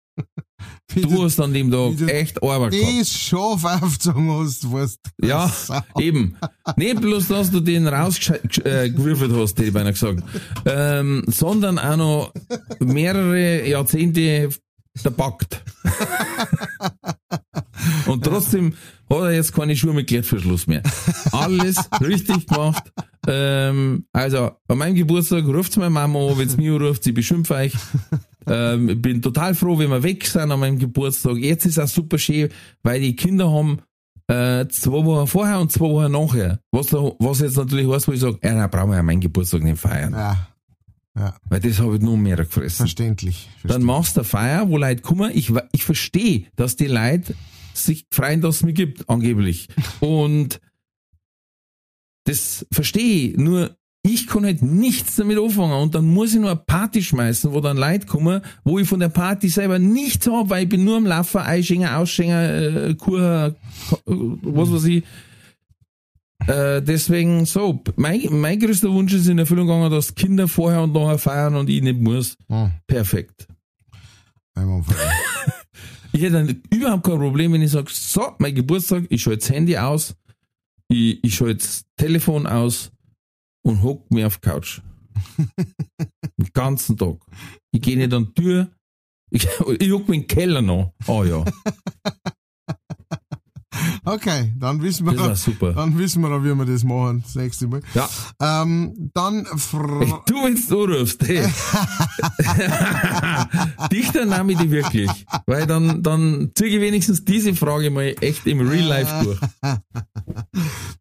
Du 0.95 1.23
hast 1.23 1.39
an 1.39 1.53
dem 1.53 1.71
Tag 1.71 2.09
echt 2.09 2.43
Arbeit 2.43 2.71
gehabt. 2.71 2.99
das 3.01 3.13
Schaf 3.13 3.63
aufgezogen 3.63 4.29
hast, 4.31 4.71
weißt 4.71 4.99
du. 5.17 5.27
Ja, 5.27 5.47
Sau. 5.47 5.81
eben. 5.99 6.35
Nicht 6.75 6.99
bloß, 6.99 7.27
dass 7.29 7.49
du 7.51 7.59
den 7.61 7.87
rausgewürfelt 7.87 9.31
hast, 9.31 9.57
hätte 9.57 9.67
ich 9.67 9.73
beinahe 9.73 9.93
gesagt, 9.93 10.23
ähm, 10.65 11.23
sondern 11.27 11.79
auch 11.79 11.97
noch 11.97 12.33
mehrere 12.79 13.67
Jahrzehnte 13.67 14.49
verpackt. 14.97 15.63
Und 18.05 18.23
trotzdem 18.25 18.73
hat 19.09 19.19
er 19.19 19.31
jetzt 19.31 19.53
keine 19.53 19.75
Schuhe 19.75 19.93
mit 19.93 20.07
Klettverschluss 20.07 20.67
mehr. 20.67 20.83
Alles 21.31 21.77
richtig 22.01 22.47
gemacht. 22.47 22.91
Ähm, 23.27 24.05
also, 24.13 24.51
an 24.67 24.77
meinem 24.77 24.95
Geburtstag 24.95 25.45
ruft 25.45 25.77
meine 25.77 25.89
Mama 25.89 26.19
an, 26.27 26.37
wenn 26.37 26.49
sie 26.49 26.57
mich 26.57 26.69
anruft, 26.69 27.03
sie 27.03 27.11
beschimpft 27.11 27.51
euch. 27.51 27.73
Ähm, 28.47 28.89
ich 28.89 29.01
bin 29.01 29.21
total 29.21 29.53
froh, 29.55 29.77
wenn 29.77 29.89
wir 29.89 30.03
weg 30.03 30.25
sind 30.25 30.51
an 30.51 30.59
meinem 30.59 30.79
Geburtstag. 30.79 31.37
Jetzt 31.37 31.65
ist 31.65 31.79
auch 31.79 31.87
super 31.87 32.17
schön, 32.17 32.49
weil 32.83 33.01
die 33.01 33.15
Kinder 33.15 33.51
haben 33.51 33.81
äh, 34.27 34.67
zwei 34.69 35.03
Wochen 35.05 35.27
vorher 35.27 35.59
und 35.59 35.71
zwei 35.71 35.85
Wochen 35.89 36.11
nachher. 36.11 36.59
Was, 36.71 36.87
da, 36.87 36.97
was 37.19 37.41
jetzt 37.41 37.57
natürlich 37.57 37.87
heißt, 37.87 38.07
wo 38.07 38.13
ich 38.13 38.19
sage, 38.19 38.39
ja, 38.43 38.55
dann 38.55 38.69
brauchen 38.69 38.89
wir 38.89 38.97
ja 38.97 39.03
meinen 39.03 39.21
Geburtstag 39.21 39.63
nicht 39.63 39.79
feiern. 39.79 40.13
Ja, 40.13 40.47
ja, 41.17 41.35
Weil 41.49 41.59
das 41.59 41.79
habe 41.79 41.95
ich 41.95 42.01
nur 42.01 42.17
mehr 42.17 42.37
gefressen. 42.37 42.85
verständlich. 42.85 43.49
Dann 43.63 43.83
machst 43.83 44.15
du 44.15 44.21
eine 44.21 44.25
Feier, 44.25 44.69
wo 44.69 44.77
Leute 44.77 45.01
kommen. 45.01 45.31
Ich, 45.33 45.51
ich 45.73 45.83
verstehe, 45.83 46.45
dass 46.55 46.77
die 46.77 46.87
Leute 46.87 47.35
sich 47.73 48.05
freuen, 48.11 48.41
dass 48.41 48.57
es 48.57 48.63
mir 48.63 48.73
gibt, 48.73 49.09
angeblich. 49.09 49.67
Und 49.99 50.61
das 52.25 52.65
verstehe 52.71 53.31
ich. 53.31 53.37
Nur 53.37 53.75
ich 54.03 54.27
kann 54.27 54.45
halt 54.45 54.61
nichts 54.61 55.15
damit 55.15 55.37
anfangen. 55.37 55.73
Und 55.73 55.95
dann 55.95 56.05
muss 56.05 56.33
ich 56.33 56.39
nur 56.39 56.51
eine 56.51 56.59
Party 56.59 57.03
schmeißen, 57.03 57.53
wo 57.53 57.61
dann 57.61 57.77
Leute 57.77 58.07
kommen, 58.07 58.41
wo 58.63 58.79
ich 58.79 58.87
von 58.87 58.99
der 58.99 59.09
Party 59.09 59.47
selber 59.47 59.79
nichts 59.79 60.27
habe, 60.27 60.49
weil 60.49 60.63
ich 60.63 60.69
bin 60.69 60.83
nur 60.83 60.97
am 60.97 61.05
Laufen, 61.05 61.41
Einschenker, 61.41 61.97
Ausschenker, 61.97 62.89
äh, 62.89 62.95
Kur, 62.95 63.55
was 64.05 64.71
weiß 64.71 64.85
ich. 64.85 65.03
Äh, 66.47 66.81
deswegen 66.81 67.45
so, 67.45 67.83
mein, 67.97 68.21
mein 68.31 68.59
größter 68.59 68.91
Wunsch 68.91 69.13
ist 69.13 69.27
in 69.27 69.37
Erfüllung 69.37 69.67
gegangen, 69.67 69.91
dass 69.91 70.15
Kinder 70.15 70.47
vorher 70.47 70.81
und 70.81 70.93
nachher 70.93 71.19
feiern 71.19 71.55
und 71.55 71.69
ich 71.69 71.83
nicht 71.83 71.99
muss. 71.99 72.37
Hm, 72.49 72.71
Perfekt. 72.87 73.47
Ich 76.13 76.21
hätte 76.21 76.33
dann 76.33 76.61
überhaupt 76.69 77.05
kein 77.05 77.19
Problem, 77.19 77.53
wenn 77.53 77.61
ich 77.61 77.71
sage, 77.71 77.87
so, 77.89 78.33
mein 78.37 78.53
Geburtstag, 78.53 79.05
ich 79.07 79.21
schalte 79.21 79.39
das 79.39 79.49
Handy 79.49 79.77
aus, 79.77 80.15
ich, 80.89 81.23
ich 81.23 81.35
schalte 81.35 81.55
das 81.55 81.85
Telefon 81.95 82.47
aus 82.47 82.91
und 83.63 83.81
hock 83.83 84.09
mir 84.11 84.27
auf 84.27 84.37
die 84.37 84.49
Couch. 84.49 84.81
Den 86.37 86.49
ganzen 86.53 86.97
Tag. 86.97 87.17
Ich 87.71 87.81
gehe 87.81 87.97
nicht 87.97 88.13
an 88.13 88.27
die 88.27 88.41
Tür, 88.41 88.71
ich, 89.31 89.47
ich 89.79 89.91
hock 89.91 90.07
mich 90.07 90.21
in 90.21 90.23
den 90.23 90.27
Keller 90.27 90.61
noch. 90.61 90.93
Oh 91.07 91.23
ja, 91.23 91.43
Okay, 94.05 94.53
dann 94.57 94.81
wissen 94.81 95.05
wir, 95.05 95.13
das 95.13 95.43
super. 95.43 95.73
dann 95.73 95.97
wissen 95.97 96.21
wir, 96.21 96.29
noch, 96.29 96.43
wie 96.43 96.53
wir 96.55 96.65
das 96.65 96.83
machen, 96.83 97.21
das 97.23 97.35
nächste 97.35 97.67
Mal. 97.67 97.81
Ja, 97.93 98.09
Ähm, 98.39 99.11
dann, 99.13 99.45
Fra 99.45 100.23
du, 100.25 100.35
wenn 100.43 100.55
du 100.67 100.83
anrufst, 100.83 101.27
hey. 101.27 101.43
Dichter 103.91 104.25
nahm 104.25 104.49
ich 104.49 104.57
die 104.57 104.71
wirklich. 104.71 105.09
Weil 105.45 105.67
dann, 105.67 106.01
dann 106.03 106.51
ziehe 106.55 106.69
ich 106.69 106.81
wenigstens 106.81 107.25
diese 107.25 107.53
Frage 107.53 107.91
mal 107.91 108.15
echt 108.21 108.47
im 108.47 108.67
Real 108.67 108.87
Life 108.87 109.23
durch. 109.23 109.39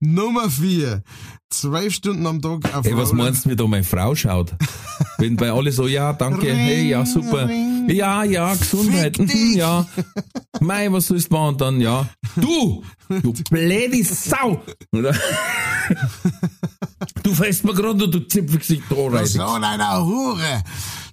Nummer 0.01 0.51
vier. 0.51 1.03
Zwölf 1.51 1.95
Stunden 1.95 2.27
am 2.27 2.41
Tag 2.41 2.75
auf 2.77 2.87
Ey, 2.87 2.97
was 2.97 3.13
meinst 3.13 3.45
du, 3.45 3.51
wie 3.51 3.57
da 3.57 3.67
meine 3.67 3.83
Frau 3.83 4.15
schaut? 4.15 4.55
Wenn 5.19 5.37
bei 5.37 5.51
alle 5.51 5.73
so, 5.73 5.89
ja, 5.89 6.13
danke, 6.13 6.47
Ring, 6.47 6.57
hey, 6.57 6.89
ja, 6.89 7.05
super. 7.05 7.49
ring. 7.49 7.91
Ja, 7.91 8.23
ja, 8.23 8.55
Gesundheit, 8.55 9.19
ja. 9.55 9.85
Mei, 10.61 10.93
was 10.93 11.09
sollst 11.09 11.31
du 11.31 11.35
machen? 11.35 11.49
Und 11.49 11.61
dann, 11.61 11.81
ja. 11.81 12.09
Du! 12.41 12.83
Du 13.09 13.33
blöde 13.51 14.05
Sau! 14.05 14.63
Oder? 14.93 15.15
Du 17.23 17.35
fällst 17.35 17.65
mir 17.65 17.75
gerade, 17.75 18.09
du 18.09 18.21
Zipfelgesicht 18.21 18.85
da 18.89 18.95
rein. 19.09 19.27
So 19.27 19.43
einer 19.43 20.05
Hure. 20.05 20.63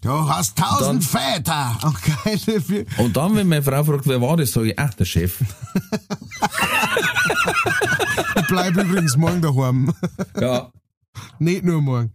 Du 0.02 0.10
hast 0.30 0.58
tausend 0.58 1.04
Väter. 1.04 1.78
Und 1.84 2.02
keine 2.02 2.62
vier. 2.62 2.86
Und 2.98 3.18
dann, 3.18 3.36
wenn 3.36 3.48
meine 3.48 3.64
Frau 3.64 3.84
fragt, 3.84 4.08
wer 4.08 4.22
war 4.22 4.38
das, 4.38 4.52
sage 4.52 4.70
ich, 4.72 4.80
ach, 4.80 4.94
der 4.94 5.06
Chef. 5.06 5.42
Ich 8.36 8.48
bleib 8.48 8.78
übrigens 8.78 9.18
morgen 9.18 9.42
daheim. 9.42 9.94
Ja. 10.40 10.72
Nicht 11.40 11.64
nur 11.64 11.82
morgen. 11.82 12.14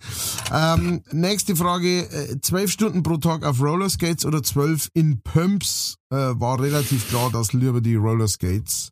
Ähm, 0.52 1.02
nächste 1.10 1.56
Frage. 1.56 2.02
äh, 2.02 2.40
Zwölf 2.40 2.70
Stunden 2.70 3.02
pro 3.02 3.16
Tag 3.16 3.44
auf 3.44 3.60
Rollerskates 3.60 4.24
oder 4.24 4.44
zwölf 4.44 4.89
in 4.94 5.20
Pumps? 5.22 5.97
Äh, 6.10 6.16
war 6.16 6.60
relativ 6.60 7.09
klar, 7.09 7.30
dass 7.32 7.52
lieber 7.52 7.80
die 7.80 7.97
Rollerskates. 7.97 8.91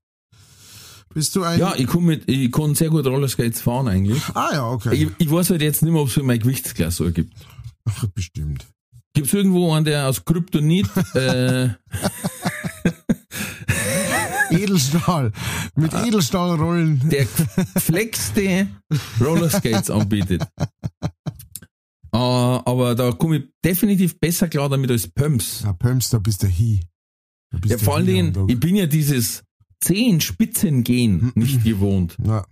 Bist 1.12 1.35
du 1.35 1.43
ein... 1.43 1.59
Ja, 1.59 1.74
ich 1.77 1.89
kann, 1.89 2.05
mit, 2.05 2.31
ich 2.31 2.53
kann 2.53 2.74
sehr 2.74 2.89
gut 2.89 3.05
Rollerskates 3.07 3.61
fahren 3.61 3.89
eigentlich. 3.89 4.23
Ah 4.35 4.51
ja, 4.53 4.70
okay. 4.70 4.95
Ich, 4.95 5.09
ich 5.19 5.31
weiß 5.31 5.51
halt 5.51 5.61
jetzt 5.61 5.82
nicht 5.82 5.93
mehr, 5.93 6.03
ob 6.03 6.09
es 6.09 6.15
für 6.15 6.23
mein 6.23 6.39
Gewichtsklasse 6.39 7.11
gibt. 7.12 7.35
Ach, 7.85 8.07
bestimmt. 8.15 8.65
Gibt 9.12 9.27
es 9.27 9.35
irgendwo 9.35 9.73
einen, 9.73 9.85
der 9.85 10.09
aus 10.09 10.24
Kryptonit 10.24 10.89
äh, 11.15 11.70
Edelstahl. 14.51 15.32
Mit 15.74 15.93
Edelstahlrollen. 15.95 17.01
der 17.09 17.27
geflexte 17.74 18.69
Rollerskates 19.20 19.91
anbietet? 19.91 20.43
Äh, 22.12 22.16
aber 22.16 22.95
da 22.95 23.12
komme 23.12 23.37
ich 23.39 23.45
definitiv 23.65 24.19
besser 24.19 24.49
klar 24.49 24.69
damit 24.69 24.91
als 24.91 25.09
Pumps. 25.09 25.62
Ja, 25.65 25.73
Pumps, 25.73 26.11
da 26.11 26.19
bist 26.19 26.43
du 26.43 26.49
hi. 26.49 26.81
Da 27.51 27.59
bist 27.59 27.73
Ja, 27.73 27.78
vor 27.78 27.97
allen 27.97 28.07
Dingen, 28.07 28.49
ich 28.49 28.61
bin 28.61 28.77
ja 28.77 28.87
dieses 28.87 29.43
Zehenspitzengehen 29.81 31.32
nicht 31.35 31.65
gewohnt. 31.65 32.16
Ja, 32.27 32.44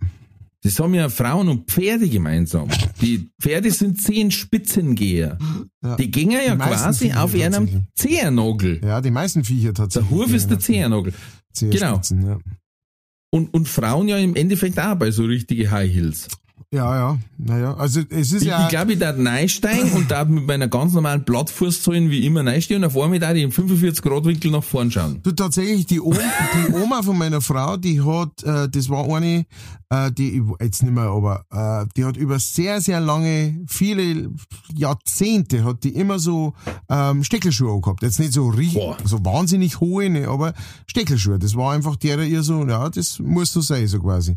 Das 0.63 0.79
haben 0.79 0.93
ja 0.93 1.09
Frauen 1.09 1.47
und 1.49 1.69
Pferde 1.69 2.09
gemeinsam. 2.09 2.67
Die 3.01 3.29
Pferde 3.41 3.71
sind 3.71 4.01
Zehenspitzengeher. 4.01 5.37
Ja. 5.83 5.95
Die 5.95 6.11
gehen 6.11 6.31
ja 6.31 6.41
Die 6.41 6.57
quasi 6.57 7.05
Viecher 7.05 7.23
auf 7.23 7.33
einem 7.33 7.51
tatsächlich. 7.51 7.83
Zehennagel. 7.95 8.81
ja, 8.83 9.01
die 9.01 9.11
meisten 9.11 9.43
Viecher 9.43 9.67
Der 9.67 9.73
tatsächlich. 9.73 10.11
Huf 10.11 10.33
ist 10.33 10.49
der 10.49 10.57
gehen 10.57 10.59
Zehennagel. 10.59 11.13
Genau. 11.59 12.01
Ja. 12.11 12.39
Und, 13.31 13.53
und 13.53 13.67
Frauen 13.67 14.07
ja 14.07 14.17
im 14.17 14.35
Endeffekt 14.35 14.79
auch 14.79 14.95
bei 14.95 15.11
so 15.11 15.23
richtige 15.23 15.69
High 15.71 15.91
Heels. 15.93 16.27
Ja, 16.71 16.95
ja. 16.95 17.17
Naja, 17.37 17.73
also 17.75 18.01
es 18.09 18.31
ist 18.31 18.41
Ich, 18.41 18.47
ja... 18.49 18.63
ich 18.63 18.69
glaube, 18.69 18.93
ich 18.93 18.99
darf 18.99 19.17
neinsteigen 19.17 19.91
und 19.93 20.11
darf 20.11 20.27
mit 20.27 20.45
meiner 20.45 20.67
ganz 20.67 20.93
normalen 20.93 21.23
Plattfußzahlen 21.23 22.11
wie 22.11 22.25
immer 22.25 22.45
reinstehen 22.45 22.83
und 22.83 22.87
auf 22.87 23.01
einmal 23.01 23.17
darf 23.17 23.33
ich 23.33 23.43
im 23.43 23.51
45 23.51 24.03
Grad 24.03 24.25
Winkel 24.25 24.51
nach 24.51 24.63
vorn 24.63 24.91
schauen. 24.91 25.19
Du 25.23 25.31
tatsächlich, 25.31 25.85
die 25.85 26.01
Oma, 26.01 26.19
die 26.53 26.73
Oma 26.73 27.01
von 27.01 27.17
meiner 27.17 27.41
Frau, 27.41 27.77
die 27.77 28.01
hat, 28.01 28.43
äh, 28.43 28.69
das 28.69 28.89
war 28.89 29.07
eine, 29.15 29.45
äh, 29.89 30.11
die, 30.11 30.43
jetzt 30.59 30.83
nicht 30.83 30.93
mehr, 30.93 31.05
aber 31.05 31.45
äh, 31.49 31.87
die 31.95 32.05
hat 32.05 32.17
über 32.17 32.37
sehr, 32.39 32.81
sehr 32.81 32.99
lange, 32.99 33.63
viele 33.67 34.29
Jahrzehnte, 34.75 35.63
hat 35.63 35.83
die 35.83 35.95
immer 35.95 36.19
so 36.19 36.53
ähm, 36.89 37.23
Steckelschuhe 37.23 37.81
gehabt. 37.81 38.03
Jetzt 38.03 38.19
nicht 38.19 38.33
so 38.33 38.49
richtig, 38.49 38.83
so 39.05 39.23
wahnsinnig 39.25 39.79
hohe, 39.79 40.09
ne, 40.09 40.27
aber 40.27 40.53
Steckelschuhe. 40.85 41.39
Das 41.39 41.55
war 41.55 41.73
einfach 41.73 41.95
der 41.95 42.19
ihr 42.19 42.43
so, 42.43 42.67
ja, 42.67 42.89
das 42.89 43.17
muss 43.19 43.51
so 43.51 43.61
sein, 43.61 43.87
so 43.87 43.99
quasi. 43.99 44.35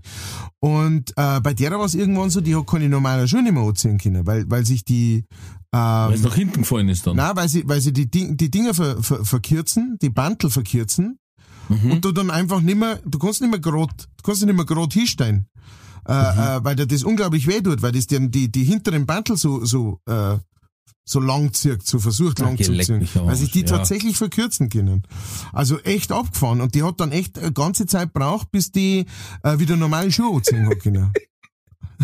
Und 0.61 1.13
äh, 1.17 1.41
bei 1.41 1.53
der 1.53 1.73
war 1.73 1.85
es 1.85 1.95
irgendwann 1.95 2.22
so, 2.31 2.41
die 2.41 2.55
hat 2.55 2.67
keine 2.67 2.89
normalen 2.89 3.27
Schuhe 3.29 3.43
nicht 3.43 3.53
mehr 3.53 3.63
anziehen 3.63 3.99
können, 3.99 4.27
weil, 4.27 4.51
weil 4.51 4.65
sich 4.65 4.85
die 4.85 5.25
Weil 5.71 6.15
es 6.15 6.21
ähm, 6.21 6.29
nach 6.29 6.35
hinten 6.35 6.61
gefallen 6.61 6.89
ist 6.89 7.07
dann. 7.07 7.17
Nein, 7.17 7.33
weil 7.35 7.49
sie, 7.49 7.67
weil 7.67 7.81
sie 7.81 7.93
die, 7.93 8.09
die 8.09 8.51
Dinger 8.51 8.75
ver, 8.75 9.03
ver, 9.03 9.25
verkürzen, 9.25 9.99
die 10.01 10.11
Bantel 10.11 10.51
verkürzen 10.51 11.19
und 11.69 12.05
du 12.05 12.13
dann 12.13 12.31
einfach 12.31 12.61
nicht 12.61 12.79
mehr, 12.79 13.01
du 13.05 13.19
kannst 13.19 13.41
nicht 13.41 13.51
mehr 13.51 13.61
grad, 13.61 14.09
du 14.17 14.23
kannst 14.23 14.45
nicht 14.45 14.55
mehr 14.55 14.65
grad 14.65 14.93
hinstehen. 14.93 15.47
Äh, 16.07 16.13
äh, 16.13 16.65
weil 16.65 16.75
dir 16.75 16.87
das 16.87 17.05
unglaublich 17.05 17.47
weh 17.47 17.61
tut, 17.61 17.81
weil 17.81 17.93
das 17.93 18.09
dir 18.09 18.19
die, 18.19 18.51
die 18.51 18.65
hinteren 18.65 19.07
Bantel 19.07 19.37
so, 19.37 19.65
so, 19.65 20.01
äh, 20.07 20.37
so 21.05 21.21
lang 21.21 21.53
zirkt, 21.53 21.87
so 21.87 22.01
versucht 22.01 22.41
lang 22.41 22.57
zu 22.59 22.77
ziehen. 22.77 23.09
Weil 23.15 23.37
sich 23.37 23.53
die 23.53 23.61
ja. 23.61 23.67
tatsächlich 23.67 24.17
verkürzen 24.17 24.69
können. 24.69 25.03
Also 25.53 25.79
echt 25.81 26.11
abgefahren. 26.11 26.61
Und 26.61 26.75
die 26.75 26.83
hat 26.83 26.99
dann 26.99 27.13
echt 27.13 27.39
eine 27.39 27.53
ganze 27.53 27.87
Zeit 27.87 28.13
braucht, 28.13 28.51
bis 28.51 28.73
die 28.73 29.07
äh, 29.45 29.59
wieder 29.61 29.77
normale 29.77 30.11
Schuhe 30.11 30.37
anziehen 30.37 30.67
hat 30.67 30.81
können. 30.81 31.13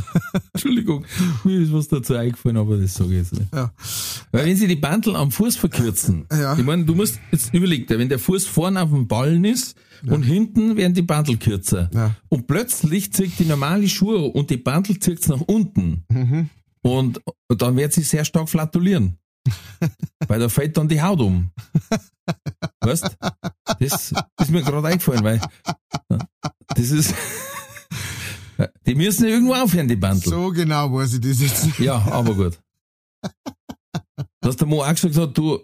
Entschuldigung, 0.53 1.05
mir 1.45 1.61
ist 1.61 1.73
was 1.73 1.89
dazu 1.89 2.15
eingefallen, 2.15 2.57
aber 2.57 2.77
das 2.77 2.95
sage 2.95 3.11
ich 3.12 3.16
jetzt 3.19 3.33
nicht. 3.35 3.55
Ja. 3.55 3.73
Weil 4.33 4.47
wenn 4.47 4.57
sie 4.57 4.66
die 4.66 4.77
Bandel 4.77 5.16
am 5.16 5.31
Fuß 5.31 5.57
verkürzen, 5.57 6.27
Ja. 6.33 6.57
ich 6.59 6.65
meine, 6.65 6.85
du 6.85 6.95
musst 6.95 7.19
jetzt 7.33 7.53
überlegen, 7.55 7.87
wenn 7.89 8.09
der 8.09 8.19
Fuß 8.19 8.47
vorne 8.47 8.83
auf 8.83 8.91
dem 8.91 9.07
Ballen 9.09 9.45
ist 9.45 9.77
und 10.07 10.23
hinten 10.23 10.77
werden 10.77 10.95
die 10.95 11.03
Bandel 11.03 11.37
kürzer. 11.39 11.91
Ja. 11.93 12.15
Und 12.29 12.47
plötzlich 12.47 13.12
zieht 13.12 13.39
die 13.39 13.45
normale 13.45 13.89
Schuhe 13.89 14.19
und 14.19 14.51
die 14.51 14.57
Bandel 14.57 14.99
zieht 14.99 15.29
nach 15.29 15.41
unten. 15.41 16.05
Mhm. 16.09 16.51
Und, 16.83 17.20
und 17.49 17.62
dann 17.62 17.77
wird 17.77 17.93
sie 17.93 18.03
sehr 18.03 18.25
stark 18.25 18.49
flatulieren. 18.49 19.19
weil 20.29 20.41
da 20.41 20.49
fällt 20.49 20.77
dann 20.77 20.89
die 20.89 21.01
Haut 21.01 21.20
um. 21.20 21.51
Weißt? 22.81 23.16
Das 23.81 24.12
ist 24.12 24.51
mir 24.51 24.62
gerade 24.62 24.87
eingefallen, 24.87 25.25
weil 25.25 25.41
das 26.75 26.91
ist. 26.91 27.15
Die 28.87 28.95
müssen 28.95 29.25
ja 29.25 29.31
irgendwo 29.31 29.55
aufhören, 29.55 29.89
die 29.89 29.97
Bandel. 29.97 30.31
So 30.31 30.51
genau 30.51 30.93
weiß 30.93 31.15
ich 31.15 31.21
das 31.21 31.41
jetzt. 31.41 31.79
Ja, 31.79 31.97
aber 32.11 32.35
gut. 32.35 32.59
Dass 34.41 34.57
der 34.57 34.67
Mo 34.67 34.83
auch 34.83 34.91
gesagt 34.91 35.17
hat, 35.17 35.37
du, 35.39 35.61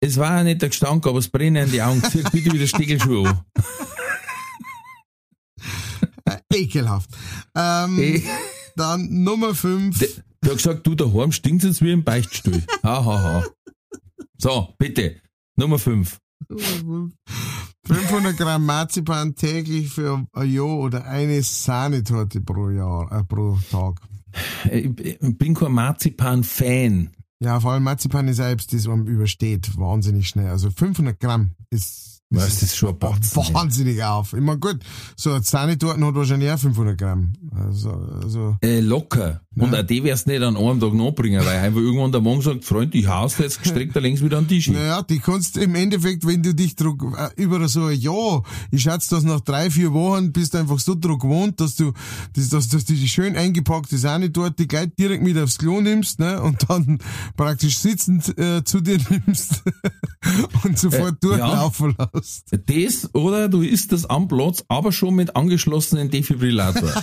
es 0.00 0.16
war 0.16 0.38
ja 0.38 0.44
nicht 0.44 0.62
der 0.62 0.68
Gestank, 0.70 1.06
aber 1.06 1.18
es 1.18 1.28
brennen 1.28 1.70
die 1.70 1.82
Augen. 1.82 2.02
Zieh 2.10 2.22
bitte 2.32 2.52
wieder 2.52 2.66
Stiegelschuhe 2.66 3.28
an. 3.28 3.40
Ekelhaft. 6.52 7.10
Ähm, 7.54 7.98
Eh. 7.98 8.22
Dann 8.76 9.22
Nummer 9.22 9.54
5. 9.54 9.98
Der, 9.98 10.08
der 10.42 10.50
hat 10.52 10.56
gesagt, 10.58 10.86
du, 10.86 10.94
daheim 10.94 11.30
stinkt 11.32 11.62
jetzt 11.64 11.82
wie 11.82 11.92
im 11.92 12.04
Beichtstuhl. 12.04 12.62
Ha, 12.82 13.04
ha, 13.04 13.22
ha. 13.22 13.44
So, 14.38 14.74
bitte. 14.78 15.20
Nummer 15.56 15.78
5. 15.78 16.18
500 17.84 18.36
Gramm 18.36 18.66
Marzipan 18.66 19.34
täglich 19.34 19.90
für 19.90 20.24
ein 20.32 20.50
Jahr 20.50 20.78
oder 20.78 21.04
eine 21.04 21.42
Sahnetorte 21.42 22.40
pro 22.40 22.70
Jahr, 22.70 23.10
äh, 23.12 23.24
pro 23.24 23.58
Tag. 23.70 24.00
Ich 24.70 24.88
bin 24.94 25.54
kein 25.54 25.72
Marzipan-Fan. 25.72 27.10
Ja, 27.40 27.58
vor 27.58 27.72
allem 27.72 27.82
Marzipan 27.82 28.32
selbst, 28.32 28.72
das 28.72 28.86
einem 28.86 29.06
übersteht, 29.06 29.76
wahnsinnig 29.76 30.28
schnell. 30.28 30.48
Also 30.48 30.70
500 30.70 31.18
Gramm 31.18 31.52
ist, 31.70 32.11
Was, 32.34 32.44
das 32.46 32.62
ist 32.62 32.76
schon 32.76 32.90
ein 32.90 32.98
Batzen, 32.98 33.42
ey. 33.42 33.54
wahnsinnig 33.54 34.02
auf. 34.02 34.32
Ich 34.32 34.40
mein, 34.40 34.58
gut, 34.60 34.78
so 35.16 35.32
eine 35.32 35.42
Sahnetorte 35.42 36.04
hat 36.04 36.14
wahrscheinlich 36.14 36.50
auch 36.50 36.58
500 36.58 36.96
Gramm. 36.98 37.32
Also, 37.54 37.90
also 38.22 38.56
Äh, 38.62 38.80
locker. 38.80 39.40
Und 39.54 39.72
Ja. 39.72 39.80
auch 39.80 39.86
die 39.86 40.02
wirst 40.02 40.26
nicht 40.26 40.42
an 40.42 40.56
einem 40.56 40.80
Tag 40.80 40.94
nachbringen, 40.94 41.44
weil 41.44 41.58
einfach 41.58 41.80
irgendwann 41.80 42.10
der 42.10 42.22
Mann 42.22 42.40
sagt, 42.40 42.64
Freund, 42.64 42.94
ich 42.94 43.06
haus 43.06 43.36
jetzt 43.38 43.60
gestreckt 43.62 43.94
da 43.94 44.00
längs 44.00 44.22
wieder 44.22 44.38
an 44.38 44.44
den 44.44 44.48
Tisch. 44.48 44.68
Naja, 44.68 45.02
die 45.02 45.18
kannst 45.18 45.58
im 45.58 45.74
Endeffekt, 45.74 46.26
wenn 46.26 46.42
du 46.42 46.54
dich 46.54 46.74
druck, 46.74 47.02
äh, 47.18 47.28
über 47.42 47.68
so 47.68 47.84
ein 47.84 47.98
Jahr, 48.00 48.42
ich 48.70 48.80
schätze, 48.82 49.14
dass 49.14 49.24
nach 49.24 49.40
drei, 49.40 49.70
vier 49.70 49.92
Wochen 49.92 50.32
bist 50.32 50.54
du 50.54 50.58
einfach 50.58 50.78
so 50.78 50.94
druck 50.94 51.20
gewohnt, 51.22 51.60
dass 51.60 51.76
du, 51.76 51.92
dass, 52.34 52.48
dass, 52.48 52.68
dass 52.68 52.84
du 52.86 52.94
die 52.94 53.08
schön 53.08 53.36
eingepackte 53.36 53.98
Sahne 53.98 54.30
dort, 54.30 54.58
die 54.58 54.66
gleich 54.66 54.88
direkt 54.98 55.22
mit 55.22 55.36
aufs 55.36 55.58
Klo 55.58 55.82
nimmst, 55.82 56.18
ne, 56.18 56.40
und 56.40 56.64
dann 56.70 56.98
praktisch 57.36 57.76
sitzend, 57.76 58.36
äh, 58.38 58.64
zu 58.64 58.80
dir 58.80 58.98
nimmst 59.26 59.62
und 60.64 60.78
sofort 60.78 61.12
Äh, 61.16 61.18
durchlaufen 61.20 61.94
lässt. 61.98 62.21
Das 62.66 63.14
oder 63.14 63.48
du 63.48 63.62
isst 63.62 63.92
das 63.92 64.04
am 64.08 64.28
Platz, 64.28 64.64
aber 64.68 64.92
schon 64.92 65.14
mit 65.14 65.34
angeschlossenen 65.36 66.10
Defibrillator. 66.10 66.90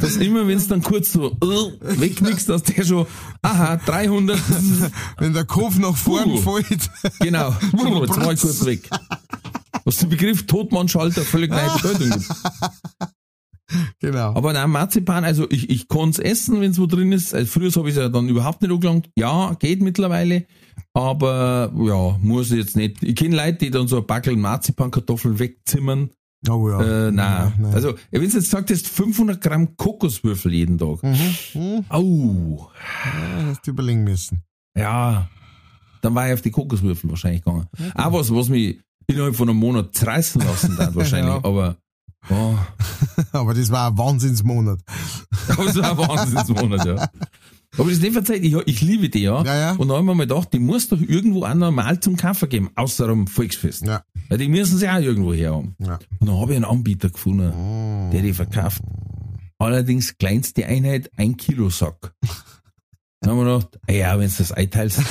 Dass 0.00 0.14
immer, 0.16 0.46
wenn 0.46 0.56
es 0.56 0.68
dann 0.68 0.80
kurz 0.80 1.12
so 1.12 1.32
uh, 1.42 1.72
wegnickst, 1.80 2.48
dass 2.48 2.62
der 2.62 2.84
schon, 2.84 3.04
aha, 3.42 3.78
300, 3.78 4.38
Wenn 5.18 5.32
der 5.32 5.44
Kopf 5.44 5.76
nach 5.76 5.96
vorn 5.96 6.30
Uh. 6.30 6.36
fällt. 6.38 6.88
genau, 7.18 7.50
jetzt 7.72 8.16
war 8.16 8.32
ich 8.32 8.40
kurz 8.40 8.64
weg. 8.64 8.88
Was 9.84 9.96
den 9.96 10.08
Begriff 10.08 10.46
Totmannschalter 10.46 11.22
völlig 11.22 11.50
neue 11.50 11.68
Bedeutung 11.70 12.10
gibt. 12.10 12.30
genau. 13.98 14.34
Aber 14.34 14.52
nein, 14.52 14.70
Marzipan, 14.70 15.24
also 15.24 15.50
ich, 15.50 15.68
ich 15.68 15.88
kann's 15.88 16.20
essen, 16.20 16.60
wenn's 16.60 16.78
wo 16.78 16.86
drin 16.86 17.10
ist. 17.10 17.34
Also 17.34 17.50
früher 17.50 17.72
habe 17.72 17.90
ich 17.90 17.96
ja 17.96 18.08
dann 18.08 18.28
überhaupt 18.28 18.62
nicht 18.62 18.70
angelangt. 18.70 19.10
Ja, 19.16 19.54
geht 19.54 19.82
mittlerweile. 19.82 20.46
Aber 20.94 21.72
ja, 21.76 22.18
muss 22.20 22.50
ich 22.50 22.58
jetzt 22.58 22.76
nicht. 22.76 23.02
Ich 23.02 23.14
kenne 23.16 23.36
Leute, 23.36 23.58
die 23.58 23.70
dann 23.70 23.88
so 23.88 23.98
ein 23.98 24.06
Backel 24.06 24.36
Marzipankartoffeln 24.36 25.38
wegzimmern. 25.38 26.10
Oh 26.48 26.68
ja. 26.68 26.80
Äh, 26.80 27.10
nein. 27.10 27.52
Nein. 27.58 27.74
Also, 27.74 27.94
wenn 28.10 28.20
du 28.20 28.28
jetzt 28.28 28.50
sagst, 28.50 28.86
500 28.86 29.40
Gramm 29.40 29.76
Kokoswürfel 29.76 30.54
jeden 30.54 30.78
Tag. 30.78 31.02
Mhm. 31.02 31.34
Mhm. 31.54 31.84
Au. 31.88 32.70
Ja, 32.74 33.46
hast 33.46 33.66
du 33.66 33.70
überlegen 33.72 34.04
müssen. 34.04 34.42
Ja. 34.76 35.28
Dann 36.00 36.14
war 36.14 36.28
ich 36.28 36.34
auf 36.34 36.42
die 36.42 36.52
Kokoswürfel 36.52 37.10
wahrscheinlich 37.10 37.42
gegangen. 37.42 37.66
Auch 37.94 38.12
was, 38.12 38.32
was 38.32 38.48
mich 38.48 38.78
innerhalb 39.08 39.34
von 39.34 39.48
einem 39.48 39.58
Monat 39.58 39.94
zerreißen 39.94 40.40
lassen 40.40 40.78
hat 40.78 40.94
wahrscheinlich. 40.94 41.34
Ja. 41.34 41.44
Aber, 41.44 41.76
oh, 42.30 42.54
Aber 43.32 43.54
das 43.54 43.70
war 43.70 43.90
ein 43.90 43.98
Wahnsinnsmonat. 43.98 44.78
es 45.48 45.76
war 45.76 45.90
ein 45.90 45.98
Wahnsinnsmonat, 45.98 46.86
ja. 46.86 47.08
Aber 47.74 47.84
das 47.84 47.94
ist 47.94 48.02
nicht 48.02 48.14
verzeiht, 48.14 48.42
ich, 48.44 48.54
ich 48.66 48.80
liebe 48.80 49.08
die, 49.08 49.22
ja. 49.22 49.42
Ja, 49.44 49.56
ja. 49.56 49.72
Und 49.72 49.88
dann 49.88 49.98
haben 49.98 50.06
wir 50.06 50.14
mal 50.14 50.26
gedacht, 50.26 50.52
die 50.52 50.58
muss 50.58 50.88
doch 50.88 51.00
irgendwo 51.00 51.44
auch 51.44 51.54
normal 51.54 52.00
zum 52.00 52.16
Kaffee 52.16 52.48
geben, 52.48 52.70
außer 52.74 53.08
am 53.08 53.26
Volksfest. 53.26 53.86
Ja. 53.86 54.02
Weil 54.28 54.38
die 54.38 54.48
müssen 54.48 54.78
sie 54.78 54.88
auch 54.88 55.00
irgendwo 55.00 55.32
her 55.32 55.54
haben. 55.54 55.76
Ja. 55.78 55.98
Und 56.18 56.28
dann 56.28 56.40
habe 56.40 56.52
ich 56.52 56.56
einen 56.56 56.64
Anbieter 56.64 57.10
gefunden, 57.10 58.10
der 58.12 58.22
die 58.22 58.32
verkauft. 58.32 58.82
Allerdings 59.58 60.16
kleinste 60.18 60.66
Einheit, 60.66 61.10
ein 61.16 61.36
Kilo 61.36 61.68
Sack. 61.68 62.14
Dann 63.20 63.32
haben 63.32 63.38
wir 63.38 63.56
gedacht, 63.56 63.80
ah 63.88 63.92
ja, 63.92 64.18
wenn 64.18 64.30
du 64.30 64.34
das 64.38 64.52
einteilst. 64.52 65.00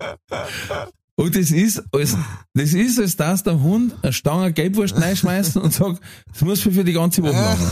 Und 1.20 1.36
das 1.36 1.50
ist, 1.50 1.82
als, 1.92 2.16
das 2.54 2.72
ist, 2.72 2.98
als 2.98 3.16
dass 3.16 3.42
der 3.42 3.60
Hund 3.60 3.94
eine 4.02 4.12
Stange 4.12 4.52
Gelbwurst 4.52 4.96
reinschmeißt 4.96 5.56
und 5.58 5.72
sagt, 5.72 6.00
das 6.32 6.40
muss 6.42 6.60
für 6.60 6.82
die 6.84 6.92
ganze 6.92 7.22
Woche 7.22 7.34
machen. 7.34 7.70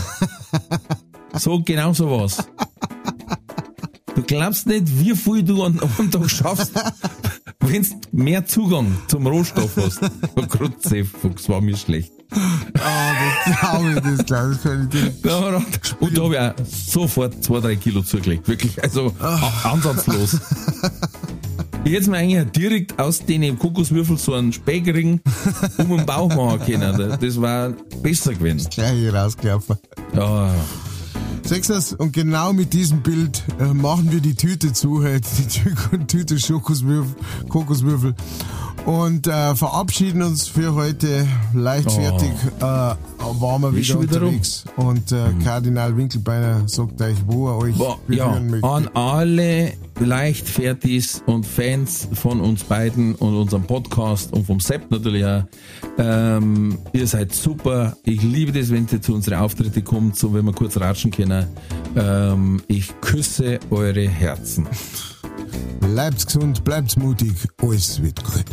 So, 1.37 1.61
genau 1.63 1.93
so 1.93 2.09
was. 2.09 2.37
Du 4.15 4.23
glaubst 4.23 4.65
nicht, 4.65 4.85
wie 4.99 5.15
viel 5.15 5.43
du 5.43 5.63
an 5.63 5.79
einem 5.79 6.09
Tag 6.09 6.27
schaffst, 6.29 6.71
wenn 7.59 7.83
du 7.83 7.89
mehr 8.11 8.45
Zugang 8.47 8.97
zum 9.07 9.27
Rohstoff 9.27 9.77
hast. 9.77 9.99
Oh 10.35 10.41
Gott, 10.47 10.73
Fuchs, 11.21 11.47
war 11.47 11.61
mir 11.61 11.77
schlecht. 11.77 12.11
Ah, 12.31 13.11
das 13.45 13.59
glaube 13.59 13.91
ich, 13.93 14.17
das 14.17 14.25
glaube 14.25 14.53
ich, 14.55 14.63
kann 14.63 14.83
ich 14.83 14.89
dir. 14.89 15.61
Und 15.99 16.17
da 16.17 16.23
habe 16.23 16.33
ich 16.33 16.39
auch 16.39 16.65
sofort 16.65 17.43
zwei, 17.43 17.59
drei 17.59 17.75
Kilo 17.75 18.01
zugelegt. 18.01 18.47
Wirklich, 18.47 18.81
also 18.83 19.13
a- 19.19 19.71
ansatzlos. 19.71 20.39
Hätte 21.95 22.09
mir 22.09 22.17
eigentlich 22.17 22.51
direkt 22.51 22.99
aus 22.99 23.19
den 23.25 23.57
Kokoswürfeln 23.57 24.17
so 24.17 24.33
einen 24.33 24.53
Speckring 24.53 25.21
um 25.77 25.97
den 25.97 26.05
Bauch 26.05 26.29
machen 26.29 26.59
können. 26.65 27.17
Das 27.19 27.41
war 27.41 27.73
besser 28.01 28.33
gewesen. 28.33 28.69
Gleich 28.69 28.93
hier 28.99 29.13
rausgelaufen. 29.13 29.77
Ja, 30.15 30.53
Sechstens, 31.43 31.93
und 31.93 32.13
genau 32.13 32.53
mit 32.53 32.73
diesem 32.73 33.01
Bild 33.01 33.43
äh, 33.59 33.73
machen 33.73 34.11
wir 34.11 34.19
die 34.19 34.35
Tüte 34.35 34.71
zu, 34.71 35.03
halt, 35.03 35.25
die 35.39 35.47
Tü 35.47 35.73
Tüte 36.05 36.37
Schokoswürfel, 36.37 37.15
Kokoswürfel 37.47 38.13
und 38.85 39.27
äh, 39.27 39.55
verabschieden 39.55 40.21
uns 40.21 40.47
für 40.47 40.73
heute 40.73 41.27
leichtfertig. 41.53 42.31
Äh, 42.59 42.61
waren 42.61 43.61
wir 43.61 43.75
wieder 43.75 44.01
wieder 44.01 44.19
rum. 44.19 44.27
unterwegs. 44.29 44.65
Und 44.75 45.11
äh, 45.11 45.31
Kardinal 45.43 45.95
Winkelbeiner 45.97 46.67
sagt 46.67 47.01
euch, 47.01 47.17
wo 47.25 47.49
er 47.49 47.57
euch 47.57 47.75
Boah, 47.75 47.97
ja, 48.07 48.39
möchte. 48.39 48.67
an 48.67 48.87
alle 48.93 49.73
Leichtfertis 49.99 51.21
und 51.25 51.45
Fans 51.45 52.07
von 52.13 52.39
uns 52.41 52.63
beiden 52.63 53.15
und 53.15 53.35
unserem 53.35 53.63
Podcast 53.63 54.33
und 54.33 54.45
vom 54.45 54.59
Sepp 54.59 54.89
natürlich 54.91 55.25
auch. 55.25 55.43
Ähm, 55.97 56.77
ihr 56.93 57.07
seid 57.07 57.33
super. 57.33 57.97
Ich 58.03 58.21
liebe 58.21 58.51
das, 58.51 58.71
wenn 58.71 58.87
ihr 58.91 59.01
zu 59.01 59.13
unseren 59.13 59.39
Auftritte 59.39 59.81
kommt, 59.81 60.17
so 60.17 60.33
wenn 60.33 60.45
wir 60.45 60.53
kurz 60.53 60.77
ratschen 60.77 61.11
können. 61.11 61.45
Ähm, 61.95 62.61
ich 62.67 62.93
küsse 63.01 63.59
eure 63.69 64.07
Herzen. 64.07 64.67
Bleibt 65.79 66.25
gesund, 66.25 66.63
bleibt 66.63 66.97
mutig, 66.97 67.33
alles 67.61 68.01
wird 68.01 68.23
gut. 68.23 68.45